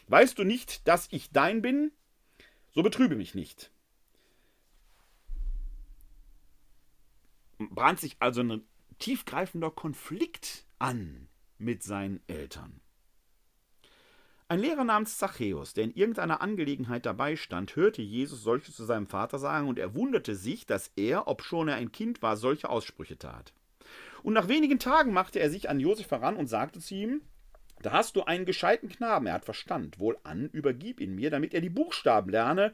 Weißt 0.08 0.38
du 0.38 0.44
nicht, 0.44 0.86
dass 0.88 1.08
ich 1.10 1.30
dein 1.30 1.62
bin? 1.62 1.92
So 2.70 2.82
betrübe 2.82 3.16
mich 3.16 3.34
nicht. 3.34 3.70
Bahnt 7.58 8.00
sich 8.00 8.16
also 8.18 8.42
ein 8.42 8.62
tiefgreifender 8.98 9.70
Konflikt 9.70 10.64
an 10.78 11.28
mit 11.58 11.82
seinen 11.82 12.20
Eltern. 12.26 12.80
Ein 14.48 14.60
Lehrer 14.60 14.84
namens 14.84 15.16
Zachäus, 15.16 15.72
der 15.72 15.84
in 15.84 15.94
irgendeiner 15.94 16.42
Angelegenheit 16.42 17.06
dabei 17.06 17.36
stand, 17.36 17.74
hörte 17.74 18.02
Jesus 18.02 18.42
solches 18.42 18.76
zu 18.76 18.84
seinem 18.84 19.06
Vater 19.06 19.38
sagen, 19.38 19.66
und 19.66 19.78
er 19.78 19.94
wunderte 19.94 20.34
sich, 20.34 20.66
dass 20.66 20.92
er, 20.94 21.26
obschon 21.26 21.68
er 21.68 21.76
ein 21.76 21.90
Kind 21.90 22.20
war, 22.20 22.36
solche 22.36 22.68
Aussprüche 22.68 23.16
tat. 23.16 23.54
Und 24.22 24.34
nach 24.34 24.48
wenigen 24.48 24.78
Tagen 24.78 25.12
machte 25.12 25.38
er 25.38 25.50
sich 25.50 25.70
an 25.70 25.80
Josef 25.80 26.10
heran 26.10 26.36
und 26.36 26.48
sagte 26.48 26.80
zu 26.80 26.94
ihm: 26.94 27.22
da 27.82 27.92
hast 27.92 28.16
du 28.16 28.22
einen 28.22 28.44
gescheiten 28.44 28.88
Knaben, 28.88 29.26
er 29.26 29.34
hat 29.34 29.44
Verstand. 29.44 29.98
Wohlan, 29.98 30.48
übergib 30.52 31.00
ihn 31.00 31.14
mir, 31.14 31.30
damit 31.30 31.54
er 31.54 31.60
die 31.60 31.68
Buchstaben 31.68 32.30
lerne, 32.30 32.72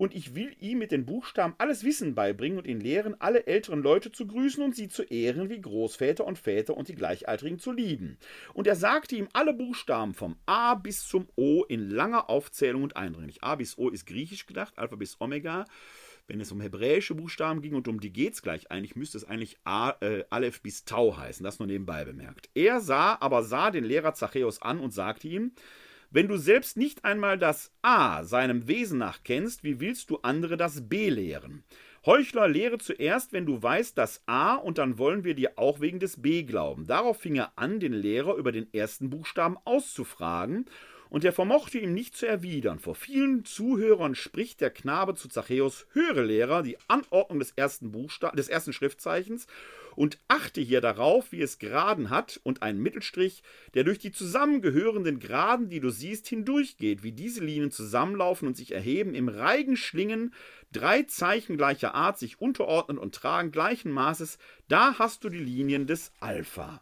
und 0.00 0.14
ich 0.14 0.34
will 0.34 0.56
ihm 0.60 0.78
mit 0.78 0.92
den 0.92 1.04
Buchstaben 1.04 1.54
alles 1.58 1.84
Wissen 1.84 2.14
beibringen 2.14 2.56
und 2.56 2.66
ihn 2.66 2.80
lehren, 2.80 3.20
alle 3.20 3.46
älteren 3.46 3.82
Leute 3.82 4.10
zu 4.10 4.26
grüßen 4.26 4.64
und 4.64 4.74
sie 4.74 4.88
zu 4.88 5.02
ehren 5.02 5.50
wie 5.50 5.60
Großväter 5.60 6.24
und 6.24 6.38
Väter 6.38 6.74
und 6.74 6.88
die 6.88 6.94
Gleichaltrigen 6.94 7.58
zu 7.58 7.70
lieben. 7.70 8.16
Und 8.54 8.66
er 8.66 8.76
sagte 8.76 9.14
ihm 9.14 9.28
alle 9.34 9.52
Buchstaben 9.52 10.14
vom 10.14 10.36
A 10.46 10.74
bis 10.74 11.06
zum 11.06 11.28
O 11.36 11.64
in 11.64 11.90
langer 11.90 12.30
Aufzählung 12.30 12.82
und 12.82 12.96
eindringlich. 12.96 13.44
A 13.44 13.56
bis 13.56 13.76
O 13.76 13.90
ist 13.90 14.06
griechisch 14.06 14.46
gedacht, 14.46 14.72
Alpha 14.78 14.96
bis 14.96 15.20
Omega 15.20 15.66
wenn 16.30 16.40
es 16.40 16.52
um 16.52 16.60
hebräische 16.60 17.16
Buchstaben 17.16 17.60
ging 17.60 17.74
und 17.74 17.88
um 17.88 17.98
die 17.98 18.12
geht 18.12 18.34
es 18.34 18.42
gleich 18.42 18.70
eigentlich, 18.70 18.94
müsste 18.94 19.18
es 19.18 19.24
eigentlich 19.24 19.58
A, 19.64 19.96
äh, 20.00 20.22
Aleph 20.30 20.62
bis 20.62 20.84
Tau 20.84 21.16
heißen, 21.16 21.42
das 21.42 21.58
nur 21.58 21.66
nebenbei 21.66 22.04
bemerkt. 22.04 22.48
Er 22.54 22.80
sah, 22.80 23.18
aber 23.20 23.42
sah 23.42 23.72
den 23.72 23.82
Lehrer 23.82 24.14
Zachäus 24.14 24.62
an 24.62 24.78
und 24.78 24.92
sagte 24.92 25.26
ihm, 25.26 25.50
wenn 26.12 26.28
du 26.28 26.36
selbst 26.36 26.76
nicht 26.76 27.04
einmal 27.04 27.36
das 27.36 27.72
A 27.82 28.22
seinem 28.22 28.68
Wesen 28.68 28.98
nach 28.98 29.24
kennst, 29.24 29.64
wie 29.64 29.80
willst 29.80 30.10
du 30.10 30.18
andere 30.22 30.56
das 30.56 30.88
B 30.88 31.08
lehren? 31.08 31.64
Heuchler, 32.06 32.48
lehre 32.48 32.78
zuerst, 32.78 33.32
wenn 33.32 33.44
du 33.44 33.62
weißt 33.62 33.98
das 33.98 34.22
A, 34.26 34.54
und 34.54 34.78
dann 34.78 34.98
wollen 34.98 35.24
wir 35.24 35.34
dir 35.34 35.52
auch 35.56 35.80
wegen 35.80 35.98
des 35.98 36.22
B 36.22 36.44
glauben. 36.44 36.86
Darauf 36.86 37.18
fing 37.18 37.34
er 37.34 37.52
an, 37.56 37.78
den 37.78 37.92
Lehrer 37.92 38.36
über 38.36 38.52
den 38.52 38.72
ersten 38.72 39.10
Buchstaben 39.10 39.58
auszufragen, 39.64 40.64
und 41.10 41.24
er 41.24 41.32
vermochte 41.32 41.78
ihm 41.78 41.92
nicht 41.92 42.16
zu 42.16 42.26
erwidern. 42.26 42.78
Vor 42.78 42.94
vielen 42.94 43.44
Zuhörern 43.44 44.14
spricht 44.14 44.60
der 44.60 44.70
Knabe 44.70 45.14
zu 45.14 45.28
Zachäus, 45.28 45.86
höre 45.92 46.22
Lehrer, 46.22 46.62
die 46.62 46.78
Anordnung 46.88 47.40
des 47.40 47.50
ersten, 47.50 47.92
Buchsta 47.92 48.30
des 48.30 48.48
ersten 48.48 48.72
Schriftzeichens 48.72 49.46
und 49.96 50.18
achte 50.28 50.60
hier 50.60 50.80
darauf, 50.80 51.32
wie 51.32 51.42
es 51.42 51.58
Graden 51.58 52.10
hat 52.10 52.40
und 52.44 52.62
einen 52.62 52.80
Mittelstrich, 52.80 53.42
der 53.74 53.84
durch 53.84 53.98
die 53.98 54.12
zusammengehörenden 54.12 55.18
Graden, 55.18 55.68
die 55.68 55.80
du 55.80 55.90
siehst, 55.90 56.28
hindurchgeht, 56.28 57.02
wie 57.02 57.12
diese 57.12 57.44
Linien 57.44 57.72
zusammenlaufen 57.72 58.46
und 58.48 58.56
sich 58.56 58.72
erheben, 58.72 59.14
im 59.14 59.28
Reigen 59.28 59.76
schlingen, 59.76 60.32
drei 60.72 61.02
Zeichen 61.02 61.56
gleicher 61.56 61.94
Art 61.94 62.18
sich 62.18 62.40
unterordnen 62.40 62.98
und 62.98 63.14
tragen 63.14 63.50
gleichen 63.50 63.90
Maßes, 63.90 64.38
da 64.68 64.98
hast 64.98 65.24
du 65.24 65.28
die 65.28 65.38
Linien 65.38 65.86
des 65.86 66.12
Alpha. 66.20 66.80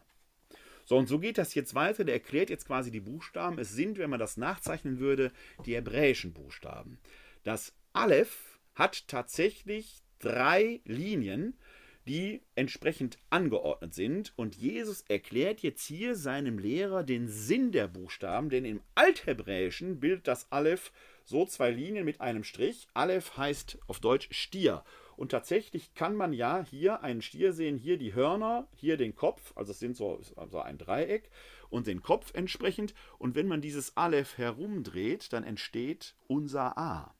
So, 0.89 0.97
und 0.97 1.07
so 1.07 1.19
geht 1.19 1.37
das 1.37 1.53
jetzt 1.53 1.75
weiter. 1.75 2.03
Der 2.03 2.15
erklärt 2.15 2.49
jetzt 2.49 2.65
quasi 2.65 2.89
die 2.89 2.99
Buchstaben. 2.99 3.59
Es 3.59 3.73
sind, 3.73 3.99
wenn 3.99 4.09
man 4.09 4.19
das 4.19 4.37
nachzeichnen 4.37 4.97
würde, 4.97 5.31
die 5.67 5.75
hebräischen 5.75 6.33
Buchstaben. 6.33 6.97
Das 7.43 7.73
Aleph 7.93 8.57
hat 8.73 9.07
tatsächlich 9.07 10.01
drei 10.17 10.81
Linien, 10.85 11.59
die 12.07 12.41
entsprechend 12.55 13.19
angeordnet 13.29 13.93
sind. 13.93 14.33
Und 14.35 14.55
Jesus 14.55 15.03
erklärt 15.03 15.59
jetzt 15.59 15.85
hier 15.85 16.15
seinem 16.15 16.57
Lehrer 16.57 17.03
den 17.03 17.27
Sinn 17.27 17.71
der 17.71 17.87
Buchstaben, 17.87 18.49
denn 18.49 18.65
im 18.65 18.81
Althebräischen 18.95 19.99
bildet 19.99 20.27
das 20.27 20.51
Aleph 20.51 20.91
so 21.23 21.45
zwei 21.45 21.69
Linien 21.69 22.03
mit 22.03 22.19
einem 22.19 22.43
Strich. 22.43 22.87
Aleph 22.95 23.37
heißt 23.37 23.77
auf 23.85 23.99
Deutsch 23.99 24.29
Stier. 24.31 24.83
Und 25.19 25.31
tatsächlich 25.31 25.93
kann 25.95 26.15
man 26.15 26.31
ja 26.31 26.63
hier 26.63 27.03
einen 27.03 27.21
Stier 27.21 27.51
sehen, 27.51 27.77
hier 27.77 27.97
die 27.97 28.13
Hörner, 28.13 28.69
hier 28.77 28.95
den 28.95 29.17
Kopf, 29.17 29.51
also 29.57 29.73
es 29.73 29.79
sind 29.79 29.97
so 29.97 30.21
also 30.37 30.61
ein 30.61 30.77
Dreieck 30.77 31.29
und 31.69 31.87
den 31.87 32.01
Kopf 32.01 32.33
entsprechend. 32.33 32.93
Und 33.17 33.35
wenn 33.35 33.45
man 33.45 33.59
dieses 33.59 33.97
Aleph 33.97 34.37
herumdreht, 34.37 35.33
dann 35.33 35.43
entsteht 35.43 36.15
unser 36.27 36.77
A. 36.77 37.13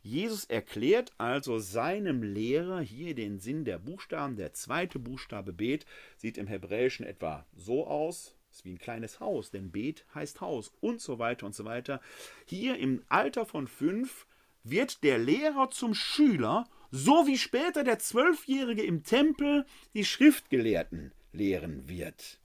Jesus 0.00 0.44
erklärt 0.44 1.10
also 1.18 1.58
seinem 1.58 2.22
Lehrer 2.22 2.82
hier 2.82 3.16
den 3.16 3.40
Sinn 3.40 3.64
der 3.64 3.80
Buchstaben. 3.80 4.36
Der 4.36 4.52
zweite 4.52 5.00
Buchstabe 5.00 5.52
Bet 5.52 5.86
sieht 6.18 6.38
im 6.38 6.46
Hebräischen 6.46 7.04
etwa 7.04 7.46
so 7.56 7.84
aus, 7.84 8.36
ist 8.52 8.64
wie 8.64 8.74
ein 8.74 8.78
kleines 8.78 9.18
Haus, 9.18 9.50
denn 9.50 9.72
Bet 9.72 10.04
heißt 10.14 10.40
Haus 10.40 10.72
und 10.80 11.00
so 11.00 11.18
weiter 11.18 11.46
und 11.46 11.56
so 11.56 11.64
weiter. 11.64 12.00
Hier 12.46 12.78
im 12.78 13.02
Alter 13.08 13.44
von 13.44 13.66
fünf 13.66 14.28
wird 14.62 15.02
der 15.02 15.18
Lehrer 15.18 15.70
zum 15.70 15.94
Schüler 15.94 16.68
so 16.90 17.26
wie 17.26 17.38
später 17.38 17.84
der 17.84 17.98
Zwölfjährige 17.98 18.82
im 18.82 19.04
Tempel 19.04 19.64
die 19.94 20.04
Schriftgelehrten 20.04 21.12
lehren 21.32 21.88
wird. 21.88 22.40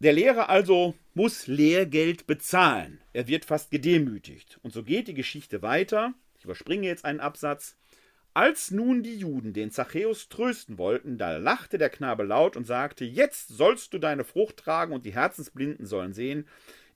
Der 0.00 0.12
Lehrer 0.12 0.50
also 0.50 0.94
muss 1.14 1.46
Lehrgeld 1.46 2.26
bezahlen. 2.26 3.00
Er 3.14 3.28
wird 3.28 3.46
fast 3.46 3.70
gedemütigt. 3.70 4.58
Und 4.62 4.74
so 4.74 4.82
geht 4.82 5.08
die 5.08 5.14
Geschichte 5.14 5.62
weiter. 5.62 6.12
Ich 6.38 6.44
überspringe 6.44 6.86
jetzt 6.86 7.06
einen 7.06 7.20
Absatz. 7.20 7.76
Als 8.34 8.70
nun 8.70 9.02
die 9.02 9.16
Juden 9.16 9.54
den 9.54 9.70
Zachäus 9.70 10.28
trösten 10.28 10.76
wollten, 10.76 11.16
da 11.16 11.38
lachte 11.38 11.78
der 11.78 11.88
Knabe 11.88 12.24
laut 12.24 12.54
und 12.54 12.66
sagte: 12.66 13.06
Jetzt 13.06 13.48
sollst 13.48 13.94
du 13.94 13.98
deine 13.98 14.24
Frucht 14.24 14.58
tragen 14.58 14.92
und 14.92 15.06
die 15.06 15.14
Herzensblinden 15.14 15.86
sollen 15.86 16.12
sehen. 16.12 16.46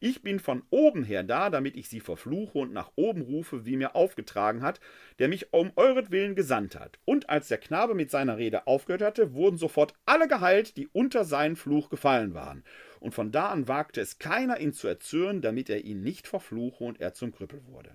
Ich 0.02 0.22
bin 0.22 0.40
von 0.40 0.62
oben 0.70 1.04
her 1.04 1.22
da, 1.22 1.50
damit 1.50 1.76
ich 1.76 1.90
sie 1.90 2.00
verfluche 2.00 2.58
und 2.58 2.72
nach 2.72 2.90
oben 2.96 3.20
rufe, 3.20 3.66
wie 3.66 3.76
mir 3.76 3.94
aufgetragen 3.94 4.62
hat, 4.62 4.80
der 5.18 5.28
mich 5.28 5.52
um 5.52 5.72
euretwillen 5.76 6.34
gesandt 6.34 6.74
hat. 6.74 6.98
Und 7.04 7.28
als 7.28 7.48
der 7.48 7.58
Knabe 7.58 7.94
mit 7.94 8.10
seiner 8.10 8.38
Rede 8.38 8.66
aufgehört 8.66 9.02
hatte, 9.02 9.34
wurden 9.34 9.58
sofort 9.58 9.92
alle 10.06 10.26
geheilt, 10.26 10.78
die 10.78 10.88
unter 10.88 11.26
seinen 11.26 11.54
Fluch 11.54 11.90
gefallen 11.90 12.32
waren. 12.32 12.64
Und 12.98 13.12
von 13.12 13.30
da 13.30 13.50
an 13.50 13.68
wagte 13.68 14.00
es 14.00 14.18
keiner, 14.18 14.58
ihn 14.58 14.72
zu 14.72 14.88
erzürnen, 14.88 15.42
damit 15.42 15.68
er 15.68 15.84
ihn 15.84 16.02
nicht 16.02 16.26
verfluche 16.26 16.82
und 16.82 16.98
er 16.98 17.12
zum 17.12 17.30
Krüppel 17.30 17.66
wurde. 17.66 17.94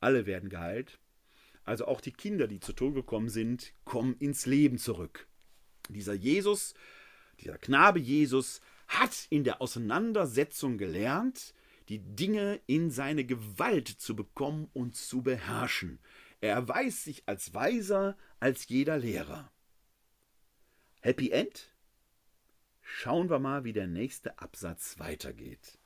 Alle 0.00 0.26
werden 0.26 0.50
geheilt, 0.50 0.98
also 1.64 1.86
auch 1.86 2.02
die 2.02 2.12
Kinder, 2.12 2.46
die 2.46 2.60
zu 2.60 2.74
Tode 2.74 2.94
gekommen 2.94 3.30
sind, 3.30 3.72
kommen 3.84 4.16
ins 4.18 4.44
Leben 4.44 4.76
zurück. 4.76 5.26
Dieser 5.88 6.14
Jesus, 6.14 6.74
dieser 7.40 7.56
Knabe 7.56 8.00
Jesus, 8.00 8.60
hat 8.88 9.26
in 9.30 9.44
der 9.44 9.60
Auseinandersetzung 9.62 10.78
gelernt, 10.78 11.54
die 11.88 12.00
Dinge 12.00 12.60
in 12.66 12.90
seine 12.90 13.24
Gewalt 13.24 13.88
zu 13.88 14.16
bekommen 14.16 14.68
und 14.72 14.96
zu 14.96 15.22
beherrschen. 15.22 16.00
Er 16.40 16.54
erweist 16.54 17.04
sich 17.04 17.22
als 17.26 17.54
weiser 17.54 18.16
als 18.40 18.68
jeder 18.68 18.98
Lehrer. 18.98 19.50
Happy 21.00 21.30
End? 21.30 21.70
Schauen 22.80 23.30
wir 23.30 23.38
mal, 23.38 23.64
wie 23.64 23.72
der 23.72 23.86
nächste 23.86 24.38
Absatz 24.38 24.98
weitergeht. 24.98 25.78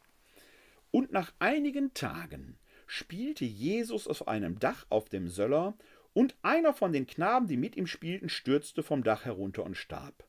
Und 0.91 1.13
nach 1.13 1.33
einigen 1.39 1.95
Tagen 1.95 2.59
spielte 2.87 3.45
Jesus 3.45 4.07
auf 4.07 4.29
einem 4.29 4.59
Dach 4.59 4.87
auf 4.89 5.09
dem 5.09 5.29
Söller, 5.29 5.77
und 6.15 6.37
einer 6.43 6.75
von 6.75 6.93
den 6.93 7.07
Knaben, 7.07 7.49
die 7.49 7.57
mit 7.57 7.77
ihm 7.77 7.87
spielten, 7.87 8.29
stürzte 8.29 8.83
vom 8.83 9.03
Dach 9.03 9.25
herunter 9.25 9.65
und 9.65 9.77
starb. 9.77 10.27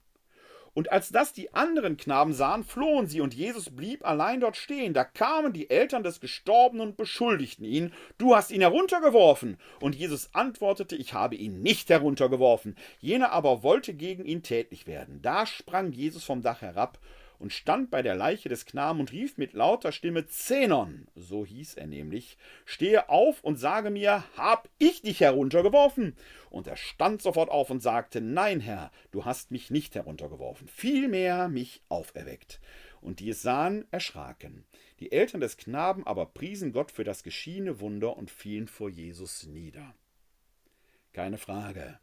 Und 0.74 0.92
als 0.92 1.10
das 1.10 1.34
die 1.34 1.54
anderen 1.54 1.98
Knaben 1.98 2.34
sahen, 2.34 2.64
flohen 2.64 3.08
sie, 3.08 3.22
und 3.22 3.34
Jesus 3.34 3.70
blieb 3.70 4.06
allein 4.06 4.40
dort 4.40 4.58
stehen. 4.58 4.94
Da 4.94 5.04
kamen 5.04 5.54
die 5.54 5.70
Eltern 5.70 6.04
des 6.04 6.20
Gestorbenen 6.20 6.88
und 6.88 6.98
beschuldigten 6.98 7.66
ihn, 7.66 7.94
du 8.18 8.36
hast 8.36 8.52
ihn 8.52 8.62
heruntergeworfen. 8.62 9.58
Und 9.80 9.96
Jesus 9.96 10.30
antwortete, 10.34 10.96
ich 10.96 11.14
habe 11.14 11.36
ihn 11.36 11.62
nicht 11.62 11.90
heruntergeworfen. 11.90 12.76
Jener 13.00 13.32
aber 13.32 13.62
wollte 13.62 13.94
gegen 13.94 14.26
ihn 14.26 14.42
tätlich 14.42 14.88
werden. 14.88 15.22
Da 15.22 15.46
sprang 15.46 15.92
Jesus 15.92 16.24
vom 16.24 16.42
Dach 16.42 16.62
herab 16.62 17.00
und 17.44 17.52
stand 17.52 17.92
bei 17.92 18.02
der 18.02 18.16
Leiche 18.16 18.48
des 18.48 18.66
Knaben 18.66 19.02
und 19.02 19.12
rief 19.12 19.38
mit 19.38 19.52
lauter 19.52 19.92
Stimme 19.92 20.26
Zenon, 20.28 21.10
so 21.14 21.46
hieß 21.46 21.74
er 21.74 21.88
nämlich, 21.88 22.38
stehe 22.64 23.10
auf 23.10 23.44
und 23.44 23.58
sage 23.58 23.90
mir, 23.90 24.24
hab 24.38 24.70
ich 24.80 25.02
dich 25.02 25.20
heruntergeworfen? 25.20 26.16
Und 26.50 26.68
er 26.68 26.78
stand 26.78 27.22
sofort 27.22 27.50
auf 27.50 27.70
und 27.70 27.82
sagte, 27.82 28.22
nein, 28.22 28.62
Herr, 28.62 28.94
du 29.12 29.26
hast 29.26 29.52
mich 29.52 29.72
nicht 29.72 29.94
heruntergeworfen, 29.94 30.70
vielmehr 30.70 31.50
mich 31.50 31.82
auferweckt. 31.90 32.62
Und 33.02 33.20
die 33.20 33.32
es 33.32 33.42
sahen, 33.42 33.84
erschraken. 33.92 34.64
Die 35.02 35.12
Eltern 35.12 35.42
des 35.42 35.58
Knaben 35.58 36.08
aber 36.08 36.28
priesen 36.28 36.72
Gott 36.72 36.94
für 36.94 37.04
das 37.04 37.24
geschiehene 37.24 37.82
Wunder 37.82 38.16
und 38.16 38.32
fielen 38.32 38.70
vor 38.70 38.90
Jesus 38.90 39.48
nieder. 39.48 39.94
Keine 41.12 41.38
Frage. 41.38 42.00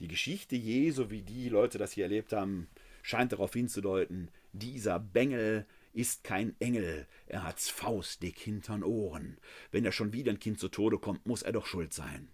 Die 0.00 0.08
Geschichte 0.08 0.56
Jesu, 0.56 1.10
wie 1.10 1.20
die 1.20 1.50
Leute 1.50 1.76
das 1.76 1.92
hier 1.92 2.04
erlebt 2.04 2.32
haben, 2.32 2.68
scheint 3.06 3.30
darauf 3.30 3.52
hinzudeuten, 3.52 4.32
dieser 4.52 4.98
Bengel 4.98 5.64
ist 5.92 6.24
kein 6.24 6.56
Engel, 6.58 7.06
er 7.26 7.44
hat's 7.44 7.68
faustdick 7.70 8.36
hintern 8.36 8.82
Ohren. 8.82 9.38
Wenn 9.70 9.84
er 9.84 9.92
schon 9.92 10.12
wieder 10.12 10.32
ein 10.32 10.40
Kind 10.40 10.58
zu 10.58 10.68
Tode 10.68 10.98
kommt, 10.98 11.24
muss 11.24 11.42
er 11.42 11.52
doch 11.52 11.66
schuld 11.66 11.94
sein. 11.94 12.32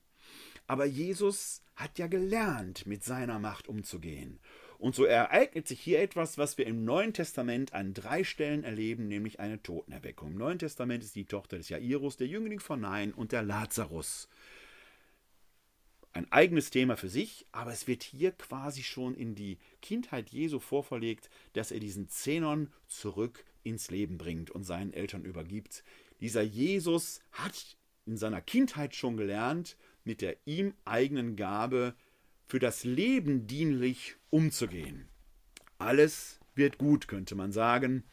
Aber 0.66 0.86
Jesus 0.86 1.62
hat 1.76 1.98
ja 1.98 2.06
gelernt, 2.06 2.86
mit 2.86 3.04
seiner 3.04 3.38
Macht 3.38 3.68
umzugehen. 3.68 4.40
Und 4.78 4.94
so 4.94 5.04
ereignet 5.04 5.68
sich 5.68 5.78
hier 5.78 6.00
etwas, 6.00 6.38
was 6.38 6.56
wir 6.56 6.66
im 6.66 6.86
Neuen 6.86 7.12
Testament 7.12 7.74
an 7.74 7.92
drei 7.92 8.24
Stellen 8.24 8.64
erleben, 8.64 9.08
nämlich 9.08 9.40
eine 9.40 9.62
Totenerweckung. 9.62 10.32
Im 10.32 10.38
Neuen 10.38 10.58
Testament 10.58 11.04
ist 11.04 11.14
die 11.14 11.26
Tochter 11.26 11.58
des 11.58 11.68
Jairus, 11.68 12.16
der 12.16 12.28
Jüngling 12.28 12.60
von 12.60 12.80
Nein 12.80 13.12
und 13.12 13.32
der 13.32 13.42
Lazarus 13.42 14.30
ein 16.12 16.30
eigenes 16.30 16.70
Thema 16.70 16.96
für 16.96 17.08
sich, 17.08 17.46
aber 17.52 17.72
es 17.72 17.86
wird 17.86 18.02
hier 18.02 18.32
quasi 18.32 18.82
schon 18.82 19.14
in 19.14 19.34
die 19.34 19.58
Kindheit 19.80 20.30
Jesu 20.30 20.58
vorverlegt, 20.58 21.30
dass 21.54 21.72
er 21.72 21.80
diesen 21.80 22.08
Zenon 22.08 22.70
zurück 22.86 23.44
ins 23.62 23.90
Leben 23.90 24.18
bringt 24.18 24.50
und 24.50 24.64
seinen 24.64 24.92
Eltern 24.92 25.24
übergibt. 25.24 25.84
Dieser 26.20 26.42
Jesus 26.42 27.20
hat 27.32 27.76
in 28.06 28.16
seiner 28.16 28.40
Kindheit 28.40 28.94
schon 28.94 29.16
gelernt, 29.16 29.76
mit 30.04 30.20
der 30.20 30.36
ihm 30.44 30.74
eigenen 30.84 31.36
Gabe 31.36 31.94
für 32.46 32.58
das 32.58 32.84
Leben 32.84 33.46
dienlich 33.46 34.16
umzugehen. 34.30 35.08
Alles 35.78 36.40
wird 36.54 36.78
gut, 36.78 37.08
könnte 37.08 37.34
man 37.34 37.52
sagen. 37.52 38.04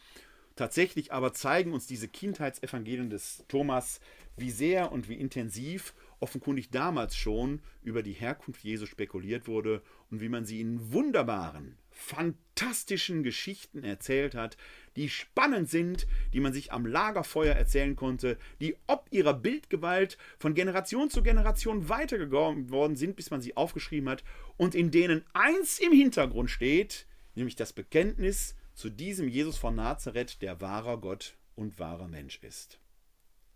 Tatsächlich 0.56 1.12
aber 1.12 1.34
zeigen 1.34 1.74
uns 1.74 1.88
diese 1.88 2.08
Kindheitsevangelien 2.08 3.10
des 3.10 3.44
Thomas, 3.48 4.00
wie 4.38 4.52
sehr 4.52 4.92
und 4.92 5.10
wie 5.10 5.16
intensiv 5.16 5.94
offenkundig 6.20 6.70
damals 6.70 7.16
schon 7.16 7.62
über 7.82 8.04
die 8.04 8.14
Herkunft 8.14 8.64
Jesu 8.64 8.86
spekuliert 8.86 9.48
wurde 9.48 9.82
und 10.10 10.22
wie 10.22 10.30
man 10.30 10.46
sie 10.46 10.62
in 10.62 10.92
wunderbaren, 10.92 11.78
fantastischen 11.92 13.24
Geschichten 13.24 13.84
erzählt 13.84 14.36
hat, 14.36 14.58
die 14.96 15.10
spannend 15.10 15.70
sind, 15.70 16.08
die 16.34 16.40
man 16.40 16.54
sich 16.54 16.72
am 16.72 16.86
Lagerfeuer 16.86 17.56
erzählen 17.56 17.96
konnte, 17.96 18.38
die 18.62 18.76
ob 18.88 19.08
ihrer 19.12 19.34
Bildgewalt 19.34 20.18
von 20.38 20.54
Generation 20.54 21.10
zu 21.10 21.24
Generation 21.24 21.90
weitergegeben 21.90 22.70
worden 22.70 22.96
sind, 22.96 23.16
bis 23.16 23.32
man 23.32 23.42
sie 23.42 23.58
aufgeschrieben 23.58 24.10
hat 24.10 24.24
und 24.58 24.76
in 24.76 24.92
denen 24.92 25.24
eins 25.34 25.80
im 25.80 25.92
Hintergrund 25.92 26.50
steht, 26.50 27.06
nämlich 27.36 27.56
das 27.56 27.74
Bekenntnis 27.74 28.56
zu 28.74 28.90
diesem 28.90 29.28
Jesus 29.28 29.58
von 29.58 29.76
Nazareth, 29.76 30.42
der 30.42 30.62
wahrer 30.62 31.00
Gott 31.00 31.36
und 31.56 31.80
wahrer 31.80 32.08
Mensch 32.08 32.40
ist. 32.42 32.80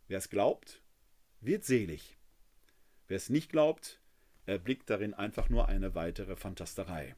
Wer 0.07 0.17
es 0.17 0.29
glaubt, 0.29 0.81
wird 1.39 1.63
selig. 1.63 2.17
Wer 3.13 3.17
es 3.17 3.29
nicht 3.29 3.51
glaubt, 3.51 4.01
erblickt 4.47 4.89
darin 4.89 5.13
einfach 5.13 5.47
nur 5.47 5.67
eine 5.67 5.93
weitere 5.93 6.35
Fantasterei. 6.35 7.15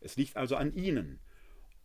Es 0.00 0.16
liegt 0.16 0.36
also 0.36 0.56
an 0.56 0.74
ihnen, 0.74 1.20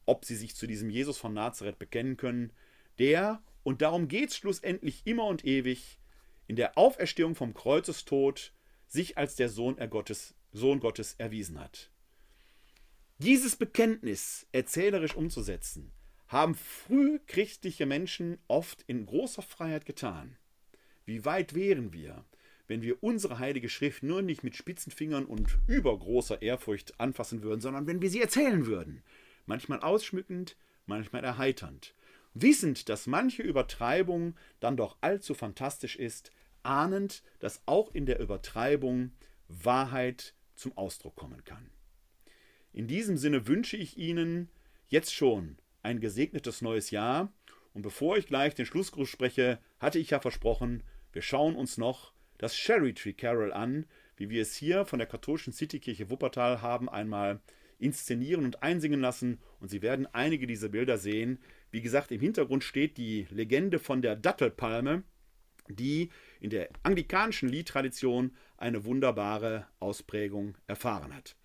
ob 0.07 0.25
sie 0.25 0.35
sich 0.35 0.55
zu 0.55 0.65
diesem 0.65 0.89
Jesus 0.89 1.19
von 1.19 1.35
Nazareth 1.35 1.77
bekennen 1.77 2.17
können, 2.17 2.51
der, 2.97 3.43
und 3.61 3.83
darum 3.83 4.07
geht 4.07 4.29
es 4.29 4.37
schlussendlich 4.37 5.05
immer 5.05 5.27
und 5.27 5.45
ewig, 5.45 5.99
in 6.47 6.55
der 6.55 6.75
Auferstehung 6.75 7.35
vom 7.35 7.53
Kreuzestod 7.53 8.51
sich 8.87 9.15
als 9.15 9.35
der 9.35 9.49
Sohn, 9.49 9.75
Gottes, 9.91 10.33
Sohn 10.51 10.79
Gottes 10.79 11.13
erwiesen 11.19 11.59
hat. 11.59 11.91
Dieses 13.19 13.55
Bekenntnis 13.55 14.47
erzählerisch 14.53 15.13
umzusetzen, 15.13 15.91
haben 16.29 16.55
frühchristliche 16.55 17.85
Menschen 17.85 18.39
oft 18.47 18.81
in 18.87 19.05
großer 19.05 19.43
Freiheit 19.43 19.85
getan. 19.85 20.35
Wie 21.05 21.25
weit 21.25 21.53
wären 21.53 21.93
wir, 21.93 22.25
wenn 22.69 22.83
wir 22.83 23.03
unsere 23.03 23.39
heilige 23.39 23.67
Schrift 23.67 24.03
nur 24.03 24.21
nicht 24.21 24.43
mit 24.43 24.55
spitzen 24.55 24.91
Fingern 24.91 25.25
und 25.25 25.57
übergroßer 25.67 26.41
Ehrfurcht 26.41 26.99
anfassen 26.99 27.41
würden, 27.41 27.61
sondern 27.61 27.87
wenn 27.87 28.01
wir 28.01 28.11
sie 28.11 28.21
erzählen 28.21 28.67
würden. 28.67 29.03
Manchmal 29.47 29.79
ausschmückend, 29.79 30.55
manchmal 30.85 31.23
erheiternd. 31.23 31.95
Wissend, 32.35 32.87
dass 32.87 33.07
manche 33.07 33.41
Übertreibung 33.41 34.35
dann 34.59 34.77
doch 34.77 34.97
allzu 35.01 35.33
fantastisch 35.33 35.95
ist, 35.95 36.31
ahnend, 36.61 37.23
dass 37.39 37.63
auch 37.65 37.93
in 37.95 38.05
der 38.05 38.19
Übertreibung 38.19 39.13
Wahrheit 39.47 40.35
zum 40.55 40.77
Ausdruck 40.77 41.15
kommen 41.15 41.43
kann. 41.43 41.71
In 42.71 42.87
diesem 42.87 43.17
Sinne 43.17 43.47
wünsche 43.47 43.77
ich 43.77 43.97
Ihnen 43.97 44.47
jetzt 44.87 45.11
schon 45.11 45.57
ein 45.81 45.99
gesegnetes 45.99 46.61
neues 46.61 46.91
Jahr. 46.91 47.33
Und 47.73 47.81
bevor 47.81 48.17
ich 48.17 48.27
gleich 48.27 48.53
den 48.53 48.67
Schlussgruß 48.67 49.09
spreche, 49.09 49.57
hatte 49.79 49.97
ich 49.97 50.11
ja 50.11 50.19
versprochen, 50.19 50.83
wir 51.11 51.23
schauen 51.23 51.55
uns 51.55 51.79
noch 51.79 52.13
das 52.39 52.57
Sherry 52.57 52.93
Tree 52.93 53.13
Carol 53.13 53.53
an, 53.53 53.85
wie 54.17 54.29
wir 54.29 54.41
es 54.41 54.55
hier 54.55 54.85
von 54.85 54.97
der 54.97 55.07
katholischen 55.07 55.53
Citykirche 55.53 56.09
Wuppertal 56.09 56.61
haben 56.63 56.89
einmal 56.89 57.39
inszenieren 57.77 58.43
und 58.43 58.63
einsingen 58.63 58.99
lassen 58.99 59.39
und 59.59 59.69
Sie 59.69 59.81
werden 59.81 60.07
einige 60.13 60.47
dieser 60.47 60.69
Bilder 60.69 60.97
sehen. 60.97 61.39
Wie 61.71 61.81
gesagt, 61.81 62.11
im 62.11 62.19
Hintergrund 62.19 62.63
steht 62.63 62.97
die 62.97 63.27
Legende 63.29 63.79
von 63.79 64.01
der 64.01 64.15
Dattelpalme, 64.15 65.03
die 65.69 66.09
in 66.39 66.49
der 66.49 66.69
anglikanischen 66.83 67.47
Liedtradition 67.47 68.35
eine 68.57 68.83
wunderbare 68.83 69.67
Ausprägung 69.79 70.57
erfahren 70.67 71.13
hat. 71.13 71.35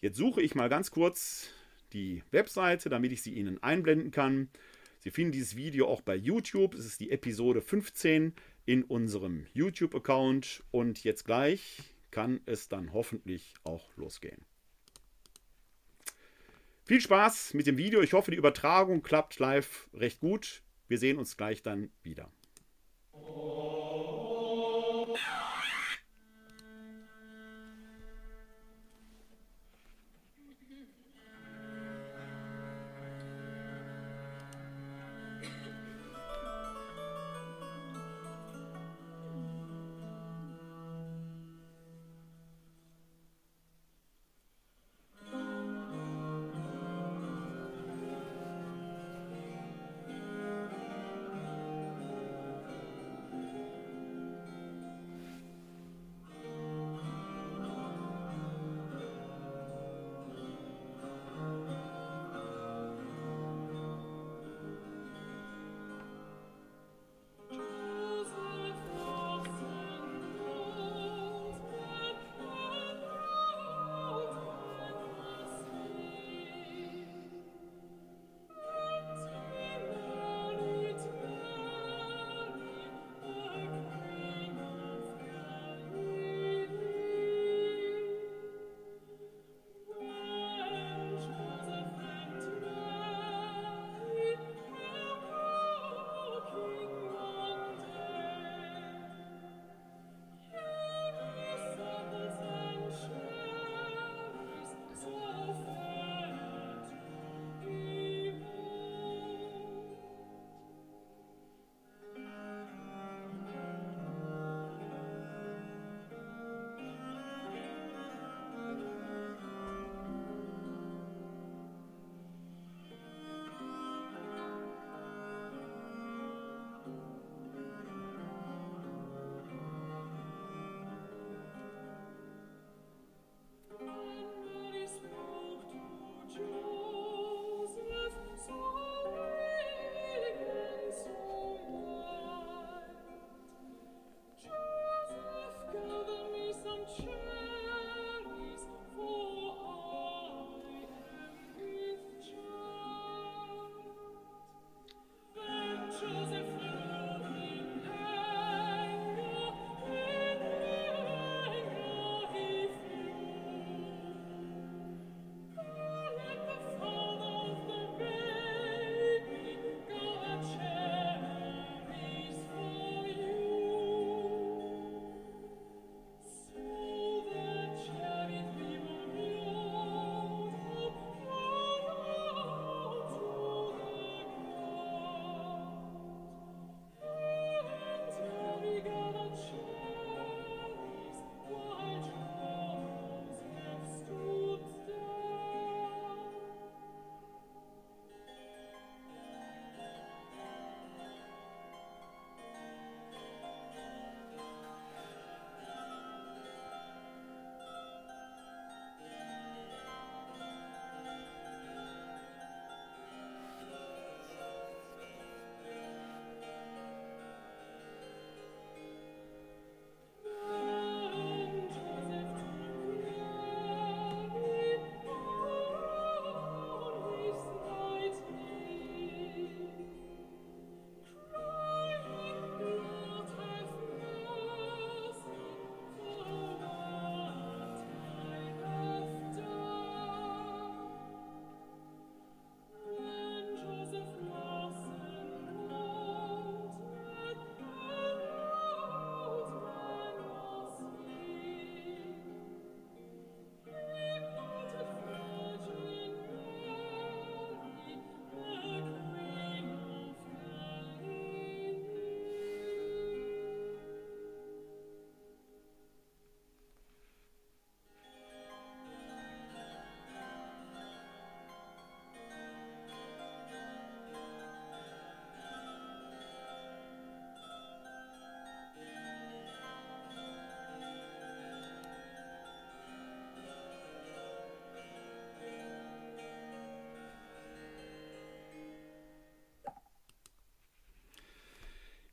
Jetzt 0.00 0.16
suche 0.16 0.42
ich 0.42 0.54
mal 0.54 0.68
ganz 0.68 0.90
kurz 0.90 1.48
die 1.92 2.22
Webseite, 2.30 2.88
damit 2.88 3.12
ich 3.12 3.22
sie 3.22 3.34
Ihnen 3.34 3.62
einblenden 3.62 4.10
kann. 4.10 4.48
Sie 5.00 5.10
finden 5.10 5.32
dieses 5.32 5.56
Video 5.56 5.86
auch 5.86 6.00
bei 6.00 6.16
YouTube. 6.16 6.74
Es 6.74 6.86
ist 6.86 7.00
die 7.00 7.10
Episode 7.10 7.60
15 7.60 8.34
in 8.66 8.82
unserem 8.82 9.46
YouTube-Account 9.52 10.62
und 10.70 11.04
jetzt 11.04 11.24
gleich 11.24 11.82
kann 12.10 12.40
es 12.46 12.68
dann 12.68 12.92
hoffentlich 12.92 13.54
auch 13.64 13.94
losgehen. 13.96 14.44
Viel 16.84 17.00
Spaß 17.00 17.54
mit 17.54 17.66
dem 17.66 17.78
Video. 17.78 18.02
Ich 18.02 18.12
hoffe, 18.12 18.30
die 18.30 18.36
Übertragung 18.36 19.02
klappt 19.02 19.38
live 19.38 19.88
recht 19.94 20.20
gut. 20.20 20.62
Wir 20.86 20.98
sehen 20.98 21.18
uns 21.18 21.36
gleich 21.36 21.62
dann 21.62 21.90
wieder. 22.02 22.30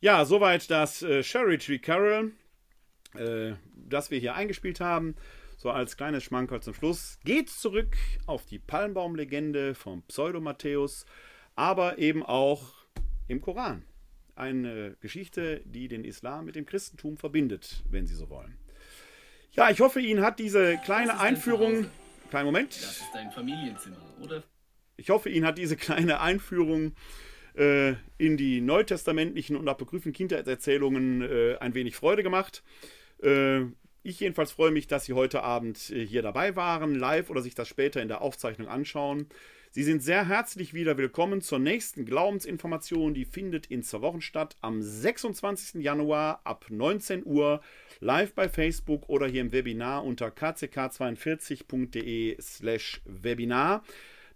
Ja, 0.03 0.25
soweit 0.25 0.71
das 0.71 1.03
äh, 1.03 1.21
Sherry 1.21 1.59
Tree 1.59 1.77
Carol, 1.77 2.31
äh, 3.13 3.53
das 3.75 4.09
wir 4.09 4.17
hier 4.17 4.33
eingespielt 4.33 4.79
haben. 4.79 5.15
So 5.57 5.69
als 5.69 5.95
kleines 5.95 6.23
Schmankerl 6.23 6.59
zum 6.63 6.73
Schluss. 6.73 7.19
Geht's 7.23 7.59
zurück 7.59 7.95
auf 8.25 8.47
die 8.47 8.57
Palmbaumlegende 8.57 9.75
vom 9.75 10.01
Pseudo-Matthäus, 10.07 11.05
aber 11.53 11.99
eben 11.99 12.23
auch 12.23 12.73
im 13.27 13.41
Koran. 13.41 13.85
Eine 14.33 14.97
Geschichte, 15.01 15.61
die 15.65 15.87
den 15.87 16.03
Islam 16.03 16.45
mit 16.45 16.55
dem 16.55 16.65
Christentum 16.65 17.17
verbindet, 17.17 17.83
wenn 17.87 18.07
Sie 18.07 18.15
so 18.15 18.31
wollen. 18.31 18.57
Ja, 19.51 19.69
ich 19.69 19.81
hoffe, 19.81 20.01
Ihnen 20.01 20.23
hat 20.23 20.39
diese 20.39 20.79
kleine 20.79 21.19
Einführung. 21.19 21.85
Kleinen 22.31 22.47
Moment. 22.47 22.75
Das 22.75 22.97
ist 22.97 23.11
dein 23.13 23.29
Familienzimmer, 23.31 24.01
oder? 24.19 24.43
Ich 24.97 25.11
hoffe, 25.11 25.29
Ihnen 25.29 25.45
hat 25.45 25.59
diese 25.59 25.77
kleine 25.77 26.21
Einführung 26.21 26.95
äh, 27.55 27.93
in 28.17 28.37
die 28.37 28.61
neutestamentlichen 28.61 29.55
und 29.55 29.67
apokryphen 29.67 30.13
Kindheitserzählungen 30.13 31.21
äh, 31.21 31.57
ein 31.59 31.73
wenig 31.73 31.95
Freude 31.95 32.23
gemacht. 32.23 32.63
Äh, 33.21 33.61
ich 34.03 34.19
jedenfalls 34.19 34.51
freue 34.51 34.71
mich, 34.71 34.87
dass 34.87 35.05
Sie 35.05 35.13
heute 35.13 35.43
Abend 35.43 35.91
äh, 35.91 36.05
hier 36.05 36.23
dabei 36.23 36.55
waren, 36.55 36.95
live 36.95 37.29
oder 37.29 37.41
sich 37.41 37.53
das 37.53 37.67
später 37.67 38.01
in 38.01 38.07
der 38.07 38.21
Aufzeichnung 38.21 38.67
anschauen. 38.67 39.27
Sie 39.73 39.83
sind 39.83 40.03
sehr 40.03 40.27
herzlich 40.27 40.73
wieder 40.73 40.97
willkommen 40.97 41.39
zur 41.39 41.57
nächsten 41.57 42.03
Glaubensinformation. 42.03 43.13
Die 43.13 43.23
findet 43.23 43.67
in 43.67 43.83
zwei 43.83 44.01
Wochen 44.01 44.19
statt, 44.19 44.57
am 44.59 44.81
26. 44.81 45.81
Januar 45.81 46.41
ab 46.43 46.65
19 46.67 47.25
Uhr, 47.25 47.61
live 48.01 48.33
bei 48.33 48.49
Facebook 48.49 49.07
oder 49.07 49.27
hier 49.27 49.39
im 49.39 49.53
Webinar 49.53 50.03
unter 50.03 50.27
kck42.de/slash 50.27 52.99
Webinar. 53.05 53.85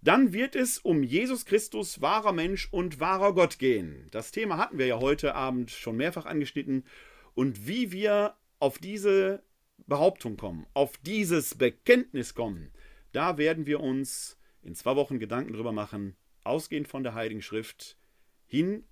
Dann 0.06 0.34
wird 0.34 0.56
es 0.56 0.77
um 0.77 1.02
Jesus 1.02 1.45
Christus, 1.45 1.99
wahrer 1.99 2.32
Mensch 2.32 2.72
und 2.72 2.99
wahrer 2.99 3.34
Gott 3.34 3.57
gehen. 3.57 4.07
Das 4.11 4.30
Thema 4.30 4.60
hatten 4.60 4.77
wir 4.77 4.86
ja 4.86 4.99
heute 4.99 5.34
Abend 5.34 5.72
schon 5.72 5.98
mehrfach 5.98 6.27
angeschnitten. 6.27 6.86
Und 7.34 7.65
wie 7.65 7.91
wir 7.91 8.36
auf 8.60 8.77
diese 8.77 9.41
Behauptung 9.88 10.38
kommen, 10.38 10.68
auf 10.76 10.95
dieses 10.98 11.56
Bekenntnis 11.56 12.36
kommen, 12.36 12.72
da 13.14 13.40
werden 13.40 13.65
wir 13.65 13.80
uns 13.80 14.38
in 14.61 14.76
zwei 14.76 14.95
Wochen 14.95 15.18
Gedanken 15.18 15.53
drüber 15.53 15.72
machen, 15.72 16.15
ausgehend 16.44 16.88
von 16.88 17.02
der 17.02 17.15
Heiligen 17.15 17.41
Schrift 17.41 17.98
hin 18.45 18.84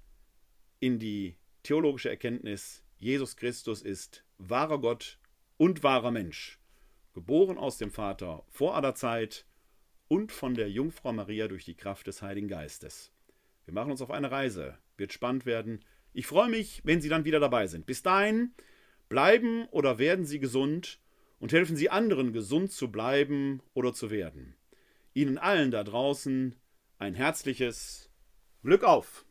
in 0.79 0.97
die 0.97 1.37
theologische 1.61 2.09
Erkenntnis, 2.09 2.83
Jesus 2.97 3.35
Christus 3.35 3.83
ist 3.83 4.25
wahrer 4.39 4.81
Gott 4.81 5.19
und 5.57 5.83
wahrer 5.83 6.09
Mensch, 6.09 6.59
geboren 7.13 7.59
aus 7.59 7.77
dem 7.77 7.91
Vater 7.91 8.43
vor 8.49 8.75
aller 8.75 8.95
Zeit, 8.95 9.45
und 10.13 10.31
von 10.31 10.53
der 10.53 10.69
Jungfrau 10.69 11.11
Maria 11.11 11.47
durch 11.47 11.65
die 11.65 11.73
Kraft 11.73 12.05
des 12.05 12.21
Heiligen 12.21 12.47
Geistes. 12.47 13.11
Wir 13.65 13.73
machen 13.73 13.89
uns 13.89 13.99
auf 13.99 14.11
eine 14.11 14.29
Reise. 14.29 14.77
Wird 14.95 15.11
spannend 15.11 15.47
werden. 15.47 15.83
Ich 16.13 16.27
freue 16.27 16.49
mich, 16.49 16.81
wenn 16.83 17.01
Sie 17.01 17.09
dann 17.09 17.25
wieder 17.25 17.39
dabei 17.39 17.65
sind. 17.65 17.87
Bis 17.87 18.03
dahin, 18.03 18.53
bleiben 19.09 19.65
oder 19.71 19.97
werden 19.97 20.23
Sie 20.23 20.37
gesund 20.37 20.99
und 21.39 21.51
helfen 21.51 21.75
Sie 21.75 21.89
anderen, 21.89 22.31
gesund 22.31 22.71
zu 22.71 22.91
bleiben 22.91 23.63
oder 23.73 23.91
zu 23.91 24.11
werden. 24.11 24.53
Ihnen 25.15 25.39
allen 25.39 25.71
da 25.71 25.83
draußen 25.83 26.57
ein 26.99 27.15
herzliches 27.15 28.11
Glück 28.61 28.83
auf! 28.83 29.25